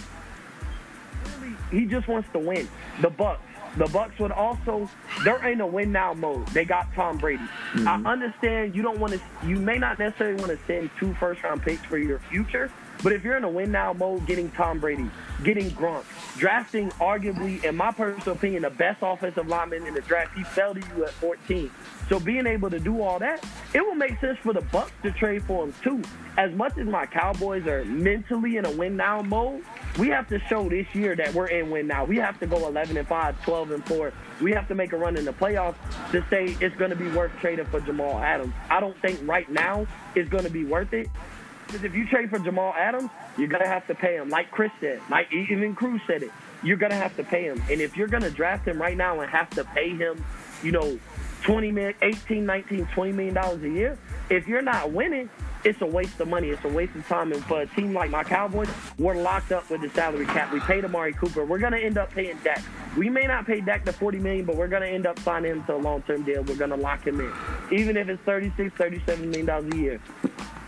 really, 1.39 1.55
he 1.71 1.85
just 1.85 2.09
wants 2.09 2.27
to 2.33 2.39
win. 2.39 2.67
The 3.01 3.09
Bucks. 3.09 3.41
The 3.77 3.87
Bucks 3.87 4.19
would 4.19 4.31
also 4.31 4.89
they're 5.23 5.45
in 5.47 5.61
a 5.61 5.67
win 5.67 5.93
now 5.93 6.13
mode. 6.13 6.45
They 6.47 6.65
got 6.65 6.93
Tom 6.93 7.17
Brady. 7.17 7.43
Mm-hmm. 7.73 7.87
I 7.87 8.11
understand 8.11 8.75
you 8.75 8.81
don't 8.81 8.99
want 8.99 9.13
to 9.13 9.21
you 9.45 9.57
may 9.57 9.77
not 9.77 9.97
necessarily 9.97 10.41
want 10.41 10.51
to 10.51 10.65
send 10.65 10.89
two 10.99 11.13
first 11.15 11.41
round 11.43 11.61
picks 11.61 11.83
for 11.85 11.97
your 11.97 12.19
future, 12.19 12.71
but 13.03 13.13
if 13.13 13.23
you're 13.23 13.37
in 13.37 13.43
a 13.43 13.49
win 13.49 13.71
now 13.71 13.93
mode, 13.93 14.25
getting 14.25 14.49
Tom 14.51 14.79
Brady, 14.79 15.09
getting 15.43 15.69
Gronk, 15.71 16.03
drafting 16.37 16.89
arguably, 16.91 17.63
in 17.63 17.75
my 17.75 17.91
personal 17.91 18.35
opinion, 18.35 18.63
the 18.63 18.69
best 18.69 18.99
offensive 19.01 19.47
lineman 19.47 19.85
in 19.85 19.93
the 19.93 20.01
draft, 20.01 20.35
he 20.35 20.43
fell 20.43 20.73
to 20.73 20.81
you 20.95 21.05
at 21.05 21.11
14. 21.11 21.69
So 22.09 22.19
being 22.19 22.45
able 22.45 22.69
to 22.69 22.79
do 22.79 23.01
all 23.01 23.19
that, 23.19 23.43
it 23.73 23.81
will 23.81 23.95
make 23.95 24.19
sense 24.19 24.37
for 24.39 24.53
the 24.53 24.61
Bucks 24.61 24.91
to 25.03 25.11
trade 25.11 25.43
for 25.43 25.65
him 25.65 25.73
too. 25.83 26.01
As 26.37 26.51
much 26.53 26.77
as 26.77 26.85
my 26.85 27.05
Cowboys 27.05 27.65
are 27.65 27.85
mentally 27.85 28.57
in 28.57 28.65
a 28.65 28.71
win 28.71 28.95
now 28.97 29.21
mode, 29.21 29.63
we 29.97 30.09
have 30.09 30.27
to 30.29 30.39
show 30.47 30.69
this 30.69 30.85
year 30.93 31.15
that 31.15 31.33
we're 31.33 31.47
in 31.47 31.71
win 31.71 31.87
now. 31.87 32.03
We 32.03 32.17
have 32.17 32.39
to 32.41 32.47
go 32.47 32.67
11 32.67 32.97
and 32.97 33.07
5, 33.07 33.43
12 33.43 33.71
and 33.71 33.85
4. 33.85 34.13
We 34.41 34.51
have 34.51 34.67
to 34.67 34.75
make 34.75 34.91
a 34.93 34.97
run 34.97 35.15
in 35.15 35.25
the 35.25 35.33
playoffs 35.33 35.75
to 36.11 36.23
say 36.29 36.57
it's 36.59 36.75
going 36.75 36.89
to 36.89 36.95
be 36.95 37.07
worth 37.09 37.31
trading 37.39 37.65
for 37.65 37.79
Jamal 37.79 38.19
Adams. 38.19 38.53
I 38.69 38.79
don't 38.79 38.99
think 39.01 39.19
right 39.23 39.49
now 39.49 39.87
it's 40.13 40.29
going 40.29 40.43
to 40.43 40.49
be 40.49 40.65
worth 40.65 40.93
it. 40.93 41.09
Because 41.65 41.83
if 41.83 41.95
you 41.95 42.07
trade 42.07 42.29
for 42.29 42.39
Jamal 42.39 42.73
Adams, 42.77 43.09
you're 43.37 43.47
gonna 43.47 43.67
have 43.67 43.85
to 43.87 43.95
pay 43.95 44.15
him. 44.15 44.29
Like 44.29 44.51
Chris 44.51 44.71
said, 44.79 45.01
like 45.09 45.31
even 45.33 45.75
Cruz 45.75 46.01
said 46.07 46.23
it. 46.23 46.31
You're 46.63 46.77
gonna 46.77 46.95
have 46.95 47.15
to 47.17 47.23
pay 47.23 47.43
him. 47.43 47.61
And 47.69 47.81
if 47.81 47.97
you're 47.97 48.07
gonna 48.07 48.31
draft 48.31 48.67
him 48.67 48.81
right 48.81 48.97
now 48.97 49.19
and 49.19 49.29
have 49.29 49.49
to 49.51 49.63
pay 49.63 49.89
him, 49.89 50.23
you 50.63 50.71
know, 50.71 50.99
20 51.43 51.71
million, 51.71 51.93
18, 52.01 52.45
19, 52.45 52.87
20 52.87 53.11
million 53.11 53.33
dollars 53.33 53.63
a 53.63 53.69
year, 53.69 53.97
if 54.29 54.47
you're 54.47 54.61
not 54.61 54.91
winning, 54.91 55.29
it's 55.63 55.81
a 55.81 55.85
waste 55.85 56.19
of 56.19 56.27
money. 56.27 56.49
It's 56.49 56.63
a 56.63 56.69
waste 56.69 56.95
of 56.95 57.07
time. 57.07 57.31
And 57.31 57.43
for 57.45 57.61
a 57.61 57.65
team 57.67 57.93
like 57.93 58.11
my 58.11 58.23
Cowboys, 58.23 58.69
we're 58.99 59.15
locked 59.15 59.51
up 59.51 59.69
with 59.69 59.81
the 59.81 59.89
salary 59.89 60.25
cap. 60.27 60.53
We 60.53 60.59
paid 60.59 60.85
Amari 60.85 61.13
Cooper. 61.13 61.43
We're 61.43 61.59
gonna 61.59 61.77
end 61.77 61.97
up 61.97 62.11
paying 62.11 62.37
Dak. 62.43 62.61
We 62.95 63.09
may 63.09 63.25
not 63.25 63.45
pay 63.45 63.61
Dak 63.61 63.83
the 63.83 63.91
40 63.93 64.19
million, 64.19 64.45
but 64.45 64.55
we're 64.55 64.67
gonna 64.67 64.85
end 64.85 65.07
up 65.07 65.17
signing 65.19 65.51
him 65.51 65.63
to 65.65 65.75
a 65.75 65.77
long-term 65.77 66.23
deal. 66.23 66.43
We're 66.43 66.55
gonna 66.55 66.77
lock 66.77 67.05
him 67.05 67.19
in, 67.19 67.31
even 67.71 67.97
if 67.97 68.09
it's 68.09 68.21
36, 68.23 68.75
37 68.75 69.29
million 69.29 69.45
dollars 69.47 69.73
a 69.73 69.77
year. 69.77 69.99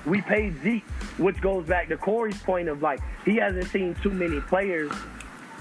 We 0.05 0.21
paid 0.21 0.61
Zeke, 0.63 0.87
which 1.17 1.41
goes 1.41 1.65
back 1.67 1.89
to 1.89 1.97
Corey's 1.97 2.41
point 2.41 2.67
of 2.67 2.81
like 2.81 2.99
he 3.23 3.35
hasn't 3.35 3.67
seen 3.67 3.95
too 4.01 4.11
many 4.11 4.39
players 4.41 4.91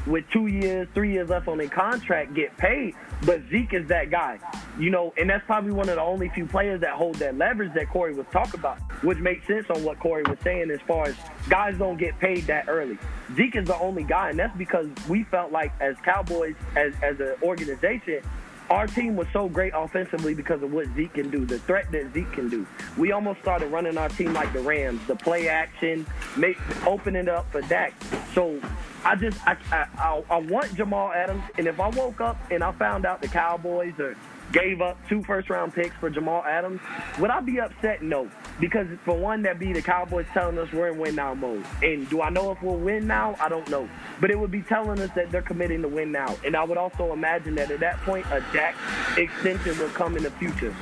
with 0.07 0.25
two 0.31 0.47
years, 0.47 0.89
three 0.95 1.13
years 1.13 1.29
left 1.29 1.49
on 1.49 1.59
their 1.59 1.69
contract 1.69 2.33
get 2.35 2.57
paid. 2.57 2.95
But 3.25 3.41
Zeke 3.51 3.73
is 3.73 3.89
that 3.89 4.11
guy, 4.11 4.39
you 4.79 4.91
know, 4.91 5.13
and 5.17 5.31
that's 5.31 5.45
probably 5.47 5.73
one 5.73 5.89
of 5.89 5.97
the 5.97 6.03
only 6.03 6.29
few 6.29 6.47
players 6.47 6.81
that 6.83 6.91
hold 6.91 7.17
that 7.17 7.37
leverage 7.37 7.73
that 7.75 7.89
Corey 7.89 8.15
was 8.15 8.27
talking 8.31 8.61
about, 8.61 8.79
which 9.03 9.19
makes 9.19 9.47
sense 9.47 9.67
on 9.71 9.83
what 9.85 9.99
Corey 9.99 10.23
was 10.25 10.39
saying 10.45 10.71
as 10.71 10.81
far 10.83 11.07
as 11.07 11.17
guys 11.49 11.79
don't 11.79 11.97
get 11.97 12.19
paid 12.19 12.47
that 12.47 12.69
early. 12.69 12.99
Zeke 13.35 13.57
is 13.57 13.67
the 13.67 13.79
only 13.79 14.05
guy, 14.05 14.31
and 14.31 14.39
that's 14.39 14.57
because 14.57 14.89
we 15.09 15.25
felt 15.25 15.51
like 15.51 15.73
as 15.81 15.97
Cowboys, 16.05 16.55
as 16.77 16.93
as 17.03 17.19
an 17.21 17.35
organization, 17.43 18.23
our 18.71 18.87
team 18.87 19.17
was 19.17 19.29
so 19.33 19.49
great 19.49 19.73
offensively 19.75 20.35
because 20.35 20.63
of 20.63 20.73
what 20.73 20.87
Zeke 20.95 21.15
can 21.15 21.31
do, 21.31 21.45
the 21.45 21.59
threat 21.61 21.91
that 21.93 22.13
Zeke 22.13 22.33
can 22.33 22.49
do. 22.49 22.67
We 22.97 23.13
almost 23.13 23.41
started 23.41 23.71
running 23.71 23.97
our 23.97 24.09
team 24.09 24.33
like 24.33 24.53
the 24.53 24.61
Rams, 24.61 25.01
the 25.07 25.17
play 25.17 25.49
action, 25.49 26.07
make 26.37 26.59
open 26.87 27.17
it 27.17 27.29
up 27.29 27.51
for 27.53 27.61
Dak. 27.63 27.93
So 28.35 28.61
I 29.05 29.15
just 29.15 29.39
I, 29.47 29.57
I 29.73 30.23
I 30.29 30.39
want 30.39 30.75
Jamal 30.75 31.13
Adams, 31.13 31.43
and 31.59 31.67
if 31.67 31.79
I 31.79 31.89
woke 31.91 32.21
up 32.21 32.37
and 32.51 32.65
I 32.65 32.73
found 32.73 33.07
out 33.07 33.23
the 33.23 33.29
Cowboys 33.29 33.99
are 34.01 34.17
gave 34.53 34.81
up 34.81 34.97
two 35.09 35.23
first 35.23 35.51
round 35.51 35.75
picks 35.75 35.95
for 35.97 36.11
Jamal 36.11 36.45
Adams, 36.45 36.81
would 37.19 37.31
I 37.31 37.41
be 37.41 37.61
upset? 37.61 38.03
No. 38.03 38.31
Because 38.61 38.87
for 39.05 39.17
one, 39.17 39.43
that'd 39.43 39.59
be 39.59 39.73
the 39.73 39.83
Cowboys 39.83 40.27
telling 40.33 40.59
us 40.59 40.73
we're 40.73 40.89
in 40.89 40.99
win 40.99 41.15
now 41.15 41.35
mode. 41.35 41.65
And 41.83 42.09
do 42.09 42.23
I 42.23 42.31
know 42.31 42.53
if 42.53 42.63
we'll 42.63 42.77
win 42.77 43.07
now? 43.07 43.37
I 43.41 43.49
don't 43.49 43.69
know. 43.69 43.89
But 44.21 44.31
it 44.31 44.39
would 44.39 44.51
be 44.51 44.63
telling 44.63 45.01
us 45.01 45.11
that 45.15 45.31
they're 45.31 45.43
committing 45.43 45.83
to 45.83 45.89
win 45.89 46.13
now. 46.13 46.37
And 46.45 46.57
I 46.57 46.65
would 46.65 46.79
also 46.79 47.13
imagine 47.13 47.55
that 47.57 47.71
at 47.71 47.81
that 47.81 47.99
point, 48.03 48.27
a 48.27 48.43
Dak 48.53 48.75
extension 49.19 49.79
will 49.79 49.89
come 49.91 50.17
in 50.17 50.23
the 50.23 50.31
future. 50.33 50.75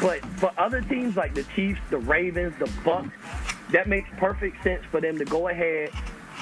But 0.00 0.24
for 0.36 0.50
other 0.58 0.80
teams 0.80 1.16
like 1.16 1.34
the 1.34 1.44
Chiefs, 1.54 1.80
the 1.90 1.98
Ravens, 1.98 2.54
the 2.58 2.70
Bucks, 2.84 3.10
that 3.70 3.88
makes 3.88 4.08
perfect 4.16 4.62
sense 4.62 4.84
for 4.90 5.00
them 5.00 5.18
to 5.18 5.24
go 5.24 5.48
ahead 5.48 5.90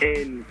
and 0.01 0.45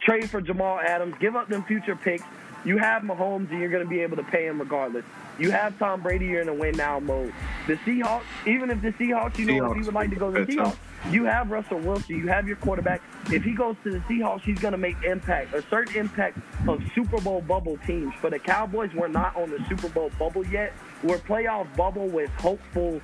trade 0.00 0.28
for 0.30 0.40
Jamal 0.40 0.78
Adams, 0.78 1.14
give 1.18 1.36
up 1.36 1.48
them 1.48 1.64
future 1.64 1.96
picks. 1.96 2.24
You 2.64 2.78
have 2.78 3.02
Mahomes, 3.02 3.50
and 3.50 3.60
you're 3.60 3.70
going 3.70 3.84
to 3.84 3.88
be 3.88 4.00
able 4.00 4.16
to 4.16 4.22
pay 4.24 4.46
him 4.46 4.58
regardless. 4.58 5.04
You 5.38 5.50
have 5.50 5.78
Tom 5.78 6.02
Brady, 6.02 6.26
you're 6.26 6.40
in 6.40 6.48
a 6.48 6.54
win 6.54 6.76
now 6.76 6.98
mode. 6.98 7.32
The 7.66 7.74
Seahawks, 7.78 8.22
even 8.46 8.70
if 8.70 8.80
the 8.80 8.92
Seahawks, 8.92 9.38
you 9.38 9.46
know, 9.46 9.52
Seahawks. 9.54 9.70
if 9.70 9.76
he 9.76 9.82
would 9.82 9.94
like 9.94 10.10
to 10.10 10.16
go 10.16 10.32
to 10.32 10.44
the 10.44 10.52
Seahawks, 10.52 10.76
you 11.10 11.24
have 11.24 11.50
Russell 11.50 11.78
Wilson, 11.78 12.16
you 12.16 12.28
have 12.28 12.46
your 12.46 12.56
quarterback. 12.56 13.02
If 13.30 13.44
he 13.44 13.52
goes 13.52 13.76
to 13.84 13.90
the 13.90 13.98
Seahawks, 14.00 14.42
he's 14.42 14.58
going 14.58 14.72
to 14.72 14.78
make 14.78 14.96
impact, 15.04 15.54
a 15.54 15.62
certain 15.68 15.96
impact 15.96 16.38
of 16.66 16.82
Super 16.94 17.20
Bowl 17.20 17.42
bubble 17.42 17.78
teams. 17.86 18.14
For 18.20 18.30
the 18.30 18.38
Cowboys, 18.38 18.90
we're 18.94 19.08
not 19.08 19.36
on 19.36 19.50
the 19.50 19.62
Super 19.68 19.88
Bowl 19.88 20.10
bubble 20.18 20.46
yet. 20.46 20.72
We're 21.02 21.18
playoff 21.18 21.74
bubble 21.76 22.08
with 22.08 22.30
hopeful 22.30 23.00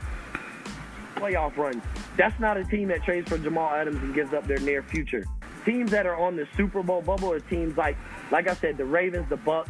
playoff 1.16 1.56
runs. 1.56 1.82
That's 2.16 2.38
not 2.40 2.56
a 2.56 2.64
team 2.64 2.88
that 2.88 3.04
trades 3.04 3.28
for 3.28 3.38
Jamal 3.38 3.70
Adams 3.74 4.02
and 4.02 4.14
gives 4.14 4.32
up 4.32 4.46
their 4.46 4.58
near 4.60 4.82
future. 4.82 5.24
Teams 5.64 5.90
that 5.92 6.06
are 6.06 6.16
on 6.16 6.34
the 6.34 6.48
Super 6.56 6.82
Bowl 6.82 7.02
bubble 7.02 7.30
are 7.30 7.40
teams 7.40 7.76
like, 7.76 7.96
like 8.30 8.48
I 8.48 8.54
said, 8.54 8.76
the 8.76 8.84
Ravens, 8.84 9.28
the 9.28 9.36
Bucs, 9.36 9.68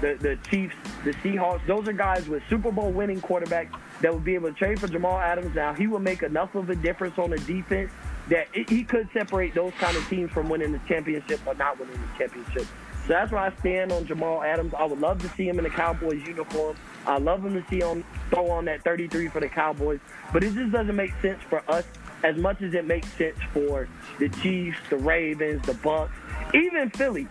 the, 0.00 0.14
the 0.20 0.38
Chiefs, 0.48 0.76
the 1.04 1.12
Seahawks. 1.14 1.66
Those 1.66 1.88
are 1.88 1.92
guys 1.92 2.28
with 2.28 2.42
Super 2.48 2.70
Bowl 2.70 2.90
winning 2.90 3.20
quarterbacks 3.20 3.74
that 4.00 4.12
would 4.12 4.24
be 4.24 4.34
able 4.34 4.48
to 4.48 4.54
trade 4.54 4.80
for 4.80 4.88
Jamal 4.88 5.18
Adams. 5.18 5.54
Now, 5.54 5.74
he 5.74 5.86
will 5.86 5.98
make 5.98 6.22
enough 6.22 6.54
of 6.54 6.70
a 6.70 6.76
difference 6.76 7.18
on 7.18 7.30
the 7.30 7.38
defense 7.38 7.90
that 8.28 8.48
it, 8.54 8.68
he 8.68 8.84
could 8.84 9.08
separate 9.12 9.54
those 9.54 9.72
kind 9.78 9.96
of 9.96 10.06
teams 10.08 10.30
from 10.30 10.48
winning 10.48 10.72
the 10.72 10.80
championship 10.86 11.40
or 11.46 11.54
not 11.54 11.78
winning 11.78 11.94
the 11.94 12.18
championship. 12.18 12.66
So 13.06 13.14
that's 13.14 13.32
why 13.32 13.46
I 13.46 13.56
stand 13.60 13.90
on 13.90 14.06
Jamal 14.06 14.42
Adams. 14.42 14.74
I 14.74 14.84
would 14.84 15.00
love 15.00 15.20
to 15.22 15.28
see 15.30 15.48
him 15.48 15.58
in 15.58 15.64
the 15.64 15.70
Cowboys 15.70 16.22
uniform. 16.26 16.76
I 17.06 17.16
love 17.16 17.44
him 17.44 17.54
to 17.54 17.66
see 17.70 17.80
him 17.80 18.04
throw 18.28 18.50
on 18.50 18.66
that 18.66 18.84
33 18.84 19.28
for 19.28 19.40
the 19.40 19.48
Cowboys. 19.48 20.00
But 20.30 20.44
it 20.44 20.52
just 20.54 20.72
doesn't 20.72 20.94
make 20.94 21.12
sense 21.22 21.42
for 21.48 21.62
us 21.70 21.84
as 22.22 22.36
much 22.36 22.60
as 22.60 22.74
it 22.74 22.86
makes 22.86 23.10
sense 23.14 23.38
for 23.54 23.88
the 24.18 24.28
Chiefs, 24.28 24.78
the 24.90 24.96
Ravens, 24.98 25.64
the 25.64 25.74
Bucks, 25.74 26.12
even 26.52 26.90
Philly. 26.90 27.28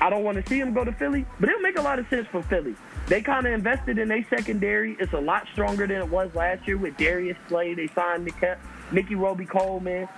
I 0.00 0.08
don't 0.08 0.24
want 0.24 0.42
to 0.42 0.48
see 0.48 0.58
him 0.58 0.72
go 0.72 0.84
to 0.84 0.92
Philly, 0.92 1.26
but 1.38 1.48
it'll 1.48 1.60
make 1.60 1.78
a 1.78 1.82
lot 1.82 1.98
of 1.98 2.08
sense 2.08 2.26
for 2.28 2.42
Philly. 2.42 2.74
They 3.06 3.20
kind 3.20 3.46
of 3.46 3.52
invested 3.52 3.98
in 3.98 4.08
their 4.08 4.24
secondary. 4.30 4.96
It's 4.98 5.12
a 5.12 5.20
lot 5.20 5.46
stronger 5.52 5.86
than 5.86 5.98
it 5.98 6.08
was 6.08 6.34
last 6.34 6.66
year 6.66 6.78
with 6.78 6.96
Darius 6.96 7.36
Slay. 7.48 7.74
They 7.74 7.88
signed 7.88 8.24
Nick, 8.24 8.58
Nicky 8.92 9.14
Robey 9.14 9.44
Coleman, 9.44 10.08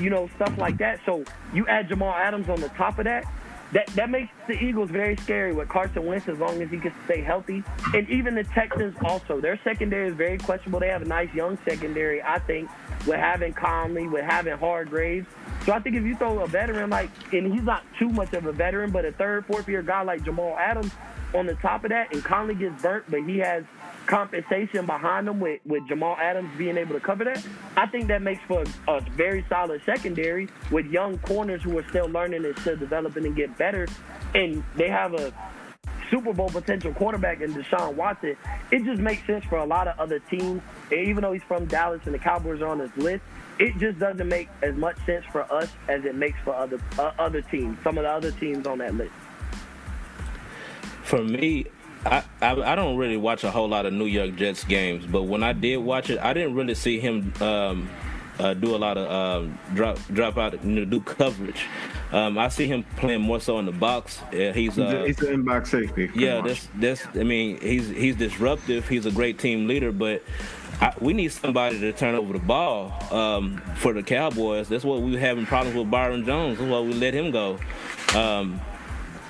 you 0.00 0.10
know, 0.10 0.28
stuff 0.36 0.56
like 0.58 0.78
that. 0.78 1.00
So 1.06 1.24
you 1.52 1.66
add 1.68 1.88
Jamal 1.88 2.12
Adams 2.12 2.48
on 2.48 2.60
the 2.60 2.68
top 2.70 2.98
of 2.98 3.04
that. 3.04 3.24
That, 3.72 3.86
that 3.88 4.10
makes 4.10 4.32
the 4.46 4.52
Eagles 4.52 4.90
very 4.90 5.16
scary 5.16 5.52
with 5.52 5.68
Carson 5.68 6.06
Wentz 6.06 6.28
as 6.28 6.38
long 6.38 6.62
as 6.62 6.70
he 6.70 6.78
can 6.78 6.92
stay 7.04 7.20
healthy. 7.20 7.64
And 7.92 8.08
even 8.08 8.34
the 8.34 8.44
Texans 8.44 8.96
also. 9.04 9.40
Their 9.40 9.58
secondary 9.64 10.08
is 10.08 10.14
very 10.14 10.38
questionable. 10.38 10.80
They 10.80 10.88
have 10.88 11.02
a 11.02 11.06
nice 11.06 11.32
young 11.34 11.58
secondary, 11.68 12.22
I 12.22 12.38
think, 12.38 12.70
with 13.06 13.16
having 13.16 13.52
Conley, 13.52 14.06
with 14.06 14.24
having 14.24 14.56
Hargrave. 14.56 15.26
So 15.64 15.72
I 15.72 15.80
think 15.80 15.96
if 15.96 16.04
you 16.04 16.14
throw 16.16 16.38
a 16.40 16.46
veteran 16.46 16.90
like, 16.90 17.10
and 17.32 17.52
he's 17.52 17.64
not 17.64 17.82
too 17.98 18.08
much 18.08 18.32
of 18.34 18.46
a 18.46 18.52
veteran, 18.52 18.92
but 18.92 19.04
a 19.04 19.12
third, 19.12 19.46
fourth 19.46 19.68
year 19.68 19.82
guy 19.82 20.02
like 20.02 20.24
Jamal 20.24 20.56
Adams 20.56 20.92
on 21.34 21.46
the 21.46 21.54
top 21.56 21.84
of 21.84 21.90
that, 21.90 22.12
and 22.12 22.24
Conley 22.24 22.54
gets 22.54 22.80
burnt, 22.80 23.04
but 23.10 23.24
he 23.24 23.38
has 23.38 23.64
compensation 24.06 24.86
behind 24.86 25.26
them 25.26 25.40
with, 25.40 25.60
with 25.64 25.86
Jamal 25.88 26.16
Adams 26.20 26.50
being 26.56 26.76
able 26.76 26.94
to 26.94 27.00
cover 27.00 27.24
that, 27.24 27.44
I 27.76 27.86
think 27.86 28.08
that 28.08 28.22
makes 28.22 28.42
for 28.44 28.62
a, 28.62 28.92
a 28.92 29.00
very 29.00 29.44
solid 29.48 29.82
secondary 29.84 30.48
with 30.70 30.86
young 30.86 31.18
corners 31.18 31.62
who 31.62 31.76
are 31.78 31.88
still 31.88 32.08
learning 32.08 32.44
and 32.44 32.58
still 32.60 32.76
developing 32.76 33.26
and 33.26 33.36
get 33.36 33.56
better. 33.58 33.86
And 34.34 34.64
they 34.76 34.88
have 34.88 35.14
a 35.14 35.32
Super 36.10 36.32
Bowl 36.32 36.48
potential 36.48 36.92
quarterback 36.94 37.40
in 37.40 37.52
Deshaun 37.52 37.94
Watson. 37.94 38.36
It 38.70 38.84
just 38.84 39.00
makes 39.00 39.26
sense 39.26 39.44
for 39.44 39.58
a 39.58 39.64
lot 39.64 39.88
of 39.88 39.98
other 39.98 40.20
teams. 40.20 40.62
And 40.90 41.08
even 41.08 41.22
though 41.22 41.32
he's 41.32 41.42
from 41.42 41.66
Dallas 41.66 42.00
and 42.04 42.14
the 42.14 42.18
Cowboys 42.18 42.60
are 42.62 42.68
on 42.68 42.78
his 42.78 42.96
list, 42.96 43.22
it 43.58 43.76
just 43.78 43.98
doesn't 43.98 44.28
make 44.28 44.48
as 44.62 44.74
much 44.76 44.96
sense 45.06 45.24
for 45.32 45.50
us 45.52 45.70
as 45.88 46.04
it 46.04 46.14
makes 46.14 46.38
for 46.44 46.54
other 46.54 46.78
uh, 46.98 47.12
other 47.18 47.40
teams. 47.40 47.78
Some 47.82 47.98
of 47.98 48.04
the 48.04 48.10
other 48.10 48.30
teams 48.32 48.66
on 48.66 48.78
that 48.78 48.94
list. 48.94 49.12
For 51.02 51.22
me, 51.22 51.66
I, 52.06 52.24
I, 52.40 52.72
I 52.72 52.74
don't 52.74 52.96
really 52.96 53.16
watch 53.16 53.44
a 53.44 53.50
whole 53.50 53.68
lot 53.68 53.86
of 53.86 53.92
New 53.92 54.06
York 54.06 54.36
Jets 54.36 54.64
games, 54.64 55.06
but 55.06 55.22
when 55.24 55.42
I 55.42 55.52
did 55.52 55.78
watch 55.78 56.10
it, 56.10 56.18
I 56.18 56.32
didn't 56.32 56.54
really 56.54 56.74
see 56.74 57.00
him 57.00 57.32
um, 57.40 57.90
uh, 58.38 58.54
do 58.54 58.74
a 58.74 58.78
lot 58.78 58.96
of 58.96 59.10
um, 59.10 59.58
drop 59.74 59.98
drop 60.12 60.38
out, 60.38 60.64
you 60.64 60.70
know, 60.70 60.84
do 60.84 61.00
coverage. 61.00 61.66
Um, 62.12 62.38
I 62.38 62.48
see 62.48 62.66
him 62.66 62.84
playing 62.96 63.22
more 63.22 63.40
so 63.40 63.58
in 63.58 63.66
the 63.66 63.72
box. 63.72 64.22
Uh, 64.32 64.52
he's 64.52 64.78
uh, 64.78 65.04
he's 65.06 65.20
an 65.20 65.34
in-box 65.34 65.70
safety. 65.70 66.10
Yeah, 66.14 66.40
that's 66.40 66.68
that's. 66.76 67.06
I 67.14 67.24
mean, 67.24 67.60
he's 67.60 67.88
he's 67.88 68.16
disruptive. 68.16 68.88
He's 68.88 69.06
a 69.06 69.10
great 69.10 69.38
team 69.38 69.66
leader, 69.66 69.90
but 69.90 70.22
I, 70.80 70.92
we 71.00 71.14
need 71.14 71.32
somebody 71.32 71.80
to 71.80 71.92
turn 71.92 72.14
over 72.14 72.32
the 72.32 72.38
ball 72.38 72.92
um, 73.12 73.60
for 73.76 73.92
the 73.92 74.02
Cowboys. 74.02 74.68
That's 74.68 74.84
what 74.84 75.02
we 75.02 75.12
were 75.12 75.18
having 75.18 75.46
problems 75.46 75.76
with 75.76 75.90
Byron 75.90 76.24
Jones. 76.24 76.58
That's 76.58 76.70
why 76.70 76.80
we 76.80 76.92
let 76.94 77.14
him 77.14 77.30
go. 77.30 77.58
Um, 78.14 78.60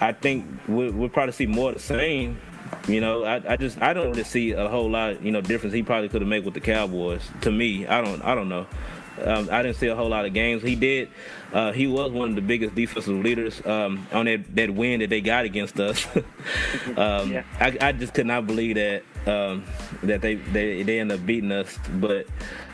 I 0.00 0.12
think 0.12 0.44
we, 0.68 0.90
we'll 0.90 1.08
probably 1.08 1.32
see 1.32 1.46
more 1.46 1.70
of 1.70 1.76
the 1.76 1.82
same. 1.82 2.38
You 2.88 3.00
know, 3.00 3.24
I, 3.24 3.52
I 3.52 3.56
just 3.56 3.80
I 3.82 3.92
don't 3.92 4.10
really 4.10 4.24
see 4.24 4.52
a 4.52 4.68
whole 4.68 4.90
lot 4.90 5.22
you 5.22 5.32
know 5.32 5.40
difference 5.40 5.74
he 5.74 5.82
probably 5.82 6.08
could 6.08 6.22
have 6.22 6.28
made 6.28 6.44
with 6.44 6.54
the 6.54 6.60
Cowboys. 6.60 7.22
To 7.42 7.50
me, 7.50 7.86
I 7.86 8.00
don't 8.00 8.22
I 8.22 8.34
don't 8.34 8.48
know. 8.48 8.66
Um, 9.22 9.48
I 9.50 9.62
didn't 9.62 9.76
see 9.76 9.86
a 9.86 9.96
whole 9.96 10.08
lot 10.08 10.26
of 10.26 10.34
games. 10.34 10.62
He 10.62 10.76
did. 10.76 11.08
Uh, 11.52 11.72
he 11.72 11.86
was 11.86 12.12
one 12.12 12.30
of 12.30 12.34
the 12.34 12.42
biggest 12.42 12.74
defensive 12.74 13.14
leaders 13.14 13.64
um, 13.64 14.06
on 14.12 14.26
that, 14.26 14.54
that 14.54 14.70
win 14.70 15.00
that 15.00 15.10
they 15.10 15.20
got 15.20 15.44
against 15.44 15.80
us. 15.80 16.06
um, 16.96 17.32
yeah. 17.32 17.42
I, 17.58 17.78
I, 17.80 17.92
just 17.92 18.12
could 18.12 18.26
not 18.26 18.46
believe 18.46 18.74
that 18.74 19.02
um, 19.26 19.64
that 20.02 20.20
they, 20.20 20.34
they 20.34 20.82
they 20.82 21.00
end 21.00 21.12
up 21.12 21.24
beating 21.24 21.52
us. 21.52 21.78
But 21.94 22.26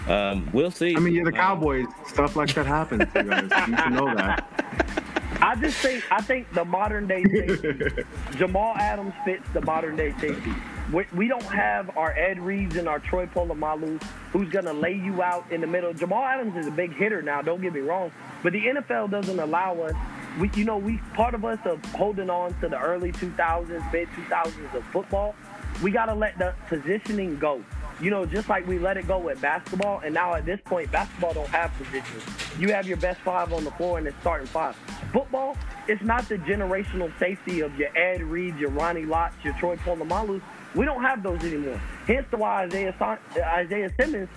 um, 0.09 0.49
we'll 0.53 0.70
see. 0.70 0.97
I 0.97 0.99
mean, 0.99 1.14
you're 1.14 1.24
the 1.24 1.30
um, 1.30 1.36
Cowboys. 1.36 1.86
Stuff 2.07 2.34
like 2.34 2.53
that 2.55 2.66
happens. 2.66 3.05
You 3.14 3.22
guys. 3.22 3.68
you 3.68 3.76
should 3.76 3.93
know 3.93 4.14
that. 4.14 5.18
I 5.43 5.57
just 5.57 5.76
think 5.78 6.05
I 6.12 6.20
think 6.20 6.53
the 6.53 6.64
modern 6.64 7.09
day 7.09 7.24
safety, 7.30 8.05
Jamal 8.36 8.76
Adams 8.76 9.12
fits 9.24 9.43
the 9.53 9.61
modern 9.61 9.97
day 9.97 10.14
safety. 10.20 10.53
We, 10.93 11.05
we 11.12 11.26
don't 11.26 11.43
have 11.43 11.97
our 11.97 12.12
Ed 12.12 12.38
Reeds 12.38 12.76
and 12.76 12.88
our 12.88 13.01
Troy 13.01 13.26
Polamalu 13.26 14.01
who's 14.30 14.49
going 14.51 14.66
to 14.66 14.72
lay 14.72 14.95
you 14.95 15.20
out 15.20 15.51
in 15.51 15.61
the 15.61 15.66
middle. 15.66 15.93
Jamal 15.95 16.22
Adams 16.22 16.57
is 16.57 16.68
a 16.68 16.70
big 16.70 16.95
hitter 16.95 17.22
now, 17.22 17.43
don't 17.43 17.61
get 17.61 17.72
me 17.72 17.80
wrong, 17.80 18.12
but 18.45 18.53
the 18.53 18.61
NFL 18.61 19.11
doesn't 19.11 19.40
allow 19.40 19.80
us. 19.80 19.95
We, 20.38 20.49
you 20.55 20.64
know, 20.64 20.78
we 20.78 20.99
part 21.14 21.34
of 21.34 21.45
us 21.45 21.59
of 21.64 21.84
holding 21.86 22.30
on 22.30 22.55
to 22.61 22.68
the 22.68 22.78
early 22.78 23.11
2000s, 23.11 23.93
mid 23.93 24.09
2000s 24.11 24.74
of 24.74 24.84
football. 24.86 25.34
We 25.82 25.90
got 25.90 26.07
to 26.07 26.14
let 26.14 26.38
the 26.38 26.55
positioning 26.68 27.38
go 27.40 27.64
you 28.01 28.11
know, 28.11 28.24
just 28.26 28.49
like 28.49 28.66
we 28.66 28.78
let 28.78 28.97
it 28.97 29.07
go 29.07 29.18
with 29.18 29.40
basketball, 29.40 30.01
and 30.01 30.14
now 30.14 30.34
at 30.34 30.45
this 30.45 30.61
point, 30.64 30.90
basketball 30.90 31.34
don't 31.34 31.49
have 31.49 31.72
positions. 31.74 32.22
You 32.59 32.72
have 32.72 32.86
your 32.86 32.97
best 32.97 33.20
five 33.20 33.53
on 33.53 33.64
the 33.64 33.70
floor 33.72 33.99
and 33.99 34.07
it's 34.07 34.18
starting 34.20 34.47
five. 34.47 34.76
Football, 35.12 35.57
it's 35.88 36.03
not 36.03 36.28
the 36.28 36.38
generational 36.38 37.16
safety 37.18 37.61
of 37.61 37.76
your 37.78 37.97
Ed 37.97 38.22
Reed, 38.22 38.57
your 38.57 38.70
Ronnie 38.70 39.05
Lott, 39.05 39.32
your 39.43 39.55
Troy 39.55 39.76
Polamalu. 39.76 40.40
We 40.74 40.84
don't 40.84 41.03
have 41.03 41.22
those 41.22 41.43
anymore. 41.45 41.80
Hence 42.07 42.26
the 42.30 42.38
why 42.38 42.64
Isaiah, 42.64 43.18
Isaiah 43.36 43.90
Simmons 43.99 44.28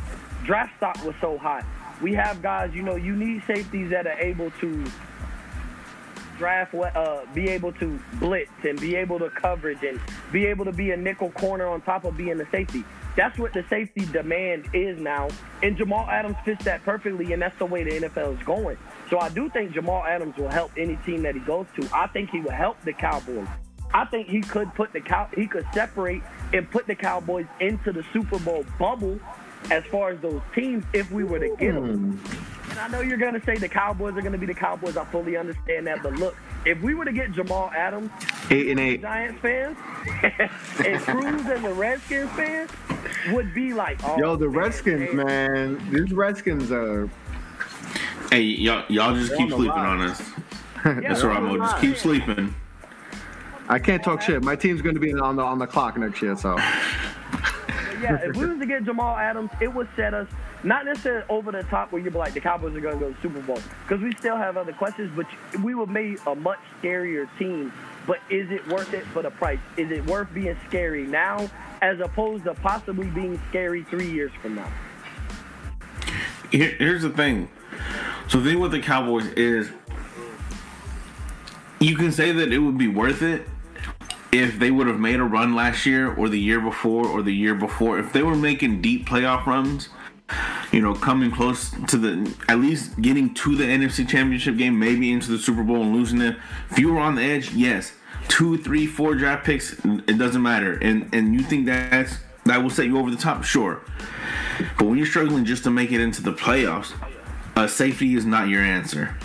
draft 0.43 0.77
stock 0.77 1.03
was 1.03 1.15
so 1.21 1.37
high. 1.37 1.63
We 2.01 2.13
have 2.13 2.41
guys, 2.41 2.73
you 2.73 2.83
know, 2.83 2.95
you 2.95 3.15
need 3.15 3.43
safeties 3.47 3.89
that 3.89 4.05
are 4.05 4.19
able 4.19 4.51
to 4.59 4.85
draft, 6.37 6.75
uh, 6.75 7.21
be 7.33 7.49
able 7.49 7.71
to 7.73 7.99
blitz 8.15 8.51
and 8.63 8.79
be 8.79 8.95
able 8.95 9.19
to 9.19 9.29
coverage 9.29 9.83
and 9.83 9.99
be 10.31 10.45
able 10.45 10.65
to 10.65 10.71
be 10.71 10.91
a 10.91 10.97
nickel 10.97 11.31
corner 11.31 11.67
on 11.67 11.81
top 11.81 12.03
of 12.03 12.17
being 12.17 12.39
a 12.39 12.49
safety. 12.51 12.83
That's 13.16 13.38
what 13.39 13.53
the 13.53 13.63
safety 13.70 14.05
demand 14.05 14.70
is 14.74 14.99
now. 14.99 15.30
And 15.63 15.78
Jamal 15.78 16.09
Adams 16.09 16.36
fits 16.43 16.66
that 16.66 16.84
perfectly, 16.84 17.32
and 17.34 17.41
that's 17.41 17.57
the 17.57 17.66
way 17.66 17.84
the 17.84 18.07
NFL 18.07 18.38
is 18.38 18.45
going. 18.45 18.78
So 19.09 19.20
I 19.20 19.30
do 19.30 19.49
think 19.49 19.72
Jamal 19.72 20.03
Adams 20.03 20.36
will 20.38 20.49
help 20.49 20.72
any 20.78 20.97
team 20.97 21.24
that 21.24 21.34
he 21.34 21.41
goes 21.41 21.66
to. 21.80 21.89
I 21.93 22.07
think 22.07 22.30
he 22.30 22.41
will 22.41 22.51
help 22.51 22.82
the 22.82 22.93
Cowboys. 22.93 23.47
I 23.93 24.03
think 24.05 24.28
he 24.28 24.41
could 24.41 24.74
put 24.74 24.91
the 24.91 24.99
cow 24.99 25.30
he 25.34 25.47
could 25.47 25.66
separate 25.74 26.22
and 26.51 26.70
put 26.70 26.88
the 26.88 26.95
Cowboys 26.95 27.45
into 27.61 27.93
the 27.93 28.03
Super 28.11 28.39
Bowl 28.39 28.66
bubble 28.78 29.20
as 29.72 29.86
far 29.86 30.09
as 30.09 30.20
those 30.20 30.41
teams 30.53 30.84
if 30.91 31.09
we 31.11 31.24
were 31.24 31.39
to 31.39 31.55
get 31.55 31.74
them. 31.74 32.18
Hmm. 32.18 32.54
And 32.76 32.84
I 32.84 32.88
know 32.89 32.99
you're 32.99 33.17
gonna 33.17 33.41
say 33.45 33.55
the 33.55 33.69
Cowboys 33.69 34.17
are 34.17 34.21
gonna 34.21 34.38
be 34.38 34.45
the 34.45 34.53
Cowboys. 34.53 34.97
I 34.97 35.05
fully 35.05 35.38
understand 35.38 35.88
that, 35.88 36.03
but 36.03 36.15
look, 36.15 36.36
if 36.65 36.82
we 36.82 36.93
were 36.93 37.05
to 37.05 37.13
get 37.13 37.32
Jamal 37.32 37.71
Adams, 37.73 38.11
eight 38.49 38.67
and 38.67 38.80
eight 38.82 39.01
Giants 39.01 39.39
fans, 39.41 39.78
and 40.86 41.01
Cruz 41.01 41.45
and 41.45 41.63
the 41.63 41.73
Redskins 41.73 42.30
fans 42.32 42.69
would 43.32 43.53
be 43.53 43.73
like, 43.73 43.97
oh, 44.03 44.17
yo, 44.17 44.36
the 44.36 44.49
Redskins, 44.49 45.13
man, 45.13 45.80
these 45.89 46.11
Redskins 46.11 46.69
are. 46.69 47.09
Hey, 48.30 48.41
y'all, 48.41 48.84
y'all 48.89 49.15
just 49.15 49.38
keep 49.38 49.51
sleeping 49.51 49.69
on 49.71 50.01
us. 50.01 50.21
That's 50.84 51.23
right, 51.23 51.41
Mo. 51.41 51.57
Just 51.57 51.80
keep 51.80 51.95
sleeping. 51.95 52.53
I 53.69 53.80
can't 53.80 54.03
talk 54.03 54.21
shit. 54.21 54.43
My 54.43 54.57
team's 54.57 54.82
going 54.82 54.95
to 54.95 55.01
be 55.01 55.13
on 55.13 55.38
the 55.38 55.43
on 55.43 55.59
the 55.59 55.67
clock 55.67 55.97
next 55.97 56.21
year, 56.21 56.36
so. 56.36 56.57
Yeah, 58.05 58.29
if 58.29 58.35
we 58.35 58.45
was 58.45 58.59
to 58.59 58.65
get 58.65 58.83
Jamal 58.83 59.15
Adams, 59.15 59.49
it 59.59 59.73
would 59.73 59.87
set 59.95 60.13
us 60.13 60.27
not 60.63 60.85
necessarily 60.85 61.25
over 61.29 61.51
the 61.51 61.63
top 61.63 61.91
where 61.91 62.01
you'd 62.01 62.13
be 62.13 62.19
like 62.19 62.33
the 62.33 62.39
Cowboys 62.39 62.75
are 62.75 62.81
going 62.81 62.99
to 62.99 63.05
go 63.05 63.09
to 63.09 63.15
the 63.15 63.21
Super 63.21 63.41
Bowl 63.41 63.59
because 63.87 64.03
we 64.03 64.13
still 64.15 64.37
have 64.37 64.57
other 64.57 64.73
questions, 64.73 65.11
but 65.15 65.25
we 65.63 65.75
would 65.75 65.89
make 65.89 66.19
a 66.25 66.35
much 66.35 66.59
scarier 66.81 67.27
team. 67.37 67.71
But 68.07 68.19
is 68.29 68.49
it 68.51 68.67
worth 68.67 68.93
it 68.93 69.05
for 69.07 69.21
the 69.21 69.31
price? 69.31 69.59
Is 69.77 69.91
it 69.91 70.05
worth 70.05 70.33
being 70.33 70.57
scary 70.67 71.05
now 71.05 71.49
as 71.81 71.99
opposed 71.99 72.43
to 72.45 72.53
possibly 72.53 73.07
being 73.07 73.41
scary 73.49 73.83
three 73.83 74.09
years 74.09 74.31
from 74.41 74.55
now? 74.55 74.71
Here's 76.51 77.01
the 77.01 77.09
thing. 77.09 77.49
So 78.27 78.39
the 78.39 78.51
thing 78.51 78.59
with 78.59 78.71
the 78.71 78.81
Cowboys 78.81 79.25
is 79.33 79.71
you 81.79 81.95
can 81.95 82.11
say 82.11 82.31
that 82.31 82.51
it 82.51 82.59
would 82.59 82.77
be 82.77 82.87
worth 82.87 83.21
it 83.21 83.47
if 84.39 84.59
they 84.59 84.71
would 84.71 84.88
have 84.88 84.99
made 84.99 85.19
a 85.19 85.23
run 85.23 85.55
last 85.55 85.86
year 85.86 86.13
or 86.13 86.29
the 86.29 86.39
year 86.39 86.59
before 86.59 87.07
or 87.07 87.21
the 87.21 87.33
year 87.33 87.55
before. 87.55 87.99
If 87.99 88.13
they 88.13 88.23
were 88.23 88.36
making 88.36 88.81
deep 88.81 89.07
playoff 89.07 89.45
runs, 89.45 89.89
you 90.71 90.81
know, 90.81 90.93
coming 90.93 91.31
close 91.31 91.71
to 91.88 91.97
the 91.97 92.36
at 92.49 92.59
least 92.59 92.99
getting 93.01 93.33
to 93.36 93.55
the 93.55 93.63
NFC 93.63 94.07
Championship 94.07 94.57
game, 94.57 94.77
maybe 94.77 95.11
into 95.11 95.31
the 95.31 95.38
Super 95.38 95.63
Bowl 95.63 95.83
and 95.83 95.93
losing 95.93 96.21
it. 96.21 96.36
If 96.71 96.79
you 96.79 96.93
were 96.93 96.99
on 96.99 97.15
the 97.15 97.23
edge, 97.23 97.53
yes, 97.53 97.93
two, 98.27 98.57
three, 98.57 98.88
four 98.88 99.15
draft 99.15 99.45
picks, 99.45 99.73
it 99.83 100.17
doesn't 100.17 100.41
matter. 100.41 100.73
And 100.73 101.13
and 101.13 101.33
you 101.33 101.41
think 101.41 101.65
that's 101.65 102.17
that 102.45 102.61
will 102.61 102.69
set 102.69 102.86
you 102.86 102.97
over 102.97 103.09
the 103.09 103.17
top, 103.17 103.43
sure. 103.43 103.81
But 104.77 104.86
when 104.86 104.97
you're 104.97 105.07
struggling 105.07 105.45
just 105.45 105.63
to 105.63 105.71
make 105.71 105.91
it 105.91 105.99
into 105.99 106.21
the 106.21 106.33
playoffs, 106.33 106.93
a 107.55 107.67
safety 107.67 108.15
is 108.15 108.25
not 108.25 108.47
your 108.47 108.61
answer. 108.61 109.17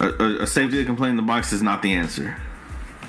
A, 0.00 0.08
a, 0.08 0.42
a 0.42 0.46
safety 0.46 0.78
that 0.78 0.86
can 0.86 0.96
play 0.96 1.08
in 1.08 1.16
the 1.16 1.22
box 1.22 1.52
is 1.52 1.62
not 1.62 1.82
the 1.82 1.92
answer. 1.92 2.36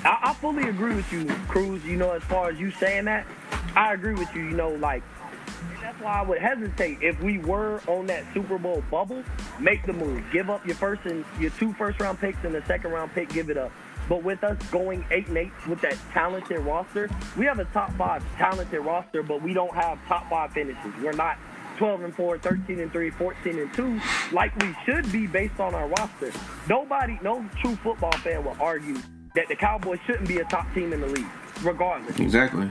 I, 0.04 0.18
I 0.22 0.34
fully 0.34 0.68
agree 0.68 0.94
with 0.94 1.12
you, 1.12 1.26
Cruz. 1.48 1.84
You 1.84 1.96
know, 1.96 2.12
as 2.12 2.22
far 2.22 2.50
as 2.50 2.58
you 2.58 2.70
saying 2.72 3.06
that, 3.06 3.26
I 3.74 3.94
agree 3.94 4.14
with 4.14 4.32
you. 4.34 4.42
You 4.44 4.56
know, 4.56 4.70
like 4.70 5.02
that's 5.80 6.00
why 6.00 6.20
I 6.20 6.22
would 6.22 6.38
hesitate 6.38 6.98
if 7.02 7.20
we 7.22 7.38
were 7.38 7.80
on 7.86 8.06
that 8.06 8.24
Super 8.34 8.58
Bowl 8.58 8.82
bubble. 8.90 9.22
Make 9.58 9.84
the 9.86 9.92
move. 9.92 10.22
Give 10.32 10.50
up 10.50 10.66
your 10.66 10.76
first 10.76 11.04
and 11.04 11.24
your 11.40 11.50
two 11.50 11.72
first 11.74 12.00
round 12.00 12.20
picks 12.20 12.42
and 12.44 12.54
the 12.54 12.64
second 12.66 12.90
round 12.92 13.12
pick. 13.12 13.28
Give 13.30 13.50
it 13.50 13.56
up. 13.56 13.72
But 14.08 14.22
with 14.22 14.42
us 14.42 14.56
going 14.70 15.04
eight 15.10 15.28
and 15.28 15.36
eight 15.36 15.52
with 15.68 15.80
that 15.82 15.96
talented 16.12 16.60
roster, 16.60 17.10
we 17.36 17.44
have 17.44 17.58
a 17.58 17.66
top 17.66 17.92
five 17.96 18.24
talented 18.36 18.80
roster, 18.80 19.22
but 19.22 19.42
we 19.42 19.52
don't 19.52 19.74
have 19.74 19.98
top 20.06 20.30
five 20.30 20.52
finishes. 20.52 20.92
We're 21.02 21.12
not 21.12 21.38
12 21.76 22.02
and 22.02 22.16
4, 22.16 22.38
13 22.38 22.80
and 22.80 22.90
3, 22.90 23.10
14 23.10 23.58
and 23.58 23.74
2, 23.74 24.00
like 24.32 24.56
we 24.60 24.74
should 24.84 25.10
be 25.12 25.26
based 25.26 25.60
on 25.60 25.74
our 25.74 25.86
roster. 25.88 26.32
Nobody, 26.68 27.18
no 27.22 27.48
true 27.60 27.76
football 27.76 28.12
fan 28.12 28.44
will 28.44 28.56
argue 28.58 28.96
that 29.34 29.48
the 29.48 29.56
Cowboys 29.56 29.98
shouldn't 30.06 30.28
be 30.28 30.38
a 30.38 30.44
top 30.44 30.72
team 30.74 30.92
in 30.92 31.00
the 31.00 31.06
league, 31.06 31.26
regardless. 31.62 32.18
Exactly. 32.18 32.70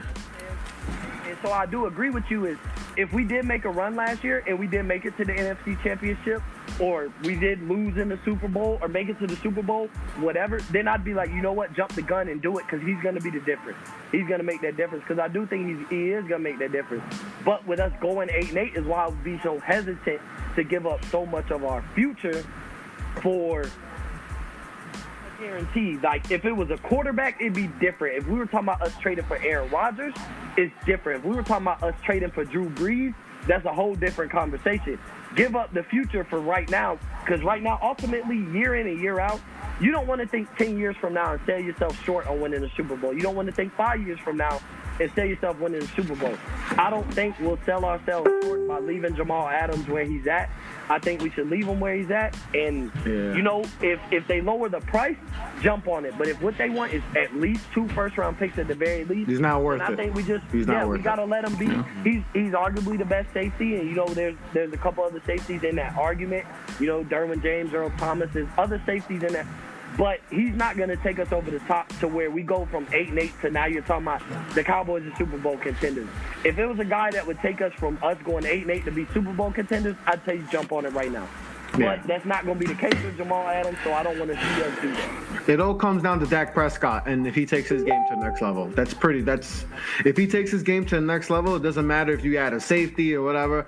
And 1.25 1.37
so 1.41 1.51
I 1.51 1.65
do 1.65 1.85
agree 1.85 2.09
with 2.09 2.23
you. 2.29 2.45
Is 2.45 2.57
if 2.95 3.11
we 3.13 3.23
did 3.23 3.45
make 3.45 3.65
a 3.65 3.69
run 3.69 3.95
last 3.95 4.23
year 4.23 4.43
and 4.47 4.57
we 4.57 4.67
did 4.67 4.83
make 4.83 5.05
it 5.05 5.15
to 5.17 5.25
the 5.25 5.33
NFC 5.33 5.81
Championship, 5.83 6.41
or 6.79 7.11
we 7.23 7.35
did 7.35 7.61
lose 7.67 7.97
in 7.97 8.09
the 8.09 8.19
Super 8.23 8.47
Bowl 8.47 8.77
or 8.81 8.87
make 8.87 9.09
it 9.09 9.19
to 9.19 9.27
the 9.27 9.35
Super 9.37 9.61
Bowl, 9.61 9.87
whatever, 10.19 10.59
then 10.71 10.87
I'd 10.87 11.03
be 11.03 11.13
like, 11.13 11.29
you 11.29 11.41
know 11.41 11.53
what, 11.53 11.73
jump 11.73 11.93
the 11.93 12.01
gun 12.01 12.27
and 12.27 12.41
do 12.41 12.57
it 12.57 12.65
because 12.65 12.85
he's 12.85 13.01
going 13.01 13.15
to 13.15 13.21
be 13.21 13.29
the 13.29 13.39
difference. 13.39 13.77
He's 14.11 14.27
going 14.27 14.39
to 14.39 14.43
make 14.43 14.61
that 14.61 14.77
difference 14.77 15.03
because 15.07 15.19
I 15.19 15.27
do 15.27 15.45
think 15.45 15.89
he 15.89 16.09
is 16.09 16.21
going 16.27 16.43
to 16.43 16.49
make 16.49 16.59
that 16.59 16.71
difference. 16.71 17.03
But 17.43 17.65
with 17.67 17.79
us 17.79 17.91
going 17.99 18.29
eight 18.31 18.49
and 18.49 18.57
eight 18.57 18.75
is 18.75 18.85
why 18.85 19.05
I 19.05 19.07
would 19.07 19.23
be 19.23 19.39
so 19.43 19.59
hesitant 19.59 20.21
to 20.55 20.63
give 20.63 20.85
up 20.85 21.03
so 21.05 21.25
much 21.25 21.51
of 21.51 21.63
our 21.63 21.83
future 21.93 22.45
for 23.21 23.65
guarantee. 25.39 25.97
Like 25.97 26.31
if 26.31 26.45
it 26.45 26.55
was 26.55 26.69
a 26.69 26.77
quarterback, 26.77 27.41
it'd 27.41 27.53
be 27.53 27.67
different. 27.79 28.17
If 28.17 28.27
we 28.27 28.37
were 28.37 28.45
talking 28.45 28.69
about 28.69 28.81
us 28.81 28.93
trading 28.99 29.25
for 29.25 29.37
Aaron 29.37 29.69
Rodgers, 29.69 30.13
it's 30.57 30.73
different. 30.85 31.19
If 31.19 31.25
we 31.25 31.35
were 31.35 31.43
talking 31.43 31.67
about 31.67 31.83
us 31.83 31.95
trading 32.03 32.31
for 32.31 32.43
Drew 32.43 32.69
Brees, 32.69 33.13
that's 33.47 33.65
a 33.65 33.73
whole 33.73 33.95
different 33.95 34.31
conversation. 34.31 34.99
Give 35.35 35.55
up 35.55 35.73
the 35.73 35.83
future 35.83 36.23
for 36.23 36.39
right 36.39 36.69
now, 36.69 36.99
because 37.23 37.43
right 37.43 37.61
now, 37.61 37.79
ultimately, 37.81 38.37
year 38.57 38.75
in 38.75 38.87
and 38.87 38.99
year 38.99 39.19
out, 39.19 39.39
you 39.79 39.91
don't 39.91 40.07
want 40.07 40.21
to 40.21 40.27
think 40.27 40.53
10 40.57 40.77
years 40.77 40.95
from 40.97 41.13
now 41.13 41.33
and 41.33 41.41
sell 41.45 41.59
yourself 41.59 42.03
short 42.03 42.27
on 42.27 42.41
winning 42.41 42.61
the 42.61 42.69
Super 42.75 42.95
Bowl. 42.95 43.13
You 43.13 43.21
don't 43.21 43.35
want 43.35 43.47
to 43.47 43.53
think 43.53 43.73
five 43.75 44.05
years 44.05 44.19
from 44.19 44.37
now 44.37 44.59
and 44.99 45.11
sell 45.13 45.25
yourself 45.25 45.59
winning 45.59 45.81
the 45.81 45.87
Super 45.87 46.15
Bowl. 46.15 46.33
I 46.77 46.89
don't 46.89 47.11
think 47.13 47.39
we'll 47.39 47.59
sell 47.65 47.85
ourselves 47.85 48.29
short 48.43 48.67
by 48.67 48.79
leaving 48.79 49.15
Jamal 49.15 49.47
Adams 49.47 49.87
where 49.87 50.03
he's 50.03 50.25
at. 50.27 50.49
I 50.89 50.99
think 50.99 51.21
we 51.21 51.29
should 51.31 51.49
leave 51.49 51.67
him 51.67 51.79
where 51.79 51.95
he's 51.95 52.11
at. 52.11 52.37
And 52.53 52.91
yeah. 53.05 53.33
you 53.35 53.41
know, 53.41 53.63
if 53.81 53.99
if 54.11 54.27
they 54.27 54.41
lower 54.41 54.69
the 54.69 54.79
price, 54.81 55.17
jump 55.61 55.87
on 55.87 56.05
it. 56.05 56.17
But 56.17 56.27
if 56.27 56.41
what 56.41 56.57
they 56.57 56.69
want 56.69 56.93
is 56.93 57.03
at 57.15 57.35
least 57.35 57.65
two 57.73 57.87
first 57.89 58.17
round 58.17 58.37
picks 58.37 58.57
at 58.57 58.67
the 58.67 58.75
very 58.75 59.03
least, 59.05 59.29
he's 59.29 59.39
not 59.39 59.61
worth 59.61 59.81
it. 59.81 59.89
I 59.89 59.95
think 59.95 60.15
we 60.15 60.23
just 60.23 60.45
he's 60.51 60.67
yeah, 60.67 60.85
we 60.85 60.99
gotta 60.99 61.25
let 61.25 61.43
him 61.43 61.55
be. 61.55 61.65
Yeah. 61.65 62.03
He's 62.03 62.23
he's 62.33 62.53
arguably 62.53 62.97
the 62.97 63.05
best 63.05 63.31
safety, 63.33 63.75
and 63.75 63.89
you 63.89 63.95
know, 63.95 64.07
there's 64.07 64.35
there's 64.53 64.73
a 64.73 64.77
couple 64.77 65.03
other 65.03 65.21
safeties 65.25 65.63
in 65.63 65.75
that 65.75 65.95
argument. 65.97 66.45
You 66.79 66.87
know, 66.87 67.03
Derwin 67.03 67.41
James, 67.41 67.73
Earl 67.73 67.91
Thomas, 67.97 68.29
there's 68.33 68.49
other 68.57 68.81
safeties 68.85 69.23
in 69.23 69.33
that 69.33 69.45
but 69.97 70.19
he's 70.29 70.53
not 70.53 70.77
going 70.77 70.89
to 70.89 70.95
take 70.97 71.19
us 71.19 71.31
over 71.31 71.49
the 71.49 71.59
top 71.59 71.87
to 71.99 72.07
where 72.07 72.29
we 72.29 72.43
go 72.43 72.65
from 72.67 72.87
eight 72.93 73.09
and 73.09 73.19
eight 73.19 73.33
to 73.41 73.49
now 73.49 73.65
you're 73.65 73.81
talking 73.81 74.03
about 74.03 74.21
the 74.53 74.63
Cowboys 74.63 75.05
are 75.05 75.15
Super 75.15 75.37
Bowl 75.37 75.57
contenders. 75.57 76.07
If 76.45 76.57
it 76.59 76.65
was 76.67 76.79
a 76.79 76.85
guy 76.85 77.11
that 77.11 77.25
would 77.25 77.39
take 77.39 77.61
us 77.61 77.73
from 77.73 77.97
us 78.03 78.17
going 78.23 78.45
eight 78.45 78.61
and 78.61 78.71
eight 78.71 78.85
to 78.85 78.91
be 78.91 79.05
Super 79.07 79.33
Bowl 79.33 79.51
contenders, 79.51 79.95
I'd 80.05 80.23
say 80.25 80.41
jump 80.51 80.71
on 80.71 80.85
it 80.85 80.93
right 80.93 81.11
now. 81.11 81.27
Yeah. 81.77 81.97
But 81.97 82.07
that's 82.07 82.25
not 82.25 82.45
going 82.45 82.59
to 82.59 82.65
be 82.65 82.73
the 82.73 82.79
case 82.79 83.01
with 83.03 83.17
Jamal 83.17 83.47
Adams, 83.47 83.77
so 83.83 83.93
I 83.93 84.03
don't 84.03 84.17
want 84.17 84.31
to 84.31 84.37
see 84.37 84.63
us 84.63 84.81
do 84.81 84.91
that. 84.91 85.49
It 85.49 85.61
all 85.61 85.75
comes 85.75 86.03
down 86.03 86.19
to 86.19 86.25
Dak 86.25 86.53
Prescott, 86.53 87.07
and 87.07 87.25
if 87.25 87.33
he 87.33 87.45
takes 87.45 87.69
his 87.69 87.83
game 87.83 88.03
to 88.09 88.15
the 88.15 88.21
next 88.21 88.41
level, 88.41 88.67
that's 88.67 88.93
pretty. 88.93 89.21
That's 89.21 89.65
if 90.03 90.17
he 90.17 90.27
takes 90.27 90.51
his 90.51 90.61
game 90.61 90.85
to 90.87 90.95
the 90.95 91.01
next 91.01 91.29
level, 91.29 91.55
it 91.55 91.63
doesn't 91.63 91.87
matter 91.87 92.11
if 92.11 92.25
you 92.25 92.37
add 92.37 92.53
a 92.53 92.59
safety 92.59 93.15
or 93.15 93.21
whatever. 93.21 93.65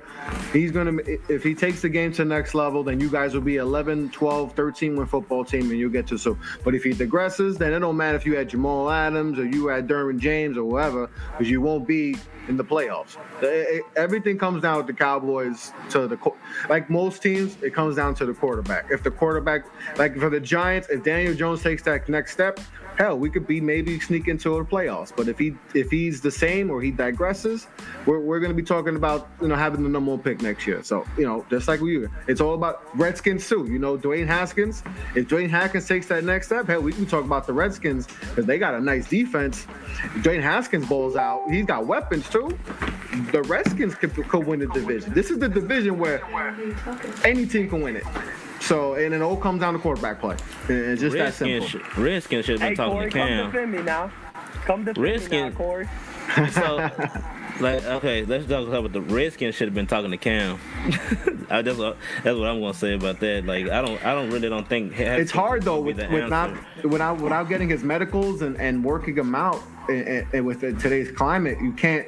He's 0.51 0.71
gonna. 0.71 0.97
If 1.29 1.41
he 1.41 1.55
takes 1.55 1.81
the 1.81 1.87
game 1.87 2.11
to 2.13 2.23
the 2.23 2.29
next 2.29 2.53
level, 2.53 2.83
then 2.83 2.99
you 2.99 3.09
guys 3.09 3.33
will 3.33 3.41
be 3.41 3.55
11, 3.57 4.09
12, 4.09 4.53
13 4.53 4.97
win 4.97 5.07
football 5.07 5.45
team, 5.45 5.69
and 5.71 5.79
you'll 5.79 5.89
get 5.89 6.05
to 6.07 6.17
so. 6.17 6.37
But 6.65 6.75
if 6.75 6.83
he 6.83 6.91
digresses, 6.91 7.57
then 7.57 7.71
it 7.71 7.79
don't 7.79 7.95
matter 7.95 8.17
if 8.17 8.25
you 8.25 8.35
had 8.35 8.49
Jamal 8.49 8.89
Adams 8.89 9.39
or 9.39 9.45
you 9.45 9.67
had 9.67 9.87
Derwin 9.87 10.19
James 10.19 10.57
or 10.57 10.65
whatever, 10.65 11.09
because 11.31 11.49
you 11.49 11.61
won't 11.61 11.87
be 11.87 12.17
in 12.49 12.57
the 12.57 12.65
playoffs. 12.65 13.15
everything 13.95 14.37
comes 14.37 14.61
down 14.63 14.77
with 14.77 14.87
the 14.87 14.93
Cowboys 14.93 15.71
to 15.91 16.07
the 16.07 16.17
like 16.67 16.89
most 16.89 17.21
teams. 17.21 17.55
It 17.61 17.73
comes 17.73 17.95
down 17.95 18.15
to 18.15 18.25
the 18.25 18.33
quarterback. 18.33 18.87
If 18.89 19.03
the 19.03 19.11
quarterback, 19.11 19.65
like 19.97 20.17
for 20.17 20.29
the 20.29 20.39
Giants, 20.39 20.89
if 20.89 21.03
Daniel 21.03 21.35
Jones 21.35 21.61
takes 21.61 21.83
that 21.83 22.09
next 22.09 22.33
step, 22.33 22.59
hell, 22.99 23.17
we 23.17 23.29
could 23.29 23.47
be 23.47 23.61
maybe 23.61 23.97
sneak 23.99 24.27
into 24.27 24.49
the 24.49 24.65
playoffs. 24.65 25.13
But 25.15 25.29
if 25.29 25.39
he 25.39 25.55
if 25.73 25.89
he's 25.89 26.21
the 26.21 26.29
same 26.29 26.69
or 26.69 26.81
he 26.81 26.91
digresses, 26.91 27.65
we're, 28.05 28.19
we're 28.19 28.39
going 28.39 28.51
to 28.51 28.55
be 28.55 28.63
talking 28.63 28.95
about 28.95 29.29
you 29.41 29.47
know 29.47 29.55
having 29.55 29.81
the 29.81 29.89
number 29.89 30.11
one 30.11 30.19
pick 30.19 30.41
next 30.41 30.67
year. 30.67 30.83
So 30.83 31.05
you 31.17 31.25
know, 31.25 31.45
just 31.49 31.67
like 31.67 31.79
we, 31.79 32.07
it's 32.27 32.41
all 32.41 32.53
about 32.53 32.83
Redskins 32.97 33.47
too. 33.47 33.65
You 33.71 33.79
know, 33.79 33.97
Dwayne 33.97 34.27
Haskins. 34.27 34.83
If 35.15 35.27
Dwayne 35.29 35.49
Haskins 35.49 35.87
takes 35.87 36.07
that 36.07 36.23
next 36.23 36.47
step, 36.47 36.67
hell, 36.67 36.81
we 36.81 36.91
can 36.91 37.05
talk 37.05 37.23
about 37.23 37.47
the 37.47 37.53
Redskins 37.53 38.07
because 38.07 38.45
they 38.45 38.59
got 38.59 38.75
a 38.75 38.81
nice 38.81 39.07
defense. 39.07 39.65
Dwayne 40.17 40.43
Haskins 40.43 40.87
bowls 40.87 41.15
out. 41.15 41.49
He's 41.49 41.65
got 41.65 41.87
weapons 41.87 42.29
too. 42.29 42.57
The 43.31 43.41
Redskins 43.43 43.95
could, 43.95 44.13
could 44.27 44.45
win 44.45 44.59
the 44.59 44.67
division. 44.67 45.13
This 45.13 45.31
is 45.31 45.39
the 45.39 45.49
division 45.49 45.97
where 45.97 46.21
any 47.23 47.45
team 47.47 47.69
can 47.69 47.81
win 47.81 47.95
it. 47.95 48.03
So 48.69 48.93
and 48.93 49.15
it 49.15 49.21
all 49.23 49.35
comes 49.35 49.61
down 49.61 49.73
to 49.73 49.79
quarterback 49.79 50.19
play. 50.19 50.35
It's 50.67 51.01
just 51.01 51.15
Redskins 51.15 51.63
that 51.63 51.69
simple. 51.71 51.89
Sh- 51.91 51.97
Redskins 51.97 52.45
should 52.45 52.59
have 52.61 52.69
been 52.69 52.69
hey, 52.69 52.75
talking 52.75 52.93
Corey, 52.93 53.09
to 53.09 53.17
Cam. 53.17 53.39
Come 53.39 53.51
defend 53.51 53.71
me 53.71 53.81
now. 53.81 54.11
Come 54.65 54.85
defend 54.85 54.97
Redskins, 55.03 55.31
me 55.31 55.49
now, 55.49 55.55
Corey. 55.55 55.89
so, 56.51 56.75
like, 57.61 57.83
okay, 57.83 58.25
let's 58.25 58.45
talk 58.45 58.67
about 58.67 58.93
the 58.93 59.01
Redskins 59.01 59.55
should 59.55 59.69
have 59.69 59.73
been 59.73 59.87
talking 59.87 60.11
to 60.11 60.17
Cam. 60.17 60.59
I, 61.49 61.63
that's, 61.63 61.79
what, 61.79 61.97
that's 62.23 62.37
what 62.37 62.47
I'm 62.47 62.61
gonna 62.61 62.75
say 62.75 62.93
about 62.93 63.19
that. 63.21 63.43
Like, 63.47 63.69
I 63.69 63.81
don't, 63.81 64.05
I 64.05 64.13
don't 64.13 64.29
really 64.29 64.49
don't 64.49 64.69
think 64.69 64.99
it's 64.99 65.31
hard 65.31 65.63
though 65.63 65.81
with, 65.81 65.97
with 65.97 66.29
not 66.29 66.55
without 66.83 67.19
without 67.19 67.49
getting 67.49 67.69
his 67.69 67.83
medicals 67.83 68.43
and, 68.43 68.55
and 68.61 68.83
working 68.83 69.15
them 69.15 69.33
out 69.33 69.63
and, 69.87 70.27
and 70.31 70.45
with 70.45 70.61
today's 70.61 71.09
climate, 71.09 71.57
you 71.59 71.71
can't 71.71 72.05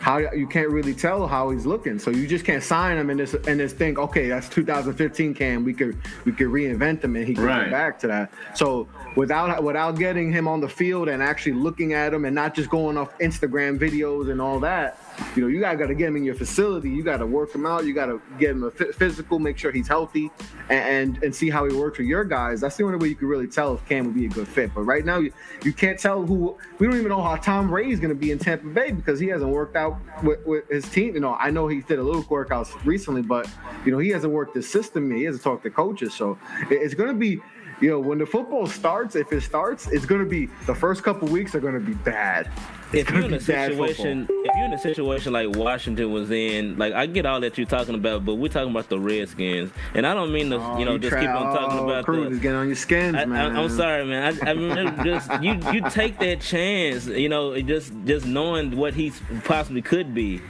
how 0.00 0.18
you 0.18 0.46
can't 0.46 0.70
really 0.70 0.94
tell 0.94 1.26
how 1.26 1.50
he's 1.50 1.66
looking. 1.66 1.98
So 1.98 2.10
you 2.10 2.26
just 2.26 2.44
can't 2.44 2.62
sign 2.62 2.96
him 2.96 3.10
and 3.10 3.18
just 3.18 3.34
and 3.46 3.60
just 3.60 3.76
think, 3.76 3.98
okay, 3.98 4.28
that's 4.28 4.48
2015 4.48 5.34
Cam. 5.34 5.64
We 5.64 5.74
could 5.74 5.98
we 6.24 6.32
could 6.32 6.48
reinvent 6.48 7.02
him 7.02 7.16
and 7.16 7.26
he 7.26 7.34
can 7.34 7.44
right. 7.44 7.62
come 7.62 7.70
back 7.70 7.98
to 8.00 8.06
that. 8.06 8.32
So 8.54 8.88
without 9.16 9.62
without 9.62 9.98
getting 9.98 10.32
him 10.32 10.46
on 10.46 10.60
the 10.60 10.68
field 10.68 11.08
and 11.08 11.22
actually 11.22 11.52
looking 11.52 11.92
at 11.92 12.14
him 12.14 12.24
and 12.24 12.34
not 12.34 12.54
just 12.54 12.70
going 12.70 12.96
off 12.96 13.16
Instagram 13.18 13.78
videos 13.78 14.30
and 14.30 14.40
all 14.40 14.60
that, 14.60 14.98
you 15.34 15.42
know, 15.42 15.48
you 15.48 15.60
gotta, 15.60 15.76
gotta 15.76 15.94
get 15.94 16.08
him 16.08 16.16
in 16.16 16.24
your 16.24 16.34
facility. 16.34 16.90
You 16.90 17.02
gotta 17.02 17.26
work 17.26 17.54
him 17.54 17.66
out. 17.66 17.84
You 17.84 17.94
gotta 17.94 18.20
get 18.38 18.50
him 18.50 18.64
a 18.64 18.70
physical, 18.70 19.38
make 19.38 19.58
sure 19.58 19.72
he's 19.72 19.88
healthy, 19.88 20.30
and, 20.68 21.16
and, 21.16 21.24
and 21.24 21.34
see 21.34 21.50
how 21.50 21.64
he 21.66 21.74
works 21.74 21.98
with 21.98 22.06
your 22.06 22.24
guys. 22.24 22.60
That's 22.60 22.76
the 22.76 22.84
only 22.84 22.98
way 22.98 23.08
you 23.08 23.14
can 23.14 23.28
really 23.28 23.46
tell 23.46 23.74
if 23.74 23.86
Cam 23.88 24.06
would 24.06 24.14
be 24.14 24.26
a 24.26 24.28
good 24.28 24.48
fit. 24.48 24.74
But 24.74 24.82
right 24.82 25.04
now, 25.04 25.18
you, 25.18 25.32
you 25.64 25.72
can't 25.72 25.98
tell 25.98 26.24
who. 26.24 26.56
We 26.78 26.86
don't 26.86 26.96
even 26.96 27.08
know 27.08 27.22
how 27.22 27.36
Tom 27.36 27.68
Brady 27.68 27.92
is 27.92 28.00
gonna 28.00 28.14
be 28.14 28.30
in 28.30 28.38
Tampa 28.38 28.66
Bay 28.68 28.92
because 28.92 29.18
he 29.20 29.28
hasn't 29.28 29.50
worked 29.50 29.76
out 29.76 29.96
with, 30.22 30.44
with 30.46 30.68
his 30.68 30.88
team. 30.88 31.14
You 31.14 31.20
know, 31.20 31.34
I 31.34 31.50
know 31.50 31.68
he 31.68 31.80
did 31.80 31.98
a 31.98 32.02
little 32.02 32.24
workouts 32.24 32.74
recently, 32.84 33.22
but 33.22 33.48
you 33.84 33.92
know 33.92 33.98
he 33.98 34.10
hasn't 34.10 34.32
worked 34.32 34.54
the 34.54 34.62
system. 34.62 35.14
He 35.14 35.24
hasn't 35.24 35.42
talked 35.44 35.62
to 35.64 35.70
coaches, 35.70 36.14
so 36.14 36.38
it's 36.70 36.94
gonna 36.94 37.14
be 37.14 37.40
you 37.80 37.88
know, 37.88 38.00
when 38.00 38.18
the 38.18 38.26
football 38.26 38.66
starts, 38.66 39.14
if 39.14 39.32
it 39.32 39.40
starts, 39.42 39.86
it's 39.86 40.04
going 40.04 40.20
to 40.20 40.28
be 40.28 40.46
the 40.66 40.74
first 40.74 41.04
couple 41.04 41.28
weeks 41.28 41.54
are 41.54 41.60
going 41.60 41.74
to 41.74 41.80
be 41.80 41.94
bad 41.94 42.50
if 42.92 43.10
you're 43.10 43.22
in 43.22 43.34
a 43.34 43.40
situation, 43.40 44.26
if 44.30 44.56
you're 44.56 44.64
in 44.64 44.72
a 44.72 44.78
situation 44.78 45.32
like 45.32 45.50
Washington 45.50 46.10
was 46.10 46.30
in, 46.30 46.78
like 46.78 46.94
I 46.94 47.06
get 47.06 47.26
all 47.26 47.40
that 47.40 47.58
you're 47.58 47.66
talking 47.66 47.94
about, 47.94 48.24
but 48.24 48.36
we're 48.36 48.48
talking 48.48 48.70
about 48.70 48.88
the 48.88 48.98
Redskins, 48.98 49.70
and 49.94 50.06
I 50.06 50.14
don't 50.14 50.32
mean 50.32 50.50
to, 50.50 50.56
oh, 50.56 50.78
you 50.78 50.84
know, 50.84 50.92
you 50.92 50.98
just 50.98 51.16
keep 51.16 51.28
on 51.28 51.54
talking 51.54 51.78
about 51.78 52.06
the. 52.06 52.30
Is 52.30 52.38
getting 52.38 52.56
on 52.56 52.66
your 52.66 52.76
skins, 52.76 53.14
I, 53.14 53.26
man. 53.26 53.56
I, 53.56 53.62
am 53.62 53.68
sorry, 53.70 54.04
man. 54.06 54.38
I, 54.42 54.50
I 54.50 54.54
mean, 54.54 55.04
just 55.04 55.30
you, 55.42 55.60
you 55.72 55.90
take 55.90 56.18
that 56.18 56.40
chance, 56.40 57.06
you 57.06 57.28
know, 57.28 57.60
just 57.60 57.92
just 58.04 58.26
knowing 58.26 58.76
what 58.76 58.94
he 58.94 59.12
possibly 59.44 59.82
could 59.82 60.14
be, 60.14 60.40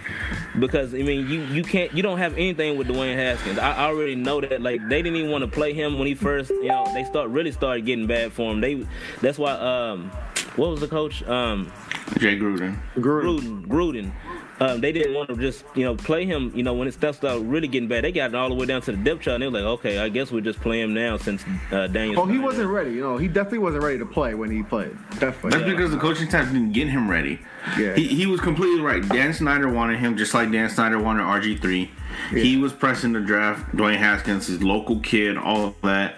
because 0.59 0.95
I 0.95 0.99
mean, 0.99 1.28
you 1.28 1.43
you 1.45 1.64
can't, 1.64 1.93
you 1.93 2.03
don't 2.03 2.18
have 2.18 2.34
anything 2.34 2.78
with 2.78 2.89
Dwayne 2.89 3.16
Haskins. 3.16 3.59
I 3.59 3.86
already 3.86 4.14
know 4.14 4.41
that. 4.41 4.62
Like 4.62 4.80
they 4.89 5.03
didn't 5.03 5.16
even 5.16 5.30
want 5.30 5.43
to 5.43 5.51
play 5.51 5.72
him 5.72 5.99
when 5.99 6.07
he 6.07 6.14
first, 6.14 6.51
you 6.51 6.68
know, 6.68 6.89
they 6.95 7.05
start 7.05 7.30
really 7.30 7.53
started 7.53 7.84
getting 7.84 8.07
bad 8.07 8.32
for 8.32 8.53
him. 8.53 8.61
They, 8.61 8.86
that's 9.20 9.39
why, 9.39 9.53
um, 9.53 10.11
what 10.59 10.70
was 10.70 10.80
the 10.80 10.88
coach? 10.88 11.22
Um, 11.22 11.72
Jay 12.18 12.36
Gruden. 12.36 12.78
Gruden. 12.96 13.64
Gruden. 13.64 13.66
Gruden. 13.66 14.12
Um, 14.61 14.80
they 14.80 14.90
didn't 14.90 15.14
want 15.14 15.28
to 15.28 15.36
just 15.36 15.64
you 15.74 15.84
know 15.84 15.94
play 15.94 16.24
him. 16.24 16.52
You 16.54 16.64
know 16.64 16.74
when 16.74 16.88
it 16.88 16.94
stuff 16.94 17.16
started 17.16 17.42
really 17.42 17.68
getting 17.68 17.88
bad, 17.88 18.02
they 18.02 18.11
got 18.11 18.34
all 18.34 18.48
the 18.48 18.54
way 18.56 18.66
down 18.66 18.82
to 18.82 18.92
the 18.92 18.96
depth 18.98 19.22
chart. 19.22 19.40
and 19.40 19.42
They 19.42 19.46
were 19.46 19.52
like, 19.52 19.78
okay, 19.78 19.98
I 19.98 20.09
guess 20.09 20.32
we'll 20.32 20.42
just 20.42 20.61
play 20.61 20.80
him 20.80 20.94
now 20.94 21.16
since 21.16 21.44
uh, 21.70 21.86
Daniel. 21.86 22.20
Oh, 22.20 22.26
he 22.26 22.38
wasn't 22.38 22.64
there. 22.64 22.68
ready. 22.68 22.90
You 22.90 23.02
know, 23.02 23.16
he 23.18 23.28
definitely 23.28 23.59
wasn't 23.59 23.84
ready 23.84 23.98
to 23.98 24.06
play 24.06 24.34
when 24.34 24.50
he 24.50 24.64
played. 24.64 24.96
Definitely. 25.20 25.50
That's 25.50 25.62
yeah. 25.62 25.70
because 25.70 25.90
the 25.92 25.98
coaching 25.98 26.28
staff 26.28 26.46
didn't 26.46 26.72
get 26.72 26.88
him 26.88 27.09
ready. 27.09 27.38
Yeah. 27.78 27.94
He, 27.94 28.09
he 28.09 28.26
was 28.26 28.40
completely 28.40 28.80
right. 28.80 29.06
Dan 29.09 29.32
Snyder 29.32 29.68
wanted 29.68 30.00
him 30.00 30.16
just 30.16 30.34
like 30.34 30.50
Dan 30.50 30.68
Snyder 30.70 30.98
wanted 30.98 31.22
RG 31.22 31.61
three. 31.62 31.90
Yeah. 32.32 32.42
He 32.42 32.56
was 32.56 32.72
pressing 32.72 33.12
the 33.12 33.20
draft. 33.20 33.76
Dwayne 33.76 33.98
Haskins, 33.98 34.48
his 34.48 34.62
local 34.62 34.98
kid, 35.00 35.36
all 35.36 35.66
of 35.66 35.80
that. 35.82 36.16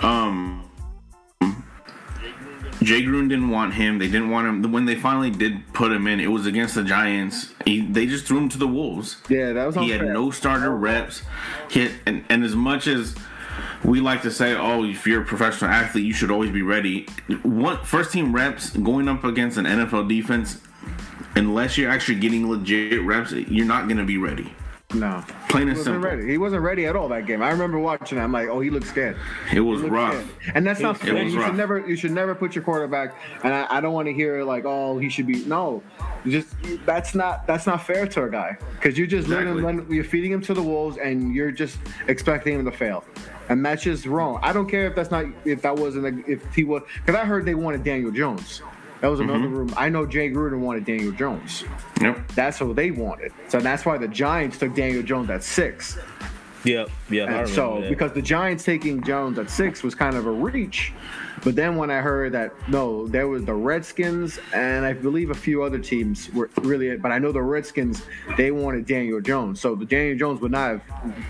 Um, 0.00 0.63
Jay 2.84 3.02
Gruden 3.02 3.28
didn't 3.28 3.50
want 3.50 3.74
him. 3.74 3.98
They 3.98 4.06
didn't 4.06 4.30
want 4.30 4.46
him. 4.46 4.72
When 4.72 4.84
they 4.84 4.94
finally 4.94 5.30
did 5.30 5.72
put 5.72 5.92
him 5.92 6.06
in, 6.06 6.20
it 6.20 6.28
was 6.28 6.46
against 6.46 6.74
the 6.74 6.84
Giants. 6.84 7.52
He, 7.64 7.80
they 7.80 8.06
just 8.06 8.26
threw 8.26 8.38
him 8.38 8.48
to 8.50 8.58
the 8.58 8.68
wolves. 8.68 9.16
Yeah, 9.28 9.52
that 9.52 9.66
was. 9.66 9.76
He 9.76 9.90
had 9.90 10.02
no 10.02 10.30
starter 10.30 10.70
reps. 10.70 11.22
Had, 11.72 11.92
and, 12.06 12.24
and 12.28 12.44
as 12.44 12.54
much 12.54 12.86
as 12.86 13.14
we 13.84 14.00
like 14.00 14.22
to 14.22 14.30
say, 14.30 14.54
oh, 14.54 14.84
if 14.84 15.06
you're 15.06 15.22
a 15.22 15.24
professional 15.24 15.70
athlete, 15.70 16.04
you 16.04 16.12
should 16.12 16.30
always 16.30 16.50
be 16.50 16.62
ready. 16.62 17.06
One 17.42 17.82
first 17.84 18.12
team 18.12 18.34
reps 18.34 18.70
going 18.70 19.08
up 19.08 19.24
against 19.24 19.58
an 19.58 19.66
NFL 19.66 20.08
defense, 20.08 20.60
unless 21.36 21.76
you're 21.76 21.90
actually 21.90 22.18
getting 22.20 22.48
legit 22.48 23.02
reps, 23.02 23.32
you're 23.32 23.66
not 23.66 23.86
going 23.86 23.98
to 23.98 24.04
be 24.04 24.18
ready. 24.18 24.52
No. 24.94 25.24
Plain 25.48 25.68
and 25.68 25.78
simple. 25.78 26.00
Ready. 26.00 26.26
He 26.26 26.38
wasn't 26.38 26.62
ready 26.62 26.86
at 26.86 26.96
all 26.96 27.08
that 27.08 27.26
game. 27.26 27.42
I 27.42 27.50
remember 27.50 27.78
watching. 27.78 28.18
It. 28.18 28.20
I'm 28.20 28.32
like, 28.32 28.48
oh, 28.48 28.60
he 28.60 28.70
looks 28.70 28.88
scared. 28.88 29.16
It 29.52 29.60
was 29.60 29.82
rough. 29.82 30.14
Scared. 30.14 30.56
And 30.56 30.66
that's 30.66 30.80
not 30.80 30.98
fair. 30.98 31.22
You 31.22 31.38
rough. 31.38 31.48
should 31.48 31.56
never. 31.56 31.86
You 31.86 31.96
should 31.96 32.12
never 32.12 32.34
put 32.34 32.54
your 32.54 32.64
quarterback. 32.64 33.14
And 33.42 33.52
I, 33.52 33.66
I 33.70 33.80
don't 33.80 33.92
want 33.92 34.06
to 34.06 34.14
hear 34.14 34.44
like, 34.44 34.64
oh, 34.64 34.98
he 34.98 35.08
should 35.08 35.26
be. 35.26 35.44
No, 35.44 35.82
just 36.26 36.48
that's 36.86 37.14
not 37.14 37.46
that's 37.46 37.66
not 37.66 37.84
fair 37.84 38.06
to 38.06 38.24
a 38.24 38.30
guy 38.30 38.56
because 38.74 38.96
you're 38.96 39.06
just 39.06 39.28
exactly. 39.28 39.60
letting 39.60 39.92
you're 39.92 40.04
feeding 40.04 40.32
him 40.32 40.40
to 40.42 40.54
the 40.54 40.62
wolves 40.62 40.96
and 40.98 41.34
you're 41.34 41.50
just 41.50 41.78
expecting 42.08 42.58
him 42.58 42.64
to 42.64 42.72
fail. 42.72 43.04
And 43.48 43.64
that's 43.64 43.82
just 43.82 44.06
wrong. 44.06 44.40
I 44.42 44.52
don't 44.52 44.68
care 44.68 44.86
if 44.86 44.94
that's 44.94 45.10
not 45.10 45.26
if 45.44 45.62
that 45.62 45.76
wasn't 45.76 46.06
a, 46.06 46.30
if 46.30 46.54
he 46.54 46.64
was 46.64 46.82
because 47.04 47.20
I 47.20 47.24
heard 47.24 47.44
they 47.44 47.54
wanted 47.54 47.84
Daniel 47.84 48.10
Jones. 48.10 48.62
That 49.04 49.10
was 49.10 49.20
another 49.20 49.40
mm-hmm. 49.40 49.54
room. 49.54 49.74
I 49.76 49.90
know 49.90 50.06
Jay 50.06 50.30
Gruden 50.30 50.60
wanted 50.60 50.86
Daniel 50.86 51.12
Jones. 51.12 51.64
Yep. 52.00 52.26
That's 52.28 52.58
what 52.58 52.74
they 52.74 52.90
wanted. 52.90 53.32
So 53.48 53.60
that's 53.60 53.84
why 53.84 53.98
the 53.98 54.08
Giants 54.08 54.56
took 54.56 54.74
Daniel 54.74 55.02
Jones 55.02 55.28
at 55.28 55.44
six. 55.44 55.98
Yep, 56.64 56.88
yeah. 57.10 57.44
so 57.44 57.84
because 57.86 58.14
the 58.14 58.22
Giants 58.22 58.64
taking 58.64 59.02
Jones 59.02 59.38
at 59.38 59.50
six 59.50 59.82
was 59.82 59.94
kind 59.94 60.16
of 60.16 60.24
a 60.24 60.30
reach, 60.30 60.94
but 61.42 61.54
then 61.54 61.76
when 61.76 61.90
I 61.90 62.00
heard 62.00 62.32
that 62.32 62.54
no, 62.70 63.06
there 63.06 63.28
was 63.28 63.44
the 63.44 63.52
Redskins 63.52 64.38
and 64.54 64.86
I 64.86 64.94
believe 64.94 65.28
a 65.28 65.34
few 65.34 65.62
other 65.62 65.78
teams 65.78 66.32
were 66.32 66.48
really, 66.62 66.96
but 66.96 67.12
I 67.12 67.18
know 67.18 67.30
the 67.30 67.42
Redskins 67.42 68.06
they 68.38 68.52
wanted 68.52 68.86
Daniel 68.86 69.20
Jones, 69.20 69.60
so 69.60 69.74
the 69.74 69.84
Daniel 69.84 70.16
Jones 70.16 70.40
would 70.40 70.52
not 70.52 70.80
have 70.80 70.82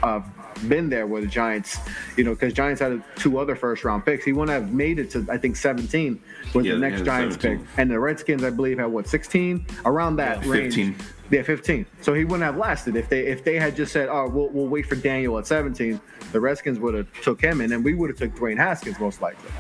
uh, 0.05 0.21
been 0.69 0.89
there 0.89 1.07
with 1.07 1.25
the 1.25 1.29
Giants, 1.29 1.79
you 2.17 2.25
know, 2.25 2.31
because 2.31 2.53
Giants 2.53 2.81
had 2.81 3.03
two 3.17 3.39
other 3.39 3.55
first 3.55 3.85
round 3.85 4.05
picks. 4.05 4.25
He 4.25 4.33
wouldn't 4.33 4.51
have 4.51 4.73
made 4.73 4.99
it 4.99 5.11
to 5.11 5.27
I 5.31 5.39
think 5.39 5.57
17 5.57 6.21
with 6.55 6.67
yeah, 6.67 6.73
the 6.73 6.79
next 6.79 7.03
Giants 7.05 7.37
17. 7.37 7.67
pick, 7.67 7.79
and 7.79 7.91
the 7.91 7.99
Redskins 7.99 8.45
I 8.45 8.51
believe 8.51 8.79
had 8.79 8.87
what 8.87 9.09
16 9.09 9.67
around 9.85 10.17
that 10.17 10.45
yeah, 10.45 10.53
range. 10.53 10.75
15. 10.75 10.97
Yeah, 11.31 11.43
15. 11.43 11.87
So 12.03 12.15
he 12.15 12.25
wouldn't 12.25 12.43
have 12.43 12.57
lasted 12.57 12.97
if 12.97 13.09
they 13.09 13.27
if 13.27 13.45
they 13.45 13.59
had 13.59 13.75
just 13.75 13.93
said, 13.93 14.09
"Oh, 14.09 14.29
we'll, 14.29 14.49
we'll 14.51 14.69
wait 14.69 14.87
for 14.87 14.97
Daniel 14.97 15.39
at 15.39 15.47
17." 15.47 16.01
The 16.33 16.41
Redskins 16.41 16.79
would 16.79 16.95
have 16.95 17.09
took 17.23 17.41
him, 17.41 17.61
and 17.61 17.71
then 17.71 17.83
we 17.83 17.95
would 17.95 18.11
have 18.11 18.19
took 18.19 18.35
Dwayne 18.35 18.59
Haskins 18.59 19.01
most 19.01 19.23
likely. 19.23 19.51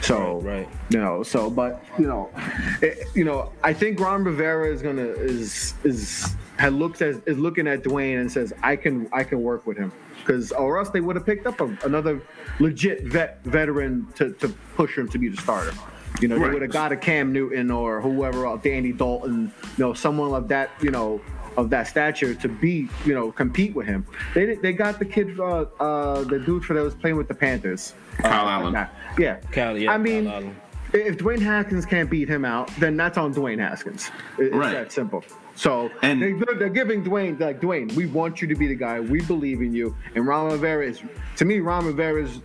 So 0.00 0.40
right, 0.40 0.60
right, 0.60 0.68
you 0.90 0.98
know, 0.98 1.22
so 1.24 1.50
but 1.50 1.84
you 1.98 2.06
know, 2.06 2.30
it, 2.80 3.08
you 3.14 3.24
know, 3.24 3.52
I 3.64 3.72
think 3.72 3.98
Ron 3.98 4.22
Rivera 4.22 4.72
is 4.72 4.80
gonna 4.80 5.02
is 5.02 5.74
is 5.82 6.36
had 6.56 6.72
looked 6.72 7.02
at 7.02 7.16
is 7.26 7.38
looking 7.38 7.66
at 7.66 7.82
Dwayne 7.82 8.20
and 8.20 8.30
says, 8.30 8.52
I 8.62 8.76
can 8.76 9.08
I 9.12 9.24
can 9.24 9.42
work 9.42 9.66
with 9.66 9.76
him 9.76 9.92
because 10.28 10.52
or 10.52 10.78
else 10.78 10.90
they 10.90 11.00
would 11.00 11.16
have 11.16 11.24
picked 11.24 11.46
up 11.46 11.60
a, 11.60 11.76
another 11.84 12.20
legit 12.60 13.04
vet 13.04 13.42
veteran 13.44 14.06
to 14.14 14.32
to 14.34 14.48
push 14.76 14.96
him 14.96 15.08
to 15.08 15.18
be 15.18 15.28
the 15.28 15.36
starter. 15.38 15.72
You 16.20 16.28
know, 16.28 16.36
right. 16.36 16.48
they 16.48 16.52
would 16.52 16.62
have 16.62 16.70
got 16.70 16.92
a 16.92 16.96
Cam 16.96 17.32
Newton 17.32 17.70
or 17.70 18.00
whoever 18.00 18.46
else, 18.46 18.62
Danny 18.62 18.92
Dalton, 18.92 19.52
you 19.62 19.84
know, 19.84 19.94
someone 19.94 20.32
of 20.32 20.48
that, 20.48 20.70
you 20.80 20.90
know, 20.90 21.20
of 21.56 21.70
that 21.70 21.86
stature 21.86 22.34
to 22.34 22.48
be, 22.48 22.88
you 23.04 23.14
know, 23.14 23.30
compete 23.30 23.74
with 23.74 23.86
him. 23.86 24.06
They 24.34 24.56
they 24.56 24.72
got 24.72 24.98
the 24.98 25.04
kid, 25.04 25.38
uh, 25.38 25.66
uh, 25.80 26.24
the 26.24 26.38
dude 26.38 26.64
for 26.64 26.74
that 26.74 26.82
was 26.82 26.94
playing 26.94 27.16
with 27.16 27.28
the 27.28 27.34
Panthers, 27.34 27.94
Kyle 28.18 28.46
uh, 28.46 28.50
Allen. 28.50 28.88
Yeah, 29.18 29.36
Kyle. 29.52 29.78
Yeah, 29.78 29.92
I 29.92 29.98
mean, 29.98 30.26
if 30.92 31.18
Dwayne 31.18 31.40
Haskins 31.40 31.86
can't 31.86 32.10
beat 32.10 32.28
him 32.28 32.44
out, 32.44 32.70
then 32.78 32.96
that's 32.96 33.16
on 33.16 33.32
Dwayne 33.32 33.58
Haskins. 33.58 34.10
It's 34.38 34.54
right. 34.54 34.72
that 34.72 34.92
simple. 34.92 35.24
So 35.58 35.90
and 36.02 36.22
they, 36.22 36.30
are 36.30 36.68
giving 36.68 37.02
Dwayne 37.02 37.38
like 37.40 37.60
Dwayne, 37.60 37.92
we 37.94 38.06
want 38.06 38.40
you 38.40 38.46
to 38.46 38.54
be 38.54 38.68
the 38.68 38.76
guy. 38.76 39.00
We 39.00 39.22
believe 39.22 39.60
in 39.60 39.74
you. 39.74 39.96
And 40.14 40.24
Ron 40.24 40.52
Rivera 40.52 40.86
is, 40.86 41.02
to 41.36 41.44
me, 41.44 41.58
Ron 41.58 41.84
Rivera 41.84 42.22
is. 42.22 42.40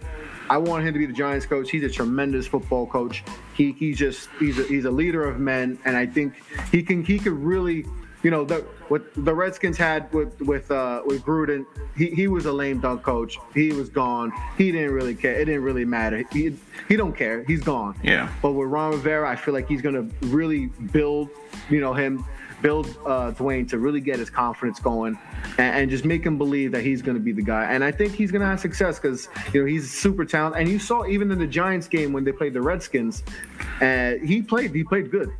I 0.49 0.57
want 0.57 0.85
him 0.85 0.93
to 0.93 0.99
be 0.99 1.05
the 1.05 1.13
Giants 1.13 1.45
coach. 1.45 1.69
He's 1.69 1.83
a 1.83 1.89
tremendous 1.89 2.47
football 2.47 2.87
coach. 2.87 3.23
He 3.53 3.73
he's 3.73 3.99
just 3.99 4.29
he's 4.39 4.57
a, 4.57 4.63
he's 4.63 4.85
a 4.85 4.91
leader 4.91 5.23
of 5.23 5.39
men, 5.39 5.77
and 5.85 5.95
I 5.95 6.07
think 6.07 6.33
he 6.71 6.81
can 6.81 7.05
he 7.05 7.19
could 7.19 7.33
really 7.33 7.85
you 8.23 8.31
know 8.31 8.45
the 8.45 8.65
what 8.87 9.03
the 9.15 9.33
Redskins 9.33 9.77
had 9.77 10.11
with 10.13 10.41
with 10.41 10.71
uh, 10.71 11.01
with 11.05 11.21
Gruden. 11.23 11.65
He 11.95 12.07
he 12.07 12.27
was 12.27 12.45
a 12.45 12.53
lame 12.53 12.79
dunk 12.79 13.03
coach. 13.03 13.37
He 13.53 13.71
was 13.73 13.89
gone. 13.89 14.31
He 14.57 14.71
didn't 14.71 14.91
really 14.91 15.13
care. 15.13 15.33
It 15.33 15.45
didn't 15.45 15.63
really 15.63 15.85
matter. 15.85 16.23
He 16.31 16.57
he 16.87 16.95
don't 16.95 17.15
care. 17.15 17.43
He's 17.43 17.61
gone. 17.61 17.95
Yeah. 18.01 18.33
But 18.41 18.53
with 18.53 18.69
Ron 18.69 18.91
Rivera, 18.91 19.29
I 19.29 19.35
feel 19.35 19.53
like 19.53 19.67
he's 19.67 19.81
gonna 19.81 20.07
really 20.21 20.67
build 20.91 21.29
you 21.69 21.81
know 21.81 21.93
him 21.93 22.25
build 22.63 22.87
uh, 23.05 23.31
Dwayne 23.33 23.67
to 23.69 23.77
really 23.77 23.99
get 23.99 24.17
his 24.17 24.29
confidence 24.29 24.79
going 24.79 25.19
and, 25.59 25.75
and 25.75 25.89
just 25.91 26.05
make 26.05 26.25
him 26.25 26.37
believe 26.37 26.71
that 26.71 26.81
he's 26.81 27.01
going 27.01 27.17
to 27.17 27.23
be 27.23 27.33
the 27.33 27.41
guy. 27.41 27.65
And 27.65 27.83
I 27.83 27.91
think 27.91 28.13
he's 28.13 28.31
going 28.31 28.39
to 28.39 28.47
have 28.47 28.59
success 28.59 28.97
because 28.97 29.27
you 29.53 29.61
know 29.61 29.67
he's 29.67 29.91
super 29.91 30.25
talented. 30.25 30.61
And 30.61 30.69
you 30.69 30.79
saw 30.79 31.05
even 31.05 31.29
in 31.29 31.37
the 31.37 31.45
Giants 31.45 31.87
game 31.87 32.13
when 32.13 32.23
they 32.23 32.31
played 32.31 32.53
the 32.53 32.61
Redskins, 32.61 33.21
uh, 33.81 34.13
he 34.23 34.41
played 34.41 34.73
he 34.73 34.83
played 34.83 35.11
good. 35.11 35.31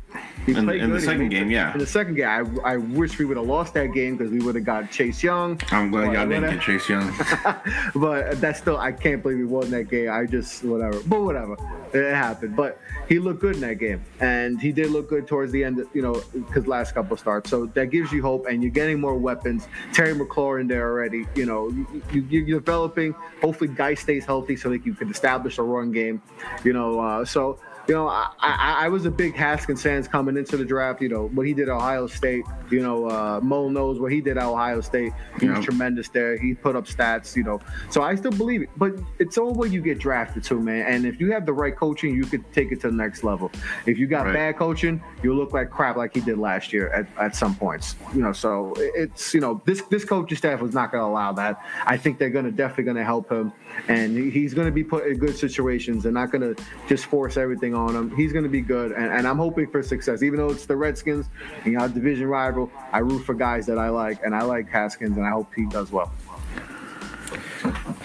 He 0.46 0.52
in, 0.52 0.68
in 0.68 0.90
the 0.92 1.00
second 1.00 1.30
game, 1.30 1.50
yeah. 1.50 1.72
In 1.72 1.78
the 1.78 1.86
second 1.86 2.16
game, 2.16 2.26
I, 2.64 2.72
I 2.72 2.76
wish 2.76 3.18
we 3.18 3.24
would 3.24 3.38
have 3.38 3.46
lost 3.46 3.72
that 3.74 3.92
game 3.92 4.16
because 4.16 4.30
we 4.30 4.40
would 4.40 4.54
have 4.54 4.64
got 4.64 4.90
Chase 4.90 5.22
Young. 5.22 5.58
I'm 5.70 5.90
glad 5.90 6.12
y'all 6.12 6.28
didn't 6.28 6.50
get 6.50 6.60
Chase 6.60 6.88
Young. 6.88 7.14
but 7.94 8.40
that's 8.40 8.58
still, 8.58 8.76
I 8.76 8.92
can't 8.92 9.22
believe 9.22 9.38
we 9.38 9.44
won 9.44 9.70
that 9.70 9.84
game. 9.84 10.10
I 10.10 10.26
just, 10.26 10.62
whatever. 10.62 11.00
But 11.06 11.22
whatever. 11.22 11.56
It 11.94 12.12
happened. 12.14 12.56
But 12.56 12.78
he 13.08 13.18
looked 13.18 13.40
good 13.40 13.54
in 13.54 13.62
that 13.62 13.78
game. 13.78 14.04
And 14.20 14.60
he 14.60 14.72
did 14.72 14.90
look 14.90 15.08
good 15.08 15.26
towards 15.26 15.50
the 15.52 15.64
end, 15.64 15.82
you 15.94 16.02
know, 16.02 16.22
his 16.52 16.66
last 16.66 16.92
couple 16.92 17.16
starts. 17.16 17.48
So 17.48 17.66
that 17.66 17.86
gives 17.86 18.12
you 18.12 18.20
hope. 18.20 18.46
And 18.46 18.62
you're 18.62 18.72
getting 18.72 19.00
more 19.00 19.14
weapons. 19.14 19.66
Terry 19.92 20.14
McLaurin 20.14 20.68
there 20.68 20.90
already. 20.90 21.26
You 21.34 21.46
know, 21.46 21.68
you, 22.12 22.22
you, 22.28 22.56
are 22.56 22.60
developing. 22.60 23.14
Hopefully, 23.40 23.68
Guice 23.68 24.00
stays 24.00 24.26
healthy 24.26 24.56
so 24.56 24.70
that 24.70 24.84
you 24.84 24.92
can 24.92 25.10
establish 25.10 25.58
a 25.58 25.62
run 25.62 25.92
game. 25.92 26.20
You 26.64 26.72
know, 26.72 27.00
uh, 27.00 27.24
so 27.24 27.58
you 27.88 27.94
know, 27.94 28.08
I, 28.08 28.30
I, 28.40 28.84
I, 28.84 28.88
was 28.88 29.04
a 29.06 29.10
big 29.10 29.34
Haskins 29.34 29.82
fans 29.82 30.08
coming 30.08 30.36
into 30.36 30.56
the 30.56 30.64
draft. 30.64 31.02
You 31.02 31.08
know 31.08 31.28
what 31.28 31.46
he 31.46 31.54
did 31.54 31.68
at 31.68 31.74
Ohio 31.74 32.06
State. 32.06 32.44
You 32.70 32.80
know, 32.80 33.08
uh, 33.08 33.40
Mo 33.42 33.68
knows 33.68 34.00
what 34.00 34.12
he 34.12 34.20
did 34.20 34.38
at 34.38 34.44
Ohio 34.44 34.80
State. 34.80 35.12
He 35.40 35.46
yeah. 35.46 35.56
was 35.56 35.64
tremendous 35.64 36.08
there. 36.08 36.36
He 36.36 36.54
put 36.54 36.76
up 36.76 36.86
stats. 36.86 37.36
You 37.36 37.44
know, 37.44 37.60
so 37.90 38.02
I 38.02 38.14
still 38.14 38.30
believe 38.30 38.62
it. 38.62 38.70
But 38.76 38.94
it's 39.18 39.38
all 39.38 39.52
what 39.52 39.70
you 39.70 39.82
get 39.82 39.98
drafted 39.98 40.44
to, 40.44 40.58
man. 40.60 40.86
And 40.86 41.06
if 41.06 41.20
you 41.20 41.32
have 41.32 41.46
the 41.46 41.52
right 41.52 41.76
coaching, 41.76 42.14
you 42.14 42.24
could 42.24 42.50
take 42.52 42.72
it 42.72 42.80
to 42.82 42.90
the 42.90 42.96
next 42.96 43.24
level. 43.24 43.50
If 43.86 43.98
you 43.98 44.06
got 44.06 44.26
right. 44.26 44.34
bad 44.34 44.56
coaching, 44.56 45.02
you'll 45.22 45.36
look 45.36 45.52
like 45.52 45.70
crap, 45.70 45.96
like 45.96 46.14
he 46.14 46.20
did 46.20 46.38
last 46.38 46.72
year 46.72 46.88
at, 46.88 47.06
at 47.18 47.36
some 47.36 47.54
points. 47.54 47.96
You 48.14 48.22
know, 48.22 48.32
so 48.32 48.74
it's 48.76 49.34
you 49.34 49.40
know 49.40 49.62
this 49.64 49.82
this 49.90 50.04
coaching 50.04 50.38
staff 50.38 50.60
was 50.60 50.74
not 50.74 50.90
going 50.90 51.02
to 51.02 51.08
allow 51.08 51.32
that. 51.32 51.62
I 51.86 51.96
think 51.96 52.18
they're 52.18 52.30
going 52.30 52.46
to 52.46 52.50
definitely 52.50 52.84
going 52.84 52.96
to 52.96 53.04
help 53.04 53.30
him, 53.30 53.52
and 53.88 54.16
he's 54.16 54.54
going 54.54 54.66
to 54.66 54.72
be 54.72 54.84
put 54.84 55.06
in 55.06 55.18
good 55.18 55.36
situations. 55.36 56.02
They're 56.02 56.12
not 56.12 56.30
going 56.30 56.54
to 56.54 56.62
just 56.88 57.06
force 57.06 57.36
everything 57.36 57.74
on 57.74 57.94
him. 57.94 58.14
He's 58.16 58.32
going 58.32 58.44
to 58.44 58.50
be 58.50 58.60
good, 58.60 58.92
and, 58.92 59.06
and 59.06 59.26
I'm 59.26 59.38
hoping 59.38 59.70
for 59.70 59.82
success. 59.82 60.22
Even 60.22 60.38
though 60.38 60.50
it's 60.50 60.66
the 60.66 60.76
Redskins, 60.76 61.28
you 61.64 61.72
know, 61.72 61.88
division 61.88 62.26
rival, 62.26 62.70
I 62.92 62.98
root 62.98 63.24
for 63.24 63.34
guys 63.34 63.66
that 63.66 63.78
I 63.78 63.88
like, 63.88 64.22
and 64.24 64.34
I 64.34 64.42
like 64.42 64.68
Haskins, 64.68 65.16
and 65.16 65.26
I 65.26 65.30
hope 65.30 65.52
he 65.54 65.66
does 65.66 65.92
well. 65.92 66.12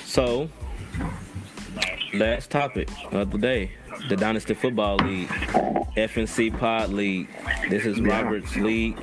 So, 0.06 0.50
last 2.14 2.50
topic 2.50 2.90
of 3.12 3.32
the 3.32 3.38
day 3.38 3.72
the 4.08 4.16
Dynasty 4.16 4.54
Football 4.54 4.98
League, 4.98 5.28
FNC 5.28 6.58
Pod 6.58 6.90
League. 6.90 7.28
This 7.70 7.86
is 7.86 8.00
yeah. 8.00 8.22
Robert's 8.22 8.56
league. 8.56 8.98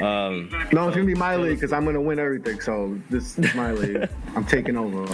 Um, 0.00 0.50
no, 0.72 0.88
it's 0.88 0.96
gonna 0.96 1.04
be 1.04 1.14
my 1.14 1.36
league 1.36 1.56
because 1.56 1.72
I'm 1.72 1.84
gonna 1.84 2.00
win 2.00 2.18
everything. 2.18 2.60
So 2.60 2.98
this 3.10 3.38
is 3.38 3.54
my 3.54 3.72
league. 3.72 4.08
I'm 4.36 4.44
taking 4.44 4.76
over. 4.76 5.06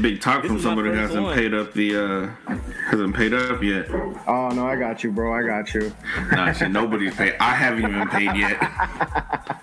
Big 0.00 0.20
talk 0.20 0.44
from 0.44 0.60
somebody 0.60 0.90
who 0.90 0.96
hasn't 0.96 1.22
one. 1.22 1.34
paid 1.34 1.54
up 1.54 1.72
the 1.74 1.96
uh, 1.96 2.54
hasn't 2.90 3.14
paid 3.14 3.34
up 3.34 3.62
yet. 3.62 3.88
Oh 4.26 4.50
no, 4.54 4.66
I 4.66 4.76
got 4.76 5.04
you, 5.04 5.12
bro. 5.12 5.32
I 5.32 5.46
got 5.46 5.72
you. 5.74 5.92
nah, 6.32 6.52
shit, 6.52 6.70
nobody's 6.72 7.14
paid. 7.14 7.36
I 7.38 7.54
haven't 7.54 7.90
even 7.90 8.08
paid 8.08 8.36
yet. 8.36 9.52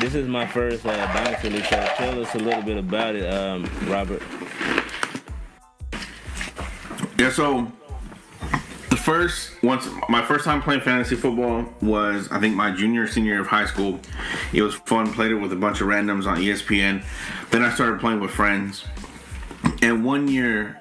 This 0.00 0.16
is 0.16 0.28
my 0.28 0.44
first 0.44 0.84
uh, 0.84 0.90
Dynasty 1.14 1.50
League. 1.50 1.64
So 1.64 1.76
tell 1.94 2.20
us 2.20 2.34
a 2.34 2.38
little 2.38 2.62
bit 2.62 2.76
about 2.76 3.14
it, 3.14 3.32
um, 3.32 3.64
Robert. 3.86 4.22
Yeah, 7.16 7.30
so 7.30 7.70
first 9.04 9.62
once 9.62 9.86
my 10.08 10.24
first 10.24 10.46
time 10.46 10.62
playing 10.62 10.80
fantasy 10.80 11.14
football 11.14 11.66
was 11.82 12.26
I 12.30 12.40
think 12.40 12.56
my 12.56 12.70
junior 12.70 13.06
senior 13.06 13.32
year 13.32 13.40
of 13.42 13.46
high 13.46 13.66
school. 13.66 14.00
It 14.54 14.62
was 14.62 14.74
fun. 14.74 15.12
Played 15.12 15.32
it 15.32 15.34
with 15.34 15.52
a 15.52 15.56
bunch 15.56 15.82
of 15.82 15.88
randoms 15.88 16.26
on 16.26 16.38
ESPN. 16.38 17.04
Then 17.50 17.62
I 17.62 17.72
started 17.74 18.00
playing 18.00 18.20
with 18.20 18.30
friends. 18.30 18.86
And 19.82 20.04
one 20.04 20.28
year 20.28 20.80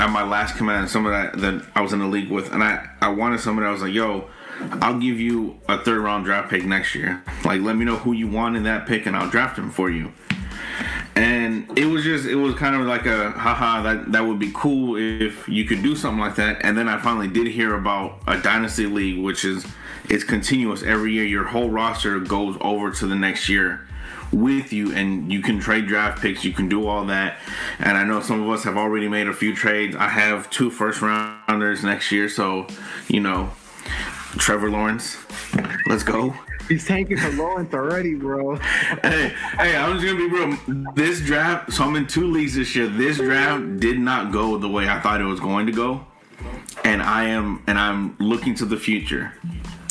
at 0.00 0.10
my 0.10 0.24
last 0.24 0.56
command, 0.56 0.90
someone 0.90 1.12
that, 1.12 1.38
that 1.38 1.64
I 1.76 1.80
was 1.80 1.92
in 1.92 2.00
the 2.00 2.06
league 2.06 2.30
with, 2.30 2.52
and 2.52 2.62
I 2.62 2.88
I 3.00 3.08
wanted 3.08 3.38
somebody. 3.38 3.68
I 3.68 3.70
was 3.70 3.82
like, 3.82 3.94
"Yo, 3.94 4.28
I'll 4.82 4.98
give 4.98 5.20
you 5.20 5.56
a 5.68 5.78
third 5.78 6.00
round 6.00 6.24
draft 6.24 6.50
pick 6.50 6.64
next 6.64 6.96
year. 6.96 7.22
Like, 7.44 7.60
let 7.60 7.76
me 7.76 7.84
know 7.84 7.96
who 7.96 8.12
you 8.12 8.26
want 8.26 8.56
in 8.56 8.64
that 8.64 8.86
pick, 8.86 9.06
and 9.06 9.16
I'll 9.16 9.30
draft 9.30 9.56
him 9.56 9.70
for 9.70 9.90
you." 9.90 10.12
And 11.16 11.78
it 11.78 11.86
was 11.86 12.02
just 12.02 12.26
it 12.26 12.34
was 12.34 12.54
kind 12.54 12.74
of 12.74 12.86
like 12.86 13.06
a 13.06 13.30
haha 13.30 13.82
that 13.82 14.10
that 14.12 14.22
would 14.22 14.38
be 14.38 14.50
cool 14.52 14.96
if 14.96 15.48
you 15.48 15.64
could 15.64 15.82
do 15.82 15.94
something 15.94 16.20
like 16.20 16.34
that. 16.36 16.58
And 16.62 16.76
then 16.76 16.88
i 16.88 16.98
finally 16.98 17.28
did 17.28 17.46
hear 17.46 17.74
about 17.74 18.20
a 18.26 18.40
dynasty 18.40 18.86
league 18.86 19.22
which 19.22 19.44
is 19.44 19.66
it's 20.08 20.24
continuous 20.24 20.82
every 20.82 21.12
year. 21.12 21.24
Your 21.24 21.44
whole 21.44 21.70
roster 21.70 22.18
goes 22.18 22.56
over 22.60 22.90
to 22.90 23.06
the 23.06 23.14
next 23.14 23.48
year 23.48 23.86
with 24.32 24.72
you 24.72 24.92
and 24.92 25.32
you 25.32 25.40
can 25.40 25.60
trade 25.60 25.86
draft 25.86 26.20
picks 26.20 26.44
you 26.44 26.52
can 26.52 26.68
do 26.68 26.88
all 26.88 27.04
that. 27.06 27.38
And 27.78 27.96
i 27.96 28.02
know 28.02 28.20
some 28.20 28.42
of 28.42 28.50
us 28.50 28.64
have 28.64 28.76
already 28.76 29.08
made 29.08 29.28
a 29.28 29.32
few 29.32 29.54
trades. 29.54 29.94
I 29.94 30.08
have 30.08 30.50
two 30.50 30.70
first 30.70 31.00
rounders 31.00 31.84
next 31.84 32.10
year 32.10 32.28
so 32.28 32.66
you 33.08 33.20
know 33.20 33.50
trevor 34.36 34.68
lawrence 34.68 35.16
let's 35.86 36.02
go 36.02 36.34
He's 36.68 36.86
tanking 36.86 37.18
for 37.18 37.30
Lawrence 37.32 37.74
already, 37.74 38.14
bro. 38.14 38.56
hey, 38.56 39.32
hey, 39.58 39.76
I'm 39.76 39.98
just 39.98 40.06
gonna 40.06 40.16
be 40.16 40.28
real. 40.28 40.92
This 40.94 41.20
draft, 41.20 41.72
so 41.72 41.84
I'm 41.84 41.96
in 41.96 42.06
two 42.06 42.30
leagues 42.30 42.54
this 42.54 42.74
year. 42.74 42.86
This 42.88 43.18
draft 43.18 43.80
did 43.80 43.98
not 43.98 44.32
go 44.32 44.56
the 44.56 44.68
way 44.68 44.88
I 44.88 45.00
thought 45.00 45.20
it 45.20 45.24
was 45.24 45.40
going 45.40 45.66
to 45.66 45.72
go, 45.72 46.06
and 46.84 47.02
I 47.02 47.24
am 47.24 47.62
and 47.66 47.78
I'm 47.78 48.16
looking 48.18 48.54
to 48.56 48.64
the 48.64 48.76
future. 48.76 49.32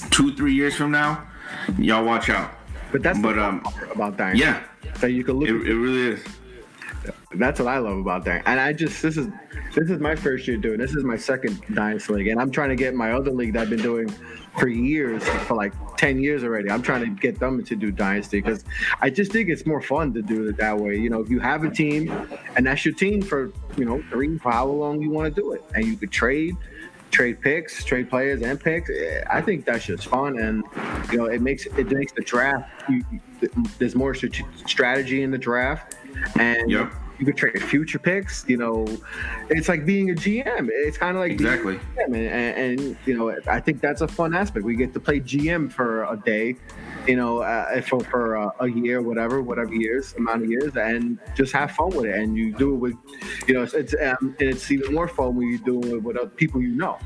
Two, 0.09 0.35
three 0.35 0.53
years 0.53 0.75
from 0.75 0.91
now, 0.91 1.27
y'all 1.77 2.05
watch 2.05 2.29
out. 2.29 2.51
But 2.91 3.03
that's 3.03 3.19
but 3.19 3.37
um 3.37 3.63
about 3.91 4.17
that. 4.17 4.35
Yeah, 4.35 4.63
so 4.99 5.07
you 5.07 5.23
can 5.23 5.35
look. 5.35 5.49
It, 5.49 5.55
it 5.55 5.75
really 5.75 6.13
is. 6.13 6.23
That's 7.35 7.59
what 7.59 7.67
I 7.67 7.79
love 7.79 7.97
about 7.97 8.25
that. 8.25 8.43
And 8.45 8.59
I 8.59 8.73
just 8.73 9.01
this 9.01 9.17
is 9.17 9.27
this 9.75 9.89
is 9.89 9.99
my 9.99 10.15
first 10.15 10.47
year 10.47 10.57
doing. 10.57 10.79
This 10.79 10.95
is 10.95 11.03
my 11.03 11.17
second 11.17 11.61
dynasty 11.73 12.13
league, 12.13 12.27
and 12.27 12.39
I'm 12.39 12.51
trying 12.51 12.69
to 12.69 12.75
get 12.75 12.93
my 12.95 13.11
other 13.11 13.31
league 13.31 13.53
that 13.53 13.63
I've 13.63 13.69
been 13.69 13.81
doing 13.81 14.13
for 14.57 14.67
years, 14.67 15.23
for 15.47 15.55
like 15.55 15.73
ten 15.97 16.21
years 16.21 16.43
already. 16.43 16.69
I'm 16.69 16.81
trying 16.81 17.01
to 17.01 17.09
get 17.09 17.39
them 17.39 17.63
to 17.63 17.75
do 17.75 17.91
dynasty 17.91 18.41
because 18.41 18.65
I 19.01 19.09
just 19.09 19.31
think 19.31 19.49
it's 19.49 19.65
more 19.65 19.81
fun 19.81 20.13
to 20.13 20.21
do 20.21 20.47
it 20.47 20.57
that 20.57 20.77
way. 20.77 20.95
You 20.97 21.09
know, 21.09 21.21
if 21.21 21.29
you 21.29 21.39
have 21.39 21.63
a 21.63 21.69
team, 21.69 22.11
and 22.55 22.65
that's 22.65 22.85
your 22.85 22.93
team 22.93 23.21
for 23.21 23.51
you 23.77 23.85
know 23.85 24.03
three, 24.09 24.37
how 24.37 24.67
long 24.67 25.01
you 25.01 25.09
want 25.09 25.33
to 25.33 25.41
do 25.41 25.53
it, 25.53 25.63
and 25.75 25.85
you 25.85 25.95
could 25.97 26.11
trade 26.11 26.55
trade 27.13 27.39
picks, 27.39 27.85
trade 27.85 28.09
players 28.09 28.41
and 28.41 28.59
picks. 28.59 28.89
Eh, 28.89 29.23
I 29.29 29.39
think 29.39 29.65
that's 29.65 29.85
just 29.85 30.07
fun, 30.07 30.39
and 30.39 30.63
you 31.11 31.17
know, 31.19 31.25
it 31.25 31.41
makes 31.41 31.65
it 31.65 31.91
makes 31.91 32.11
the 32.11 32.21
draft. 32.21 32.69
You, 32.89 33.03
there's 33.77 33.95
more 33.95 34.13
strategy 34.15 35.23
in 35.23 35.31
the 35.31 35.37
draft, 35.37 35.95
and 36.37 36.69
yep. 36.69 36.91
You 37.19 37.25
could 37.25 37.37
trade 37.37 37.61
future 37.61 37.99
picks. 37.99 38.45
You 38.47 38.57
know, 38.57 38.87
it's 39.49 39.69
like 39.69 39.85
being 39.85 40.11
a 40.11 40.13
GM. 40.13 40.69
It's 40.71 40.97
kind 40.97 41.15
of 41.15 41.21
like 41.21 41.31
exactly, 41.31 41.79
and, 41.97 42.15
and, 42.15 42.79
and 42.81 42.97
you 43.05 43.17
know, 43.17 43.35
I 43.47 43.59
think 43.59 43.81
that's 43.81 44.01
a 44.01 44.07
fun 44.07 44.33
aspect. 44.33 44.65
We 44.65 44.75
get 44.75 44.93
to 44.93 44.99
play 44.99 45.19
GM 45.19 45.71
for 45.71 46.03
a 46.05 46.17
day, 46.17 46.55
you 47.07 47.15
know, 47.15 47.39
uh, 47.39 47.81
for, 47.81 47.99
for 48.01 48.37
uh, 48.37 48.51
a 48.59 48.67
year, 48.67 49.01
whatever, 49.01 49.41
whatever 49.41 49.73
years, 49.73 50.13
amount 50.17 50.43
of 50.43 50.49
years, 50.49 50.75
and 50.75 51.19
just 51.35 51.53
have 51.53 51.71
fun 51.71 51.89
with 51.89 52.05
it. 52.05 52.15
And 52.15 52.37
you 52.37 52.53
do 52.53 52.73
it 52.73 52.77
with, 52.77 52.95
you 53.47 53.55
know, 53.55 53.63
it's, 53.63 53.73
it's 53.73 53.93
um, 53.93 54.35
and 54.39 54.49
it's 54.49 54.69
even 54.71 54.93
more 54.93 55.07
fun 55.07 55.35
when 55.35 55.47
you 55.47 55.57
do 55.57 55.81
it 55.83 56.03
with 56.03 56.17
other 56.17 56.29
people 56.29 56.61
you 56.61 56.75
know. 56.75 56.99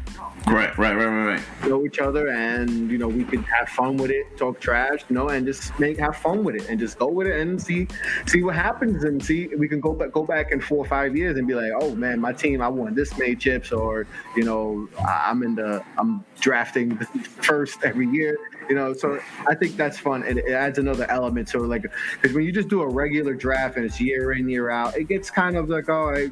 Right, 0.45 0.75
right, 0.77 0.95
right, 0.95 1.05
right, 1.05 1.25
right. 1.35 1.69
Know 1.69 1.85
each 1.85 1.99
other, 1.99 2.29
and 2.29 2.89
you 2.89 2.97
know, 2.97 3.07
we 3.07 3.23
can 3.23 3.43
have 3.43 3.69
fun 3.69 3.97
with 3.97 4.11
it, 4.11 4.37
talk 4.37 4.59
trash, 4.59 5.01
you 5.09 5.15
know, 5.15 5.29
and 5.29 5.45
just 5.45 5.77
make 5.79 5.97
have 5.97 6.15
fun 6.15 6.43
with 6.43 6.55
it, 6.55 6.69
and 6.69 6.79
just 6.79 6.97
go 6.97 7.07
with 7.07 7.27
it 7.27 7.39
and 7.39 7.61
see 7.61 7.87
see 8.25 8.43
what 8.43 8.55
happens, 8.55 9.03
and 9.03 9.23
see 9.23 9.47
we 9.57 9.67
can 9.67 9.81
go 9.81 9.93
back 9.97 10.11
go 10.11 10.23
back 10.23 10.51
in 10.51 10.61
four 10.61 10.77
or 10.77 10.87
five 10.87 11.15
years 11.15 11.37
and 11.37 11.47
be 11.47 11.55
like, 11.55 11.71
oh 11.79 11.95
man, 11.95 12.19
my 12.21 12.33
team, 12.33 12.61
I 12.61 12.69
won 12.69 12.95
this 12.95 13.17
many 13.17 13.35
chips, 13.35 13.71
or 13.71 14.07
you 14.35 14.43
know, 14.43 14.87
I'm 15.05 15.43
in 15.43 15.55
the 15.55 15.83
I'm 15.97 16.23
drafting 16.39 16.97
first 16.97 17.79
every 17.83 18.07
year 18.07 18.37
you 18.69 18.75
know? 18.75 18.93
So 18.93 19.19
i 19.47 19.55
think 19.55 19.75
that's 19.75 19.97
fun. 19.97 20.23
And 20.23 20.39
it 20.39 20.51
adds 20.51 20.79
another 20.79 21.09
element 21.09 21.47
to 21.49 21.63
it 21.63 21.67
like 21.67 21.83
because 22.13 22.35
when 22.35 22.45
you 22.45 22.51
just 22.51 22.67
do 22.67 22.81
a 22.81 22.87
regular 22.87 23.33
draft 23.33 23.77
and 23.77 23.85
it's 23.85 23.99
year 23.99 24.33
in 24.33 24.49
year 24.49 24.69
out 24.69 24.97
it 24.97 25.05
gets 25.05 25.29
kind 25.29 25.55
of 25.55 25.69
like 25.69 25.89
oh 25.89 26.09
I, 26.09 26.29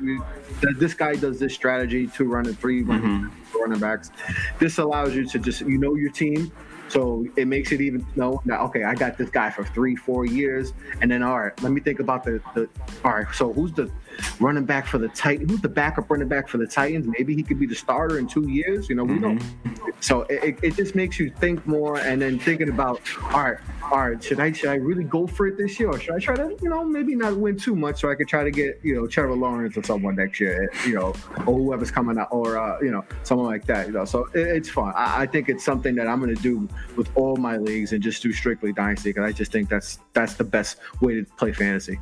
this 0.77 0.93
guy 0.93 1.15
does 1.15 1.39
this 1.39 1.53
strategy 1.53 2.07
two 2.07 2.25
running 2.25 2.55
3 2.55 2.83
mm-hmm. 2.83 3.59
running 3.59 3.79
backs. 3.79 4.11
This 4.59 4.77
allows 4.77 5.15
you 5.15 5.25
to 5.25 5.39
just 5.39 5.61
you 5.61 5.77
know 5.77 5.95
your 5.95 6.11
team 6.11 6.51
so 6.87 7.25
it 7.35 7.47
makes 7.47 7.71
it 7.71 7.81
even 7.81 8.05
know 8.15 8.41
now, 8.45 8.63
okay, 8.65 8.83
I 8.83 8.95
got 8.95 9.17
this 9.17 9.29
guy 9.29 9.49
for 9.49 9.63
three, 9.63 9.95
four 9.95 10.25
years. 10.25 10.73
And 11.01 11.09
then, 11.09 11.23
all 11.23 11.39
right, 11.39 11.63
let 11.63 11.71
me 11.71 11.81
think 11.81 11.99
about 11.99 12.23
the, 12.23 12.41
the 12.53 12.69
all 13.03 13.13
right, 13.13 13.27
so 13.33 13.51
who's 13.51 13.73
the 13.73 13.91
running 14.39 14.65
back 14.65 14.87
for 14.87 14.97
the 14.97 15.07
Titans? 15.09 15.51
Who's 15.51 15.61
the 15.61 15.69
backup 15.69 16.09
running 16.09 16.27
back 16.27 16.47
for 16.47 16.57
the 16.57 16.67
Titans? 16.67 17.07
Maybe 17.07 17.35
he 17.35 17.43
could 17.43 17.59
be 17.59 17.65
the 17.65 17.75
starter 17.75 18.19
in 18.19 18.27
two 18.27 18.49
years. 18.49 18.89
You 18.89 18.95
know, 18.95 19.03
we 19.03 19.15
mm-hmm. 19.15 19.37
don't. 19.37 20.03
So 20.03 20.21
it, 20.23 20.59
it 20.61 20.75
just 20.75 20.95
makes 20.95 21.19
you 21.19 21.29
think 21.29 21.65
more 21.65 21.97
and 21.99 22.21
then 22.21 22.39
thinking 22.39 22.69
about, 22.69 23.01
all 23.31 23.43
right, 23.43 23.57
all 23.91 24.09
right, 24.09 24.23
should 24.23 24.39
I 24.39 24.51
should 24.51 24.69
I 24.69 24.75
really 24.75 25.03
go 25.03 25.27
for 25.27 25.47
it 25.47 25.57
this 25.57 25.79
year, 25.79 25.89
or 25.89 25.99
should 25.99 26.15
I 26.15 26.19
try 26.19 26.35
to, 26.35 26.57
you 26.61 26.69
know, 26.69 26.83
maybe 26.83 27.15
not 27.15 27.37
win 27.37 27.57
too 27.57 27.75
much 27.75 28.01
so 28.01 28.09
I 28.09 28.15
could 28.15 28.27
try 28.27 28.43
to 28.43 28.51
get, 28.51 28.79
you 28.83 28.95
know, 28.95 29.07
Trevor 29.07 29.35
Lawrence 29.35 29.77
or 29.77 29.83
someone 29.83 30.15
next 30.15 30.39
year, 30.39 30.71
you 30.85 30.95
know, 30.95 31.13
or 31.45 31.57
whoever's 31.57 31.91
coming 31.91 32.17
out, 32.17 32.29
or 32.31 32.57
uh, 32.57 32.79
you 32.81 32.91
know, 32.91 33.05
someone 33.23 33.47
like 33.47 33.65
that, 33.65 33.87
you 33.87 33.93
know. 33.93 34.05
So 34.05 34.25
it, 34.33 34.47
it's 34.47 34.69
fun. 34.69 34.93
I, 34.95 35.21
I, 35.21 35.25
think 35.25 35.49
it's 35.49 35.63
something 35.63 35.95
that 35.95 36.07
I'm 36.07 36.19
going 36.19 36.35
to 36.35 36.41
do 36.41 36.67
with 36.95 37.09
all 37.15 37.35
my 37.35 37.57
leagues 37.57 37.93
and 37.93 38.01
just 38.01 38.23
do 38.23 38.31
strictly 38.31 38.73
dynasty 38.73 39.09
because 39.09 39.23
I 39.23 39.31
just 39.31 39.51
think 39.51 39.69
that's 39.69 39.99
that's 40.13 40.33
the 40.33 40.43
best 40.43 40.77
way 41.01 41.15
to 41.15 41.25
play 41.37 41.51
fantasy. 41.51 41.99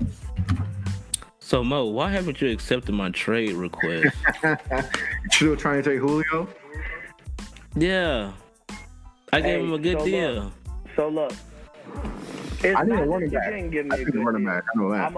So 1.44 1.62
Mo, 1.62 1.86
why 1.88 2.10
haven't 2.10 2.42
you 2.42 2.50
accepted 2.52 2.94
my 2.94 3.10
trade 3.10 3.52
request? 3.52 4.16
Still 5.32 5.58
trying 5.58 5.84
to 5.84 5.90
take 5.90 6.00
Julio? 6.00 6.48
Yeah, 7.76 8.32
I 9.34 9.42
hey, 9.42 9.42
gave 9.42 9.60
him 9.60 9.74
a 9.74 9.78
good 9.78 10.00
so 10.00 10.06
deal. 10.06 10.34
Look, 10.36 10.54
so 10.96 11.10
look, 11.10 11.34
it's 12.64 12.80
I 12.80 12.84
need 12.84 12.98
a 12.98 13.04
running 13.04 13.30
back. 13.30 13.52
Didn't 13.52 13.72
give 13.72 13.86
me 13.88 13.92
I 13.94 13.98
need 13.98 14.16
a 14.16 14.20
running 14.20 14.46
back. 14.46 14.64
I 14.74 14.80
know 14.80 14.92
that. 14.92 15.06
I'm, 15.06 15.18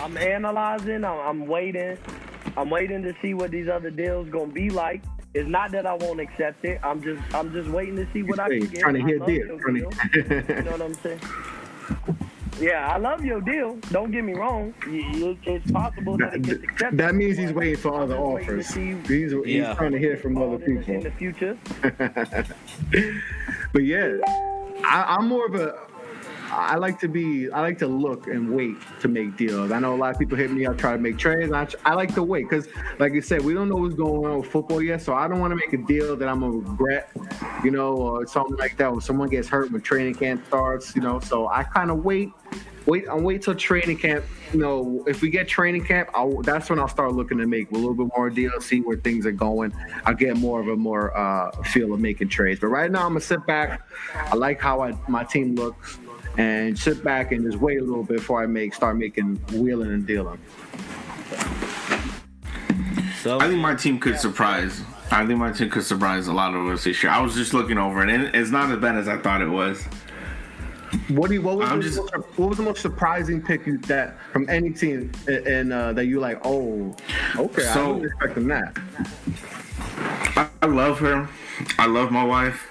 I'm 0.00 0.16
analyzing. 0.18 1.04
I'm, 1.04 1.20
I'm, 1.20 1.46
waiting. 1.46 1.96
I'm 2.56 2.68
waiting 2.68 3.02
to 3.04 3.14
see 3.22 3.34
what 3.34 3.52
these 3.52 3.68
other 3.68 3.90
deals 3.90 4.28
gonna 4.28 4.52
be 4.52 4.70
like. 4.70 5.04
It's 5.34 5.48
not 5.48 5.70
that 5.70 5.86
I 5.86 5.94
won't 5.94 6.18
accept 6.18 6.64
it. 6.64 6.80
I'm 6.82 7.00
just 7.00 7.22
I'm 7.32 7.52
just 7.52 7.70
waiting 7.70 7.94
to 7.94 8.08
see 8.12 8.24
what 8.24 8.38
you 8.38 8.44
I 8.44 8.48
can 8.48 8.68
get. 8.70 8.80
Trying 8.80 8.94
to 8.94 9.02
hear 9.02 9.18
deal. 9.20 9.56
deal. 9.56 9.72
you 9.76 10.62
know 10.64 10.72
what 10.72 10.82
I'm 10.82 10.94
saying? 10.94 11.20
Yeah, 12.60 12.92
I 12.92 12.98
love 12.98 13.24
your 13.24 13.40
deal. 13.40 13.76
Don't 13.90 14.10
get 14.10 14.22
me 14.22 14.34
wrong. 14.34 14.74
It's 14.86 15.70
possible 15.70 16.18
that, 16.18 16.32
that 16.32 16.36
it 16.36 16.42
gets 16.42 16.64
accepted. 16.64 16.98
That 16.98 17.14
means 17.14 17.38
he's 17.38 17.52
waiting 17.52 17.76
for 17.76 18.02
other 18.02 18.18
offers. 18.18 18.74
He's, 18.74 19.08
he's 19.08 19.32
yeah. 19.46 19.74
trying 19.74 19.92
to 19.92 19.98
hear 19.98 20.18
from 20.18 20.36
other 20.36 20.58
people 20.58 20.94
in 20.94 21.00
the 21.00 21.10
future. 21.12 21.56
but 23.72 23.82
yeah, 23.82 24.18
I, 24.84 25.16
I'm 25.16 25.28
more 25.28 25.46
of 25.46 25.54
a 25.54 25.74
I 26.50 26.76
like 26.76 26.98
to 27.00 27.08
be, 27.08 27.50
I 27.50 27.60
like 27.60 27.78
to 27.78 27.86
look 27.86 28.26
and 28.26 28.52
wait 28.52 28.76
to 29.00 29.08
make 29.08 29.36
deals. 29.36 29.70
I 29.70 29.78
know 29.78 29.94
a 29.94 29.96
lot 29.96 30.10
of 30.10 30.18
people 30.18 30.36
hit 30.36 30.50
me 30.50 30.66
up, 30.66 30.78
try 30.78 30.92
to 30.92 30.98
make 30.98 31.16
trades. 31.16 31.52
I, 31.52 31.68
I 31.84 31.94
like 31.94 32.12
to 32.14 32.22
wait 32.22 32.48
because, 32.48 32.68
like 32.98 33.12
you 33.12 33.22
said, 33.22 33.42
we 33.42 33.54
don't 33.54 33.68
know 33.68 33.76
what's 33.76 33.94
going 33.94 34.26
on 34.26 34.40
with 34.40 34.50
football 34.50 34.82
yet. 34.82 35.00
So 35.00 35.14
I 35.14 35.28
don't 35.28 35.38
want 35.38 35.52
to 35.52 35.56
make 35.56 35.72
a 35.72 35.86
deal 35.86 36.16
that 36.16 36.28
I'm 36.28 36.40
gonna 36.40 36.58
regret, 36.58 37.12
you 37.62 37.70
know, 37.70 37.96
or 37.96 38.26
something 38.26 38.56
like 38.56 38.76
that. 38.78 38.90
When 38.90 39.00
someone 39.00 39.28
gets 39.28 39.48
hurt 39.48 39.70
when 39.70 39.80
training 39.80 40.16
camp 40.16 40.44
starts, 40.48 40.96
you 40.96 41.02
know. 41.02 41.20
So 41.20 41.48
I 41.48 41.62
kind 41.62 41.90
of 41.90 42.04
wait, 42.04 42.30
wait, 42.86 43.08
I'll 43.08 43.20
wait 43.20 43.42
till 43.42 43.54
training 43.54 43.98
camp. 43.98 44.24
You 44.52 44.58
know, 44.58 45.04
if 45.06 45.22
we 45.22 45.30
get 45.30 45.46
training 45.46 45.84
camp, 45.84 46.10
I'll, 46.12 46.42
that's 46.42 46.68
when 46.68 46.80
I'll 46.80 46.88
start 46.88 47.12
looking 47.12 47.38
to 47.38 47.46
make 47.46 47.70
a 47.70 47.74
little 47.74 47.94
bit 47.94 48.08
more 48.16 48.28
deals, 48.30 48.66
see 48.66 48.80
where 48.80 48.96
things 48.96 49.24
are 49.24 49.32
going. 49.32 49.72
I'll 50.04 50.14
get 50.14 50.36
more 50.36 50.60
of 50.60 50.66
a 50.66 50.74
more 50.74 51.16
uh, 51.16 51.52
feel 51.62 51.94
of 51.94 52.00
making 52.00 52.30
trades. 52.30 52.58
But 52.58 52.68
right 52.68 52.90
now, 52.90 53.06
I'm 53.06 53.10
gonna 53.10 53.20
sit 53.20 53.46
back. 53.46 53.82
I 54.16 54.34
like 54.34 54.60
how 54.60 54.80
I, 54.80 54.94
my 55.06 55.22
team 55.22 55.54
looks 55.54 55.99
and 56.38 56.78
sit 56.78 57.02
back 57.02 57.32
and 57.32 57.44
just 57.44 57.58
wait 57.58 57.80
a 57.80 57.84
little 57.84 58.04
bit 58.04 58.18
before 58.18 58.42
I 58.42 58.46
make 58.46 58.74
start 58.74 58.96
making 58.96 59.36
wheeling 59.52 59.92
and 59.92 60.06
dealing. 60.06 60.38
So 63.22 63.38
I 63.38 63.48
think 63.48 63.60
my 63.60 63.74
team 63.74 63.98
could 63.98 64.18
surprise. 64.18 64.82
I 65.10 65.26
think 65.26 65.38
my 65.38 65.50
team 65.50 65.70
could 65.70 65.84
surprise 65.84 66.28
a 66.28 66.32
lot 66.32 66.54
of 66.54 66.66
us 66.68 66.84
this 66.84 67.02
year. 67.02 67.12
I 67.12 67.20
was 67.20 67.34
just 67.34 67.52
looking 67.52 67.78
over 67.78 68.02
it, 68.02 68.10
and 68.10 68.34
it's 68.34 68.50
not 68.50 68.70
as 68.70 68.78
bad 68.78 68.96
as 68.96 69.08
I 69.08 69.18
thought 69.18 69.42
it 69.42 69.48
was. 69.48 69.82
What 71.08 71.28
do 71.28 71.34
you, 71.34 71.42
what 71.42 71.58
was 71.58 71.68
the, 71.68 71.80
just, 71.80 71.98
what 72.36 72.48
was 72.48 72.56
the 72.56 72.64
most 72.64 72.80
surprising 72.80 73.42
pick 73.42 73.66
you, 73.66 73.78
that 73.78 74.16
from 74.32 74.48
any 74.48 74.70
team 74.70 75.12
and 75.28 75.72
uh, 75.72 75.92
that 75.92 76.06
you 76.06 76.18
like? 76.20 76.40
Oh, 76.44 76.96
okay, 77.36 77.62
so, 77.62 77.68
I 77.68 77.88
wasn't 77.88 78.04
expecting 78.06 78.48
that. 78.48 78.78
I, 80.36 80.48
I 80.62 80.66
love 80.66 80.98
her. 81.00 81.28
I 81.78 81.86
love 81.86 82.10
my 82.10 82.24
wife 82.24 82.69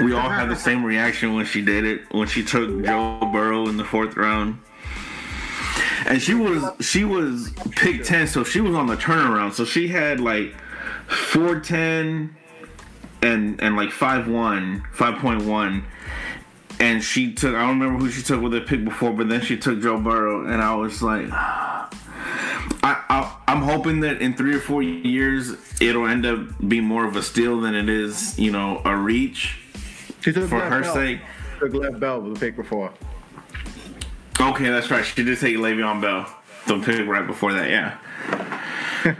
we 0.00 0.12
all 0.14 0.28
had 0.28 0.48
the 0.48 0.56
same 0.56 0.84
reaction 0.84 1.34
when 1.34 1.46
she 1.46 1.62
did 1.62 1.84
it 1.84 2.12
when 2.12 2.28
she 2.28 2.44
took 2.44 2.84
Joe 2.84 3.28
Burrow 3.32 3.68
in 3.68 3.76
the 3.76 3.84
fourth 3.84 4.16
round. 4.16 4.60
And 6.06 6.22
she 6.22 6.34
was 6.34 6.64
she 6.80 7.04
was 7.04 7.52
pick 7.72 8.04
ten, 8.04 8.26
so 8.26 8.44
she 8.44 8.60
was 8.60 8.74
on 8.74 8.86
the 8.86 8.96
turnaround. 8.96 9.52
So 9.52 9.64
she 9.64 9.88
had 9.88 10.20
like 10.20 10.54
four 11.06 11.60
ten 11.60 12.36
and 13.22 13.60
and 13.60 13.76
like 13.76 13.90
five 13.90 14.28
one, 14.28 14.84
five 14.92 15.18
point 15.18 15.44
one. 15.44 15.84
And 16.80 17.02
she 17.02 17.34
took 17.34 17.54
I 17.54 17.60
don't 17.60 17.80
remember 17.80 17.98
who 17.98 18.10
she 18.10 18.22
took 18.22 18.40
with 18.40 18.52
the 18.52 18.60
pick 18.60 18.84
before, 18.84 19.12
but 19.12 19.28
then 19.28 19.40
she 19.40 19.56
took 19.56 19.80
Joe 19.80 20.00
Burrow 20.00 20.46
and 20.46 20.62
I 20.62 20.74
was 20.76 21.02
like 21.02 21.28
I, 21.30 21.90
I 22.82 23.36
I'm 23.48 23.62
hoping 23.62 24.00
that 24.00 24.22
in 24.22 24.34
three 24.34 24.54
or 24.54 24.60
four 24.60 24.82
years 24.82 25.54
it'll 25.80 26.06
end 26.06 26.24
up 26.24 26.40
being 26.68 26.84
more 26.84 27.04
of 27.04 27.16
a 27.16 27.22
steal 27.22 27.60
than 27.60 27.74
it 27.74 27.88
is, 27.88 28.38
you 28.38 28.50
know, 28.50 28.80
a 28.84 28.96
reach 28.96 29.58
she 30.28 30.40
took 30.40 30.50
for 30.50 30.60
her 30.60 30.82
Bell. 30.82 30.94
sake. 30.94 31.20
Took 31.58 31.74
Lev 31.74 32.00
Bell 32.00 32.20
with 32.20 32.34
the 32.34 32.40
pick 32.40 32.56
before. 32.56 32.92
Okay, 34.40 34.68
that's 34.68 34.90
right. 34.90 35.04
She 35.04 35.24
did 35.24 35.38
take 35.38 35.56
Le'Veon 35.56 36.00
Bell, 36.00 36.30
the 36.66 36.78
pick 36.84 37.06
right 37.06 37.26
before 37.26 37.52
that. 37.54 37.70
Yeah. 37.70 37.98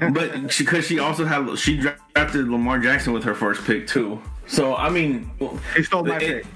but 0.12 0.32
because 0.58 0.84
she, 0.84 0.94
she, 0.94 0.98
also 0.98 1.24
had 1.24 1.58
she 1.58 1.78
drafted 1.78 2.48
Lamar 2.48 2.78
Jackson 2.78 3.12
with 3.12 3.24
her 3.24 3.34
first 3.34 3.64
pick 3.64 3.86
too. 3.86 4.20
So 4.46 4.76
I 4.76 4.90
mean, 4.90 5.30
he 5.74 5.82
stole 5.82 6.04
my 6.04 6.18
it, 6.18 6.44
pick. 6.44 6.46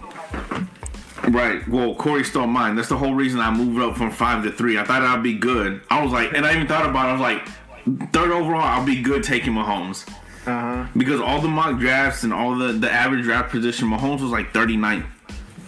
Right. 1.28 1.66
Well, 1.68 1.94
Corey 1.94 2.24
stole 2.24 2.46
mine. 2.46 2.76
That's 2.76 2.88
the 2.88 2.98
whole 2.98 3.14
reason 3.14 3.40
I 3.40 3.50
moved 3.50 3.80
up 3.80 3.96
from 3.96 4.10
five 4.10 4.42
to 4.44 4.52
three. 4.52 4.78
I 4.78 4.84
thought 4.84 5.02
I'd 5.02 5.22
be 5.22 5.34
good. 5.34 5.80
I 5.88 6.02
was 6.02 6.12
like, 6.12 6.32
and 6.34 6.44
I 6.44 6.54
even 6.54 6.66
thought 6.66 6.84
about. 6.84 7.06
it. 7.06 7.08
I 7.08 7.12
was 7.12 7.20
like, 7.20 8.12
third 8.12 8.32
overall, 8.32 8.62
I'll 8.62 8.84
be 8.84 9.00
good 9.00 9.22
taking 9.22 9.54
Mahomes. 9.54 10.06
Uh-huh. 10.46 10.86
Because 10.96 11.20
all 11.20 11.40
the 11.40 11.48
mock 11.48 11.78
drafts 11.78 12.24
and 12.24 12.32
all 12.32 12.56
the, 12.56 12.72
the 12.72 12.90
average 12.90 13.24
draft 13.24 13.50
position, 13.50 13.88
Mahomes 13.88 14.20
was 14.20 14.30
like 14.30 14.52
39th 14.52 15.06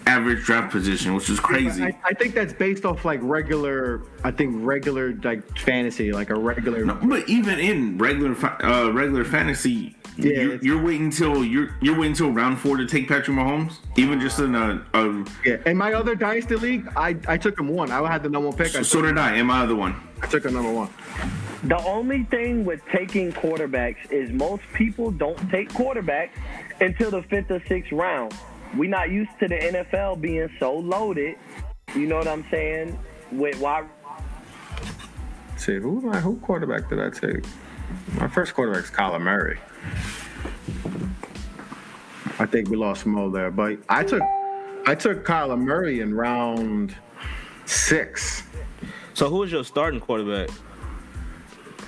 average 0.07 0.45
draft 0.45 0.71
position, 0.71 1.15
which 1.15 1.29
is 1.31 1.41
crazy. 1.41 1.85
I, 1.85 1.97
I, 2.05 2.13
think 2.13 2.35
that's 2.35 2.53
based 2.53 2.85
off 2.85 3.05
like 3.05 3.21
regular, 3.23 4.03
I 4.23 4.31
think 4.31 4.55
regular 4.59 5.15
like 5.23 5.59
fantasy, 5.59 6.13
like 6.13 6.31
a 6.31 6.35
regular. 6.35 6.85
No, 6.85 6.99
but 7.03 7.29
even 7.29 7.59
in 7.59 7.99
regular 7.99 8.35
uh, 8.65 8.91
regular 8.93 9.25
fantasy, 9.25 9.97
Yeah, 10.17 10.33
you're, 10.33 10.57
you're, 10.57 10.83
waiting 10.83 11.07
until 11.07 11.45
you're 11.45 11.75
you're 11.81 11.95
waiting 11.95 12.13
until 12.13 12.31
round 12.31 12.59
four 12.59 12.77
to 12.77 12.87
take 12.87 13.09
Patrick 13.09 13.37
Mahomes, 13.37 13.77
even 13.97 14.21
just 14.21 14.39
in 14.39 14.55
a, 14.55 14.85
a 14.95 15.25
yeah. 15.45 15.57
In 15.67 15.77
my 15.77 15.93
other 15.95 16.15
dynasty 16.15 16.57
league, 16.57 16.89
I 16.97 17.17
I 17.27 17.37
took 17.37 17.59
him 17.59 17.69
one. 17.69 17.91
I 17.91 18.07
had 18.11 18.23
the 18.23 18.29
number 18.29 18.49
one 18.49 18.59
pick. 18.59 18.69
So, 18.69 18.83
so 18.83 19.03
did 19.03 19.19
I. 19.19 19.37
In 19.37 19.47
my 19.47 19.63
other 19.63 19.77
one, 19.77 19.97
I 20.23 20.27
took 20.27 20.45
a 20.45 20.51
number 20.51 20.73
one. 20.73 20.91
The 21.65 21.83
only 21.87 22.25
thing 22.25 22.67
with 22.67 22.83
taking 22.93 23.33
quarterbacks 23.33 24.11
is 24.11 24.31
most 24.31 24.63
people 24.75 25.11
don't 25.11 25.39
take 25.51 25.71
quarterbacks 25.71 26.33
until 26.79 27.11
the 27.11 27.23
fifth 27.23 27.51
or 27.51 27.63
sixth 27.67 27.91
round. 27.91 28.35
We're 28.77 28.91
not 28.91 29.11
used 29.11 29.31
to 29.41 29.49
the 29.49 29.55
NFL 29.55 30.21
being 30.21 30.51
so 30.61 30.75
loaded. 30.77 31.37
You 31.95 32.07
know 32.07 32.17
what 32.17 32.29
I'm 32.29 32.45
saying? 32.51 32.99
With 33.33 33.59
why? 33.61 33.87
See 35.57 35.77
who 35.77 36.03
my 36.03 36.21
who 36.21 36.37
quarterback 36.37 36.91
did 36.91 37.01
I 37.01 37.09
take? 37.09 37.47
My 38.17 38.29
first 38.29 38.53
quarterback 38.53 38.85
is 38.85 38.91
Kyler 38.91 39.23
Murray. 39.23 39.59
I 42.39 42.45
think 42.45 42.69
we 42.69 42.77
lost 42.77 43.07
Mo 43.07 43.31
there, 43.31 43.51
but 43.51 43.79
I 43.89 44.05
took 44.05 44.23
I 44.85 44.95
took 44.95 45.25
Kyler 45.25 45.59
Murray 45.59 46.01
in 46.01 46.13
round 46.13 46.95
six. 47.65 48.43
So 49.15 49.31
who 49.31 49.37
was 49.37 49.51
your 49.51 49.65
starting 49.65 50.01
quarterback? 50.01 50.51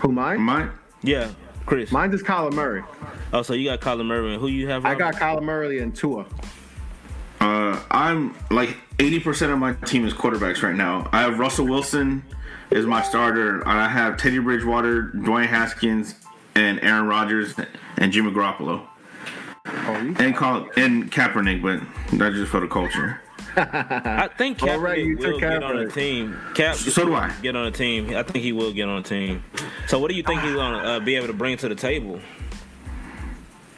Who 0.01 0.12
mine? 0.12 0.40
Mine? 0.40 0.70
Yeah, 1.03 1.30
Chris. 1.64 1.92
Mine 1.92 2.12
is 2.12 2.22
Kyler 2.22 2.53
Murray. 2.53 2.82
Oh, 3.32 3.42
so 3.42 3.55
you 3.55 3.64
got 3.70 3.80
Kyler 3.80 4.05
Murray. 4.05 4.38
Who 4.38 4.49
you 4.49 4.68
have? 4.68 4.84
I 4.84 4.94
got 4.94 5.14
Kyler 5.14 5.42
Murray 5.42 5.80
and 5.80 5.94
Tua. 5.94 6.26
Uh, 7.40 7.80
I'm 7.90 8.34
like 8.51 8.76
80% 8.99 9.53
of 9.53 9.59
my 9.59 9.74
team 9.74 10.07
is 10.07 10.14
quarterbacks 10.14 10.62
right 10.62 10.74
now. 10.74 11.09
I 11.12 11.20
have 11.22 11.38
Russell 11.38 11.66
Wilson 11.66 12.24
is 12.70 12.86
my 12.86 13.03
starter, 13.03 13.66
I 13.66 13.88
have 13.88 14.16
Teddy 14.16 14.38
Bridgewater, 14.38 15.12
Dwayne 15.14 15.47
Haskins, 15.47 16.14
and 16.55 16.80
Aaron 16.82 17.07
Rodgers 17.07 17.55
and 17.99 18.12
Jimmy 18.12 18.32
Garoppolo. 18.32 18.86
Oh, 19.66 20.14
and 20.18 20.34
Colin 20.34 21.09
Kaepernick, 21.11 21.62
but 21.62 21.80
that's 22.18 22.36
just 22.36 22.51
for 22.51 22.61
the 22.61 22.68
culture. 22.68 23.20
I 23.59 24.29
think 24.37 24.59
Kaepernick 24.59 24.83
right, 24.83 25.19
will 25.19 25.41
get 25.41 25.63
on 25.63 25.77
the 25.77 25.91
team. 25.91 26.39
Kap, 26.55 26.77
so 26.77 27.07
do 27.07 27.15
I. 27.15 27.35
Get 27.41 27.57
on 27.57 27.67
a 27.67 27.71
team. 27.71 28.15
I 28.15 28.23
think 28.23 28.45
he 28.45 28.53
will 28.53 28.73
get 28.73 28.87
on 28.89 28.99
a 28.99 29.03
team. 29.03 29.43
So, 29.87 29.99
what 29.99 30.11
do 30.11 30.17
you 30.17 30.23
think 30.23 30.43
he's 30.43 30.55
gonna 30.55 30.79
uh, 30.79 31.01
be 31.01 31.17
able 31.17 31.29
to 31.29 31.33
bring 31.33 31.57
to 31.59 31.69
the 31.69 31.75
table? 31.75 32.21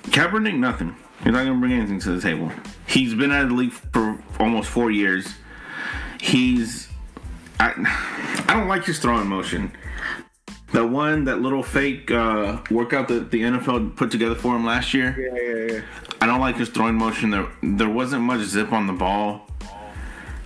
Kaepernick, 0.05 0.59
nothing. 0.59 0.97
He's 1.23 1.33
not 1.33 1.45
gonna 1.45 1.61
bring 1.61 1.73
anything 1.73 2.01
to 2.01 2.11
the 2.11 2.21
table. 2.21 2.51
He's 2.87 3.15
been 3.15 3.31
out 3.31 3.45
of 3.45 3.51
the 3.51 3.55
league 3.55 3.73
for 3.73 4.21
almost 4.41 4.69
four 4.69 4.91
years. 4.91 5.33
He's 6.21 6.89
I 7.61 7.73
I 8.49 8.55
don't 8.55 8.69
like 8.69 8.85
his 8.85 8.99
throwing 8.99 9.29
motion. 9.29 9.73
The 10.73 10.87
one, 10.87 11.25
that 11.25 11.41
little 11.41 11.63
fake 11.63 12.11
uh, 12.11 12.61
workout 12.71 13.09
that 13.09 13.31
the 13.31 13.41
NFL 13.41 13.97
put 13.97 14.11
together 14.11 14.35
for 14.35 14.55
him 14.55 14.67
last 14.67 14.93
year. 14.93 15.17
Yeah, 15.19 15.41
yeah, 15.41 15.73
yeah. 15.77 16.09
I 16.21 16.27
don't 16.27 16.41
like 16.41 16.57
his 16.57 16.69
throwing 16.69 16.95
motion. 16.95 17.31
There, 17.31 17.49
there 17.63 17.89
wasn't 17.89 18.23
much 18.23 18.41
zip 18.43 18.71
on 18.73 18.87
the 18.87 18.93
ball. 18.93 19.49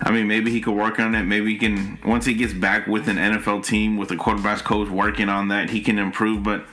I 0.05 0.11
mean, 0.11 0.27
maybe 0.27 0.51
he 0.51 0.59
could 0.59 0.75
work 0.75 0.99
on 0.99 1.15
it. 1.15 1.23
Maybe 1.23 1.53
he 1.53 1.57
can 1.57 1.97
once 2.05 2.25
he 2.25 2.33
gets 2.33 2.53
back 2.53 2.87
with 2.87 3.07
an 3.07 3.15
NFL 3.17 3.65
team 3.65 3.95
with 3.95 4.11
a 4.11 4.15
quarterbacks 4.15 4.63
coach 4.63 4.89
working 4.89 5.29
on 5.29 5.47
that, 5.47 5.69
he 5.69 5.81
can 5.81 5.97
improve. 5.97 6.43
But 6.43 6.65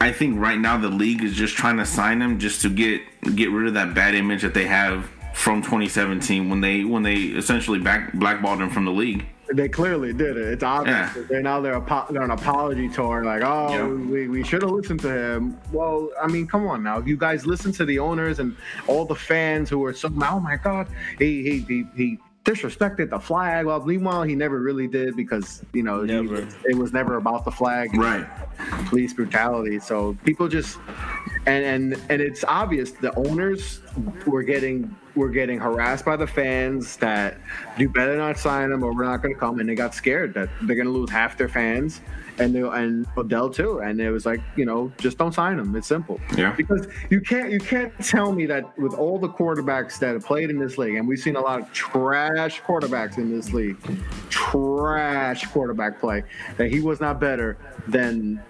I 0.00 0.12
think 0.12 0.38
right 0.38 0.58
now 0.58 0.78
the 0.78 0.88
league 0.88 1.24
is 1.24 1.34
just 1.34 1.56
trying 1.56 1.78
to 1.78 1.86
sign 1.86 2.22
him 2.22 2.38
just 2.38 2.62
to 2.62 2.70
get 2.70 3.02
get 3.34 3.50
rid 3.50 3.66
of 3.66 3.74
that 3.74 3.92
bad 3.92 4.14
image 4.14 4.42
that 4.42 4.54
they 4.54 4.66
have 4.66 5.10
from 5.34 5.62
2017 5.62 6.48
when 6.48 6.60
they 6.60 6.84
when 6.84 7.02
they 7.02 7.16
essentially 7.16 7.80
back 7.80 8.12
blackballed 8.14 8.60
him 8.60 8.70
from 8.70 8.84
the 8.84 8.92
league. 8.92 9.26
They 9.52 9.68
clearly 9.68 10.12
did 10.12 10.36
it. 10.36 10.48
It's 10.48 10.62
obvious. 10.62 11.16
Yeah. 11.16 11.22
They're 11.28 11.42
now 11.42 11.60
they're, 11.60 11.80
they're 11.80 12.22
on 12.22 12.30
an 12.30 12.30
apology 12.32 12.86
tour. 12.86 13.24
Like, 13.24 13.42
oh, 13.42 13.70
yep. 13.70 14.06
we, 14.06 14.28
we 14.28 14.44
should 14.44 14.60
have 14.60 14.70
listened 14.70 15.00
to 15.00 15.10
him. 15.10 15.58
Well, 15.72 16.10
I 16.22 16.26
mean, 16.26 16.46
come 16.46 16.66
on 16.66 16.82
now. 16.82 16.98
You 16.98 17.16
guys 17.16 17.46
listen 17.46 17.72
to 17.72 17.86
the 17.86 17.98
owners 17.98 18.40
and 18.40 18.54
all 18.86 19.06
the 19.06 19.14
fans 19.14 19.70
who 19.70 19.82
are 19.86 19.94
so, 19.94 20.08
oh 20.08 20.40
my 20.40 20.56
God, 20.56 20.88
he 21.18 21.42
he 21.42 21.60
he, 21.60 21.86
he 21.96 22.18
disrespected 22.48 23.10
the 23.10 23.18
flag. 23.18 23.66
Well, 23.66 23.84
meanwhile, 23.84 24.22
he 24.22 24.34
never 24.34 24.60
really 24.60 24.86
did 24.86 25.16
because 25.16 25.62
you 25.72 25.82
know 25.82 26.02
he, 26.02 26.12
it 26.64 26.76
was 26.76 26.92
never 26.92 27.16
about 27.16 27.44
the 27.44 27.50
flag, 27.50 27.94
right? 27.94 28.26
Police 28.86 29.12
brutality. 29.12 29.78
So 29.78 30.16
people 30.24 30.48
just 30.48 30.78
and 31.46 31.64
and 31.64 32.02
and 32.08 32.22
it's 32.22 32.44
obvious 32.44 32.92
the 32.92 33.14
owners 33.14 33.80
were 34.26 34.42
getting 34.42 34.94
were 35.14 35.28
getting 35.28 35.58
harassed 35.58 36.04
by 36.04 36.16
the 36.16 36.26
fans 36.26 36.96
that 36.98 37.38
you 37.76 37.88
better 37.88 38.16
not 38.16 38.38
sign 38.38 38.70
them 38.70 38.82
or 38.82 38.94
we're 38.94 39.04
not 39.04 39.20
going 39.22 39.34
to 39.34 39.40
come, 39.40 39.60
and 39.60 39.68
they 39.68 39.74
got 39.74 39.94
scared 39.94 40.32
that 40.34 40.48
they're 40.62 40.76
going 40.76 40.86
to 40.86 40.92
lose 40.92 41.10
half 41.10 41.36
their 41.36 41.48
fans 41.48 42.00
and 42.38 42.54
they, 42.54 42.60
and 42.60 43.06
Odell 43.16 43.50
too. 43.50 43.78
And 43.78 44.00
it 44.00 44.10
was 44.10 44.26
like, 44.26 44.40
you 44.56 44.64
know, 44.64 44.92
just 44.98 45.18
don't 45.18 45.32
sign 45.32 45.58
him. 45.58 45.74
It's 45.76 45.86
simple. 45.86 46.20
Yeah. 46.36 46.52
Because 46.52 46.86
you 47.10 47.20
can't 47.20 47.50
you 47.50 47.60
can't 47.60 47.92
tell 48.04 48.32
me 48.32 48.46
that 48.46 48.76
with 48.78 48.94
all 48.94 49.18
the 49.18 49.28
quarterbacks 49.28 49.98
that 49.98 50.14
have 50.14 50.24
played 50.24 50.50
in 50.50 50.58
this 50.58 50.78
league, 50.78 50.96
and 50.96 51.06
we've 51.06 51.18
seen 51.18 51.36
a 51.36 51.40
lot 51.40 51.60
of 51.60 51.72
trash 51.72 52.60
quarterbacks 52.62 53.18
in 53.18 53.30
this 53.30 53.52
league, 53.52 53.76
trash 54.30 55.46
quarterback 55.46 56.00
play, 56.00 56.24
that 56.56 56.70
he 56.70 56.80
was 56.80 57.00
not 57.00 57.20
better 57.20 57.56
than 57.86 58.42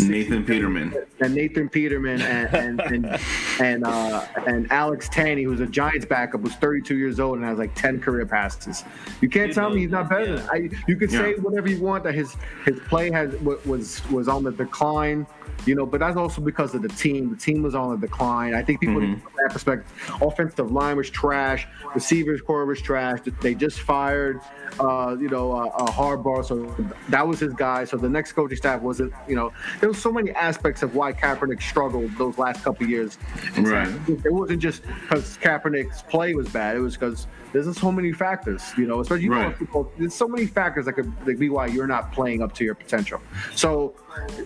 Nathan 0.00 0.44
Peterman 0.44 0.94
and 1.20 1.34
Nathan 1.34 1.68
Peterman 1.68 2.20
and 2.20 2.54
and 2.54 2.80
and, 2.80 3.20
and, 3.60 3.84
uh, 3.84 4.26
and 4.46 4.70
Alex 4.70 5.08
Tanney, 5.08 5.44
who's 5.44 5.60
a 5.60 5.66
Giants 5.66 6.06
backup, 6.06 6.40
was 6.40 6.54
32 6.54 6.96
years 6.96 7.20
old 7.20 7.38
and 7.38 7.46
has 7.46 7.58
like 7.58 7.74
10 7.74 8.00
career 8.00 8.26
passes. 8.26 8.84
You 9.20 9.28
can't 9.28 9.48
you 9.48 9.54
tell 9.54 9.70
know, 9.70 9.76
me 9.76 9.82
he's 9.82 9.90
not 9.90 10.08
better. 10.08 10.34
Yeah. 10.34 10.48
I, 10.50 10.70
you 10.86 10.96
could 10.96 11.10
yeah. 11.10 11.20
say 11.20 11.34
whatever 11.34 11.68
you 11.68 11.82
want 11.82 12.04
that 12.04 12.14
his 12.14 12.36
his 12.64 12.78
play 12.80 13.10
has 13.10 13.34
was 13.40 14.08
was 14.10 14.28
on 14.28 14.44
the 14.44 14.52
decline 14.52 15.26
you 15.68 15.74
know, 15.74 15.84
but 15.84 16.00
that's 16.00 16.16
also 16.16 16.40
because 16.40 16.74
of 16.74 16.80
the 16.80 16.88
team. 16.88 17.30
The 17.30 17.36
team 17.36 17.62
was 17.62 17.74
on 17.74 17.92
a 17.92 17.96
decline. 17.98 18.54
I 18.54 18.62
think 18.62 18.80
people, 18.80 18.96
mm-hmm. 18.96 19.20
from 19.20 19.32
that 19.36 19.52
perspective, 19.52 19.86
offensive 20.22 20.72
line 20.72 20.96
was 20.96 21.10
trash, 21.10 21.68
receivers 21.94 22.40
corps 22.40 22.64
was 22.64 22.80
trash. 22.80 23.20
They 23.42 23.54
just 23.54 23.80
fired, 23.80 24.40
uh, 24.80 25.16
you 25.20 25.28
know, 25.28 25.52
uh, 25.52 25.66
uh, 25.66 25.86
Harbaugh, 25.86 26.44
so 26.44 26.74
that 27.10 27.26
was 27.26 27.40
his 27.40 27.52
guy. 27.52 27.84
So 27.84 27.98
the 27.98 28.08
next 28.08 28.32
coaching 28.32 28.56
staff 28.56 28.80
wasn't, 28.80 29.12
you 29.28 29.36
know, 29.36 29.52
there 29.80 29.90
was 29.90 29.98
so 29.98 30.10
many 30.10 30.30
aspects 30.30 30.82
of 30.82 30.94
why 30.94 31.12
Kaepernick 31.12 31.60
struggled 31.60 32.10
those 32.16 32.38
last 32.38 32.64
couple 32.64 32.86
years. 32.86 33.18
Right. 33.58 33.88
It 34.08 34.32
wasn't 34.32 34.62
just 34.62 34.82
because 35.02 35.36
Kaepernick's 35.38 36.02
play 36.02 36.34
was 36.34 36.48
bad. 36.48 36.76
It 36.76 36.80
was 36.80 36.96
because 36.96 37.26
there's 37.52 37.78
so 37.78 37.90
many 37.90 38.12
factors, 38.12 38.72
you 38.76 38.86
know, 38.86 39.00
especially 39.00 39.24
you 39.24 39.32
right. 39.32 39.50
know, 39.50 39.56
people, 39.56 39.92
there's 39.98 40.14
so 40.14 40.28
many 40.28 40.46
factors 40.46 40.86
that 40.86 40.94
could 40.94 41.38
be 41.38 41.48
why 41.48 41.66
you're 41.66 41.86
not 41.86 42.12
playing 42.12 42.42
up 42.42 42.54
to 42.54 42.64
your 42.64 42.74
potential. 42.74 43.20
So, 43.54 43.94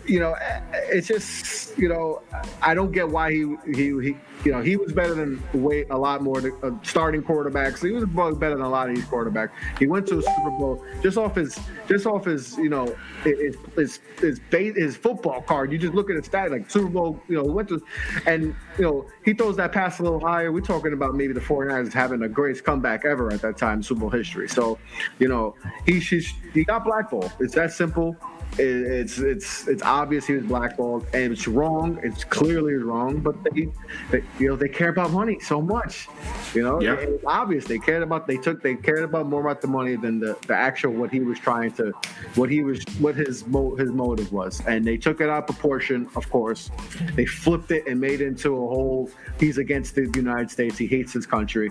you 0.06 0.20
know, 0.20 0.32
eh, 0.34 0.60
eh, 0.72 0.80
it's 0.92 1.08
just, 1.08 1.76
you 1.78 1.88
know, 1.88 2.22
I 2.60 2.74
don't 2.74 2.92
get 2.92 3.08
why 3.08 3.32
he 3.32 3.56
he, 3.66 4.00
he 4.00 4.16
you 4.44 4.52
know 4.52 4.60
he 4.60 4.76
was 4.76 4.92
better 4.92 5.14
than 5.14 5.42
way 5.52 5.84
a 5.90 5.96
lot 5.96 6.22
more 6.22 6.38
uh, 6.62 6.70
starting 6.82 7.22
quarterbacks. 7.22 7.82
He 7.82 7.92
was 7.92 8.04
better 8.36 8.56
than 8.56 8.64
a 8.64 8.68
lot 8.68 8.88
of 8.88 8.96
these 8.96 9.04
quarterbacks. 9.04 9.50
He 9.78 9.86
went 9.86 10.06
to 10.08 10.18
a 10.18 10.22
Super 10.22 10.50
Bowl 10.50 10.84
just 11.02 11.16
off 11.16 11.34
his 11.34 11.58
just 11.88 12.06
off 12.06 12.24
his 12.24 12.56
you 12.58 12.68
know 12.68 12.94
his 13.22 13.56
his 13.76 14.00
his, 14.18 14.40
his, 14.50 14.96
football 14.96 15.42
card. 15.42 15.72
You 15.72 15.78
just 15.78 15.94
look 15.94 16.10
at 16.10 16.16
his 16.16 16.26
stat 16.26 16.50
like 16.50 16.70
Super 16.70 16.88
Bowl. 16.88 17.20
You 17.28 17.36
know, 17.36 17.44
went 17.44 17.68
to 17.68 17.82
and 18.26 18.54
you 18.78 18.84
know 18.84 19.06
he 19.24 19.34
throws 19.34 19.56
that 19.56 19.72
pass 19.72 20.00
a 20.00 20.02
little 20.02 20.20
higher. 20.20 20.50
We're 20.50 20.60
talking 20.60 20.92
about 20.92 21.14
maybe 21.14 21.32
the 21.32 21.40
49ers 21.40 21.92
having 21.92 22.20
the 22.20 22.28
greatest 22.28 22.64
comeback 22.64 23.04
ever 23.04 23.32
at 23.32 23.42
that 23.42 23.56
time 23.56 23.78
in 23.78 23.82
Super 23.82 24.00
Bowl 24.00 24.10
history. 24.10 24.48
So, 24.48 24.78
you 25.18 25.28
know, 25.28 25.54
he 25.86 26.00
he, 26.00 26.26
he 26.52 26.64
got 26.64 26.84
blackballed. 26.84 27.32
It's 27.40 27.54
that 27.54 27.72
simple 27.72 28.16
it's 28.58 29.18
it's 29.18 29.66
it's 29.66 29.82
obvious 29.82 30.26
he 30.26 30.34
was 30.34 30.44
blackballed, 30.44 31.06
and 31.14 31.32
it's 31.32 31.48
wrong. 31.48 31.98
It's 32.02 32.24
clearly 32.24 32.74
wrong, 32.74 33.20
but 33.20 33.34
they, 33.44 33.68
they 34.10 34.22
you 34.38 34.48
know 34.48 34.56
they 34.56 34.68
care 34.68 34.88
about 34.88 35.10
money 35.10 35.38
so 35.40 35.60
much. 35.60 36.08
You 36.54 36.62
know, 36.62 36.80
yeah. 36.80 36.94
it's 36.94 37.24
obvious 37.26 37.64
they 37.64 37.78
cared 37.78 38.02
about 38.02 38.26
they 38.26 38.36
took 38.36 38.62
they 38.62 38.74
cared 38.74 39.02
about 39.02 39.26
more 39.26 39.40
about 39.40 39.60
the 39.60 39.68
money 39.68 39.96
than 39.96 40.20
the, 40.20 40.36
the 40.46 40.54
actual 40.54 40.92
what 40.92 41.10
he 41.10 41.20
was 41.20 41.38
trying 41.38 41.72
to, 41.72 41.92
what 42.34 42.50
he 42.50 42.62
was 42.62 42.84
what 42.98 43.14
his 43.14 43.46
mo, 43.46 43.74
his 43.76 43.90
motive 43.90 44.32
was, 44.32 44.60
and 44.66 44.84
they 44.84 44.96
took 44.96 45.20
it 45.20 45.28
out 45.28 45.38
of 45.38 45.46
proportion. 45.46 46.08
Of 46.16 46.28
course, 46.30 46.70
they 47.14 47.26
flipped 47.26 47.70
it 47.70 47.86
and 47.86 48.00
made 48.00 48.20
it 48.20 48.26
into 48.26 48.54
a 48.54 48.68
whole. 48.68 49.10
He's 49.38 49.58
against 49.58 49.94
the 49.94 50.10
United 50.14 50.50
States. 50.50 50.78
He 50.78 50.86
hates 50.86 51.12
his 51.12 51.26
country, 51.26 51.70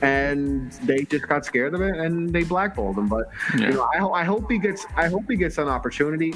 and 0.00 0.72
they 0.84 1.04
just 1.04 1.28
got 1.28 1.44
scared 1.44 1.74
of 1.74 1.80
it 1.80 1.96
and 1.96 2.32
they 2.32 2.44
blackballed 2.44 2.98
him. 2.98 3.08
But 3.08 3.28
yeah. 3.58 3.68
you 3.68 3.74
know, 3.74 3.88
I, 3.94 4.20
I 4.20 4.24
hope 4.24 4.50
he 4.50 4.58
gets 4.58 4.86
I 4.96 5.08
hope 5.08 5.24
he 5.28 5.36
gets 5.36 5.58
an 5.58 5.68
opportunity 5.68 6.34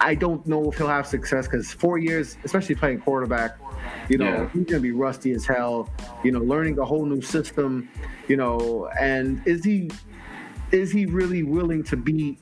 I 0.00 0.14
don't 0.14 0.46
know 0.46 0.70
if 0.70 0.78
he'll 0.78 0.88
have 0.88 1.06
success 1.06 1.46
because 1.46 1.72
four 1.72 1.98
years, 1.98 2.36
especially 2.44 2.74
playing 2.74 3.00
quarterback, 3.00 3.58
you 4.08 4.18
know, 4.18 4.24
yeah. 4.24 4.48
he's 4.52 4.64
gonna 4.64 4.80
be 4.80 4.92
rusty 4.92 5.32
as 5.32 5.46
hell. 5.46 5.88
You 6.24 6.32
know, 6.32 6.40
learning 6.40 6.78
a 6.78 6.84
whole 6.84 7.04
new 7.04 7.22
system. 7.22 7.88
You 8.28 8.36
know, 8.36 8.88
and 8.98 9.42
is 9.46 9.64
he 9.64 9.90
is 10.72 10.90
he 10.90 11.06
really 11.06 11.42
willing 11.42 11.82
to 11.84 11.96
be, 11.96 12.38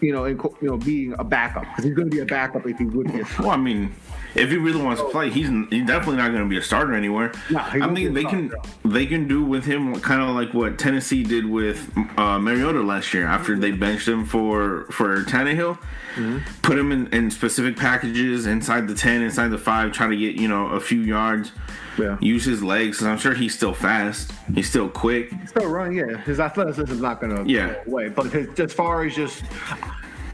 you 0.00 0.12
know, 0.12 0.24
in, 0.24 0.38
you 0.60 0.68
know, 0.68 0.76
being 0.76 1.14
a 1.18 1.24
backup? 1.24 1.64
Because 1.64 1.84
he's 1.84 1.94
gonna 1.94 2.08
be 2.08 2.20
a 2.20 2.26
backup 2.26 2.66
if 2.66 2.78
he 2.78 2.84
would 2.84 3.12
be. 3.12 3.22
Well, 3.38 3.50
I 3.50 3.56
mean, 3.56 3.94
if 4.36 4.50
he 4.50 4.56
really 4.56 4.82
wants 4.82 5.00
to 5.00 5.08
play, 5.08 5.30
he's 5.30 5.48
he's 5.70 5.86
definitely 5.86 6.16
not 6.16 6.30
going 6.30 6.42
to 6.42 6.48
be 6.48 6.58
a 6.58 6.62
starter 6.62 6.94
anywhere. 6.94 7.32
No, 7.50 7.58
I 7.60 7.92
think 7.94 8.14
they 8.14 8.24
can 8.24 8.52
they 8.84 9.06
can 9.06 9.26
do 9.28 9.44
with 9.44 9.64
him 9.64 9.98
kind 10.00 10.22
of 10.22 10.30
like 10.30 10.54
what 10.54 10.78
Tennessee 10.78 11.22
did 11.22 11.46
with 11.46 11.90
uh, 12.18 12.38
Mariota 12.38 12.80
last 12.82 13.12
year 13.14 13.26
after 13.26 13.56
they 13.58 13.70
benched 13.70 14.08
him 14.08 14.24
for 14.24 14.86
for 14.90 15.22
Tannehill. 15.24 15.78
Mm-hmm. 16.16 16.38
Put 16.62 16.78
him 16.78 16.92
in, 16.92 17.06
in 17.12 17.30
specific 17.30 17.76
packages 17.76 18.46
inside 18.46 18.88
the 18.88 18.94
ten, 18.94 19.22
inside 19.22 19.48
the 19.48 19.58
five, 19.58 19.92
try 19.92 20.08
to 20.08 20.16
get 20.16 20.36
you 20.36 20.48
know 20.48 20.68
a 20.68 20.80
few 20.80 21.00
yards. 21.00 21.52
Yeah. 21.98 22.18
Use 22.20 22.44
his 22.44 22.62
legs, 22.62 23.02
I'm 23.02 23.16
sure 23.16 23.32
he's 23.32 23.54
still 23.54 23.72
fast. 23.72 24.30
He's 24.54 24.68
still 24.68 24.86
quick. 24.88 25.30
Still 25.46 25.70
run, 25.70 25.94
yeah. 25.94 26.18
His 26.24 26.40
athleticism 26.40 26.92
is 26.92 27.00
not 27.00 27.22
going 27.22 27.34
to 27.34 27.50
Yeah. 27.50 27.68
go 27.72 27.92
away. 27.92 28.08
But 28.10 28.26
his, 28.26 28.60
as 28.60 28.74
far 28.74 29.04
as 29.04 29.14
just, 29.16 29.42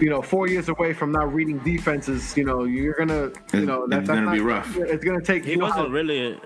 you 0.00 0.10
know, 0.10 0.20
four 0.22 0.48
years 0.48 0.68
away 0.68 0.92
from 0.92 1.12
not 1.12 1.32
reading 1.32 1.58
defenses, 1.60 2.36
you 2.36 2.44
know, 2.44 2.64
you're 2.64 2.94
gonna, 2.94 3.30
you 3.52 3.66
know, 3.66 3.82
It's 3.84 3.90
that's, 3.90 4.08
gonna 4.08 4.26
that's 4.26 4.32
be 4.36 4.40
rough. 4.40 4.76
It's 4.76 5.04
going 5.04 5.18
to 5.20 5.24
take. 5.24 5.44
He 5.44 5.56
wasn't 5.56 5.86
how- 5.88 5.92
really. 5.92 6.38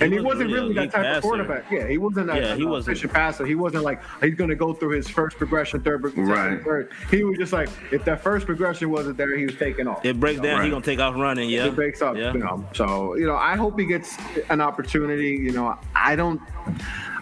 and 0.00 0.12
he 0.12 0.20
wasn't 0.20 0.50
really 0.52 0.72
a 0.72 0.74
that 0.74 0.80
elite 0.80 0.90
type 0.92 1.02
passer. 1.04 1.16
of 1.18 1.22
quarterback. 1.22 1.70
Yeah, 1.70 1.86
he 1.86 1.96
wasn't 1.96 2.26
that 2.26 2.36
Yeah, 2.42 2.48
yeah, 2.50 2.56
he 2.56 2.64
wasn't. 2.66 2.92
efficient 2.96 3.12
passer. 3.12 3.46
He 3.46 3.54
wasn't 3.54 3.84
like 3.84 4.02
he's 4.22 4.34
going 4.34 4.50
to 4.50 4.56
go 4.56 4.72
through 4.74 4.90
his 4.96 5.08
first 5.08 5.36
progression, 5.38 5.80
third, 5.80 6.02
second, 6.04 6.26
Right. 6.28 6.62
third. 6.62 6.90
He 7.10 7.22
was 7.24 7.38
just 7.38 7.52
like 7.52 7.68
if 7.92 8.04
that 8.04 8.20
first 8.22 8.46
progression 8.46 8.90
wasn't 8.90 9.16
there, 9.16 9.36
he 9.36 9.46
was 9.46 9.56
taking 9.56 9.86
off. 9.86 10.04
It 10.04 10.18
breaks 10.20 10.40
down. 10.40 10.56
Right. 10.58 10.64
He 10.64 10.70
gonna 10.70 10.84
take 10.84 10.98
off 11.00 11.14
running. 11.16 11.48
Yeah. 11.50 11.66
It 11.66 11.74
breaks 11.76 12.02
up, 12.02 12.16
Yeah. 12.16 12.32
you 12.32 12.40
know. 12.40 12.64
So 12.74 13.16
you 13.16 13.26
know, 13.26 13.36
I 13.36 13.56
hope 13.56 13.78
he 13.78 13.86
gets 13.86 14.16
an 14.50 14.60
opportunity. 14.60 15.30
You 15.30 15.52
know, 15.52 15.78
I 15.94 16.14
don't, 16.16 16.40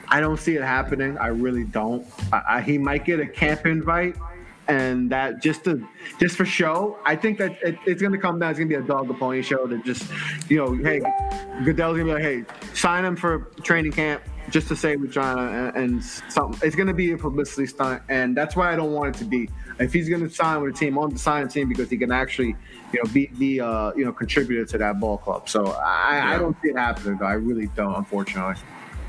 I 0.09 0.21
don't 0.21 0.39
see 0.41 0.57
it 0.57 0.63
happening. 0.63 1.17
I 1.19 1.29
really 1.29 1.65
don't. 1.65 2.07
I, 2.33 2.43
I, 2.49 2.61
he 2.63 2.79
might 2.79 3.05
get 3.05 3.21
a 3.21 3.27
camp 3.27 3.67
invite, 3.67 4.17
and 4.69 5.11
that 5.11 5.43
just 5.43 5.65
to 5.65 5.87
just 6.19 6.37
for 6.37 6.45
show. 6.45 6.99
I 7.05 7.17
think 7.17 7.39
that 7.39 7.53
it, 7.63 7.79
it's 7.87 8.01
going 8.01 8.13
to 8.13 8.19
come 8.19 8.39
down. 8.39 8.51
It's 8.51 8.59
going 8.59 8.69
to 8.69 8.79
be 8.79 8.83
a 8.83 8.87
dog 8.87 9.09
and 9.09 9.19
pony 9.19 9.43
show. 9.43 9.67
That 9.67 9.85
just, 9.85 10.11
you 10.49 10.57
know, 10.59 10.75
hey, 10.75 11.01
Goodell's 11.65 11.97
going 11.97 12.09
to 12.09 12.15
be 12.17 12.23
like, 12.23 12.23
hey, 12.23 12.45
sign 12.75 13.05
him 13.05 13.17
for 13.17 13.51
training 13.63 13.93
camp. 13.93 14.23
Just 14.51 14.69
to 14.69 14.77
say 14.77 14.97
we're 14.97 15.11
trying 15.11 15.37
to, 15.39 15.43
and, 15.43 15.77
and 15.77 16.05
something, 16.05 16.61
it's 16.63 16.77
going 16.77 16.87
to 16.87 16.93
be 16.95 17.13
a 17.13 17.17
publicity 17.17 17.67
stunt, 17.67 18.03
and 18.11 18.37
that's 18.37 18.55
why 18.55 18.71
I 18.71 18.77
don't 18.77 18.93
want 18.93 19.17
it 19.17 19.19
to 19.21 19.25
be. 19.25 19.49
If 19.79 19.95
he's 19.95 20.07
going 20.07 20.23
to 20.23 20.29
sign 20.29 20.61
with 20.61 20.75
a 20.75 20.79
team, 20.79 20.99
I 20.99 21.01
want 21.01 21.13
to 21.13 21.19
sign 21.19 21.47
a 21.47 21.49
team 21.49 21.67
because 21.67 21.89
he 21.89 21.97
can 21.97 22.13
actually, 22.13 22.55
you 22.93 23.03
know, 23.03 23.11
be 23.11 23.29
be 23.39 23.61
uh, 23.61 23.93
you 23.97 24.05
know 24.05 24.13
contributor 24.13 24.67
to 24.67 24.79
that 24.79 25.01
ball 25.01 25.17
club. 25.17 25.49
So 25.49 25.69
I, 25.69 26.35
I 26.35 26.39
don't 26.39 26.55
see 26.63 26.69
it 26.69 26.77
happening. 26.77 27.17
Though. 27.17 27.25
I 27.25 27.33
really 27.33 27.69
don't, 27.69 27.95
unfortunately. 27.95 28.63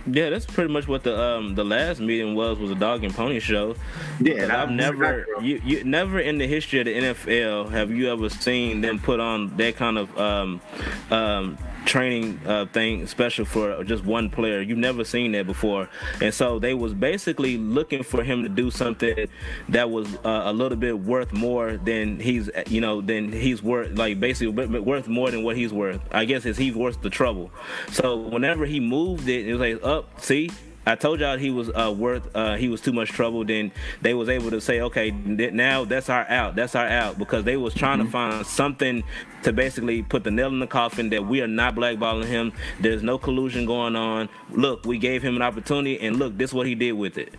Yeah, 0.08 0.30
that's 0.30 0.46
pretty 0.46 0.72
much 0.72 0.88
what 0.88 1.04
the 1.04 1.20
um 1.20 1.56
the 1.56 1.66
last 1.66 2.00
meeting 2.00 2.36
was 2.36 2.60
was 2.60 2.72
a 2.72 2.76
dog 2.76 3.04
and 3.04 3.14
pony 3.14 3.40
show. 3.40 3.76
Yeah, 4.20 4.62
I've 4.62 4.70
never 4.70 5.26
you, 5.42 5.62
you 5.66 5.84
never 5.84 6.20
in 6.20 6.38
the 6.38 6.48
history 6.48 6.80
of 6.80 6.86
the 6.86 6.94
NFL 6.94 7.72
have 7.72 7.92
you 7.92 8.12
ever 8.12 8.30
seen 8.30 8.82
them 8.82 9.00
put 9.00 9.20
on 9.20 9.56
that 9.58 9.76
kind 9.78 9.98
of 9.98 10.18
um 10.18 10.62
um 11.10 11.58
training 11.86 12.40
uh, 12.46 12.66
thing 12.68 13.08
special 13.08 13.46
for 13.46 13.84
just 13.84 14.04
one 14.04 14.30
player. 14.30 14.62
You've 14.62 14.78
never 14.78 15.04
seen 15.04 15.32
that 15.34 15.46
before, 15.46 15.90
and 16.22 16.34
so 16.34 16.60
they 16.60 16.74
was 16.74 16.94
basically 16.94 17.58
looking 17.58 18.04
for 18.04 18.24
him 18.24 18.44
to 18.44 18.50
do 18.50 18.72
something 18.72 19.28
that 19.70 19.90
was 19.90 20.14
uh, 20.26 20.44
a 20.46 20.54
little 20.54 20.78
bit 20.78 21.00
worth 21.00 21.32
more 21.34 21.78
than 21.78 22.20
he's 22.20 22.50
you 22.68 22.82
know 22.82 23.02
than 23.02 23.32
he's 23.32 23.62
worth 23.64 23.98
like 23.98 24.20
basically 24.20 24.48
worth 24.80 25.08
more 25.08 25.32
than 25.32 25.44
what 25.44 25.56
he's 25.56 25.72
worth. 25.72 26.02
I 26.12 26.26
guess 26.26 26.46
is 26.46 26.58
he's 26.58 26.76
worth 26.76 27.02
the 27.02 27.10
trouble. 27.10 27.52
So 27.92 28.18
whenever 28.18 28.66
he 28.66 28.80
moved 28.80 29.28
it, 29.30 29.48
it 29.48 29.54
was 29.54 29.62
like 29.62 29.84
up. 29.84 30.22
see, 30.22 30.52
I 30.86 30.96
told 30.96 31.20
y'all 31.20 31.38
he 31.38 31.52
was 31.52 31.70
uh, 31.70 31.94
worth 31.96 32.34
uh, 32.36 32.56
he 32.56 32.70
was 32.70 32.82
too 32.82 32.94
much 32.94 33.10
trouble. 33.10 33.44
Then 33.44 33.72
they 34.02 34.14
was 34.14 34.30
able 34.30 34.52
to 34.52 34.62
say, 34.62 34.82
okay, 34.82 35.12
th- 35.12 35.54
now 35.54 35.86
that's 35.86 36.10
our 36.10 36.28
out. 36.30 36.56
That's 36.56 36.76
our 36.76 36.88
out 36.88 37.18
because 37.18 37.44
they 37.44 37.58
was 37.58 37.74
trying 37.74 38.00
to 38.00 38.06
find 38.06 38.46
something 38.46 39.04
to 39.44 39.54
basically 39.54 40.04
put 40.04 40.24
the 40.24 40.32
nail 40.32 40.48
in 40.48 40.60
the 40.60 40.68
coffin 40.68 41.10
that 41.10 41.26
we 41.26 41.42
are 41.42 41.48
not 41.48 41.76
blackballing 41.76 42.26
him. 42.26 42.54
There's 42.80 43.04
no 43.04 43.18
collusion 43.18 43.66
going 43.66 43.96
on. 43.96 44.30
Look, 44.52 44.86
we 44.86 44.98
gave 44.98 45.24
him 45.24 45.36
an 45.36 45.42
opportunity, 45.42 46.00
and 46.00 46.18
look, 46.18 46.38
this 46.38 46.52
is 46.52 46.54
what 46.54 46.68
he 46.68 46.76
did 46.76 46.94
with 46.94 47.18
it. 47.18 47.34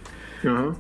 Uh-huh. 0.44 0.74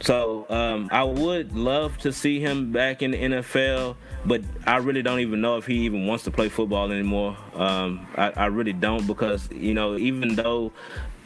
So 0.00 0.46
um, 0.50 0.88
I 0.90 1.04
would 1.04 1.56
love 1.56 1.96
to 1.98 2.12
see 2.12 2.40
him 2.40 2.72
back 2.72 3.02
in 3.02 3.12
the 3.12 3.18
NFL, 3.18 3.96
but 4.24 4.42
I 4.66 4.76
really 4.78 5.02
don't 5.02 5.20
even 5.20 5.40
know 5.40 5.56
if 5.56 5.66
he 5.66 5.78
even 5.80 6.06
wants 6.06 6.24
to 6.24 6.30
play 6.30 6.48
football 6.48 6.90
anymore. 6.90 7.36
Um, 7.54 8.06
I, 8.16 8.32
I 8.36 8.46
really 8.46 8.72
don't 8.72 9.06
because 9.06 9.48
you 9.50 9.74
know 9.74 9.96
even 9.96 10.34
though 10.34 10.72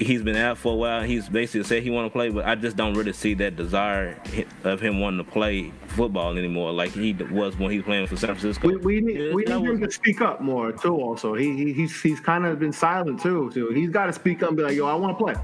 he's 0.01 0.23
been 0.23 0.37
out 0.37 0.59
for 0.59 0.73
a 0.73 0.77
while, 0.77 1.03
he's 1.03 1.29
basically 1.29 1.63
said 1.65 1.83
he 1.83 1.91
want 1.91 2.07
to 2.07 2.11
play, 2.11 2.31
but 2.31 2.47
I 2.47 2.55
just 2.55 2.77
don't 2.77 2.95
really 2.95 3.13
see 3.13 3.35
that 3.35 3.57
desire 3.57 4.21
of 4.65 4.81
him 4.81 4.99
wanting 4.99 5.25
to 5.25 5.31
play 5.31 5.73
football 5.89 6.37
anymore 6.37 6.73
like 6.73 6.93
he 6.93 7.13
was 7.13 7.57
when 7.59 7.71
he 7.71 7.79
was 7.79 7.85
playing 7.85 8.07
for 8.07 8.17
San 8.17 8.35
Francisco. 8.35 8.69
We, 8.69 8.77
we 8.77 9.01
need 9.01 9.21
Yeah, 9.21 9.35
we 9.35 9.45
need 9.45 9.71
him 9.71 9.81
to 9.83 9.91
speak 9.91 10.21
up 10.21 10.41
more 10.41 10.73
too. 10.73 10.95
Also, 10.97 11.35
he, 11.35 11.55
he 11.57 11.73
he's 11.73 12.01
he's 12.01 12.21
kind 12.21 12.47
of 12.47 12.59
been 12.59 12.73
silent 12.73 13.21
too. 13.21 13.51
So 13.55 13.73
he's 13.73 13.91
got 13.91 14.07
to 14.07 14.13
speak 14.13 14.43
up 14.43 14.49
and 14.49 14.57
be 14.57 14.63
like, 14.63 14.75
"Yo, 14.75 14.87
I 14.87 14.95
want 14.95 15.19
to 15.19 15.25
play. 15.25 15.35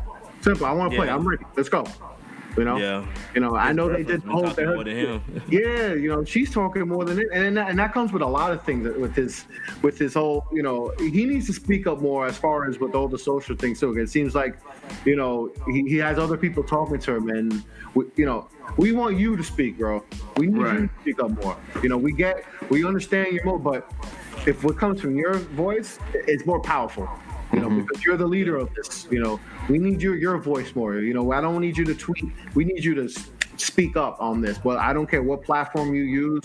Simple. 0.41 0.67
I 0.67 0.73
want 0.73 0.93
to 0.93 0.97
play. 0.97 1.09
I'm 1.09 1.27
ready. 1.27 1.45
Let's 1.57 1.69
go." 1.69 1.85
You 2.57 2.65
know. 2.65 2.77
Yeah. 2.77 3.07
You 3.35 3.41
know. 3.41 3.55
I 3.55 3.73
know 3.73 3.89
they 3.89 4.03
did 4.03 4.25
girlfriend's 4.25 4.25
been 4.25 4.33
hold 4.33 4.57
their 4.57 4.75
more 4.75 4.85
than 4.85 4.97
him. 4.97 5.43
Yeah, 5.49 5.95
you 5.95 6.09
know, 6.09 6.25
she's 6.25 6.51
talking 6.51 6.87
more 6.89 7.05
than 7.05 7.19
it, 7.21 7.29
and 7.33 7.57
that, 7.57 7.71
and 7.71 7.79
that 7.79 7.93
comes 7.93 8.13
with 8.13 8.23
a 8.23 8.27
lot 8.27 8.53
of 8.53 8.63
things 8.65 8.87
with 8.97 9.15
his, 9.15 9.45
with 9.83 9.99
his 9.99 10.15
whole, 10.15 10.47
you 10.53 10.63
know, 10.63 10.93
he 10.99 11.25
needs 11.25 11.47
to 11.47 11.53
speak 11.53 11.87
up 11.87 12.01
more 12.01 12.27
as 12.27 12.37
far 12.37 12.69
as 12.69 12.79
with 12.79 12.95
all 12.95 13.09
the 13.09 13.19
social 13.19 13.55
things 13.57 13.81
too. 13.81 13.97
It 13.99 14.09
seems 14.09 14.35
like, 14.35 14.59
you 15.05 15.17
know, 15.17 15.53
he, 15.67 15.83
he 15.89 15.97
has 15.99 16.19
other 16.19 16.37
people 16.37 16.63
talking 16.65 16.99
to 16.99 17.15
him, 17.15 17.29
and 17.29 17.63
we, 17.95 18.07
you 18.17 18.27
know, 18.27 18.49
we 18.77 18.93
want 18.93 19.19
you 19.19 19.37
to 19.37 19.43
speak, 19.43 19.79
bro. 19.79 20.03
We 20.37 20.47
need 20.47 20.59
you 20.59 20.89
to 20.89 20.91
speak 21.03 21.23
up 21.23 21.31
more. 21.43 21.57
You 21.83 21.89
know, 21.89 21.97
we 21.97 22.13
get, 22.13 22.45
we 22.71 22.85
understand 22.85 23.33
your 23.33 23.45
mode, 23.45 23.63
but 23.63 23.91
if 24.47 24.65
what 24.65 24.77
comes 24.77 25.01
from 25.01 25.17
your 25.17 25.35
voice, 25.35 25.99
it's 26.13 26.47
more 26.47 26.61
powerful. 26.61 27.09
You 27.57 27.63
know, 27.63 27.69
mm-hmm. 27.69 27.81
because 27.81 28.05
you're 28.05 28.19
the 28.19 28.27
leader 28.27 28.57
of 28.57 28.73
this. 28.75 29.09
You 29.11 29.21
know, 29.21 29.41
we 29.69 29.79
need 29.79 30.03
your 30.03 30.17
your 30.17 30.37
voice 30.37 30.75
more. 30.77 30.97
You 30.97 31.15
know, 31.15 31.33
I 31.33 31.41
don't 31.41 31.61
need 31.61 31.77
you 31.77 31.87
to 31.87 31.95
tweet. 31.95 32.27
We 32.55 32.65
need 32.65 32.85
you 32.85 32.95
to 32.97 33.09
speak 33.57 33.97
up 33.97 34.21
on 34.21 34.43
this. 34.43 34.63
Well, 34.63 34.77
I 34.77 34.93
don't 34.93 35.09
care 35.09 35.23
what 35.23 35.43
platform 35.43 35.95
you 35.95 36.03
use, 36.03 36.45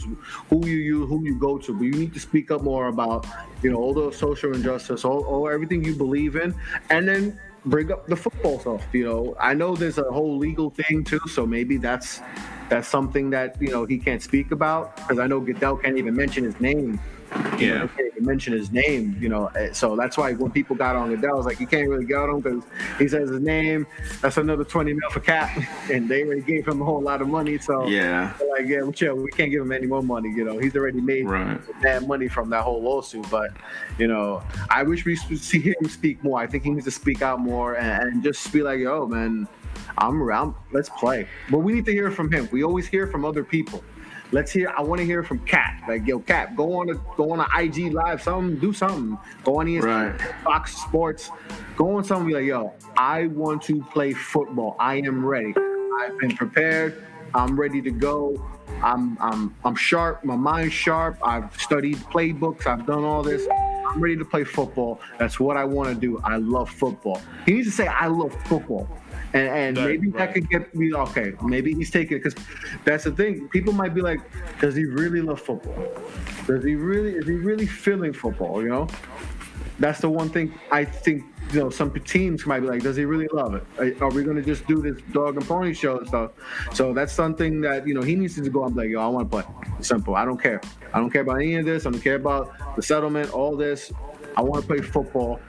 who 0.50 0.66
you 0.66 0.78
use, 0.78 1.10
who 1.10 1.24
you 1.26 1.38
go 1.38 1.58
to, 1.58 1.74
but 1.74 1.84
you 1.84 1.92
need 1.92 2.14
to 2.14 2.20
speak 2.20 2.50
up 2.50 2.62
more 2.62 2.88
about, 2.88 3.28
you 3.62 3.72
know, 3.72 3.78
all 3.78 3.94
the 3.94 4.10
social 4.12 4.54
injustice, 4.54 5.04
all, 5.04 5.26
all 5.26 5.50
everything 5.50 5.84
you 5.84 5.96
believe 5.96 6.38
in, 6.38 6.56
and 6.90 7.08
then 7.08 7.38
bring 7.66 7.92
up 7.92 8.08
the 8.08 8.16
football 8.16 8.60
stuff. 8.60 8.84
You 8.94 9.06
know, 9.06 9.36
I 9.40 9.54
know 9.54 9.76
there's 9.76 9.98
a 9.98 10.04
whole 10.04 10.38
legal 10.38 10.70
thing 10.70 11.04
too, 11.04 11.20
so 11.28 11.46
maybe 11.46 11.78
that's 11.78 12.22
that's 12.70 12.88
something 12.88 13.30
that 13.32 13.62
you 13.62 13.70
know 13.70 13.86
he 13.86 13.98
can't 13.98 14.22
speak 14.22 14.52
about 14.52 14.96
because 14.96 15.20
I 15.20 15.28
know 15.28 15.40
Goodell 15.40 15.78
can't 15.78 15.98
even 15.98 16.16
mention 16.16 16.44
his 16.44 16.60
name. 16.60 17.00
You 17.60 17.68
Yeah. 17.68 17.88
he 17.98 18.04
can't 18.10 18.22
mention 18.22 18.54
his 18.54 18.72
name. 18.72 19.16
You 19.20 19.30
know, 19.30 19.48
eh, 19.56 19.72
so 19.72 19.96
that's 19.96 20.18
why 20.18 20.34
when 20.34 20.52
people 20.52 20.76
got 20.76 20.96
on 20.96 21.10
Goodell, 21.10 21.32
I 21.34 21.38
was 21.38 21.46
like, 21.46 21.60
you 21.60 21.68
can't 21.68 21.88
really 21.90 22.06
get 22.06 22.18
on 22.18 22.30
him 22.30 22.40
because 22.42 22.64
he 23.00 23.08
says 23.08 23.30
his 23.30 23.40
name. 23.42 23.88
That's 24.22 24.38
another 24.38 24.64
twenty 24.64 24.94
mil 24.94 25.10
for 25.12 25.20
Kap, 25.22 25.50
and 25.92 26.10
they 26.10 26.24
already 26.24 26.42
gave 26.42 26.68
him 26.68 26.82
a 26.82 26.86
whole 26.86 27.02
lot 27.02 27.22
of 27.22 27.28
money. 27.28 27.58
So 27.58 27.88
Yeah. 27.88 28.34
like, 28.58 28.68
yeah, 28.68 28.82
well, 28.82 28.92
chill, 28.92 29.16
we 29.16 29.30
can't 29.32 29.50
give 29.52 29.62
him 29.62 29.72
any 29.72 29.88
more 29.88 30.04
money. 30.04 30.30
You 30.30 30.44
know, 30.44 30.58
he's 30.58 30.76
already 30.76 31.02
made 31.02 31.28
Right. 31.28 31.60
that 31.82 32.08
money 32.08 32.28
from 32.28 32.50
that 32.50 32.64
whole 32.64 32.82
lawsuit. 32.82 33.26
But 33.32 33.52
you 33.98 34.08
know, 34.08 34.42
I 34.70 34.84
wish 34.84 35.06
we 35.06 35.16
see 35.16 35.60
him 35.60 35.76
speak 35.88 36.24
more. 36.24 36.40
I 36.40 36.48
think 36.48 36.64
he 36.64 36.70
needs 36.72 36.86
to 36.86 36.92
speak 36.92 37.22
out 37.22 37.40
more 37.40 37.76
and, 37.78 38.04
and 38.04 38.24
just 38.24 38.52
be 38.52 38.62
like, 38.62 38.80
yo, 38.80 39.06
man, 39.08 39.48
I'm 39.98 40.22
around. 40.22 40.54
Let's 40.72 40.90
play. 40.90 41.28
But 41.50 41.60
we 41.60 41.74
need 41.74 41.86
to 41.86 41.92
hear 41.92 42.12
from 42.12 42.32
him. 42.32 42.48
We 42.52 42.64
always 42.64 42.88
hear 42.88 43.08
from 43.08 43.24
other 43.26 43.44
people. 43.44 43.84
Let's 44.32 44.52
hear. 44.52 44.74
I 44.78 44.82
want 44.82 45.00
to 45.00 45.06
hear 45.06 45.24
from 45.24 45.40
Kap. 45.40 45.88
Like, 45.88 46.08
yo, 46.08 46.20
Kap, 46.20 46.56
go 46.56 46.80
on 46.80 46.90
a 46.90 46.94
go 47.18 47.32
on 47.32 47.40
a 47.42 47.48
IG 47.60 47.92
live, 47.94 48.22
something, 48.22 48.58
do 48.60 48.72
something. 48.72 49.18
Go 49.44 49.60
on 49.60 49.66
ESPN, 49.68 49.84
Right. 50.20 50.22
Fox 50.44 50.78
Sports. 50.78 51.30
Go 51.76 51.98
on 51.98 52.04
something. 52.04 52.28
Be 52.28 52.34
like, 52.36 52.46
yo, 52.46 52.74
I 52.98 53.28
want 53.28 53.62
to 53.64 53.82
play 53.92 54.14
football. 54.14 54.76
I 54.80 54.96
am 54.98 55.26
ready. 55.26 55.54
I've 56.00 56.18
been 56.20 56.36
prepared. 56.36 57.04
I'm 57.34 57.60
ready 57.60 57.82
to 57.82 57.92
go. 57.92 58.42
I'm 58.82 59.18
I'm 59.20 59.54
I'm 59.66 59.76
sharp. 59.76 60.24
My 60.24 60.36
mind's 60.38 60.74
sharp. 60.74 61.18
I've 61.24 61.54
studied 61.60 61.98
playbooks. 61.98 62.66
I've 62.68 62.86
done 62.86 63.04
all 63.04 63.24
this. 63.24 63.46
I'm 63.90 64.00
ready 64.00 64.16
to 64.16 64.24
play 64.26 64.46
football. 64.46 65.02
That's 65.20 65.38
what 65.42 65.58
I 65.58 65.66
want 65.66 65.90
to 65.90 65.96
do. 65.96 66.22
I 66.24 66.38
love 66.38 66.70
football. 66.70 67.22
He 67.46 67.52
needs 67.56 67.68
to 67.68 67.74
say, 67.74 67.88
I 67.88 68.08
love 68.08 68.34
football. 68.46 68.88
And, 69.34 69.48
and 69.48 69.78
Right, 69.78 69.88
maybe 70.00 70.10
that 70.12 70.20
right. 70.20 70.34
could 70.34 70.50
get 70.50 70.76
me 70.76 70.94
okay. 70.94 71.34
Maybe 71.42 71.74
he's 71.74 71.90
taking 71.92 72.18
it 72.18 72.24
because 72.24 72.36
that's 72.84 73.06
the 73.06 73.12
thing. 73.12 73.48
People 73.50 73.74
might 73.74 73.94
be 73.94 74.02
like, 74.02 74.20
does 74.60 74.76
he 74.76 74.86
really 74.86 75.22
love 75.22 75.42
football? 75.42 75.88
Does 76.48 76.64
he 76.64 76.76
really? 76.76 77.14
Is 77.14 77.28
he 77.28 77.36
really 77.36 77.66
feeling 77.66 78.14
football? 78.14 78.62
You 78.62 78.70
know, 78.70 78.88
that's 79.80 80.00
the 80.02 80.10
one 80.10 80.30
thing 80.30 80.54
I 80.72 80.84
think. 80.86 81.24
You 81.54 81.60
know, 81.60 81.70
some 81.70 81.92
teams 81.92 82.46
might 82.46 82.62
be 82.62 82.68
like, 82.68 82.82
does 82.82 82.96
he 82.96 83.04
really 83.04 83.28
love 83.34 83.56
it? 83.56 84.02
Are- 84.02 84.10
we 84.12 84.24
going 84.24 84.38
to 84.38 84.42
just 84.42 84.66
do 84.68 84.82
this 84.82 85.02
dog 85.12 85.36
and 85.36 85.46
pony 85.46 85.74
show 85.74 85.98
and 85.98 86.08
stuff? 86.08 86.32
So 86.72 86.94
that's 86.94 87.12
something 87.12 87.60
that 87.62 87.86
you 87.86 87.94
know 87.94 88.02
he 88.02 88.16
needs 88.16 88.36
to 88.36 88.50
go 88.50 88.68
be 88.70 88.76
like, 88.76 88.90
yo, 88.90 89.02
I 89.02 89.08
want 89.08 89.30
to 89.30 89.42
play. 89.42 89.54
Simple. 89.82 90.16
I 90.16 90.24
don't 90.24 90.42
care. 90.42 90.62
I 90.94 91.00
don't 91.00 91.10
care 91.10 91.24
about 91.24 91.38
any 91.42 91.56
of 91.56 91.66
this. 91.66 91.86
I 91.86 91.92
don't 91.92 92.00
care 92.02 92.16
about 92.16 92.54
the 92.78 92.82
settlement. 92.82 93.32
All 93.32 93.58
this. 93.58 93.92
I 94.38 94.42
want 94.42 94.62
to 94.62 94.68
play 94.68 94.80
football 94.80 95.42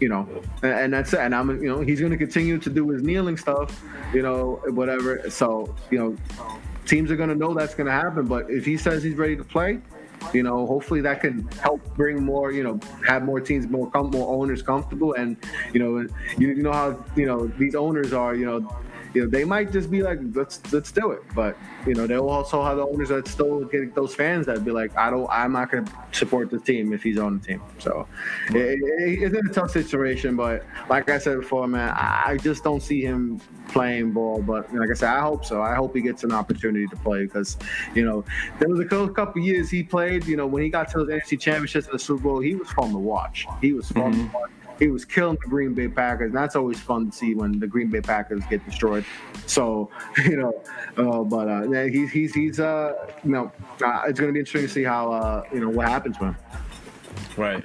you 0.00 0.08
know, 0.08 0.28
and, 0.62 0.72
and 0.72 0.92
that's 0.92 1.12
it. 1.12 1.20
And 1.20 1.34
I'm, 1.34 1.62
you 1.62 1.68
know, 1.68 1.80
he's 1.80 2.00
going 2.00 2.12
to 2.12 2.18
continue 2.18 2.58
to 2.58 2.70
do 2.70 2.88
his 2.90 3.02
kneeling 3.02 3.36
stuff, 3.36 3.82
you 4.12 4.22
know, 4.22 4.60
whatever. 4.68 5.28
So, 5.30 5.74
you 5.90 5.98
know, 5.98 6.16
teams 6.86 7.10
are 7.10 7.16
going 7.16 7.30
to 7.30 7.34
know 7.34 7.54
that's 7.54 7.74
going 7.74 7.86
to 7.86 7.92
happen. 7.92 8.26
But 8.26 8.50
if 8.50 8.64
he 8.64 8.76
says 8.76 9.02
he's 9.02 9.16
ready 9.16 9.36
to 9.36 9.44
play, 9.44 9.80
You 10.32 10.42
know, 10.42 10.66
hopefully 10.66 11.00
that 11.02 11.20
can 11.20 11.46
help 11.60 11.80
bring 11.96 12.24
more. 12.24 12.50
You 12.52 12.62
know, 12.62 12.80
have 13.06 13.24
more 13.24 13.40
teams, 13.40 13.68
more 13.68 13.90
com- 13.90 14.10
more 14.10 14.40
owners 14.40 14.62
comfortable, 14.62 15.12
and 15.14 15.36
you 15.72 15.80
know, 15.80 16.08
you, 16.38 16.48
you 16.48 16.62
know 16.62 16.72
how 16.72 17.04
you 17.16 17.26
know 17.26 17.46
these 17.58 17.74
owners 17.74 18.12
are. 18.12 18.34
You 18.34 18.46
know, 18.46 18.76
you 19.14 19.22
know, 19.22 19.28
they 19.28 19.44
might 19.44 19.70
just 19.70 19.90
be 19.90 20.02
like, 20.02 20.18
let's 20.34 20.60
let's 20.72 20.90
do 20.90 21.12
it. 21.12 21.22
But 21.34 21.56
you 21.86 21.94
know, 21.94 22.06
they'll 22.06 22.28
also 22.28 22.62
have 22.62 22.76
the 22.78 22.86
owners 22.86 23.10
that 23.10 23.28
still 23.28 23.64
get 23.64 23.94
those 23.94 24.14
fans 24.14 24.46
that 24.46 24.64
be 24.64 24.72
like, 24.72 24.96
I 24.96 25.08
don't, 25.10 25.28
I'm 25.30 25.52
not 25.52 25.70
going 25.70 25.84
to 25.84 25.92
support 26.12 26.50
the 26.50 26.58
team 26.58 26.92
if 26.92 27.02
he's 27.02 27.18
on 27.18 27.38
the 27.38 27.46
team. 27.46 27.62
So 27.78 28.06
it, 28.50 28.56
it, 28.56 29.22
it's 29.22 29.36
in 29.36 29.46
a 29.46 29.52
tough 29.52 29.70
situation. 29.70 30.34
But 30.34 30.64
like 30.88 31.08
I 31.08 31.18
said 31.18 31.40
before, 31.40 31.66
man, 31.68 31.94
I 31.96 32.38
just 32.42 32.64
don't 32.64 32.82
see 32.82 33.02
him 33.02 33.40
playing 33.68 34.12
ball. 34.12 34.42
But 34.42 34.74
like 34.74 34.90
I 34.90 34.94
said, 34.94 35.10
I 35.10 35.20
hope 35.20 35.44
so. 35.44 35.62
I 35.62 35.74
hope 35.74 35.94
he 35.94 36.02
gets 36.02 36.24
an 36.24 36.32
opportunity 36.32 36.86
to 36.88 36.96
play 36.96 37.24
because 37.24 37.56
you 37.94 38.04
know 38.04 38.24
there 38.58 38.68
was 38.68 38.80
a 38.80 38.84
couple 38.84 39.40
years 39.40 39.70
he 39.70 39.82
played. 39.84 40.26
You 40.26 40.36
know, 40.36 40.46
when 40.46 40.62
he 40.62 40.68
got 40.68 40.90
to 40.90 40.98
those 40.98 41.08
NFC 41.08 41.38
championships 41.38 41.86
and 41.86 41.94
the 41.94 41.98
Super 41.98 42.24
Bowl, 42.24 42.40
he 42.40 42.56
was 42.56 42.68
fun 42.70 42.90
to 42.90 42.98
watch. 42.98 43.46
He 43.60 43.72
was 43.72 43.88
fun 43.90 44.12
mm-hmm. 44.12 44.26
to 44.26 44.34
watch 44.34 44.50
he 44.78 44.88
was 44.88 45.04
killing 45.04 45.38
the 45.42 45.48
Green 45.48 45.74
Bay 45.74 45.88
Packers. 45.88 46.28
And 46.28 46.36
that's 46.36 46.56
always 46.56 46.80
fun 46.80 47.10
to 47.10 47.16
see 47.16 47.34
when 47.34 47.58
the 47.58 47.66
Green 47.66 47.90
Bay 47.90 48.00
Packers 48.00 48.42
get 48.50 48.64
destroyed. 48.64 49.04
So, 49.46 49.90
you 50.24 50.36
know, 50.36 50.62
uh, 50.96 51.24
but 51.24 51.48
uh, 51.48 51.82
he's 51.84 52.10
he's 52.10 52.34
he's 52.34 52.60
uh, 52.60 52.92
you 53.24 53.30
know, 53.30 53.52
uh, 53.84 54.02
it's 54.06 54.20
going 54.20 54.30
to 54.30 54.32
be 54.32 54.40
interesting 54.40 54.62
to 54.62 54.68
see 54.68 54.84
how 54.84 55.12
uh, 55.12 55.44
you 55.52 55.60
know 55.60 55.68
what 55.68 55.88
happens 55.88 56.18
with 56.18 56.30
him. 56.30 56.36
Right. 57.36 57.64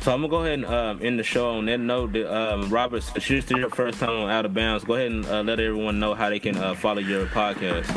So 0.00 0.14
I'm 0.14 0.20
gonna 0.20 0.28
go 0.28 0.36
ahead 0.44 0.60
and 0.60 0.64
um, 0.64 1.00
end 1.02 1.18
the 1.18 1.24
show 1.24 1.50
on 1.50 1.66
that 1.66 1.78
note. 1.78 2.12
That, 2.12 2.32
um, 2.32 2.70
Robert, 2.70 3.02
since 3.02 3.26
this 3.26 3.44
is 3.44 3.50
your 3.50 3.68
first 3.70 3.98
time 3.98 4.10
on 4.10 4.30
Out 4.30 4.46
of 4.46 4.54
Bounds, 4.54 4.84
go 4.84 4.94
ahead 4.94 5.10
and 5.10 5.26
uh, 5.26 5.42
let 5.42 5.58
everyone 5.58 5.98
know 5.98 6.14
how 6.14 6.30
they 6.30 6.38
can 6.38 6.56
uh, 6.56 6.74
follow 6.74 7.00
your 7.00 7.26
podcast. 7.26 7.94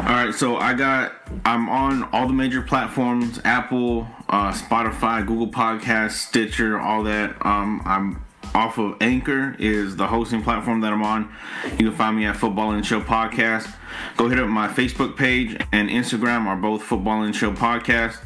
All 0.00 0.24
right, 0.24 0.34
so 0.34 0.56
I 0.56 0.72
got 0.72 1.12
I'm 1.44 1.68
on 1.68 2.04
all 2.12 2.26
the 2.26 2.32
major 2.32 2.62
platforms: 2.62 3.40
Apple, 3.44 4.08
uh, 4.28 4.52
Spotify, 4.52 5.24
Google 5.26 5.48
Podcasts, 5.48 6.12
Stitcher, 6.12 6.80
all 6.80 7.02
that. 7.04 7.36
Um, 7.44 7.82
I'm 7.84 8.24
off 8.54 8.78
of 8.78 8.96
Anchor 9.00 9.56
is 9.58 9.96
the 9.96 10.06
hosting 10.06 10.42
platform 10.42 10.80
that 10.80 10.92
I'm 10.92 11.02
on. 11.02 11.32
You 11.72 11.88
can 11.88 11.92
find 11.92 12.16
me 12.16 12.24
at 12.24 12.36
Football 12.36 12.72
and 12.72 12.84
Chill 12.84 13.00
Podcast. 13.00 13.72
Go 14.16 14.28
hit 14.28 14.38
up 14.38 14.48
my 14.48 14.68
Facebook 14.68 15.16
page 15.16 15.56
and 15.72 15.88
Instagram 15.88 16.46
are 16.46 16.56
both 16.56 16.82
Football 16.82 17.22
and 17.22 17.34
Chill 17.34 17.52
Podcast. 17.52 18.16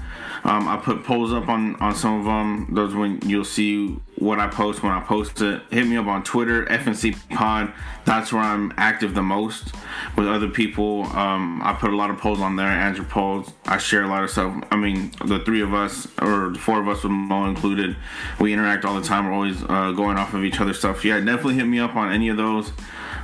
Um, 0.44 0.69
I 0.69 0.77
put 0.77 1.05
polls 1.05 1.32
up 1.32 1.48
on, 1.48 1.77
on 1.77 1.94
some 1.94 2.20
of 2.20 2.24
them. 2.24 2.74
Those 2.74 2.94
when 2.94 3.20
you'll 3.23 3.44
see 3.44 3.98
what 4.16 4.39
I 4.39 4.48
post 4.48 4.82
when 4.82 4.93
I 4.93 5.01
post 5.01 5.40
it. 5.40 5.62
Hit 5.70 5.86
me 5.86 5.97
up 5.97 6.06
on 6.06 6.23
Twitter, 6.23 6.65
FNC 6.66 7.16
Pod. 7.31 7.73
That's 8.05 8.32
where 8.32 8.43
I'm 8.43 8.73
active 8.77 9.15
the 9.15 9.23
most 9.23 9.74
with 10.16 10.27
other 10.27 10.48
people. 10.48 11.05
Um, 11.05 11.60
I 11.62 11.73
put 11.74 11.93
a 11.93 11.97
lot 11.97 12.10
of 12.10 12.19
polls 12.19 12.40
on 12.40 12.56
there, 12.56 12.66
Andrew 12.66 13.05
polls. 13.05 13.52
I 13.66 13.78
share 13.78 14.02
a 14.02 14.09
lot 14.09 14.24
of 14.24 14.31
stuff. 14.31 14.65
I 14.70 14.77
mean, 14.77 15.12
the 15.24 15.40
three 15.40 15.60
of 15.60 15.74
us, 15.74 16.09
or 16.20 16.51
the 16.51 16.59
four 16.59 16.81
of 16.81 16.89
us 16.89 17.02
with 17.02 17.12
Mo 17.12 17.47
included, 17.47 17.97
we 18.40 18.52
interact 18.52 18.85
all 18.85 18.98
the 18.98 19.06
time. 19.06 19.27
We're 19.27 19.32
always 19.32 19.62
uh, 19.62 19.93
going 19.93 20.16
off 20.16 20.35
of 20.35 20.44
each 20.44 20.60
other's 20.60 20.78
stuff. 20.78 21.05
Yeah, 21.05 21.19
definitely 21.20 21.55
hit 21.55 21.66
me 21.66 21.78
up 21.78 21.94
on 21.97 22.12
any 22.12 22.28
of 22.28 22.36
those. 22.36 22.73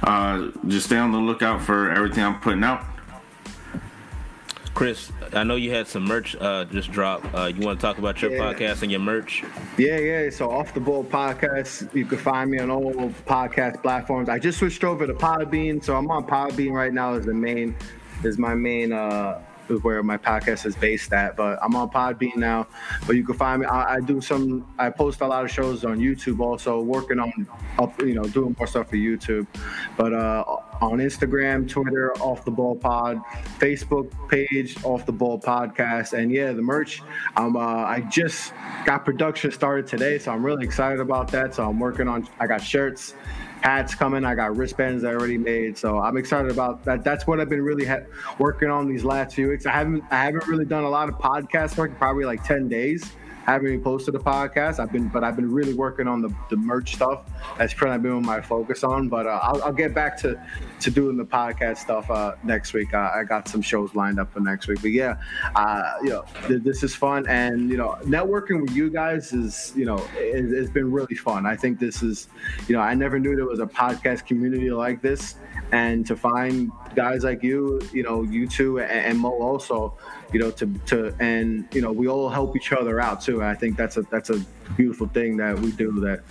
Uh, 0.03 0.51
just 0.69 0.87
stay 0.87 0.97
on 0.97 1.13
the 1.13 1.19
lookout 1.19 1.63
for 1.63 1.91
everything 1.91 2.23
I'm 2.23 2.41
putting 2.41 2.63
out. 2.63 2.85
Chris, 4.75 5.13
I 5.33 5.45
know 5.45 5.55
you 5.55 5.71
had 5.71 5.87
some 5.87 6.05
merch 6.05 6.35
uh, 6.41 6.65
just 6.65 6.91
drop. 6.91 7.23
Uh, 7.33 7.47
you 7.47 7.65
want 7.65 7.79
to 7.79 7.87
talk 7.87 7.99
about 7.99 8.21
your 8.21 8.33
yeah. 8.33 8.41
podcast 8.41 8.83
and 8.83 8.91
your 8.91 9.01
merch? 9.01 9.45
Yeah, 9.79 9.99
yeah. 9.99 10.31
So 10.31 10.51
off 10.51 10.75
the 10.75 10.81
ball 10.81 11.05
podcast, 11.05 11.95
you 11.95 12.05
can 12.05 12.19
find 12.19 12.51
me 12.51 12.59
on 12.59 12.71
all 12.71 12.93
podcast 13.25 13.81
platforms. 13.83 14.29
I 14.29 14.41
just 14.41 14.59
switched 14.59 14.83
over 14.83 15.07
to 15.07 15.15
Podbean, 15.15 15.83
so 15.83 15.97
I'm 15.97 16.11
on 16.11 16.27
Podbean 16.27 16.73
right 16.73 16.93
now 16.93 17.15
as 17.15 17.25
the 17.25 17.35
main, 17.35 17.77
is 18.25 18.37
my 18.37 18.55
main 18.55 18.93
uh, 18.93 19.41
where 19.69 20.03
my 20.03 20.17
podcast 20.17 20.67
is 20.67 20.77
based 20.77 21.13
at. 21.13 21.37
But 21.37 21.59
I'm 21.63 21.75
on 21.77 21.91
Podbean 21.91 22.37
now. 22.37 22.67
But 23.07 23.17
you 23.17 23.25
can 23.25 23.37
find 23.37 23.63
me. 23.63 23.67
I, 23.67 23.95
I, 23.95 24.01
do 24.01 24.21
some. 24.21 24.67
I 24.79 24.91
post 24.91 25.21
a 25.21 25.27
lot 25.27 25.45
of 25.45 25.51
shows 25.51 25.85
on 25.85 25.99
YouTube. 25.99 26.41
Also 26.41 26.81
working 26.81 27.19
on 27.19 27.47
up, 27.79 27.99
you 28.01 28.15
know, 28.15 28.25
doing 28.25 28.55
more 28.59 28.67
stuff 28.67 28.91
for 28.91 28.97
YouTube. 28.97 29.47
But 29.97 30.13
uh, 30.13 30.45
on 30.81 30.99
Instagram, 30.99 31.69
Twitter, 31.69 32.13
Off 32.15 32.45
the 32.45 32.51
Ball 32.51 32.77
Pod, 32.77 33.21
Facebook 33.59 34.11
page, 34.29 34.83
Off 34.85 35.07
the 35.07 35.13
Ball 35.13 35.41
Podcast, 35.41 36.13
and 36.13 36.31
yeah, 36.31 36.53
the 36.53 36.63
merch. 36.63 37.03
Um, 37.37 37.57
uh, 37.57 37.61
I 37.61 38.01
just 38.01 38.53
got 38.85 39.05
production 39.05 39.51
started 39.51 39.87
today, 39.87 40.19
so 40.19 40.33
I'm 40.33 40.45
really 40.45 40.65
excited 40.65 41.01
about 41.01 41.29
that. 41.33 41.55
So 41.55 41.69
I'm 41.69 41.79
working 41.79 42.09
on. 42.09 42.29
I 42.41 42.47
got 42.47 42.63
shirts 42.63 43.15
hats 43.65 43.95
coming. 43.95 44.25
I 44.27 44.35
got 44.35 44.57
wristbands 44.57 45.05
I 45.05 45.15
already 45.15 45.39
made, 45.39 45.79
so 45.79 45.99
I'm 45.99 46.19
excited 46.19 46.51
about 46.51 46.85
that. 46.85 47.03
That's 47.03 47.27
what 47.27 47.41
I've 47.41 47.49
been 47.49 47.63
really 47.63 47.87
ha- 47.87 48.05
working 48.39 48.71
on 48.71 48.87
these 48.87 49.05
last 49.05 49.35
few 49.35 49.49
weeks. 49.49 49.65
I 49.65 49.73
haven't 49.73 50.05
I 50.11 50.25
haven't 50.25 50.47
really 50.47 50.67
done 50.67 50.85
a 50.85 50.89
lot 50.89 51.09
of 51.09 51.15
podcast 51.17 51.79
work, 51.79 51.97
probably 51.97 52.27
like 52.27 52.45
ten 52.45 52.69
days 52.69 53.13
haven't 53.45 53.83
posted 53.83 54.15
a 54.15 54.19
podcast. 54.19 54.79
I've 54.79 54.91
been, 54.91 55.09
but 55.09 55.23
I've 55.23 55.37
been 55.37 55.53
really 55.53 55.75
working 55.75 56.09
on 56.09 56.23
the, 56.23 56.35
the 56.49 56.57
merch 56.57 56.95
stuff. 56.95 57.25
That's 57.59 57.75
kind 57.75 57.93
of 57.93 58.03
been 58.03 58.25
my 58.25 58.41
focus 58.41 58.83
on. 58.83 59.09
But 59.09 59.27
uh, 59.27 59.41
I'll, 59.43 59.63
I'll, 59.65 59.73
get 59.75 59.93
back 59.93 60.17
to 60.19 60.41
to 60.81 60.91
doing 60.91 61.17
the 61.17 61.25
podcast 61.25 61.79
stuff 61.79 62.11
uh, 62.11 62.37
next 62.43 62.73
week. 62.73 62.95
Uh, 62.95 63.11
I 63.15 63.25
got 63.25 63.49
some 63.49 63.61
shows 63.61 63.95
lined 63.95 64.19
up 64.19 64.33
for 64.33 64.41
next 64.41 64.69
week. 64.69 64.81
But 64.81 64.93
yeah, 64.93 65.17
uh, 65.57 65.93
you 66.03 66.11
know, 66.11 66.25
th- 66.47 66.63
this 66.63 66.83
is 66.83 66.95
fun, 66.95 67.27
and 67.29 67.69
you 67.71 67.77
know, 67.77 67.99
networking 68.03 68.63
with 68.63 68.71
you 68.71 68.89
guys 68.89 69.33
is, 69.33 69.73
you 69.77 69.85
know, 69.85 69.99
it, 70.15 70.53
it's 70.53 70.71
been 70.71 70.91
really 70.91 71.17
fun. 71.17 71.45
I 71.45 71.57
think 71.57 71.79
this 71.79 72.03
is, 72.03 72.29
you 72.67 72.75
know, 72.75 72.81
I 72.81 72.95
never 72.95 73.19
knew 73.19 73.37
there 73.37 73.45
was 73.45 73.61
a 73.61 73.67
podcast 73.67 74.27
community 74.27 74.71
like 74.71 75.03
this, 75.03 75.37
and 75.73 76.07
to 76.07 76.17
find 76.17 76.71
guys 76.95 77.25
like 77.25 77.43
you, 77.43 77.81
you 77.93 78.03
know, 78.03 78.23
you 78.23 78.47
two 78.47 78.81
and, 78.81 78.91
and 78.91 79.19
Mo 79.19 79.31
also 79.31 79.97
you 80.35 80.41
know, 80.41 80.51
to 80.51 80.67
to 80.87 81.15
and 81.21 81.67
you 81.73 81.81
know, 81.81 81.93
we 81.93 82.09
all 82.09 82.29
help 82.29 82.57
each 82.57 82.73
other 82.73 83.01
out 83.01 83.21
too. 83.21 83.43
I 83.43 83.55
think 83.55 83.77
that's 83.77 83.97
a 83.97 84.03
that's 84.03 84.31
a 84.31 84.45
beautiful 84.77 85.07
thing 85.07 85.37
that 85.37 85.57
we 85.59 85.71
do. 85.71 86.01
That 86.01 86.25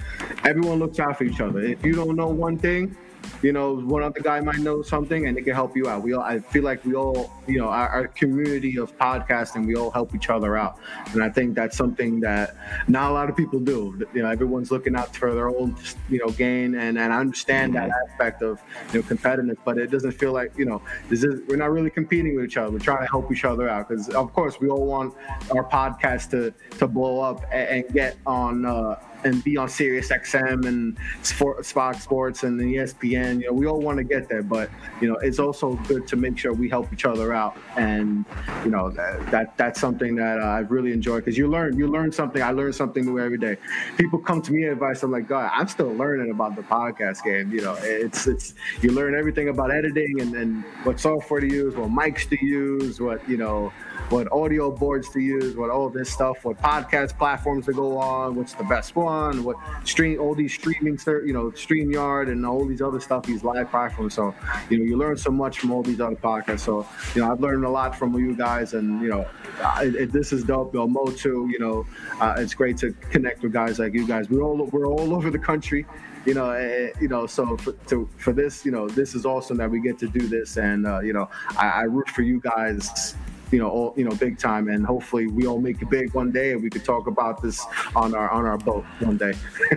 everyone 0.43 0.79
looks 0.79 0.99
out 0.99 1.17
for 1.17 1.23
each 1.23 1.39
other. 1.39 1.61
If 1.61 1.85
you 1.85 1.93
don't 1.93 2.17
know 2.17 2.27
one 2.27 2.57
thing, 2.57 2.97
you 3.43 3.51
know, 3.51 3.75
one 3.75 4.03
other 4.03 4.21
guy 4.21 4.39
might 4.39 4.59
know 4.59 4.81
something 4.81 5.27
and 5.27 5.37
it 5.37 5.43
can 5.43 5.53
help 5.53 5.75
you 5.75 5.89
out. 5.89 6.01
We 6.01 6.13
all, 6.13 6.23
I 6.23 6.39
feel 6.39 6.63
like 6.63 6.83
we 6.85 6.95
all, 6.95 7.31
you 7.45 7.59
know, 7.59 7.67
our, 7.67 7.89
our, 7.89 8.07
community 8.07 8.77
of 8.77 8.97
podcasting, 8.97 9.65
we 9.65 9.75
all 9.75 9.91
help 9.91 10.15
each 10.15 10.29
other 10.29 10.55
out. 10.55 10.77
And 11.11 11.23
I 11.23 11.29
think 11.29 11.55
that's 11.55 11.75
something 11.75 12.19
that 12.21 12.55
not 12.87 13.11
a 13.11 13.13
lot 13.13 13.29
of 13.29 13.35
people 13.35 13.59
do. 13.59 14.07
You 14.13 14.21
know, 14.21 14.29
everyone's 14.29 14.71
looking 14.71 14.95
out 14.95 15.15
for 15.15 15.33
their 15.33 15.49
own, 15.49 15.75
you 16.09 16.19
know, 16.19 16.31
gain. 16.31 16.75
And, 16.75 16.97
and 16.97 17.11
I 17.13 17.19
understand 17.19 17.75
that 17.75 17.89
aspect 18.07 18.41
of, 18.41 18.61
you 18.93 19.01
know, 19.01 19.07
competitiveness, 19.07 19.57
but 19.65 19.77
it 19.77 19.91
doesn't 19.91 20.13
feel 20.13 20.31
like, 20.31 20.57
you 20.57 20.65
know, 20.65 20.81
this 21.09 21.23
is, 21.23 21.41
we're 21.47 21.57
not 21.57 21.71
really 21.71 21.89
competing 21.89 22.35
with 22.35 22.45
each 22.45 22.57
other. 22.57 22.71
We're 22.71 22.79
trying 22.79 23.01
to 23.01 23.11
help 23.11 23.31
each 23.31 23.43
other 23.43 23.67
out. 23.67 23.89
Cause 23.89 24.09
of 24.09 24.31
course 24.33 24.59
we 24.61 24.69
all 24.69 24.85
want 24.85 25.13
our 25.51 25.67
podcast 25.67 26.29
to, 26.31 26.53
to 26.77 26.87
blow 26.87 27.19
up 27.19 27.43
and, 27.51 27.83
and 27.83 27.93
get 27.93 28.17
on, 28.25 28.65
uh, 28.65 28.95
and 29.25 29.43
be 29.43 29.57
on 29.57 29.69
Sirius 29.69 30.09
XM 30.09 30.65
and 30.65 30.97
Fox 31.65 32.03
Sports 32.03 32.43
and 32.43 32.59
the 32.59 32.63
ESPN. 32.63 33.41
You 33.41 33.47
know, 33.47 33.53
we 33.53 33.65
all 33.65 33.79
want 33.79 33.97
to 33.97 34.03
get 34.03 34.29
there, 34.29 34.43
but 34.43 34.69
you 35.01 35.07
know, 35.07 35.15
it's 35.17 35.39
also 35.39 35.73
good 35.87 36.07
to 36.07 36.15
make 36.15 36.37
sure 36.37 36.53
we 36.53 36.69
help 36.69 36.91
each 36.93 37.05
other 37.05 37.33
out. 37.33 37.57
And 37.77 38.25
you 38.63 38.71
know, 38.71 38.89
that, 38.91 39.31
that 39.31 39.57
that's 39.57 39.79
something 39.79 40.15
that 40.15 40.39
uh, 40.39 40.45
I've 40.45 40.71
really 40.71 40.91
enjoyed 40.91 41.25
because 41.25 41.37
you 41.37 41.47
learn 41.47 41.77
you 41.77 41.87
learn 41.87 42.11
something. 42.11 42.41
I 42.41 42.51
learn 42.51 42.73
something 42.73 43.05
new 43.05 43.19
every 43.19 43.37
day. 43.37 43.57
People 43.97 44.19
come 44.19 44.41
to 44.41 44.51
me 44.51 44.63
advice. 44.63 45.03
I'm 45.03 45.11
like, 45.11 45.27
God, 45.27 45.51
I'm 45.53 45.67
still 45.67 45.93
learning 45.93 46.31
about 46.31 46.55
the 46.55 46.63
podcast 46.63 47.23
game. 47.23 47.51
You 47.51 47.61
know, 47.61 47.77
it's 47.81 48.27
it's 48.27 48.53
you 48.81 48.91
learn 48.91 49.15
everything 49.15 49.49
about 49.49 49.71
editing 49.71 50.21
and 50.21 50.33
then 50.33 50.65
what 50.83 50.99
software 50.99 51.39
to 51.39 51.47
use, 51.47 51.75
what 51.75 51.89
mics 51.89 52.27
to 52.29 52.45
use, 52.45 52.99
what 52.99 53.27
you 53.27 53.37
know 53.37 53.71
what 54.09 54.31
audio 54.31 54.71
boards 54.71 55.09
to 55.09 55.19
use, 55.19 55.55
what 55.55 55.69
all 55.69 55.89
this 55.89 56.09
stuff, 56.09 56.45
what 56.45 56.61
podcast 56.61 57.17
platforms 57.17 57.65
to 57.65 57.73
go 57.73 57.97
on, 57.97 58.35
what's 58.35 58.53
the 58.53 58.63
best 58.65 58.95
one, 58.95 59.12
what 59.43 59.57
stream, 59.83 60.19
all 60.19 60.35
these 60.35 60.53
streaming, 60.53 60.97
you 61.05 61.33
know, 61.33 61.51
StreamYard 61.51 62.31
and 62.31 62.45
all 62.45 62.65
these 62.65 62.81
other 62.81 62.99
stuff, 62.99 63.23
these 63.25 63.43
live 63.43 63.69
platforms. 63.69 64.13
So, 64.13 64.33
you 64.69 64.77
know, 64.77 64.83
you 64.83 64.97
learn 64.97 65.17
so 65.17 65.31
much 65.31 65.59
from 65.59 65.71
all 65.71 65.83
these 65.83 65.99
other 65.99 66.15
podcasts. 66.15 66.61
So, 66.61 66.87
you 67.15 67.21
know, 67.21 67.31
I've 67.31 67.39
learned 67.39 67.65
a 67.65 67.69
lot 67.69 67.95
from 67.95 68.13
you 68.17 68.35
guys, 68.35 68.73
and 68.73 69.01
you 69.01 69.09
know, 69.09 69.27
this 70.11 70.33
is 70.33 70.43
dope. 70.43 70.71
Bill 70.71 70.87
Mo 70.87 71.05
too. 71.07 71.49
You 71.51 71.59
know, 71.59 71.85
uh, 72.19 72.35
it's 72.37 72.53
great 72.53 72.77
to 72.77 72.91
connect 73.11 73.43
with 73.43 73.53
guys 73.53 73.79
like 73.79 73.93
you 73.93 74.07
guys. 74.07 74.29
We're 74.29 74.43
all 74.43 74.65
we're 74.71 74.87
all 74.87 75.13
over 75.13 75.29
the 75.29 75.39
country 75.39 75.85
you 76.25 76.33
know, 76.33 76.51
uh, 76.51 76.87
you 77.01 77.09
know, 77.09 77.27
so 77.27 77.57
for, 77.57 77.73
to, 77.73 78.07
for 78.17 78.31
this, 78.31 78.63
you 78.63 78.71
know, 78.71 78.87
this 78.87 79.13
is 79.13 79.25
awesome 79.25 79.57
that 79.57 79.69
we 79.69 79.81
get 79.81 79.99
to 79.99 80.07
do 80.07 80.25
this, 80.25 80.55
and 80.55 80.87
uh, 80.87 81.01
you 81.01 81.11
know, 81.11 81.29
I, 81.57 81.67
I 81.67 81.81
root 81.81 82.07
for 82.09 82.21
you 82.21 82.39
guys 82.39 83.15
you 83.53 83.59
know, 83.59 83.69
all, 83.69 83.93
you 83.95 84.03
know, 84.03 84.15
big 84.15 84.39
time. 84.39 84.67
And 84.67 84.83
hopefully, 84.83 85.27
we 85.27 85.45
all 85.45 85.61
make 85.61 85.79
it 85.81 85.89
big 85.89 86.11
one 86.15 86.31
day, 86.31 86.53
and 86.53 86.63
we 86.63 86.71
could 86.71 86.83
talk 86.83 87.05
about 87.05 87.39
this 87.39 87.63
on 87.95 88.15
our 88.15 88.29
on 88.31 88.45
our 88.45 88.57
boat 88.57 88.83
one 88.99 89.17
day. 89.17 89.33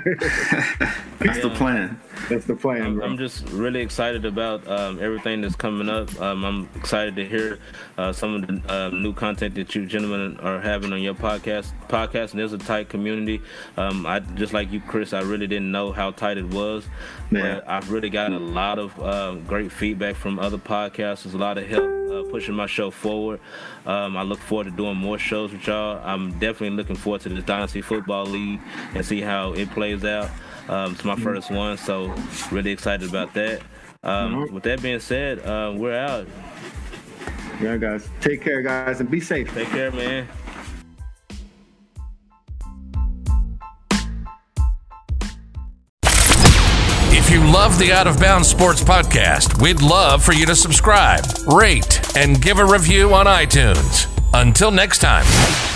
That's 1.19 1.39
yeah. 1.39 1.41
the 1.43 1.53
plan. 1.55 2.01
That's 2.31 2.47
the 2.47 2.57
plan. 2.57 2.83
I'm, 2.83 3.03
I'm 3.03 3.19
just 3.19 3.47
really 3.51 3.81
excited 3.81 4.25
about 4.25 4.67
um, 4.67 4.99
everything 5.01 5.43
that's 5.43 5.55
coming 5.55 5.89
up. 5.89 6.19
Um, 6.21 6.45
I'm 6.45 6.69
excited 6.75 7.15
to 7.17 7.27
hear 7.27 7.59
uh, 7.99 8.13
some 8.13 8.35
of 8.35 8.47
the 8.47 8.73
uh, 8.73 8.89
new 8.89 9.13
content 9.13 9.55
that 9.57 9.75
you 9.75 9.87
gentlemen 9.87 10.39
are 10.41 10.61
having 10.61 10.93
on 10.93 11.03
your 11.03 11.15
podcast. 11.15 11.73
Podcast, 11.89 12.31
and 12.31 12.41
there's 12.41 12.55
a 12.55 12.59
tight 12.59 12.89
community. 12.89 13.43
Um, 13.77 14.07
I 14.07 14.21
just 14.21 14.55
like 14.55 14.73
you, 14.73 14.81
Chris. 14.81 15.13
I 15.13 15.21
really 15.21 15.47
didn't 15.47 15.71
know 15.71 15.93
how 15.93 16.11
tight 16.13 16.39
it 16.39 16.49
was. 16.49 16.87
Man. 17.31 17.63
I've 17.67 17.91
really 17.91 18.11
gotten 18.11 18.35
a 18.35 18.39
lot 18.39 18.79
of 18.79 18.99
uh, 19.01 19.35
great 19.47 19.73
feedback 19.73 20.17
from 20.17 20.39
other 20.39 20.59
podcasters. 20.59 21.35
A 21.35 21.39
lot 21.39 21.59
of 21.59 21.67
help 21.67 22.31
pushing 22.31 22.55
my 22.55 22.67
show 22.67 22.91
forward. 22.91 23.41
Um, 23.85 24.17
I 24.17 24.23
look 24.23 24.39
forward 24.39 24.65
to 24.65 24.71
doing 24.71 24.97
more 24.97 25.19
shows 25.19 25.53
with 25.53 25.67
y'all. 25.67 26.01
I'm 26.05 26.33
definitely 26.33 26.71
looking 26.71 26.97
forward 26.97 27.21
to 27.23 27.29
this 27.29 27.45
Dynasty 27.45 27.83
Football 27.83 28.27
League 28.27 28.61
and 28.95 29.05
see 29.05 29.21
how 29.21 29.53
it 29.53 29.71
plays 29.71 30.05
out. 30.05 30.31
Um, 30.69 30.93
it's 30.93 31.05
my 31.05 31.15
mm-hmm. 31.15 31.23
first 31.23 31.51
one, 31.51 31.77
so 31.77 32.15
really 32.51 32.71
excited 32.71 33.09
about 33.09 33.35
that. 33.35 33.63
Um. 34.03 34.53
With 34.53 34.63
that 34.65 34.83
being 34.83 35.01
said, 35.01 35.41
uh, 35.41 35.73
we're 35.75 35.97
out. 35.97 36.27
Yeah, 37.61 37.77
guys. 37.77 38.09
Take 38.21 38.43
care, 38.43 38.63
guys, 38.63 39.01
and 39.01 39.11
be 39.11 39.21
safe. 39.21 39.53
Take 39.55 39.69
care, 39.69 39.91
man. 39.91 40.29
Love 47.53 47.79
the 47.79 47.93
Out 47.93 48.07
of 48.09 48.19
Bounds 48.19 48.49
Sports 48.49 48.83
Podcast, 48.83 49.61
we'd 49.61 49.81
love 49.81 50.25
for 50.25 50.33
you 50.33 50.47
to 50.47 50.57
subscribe, 50.57 51.25
rate, 51.47 52.01
and 52.17 52.43
give 52.43 52.59
a 52.59 52.65
review 52.65 53.15
on 53.15 53.27
iTunes. 53.27 54.09
Until 54.35 54.71
next 54.71 54.99
time. 54.99 55.76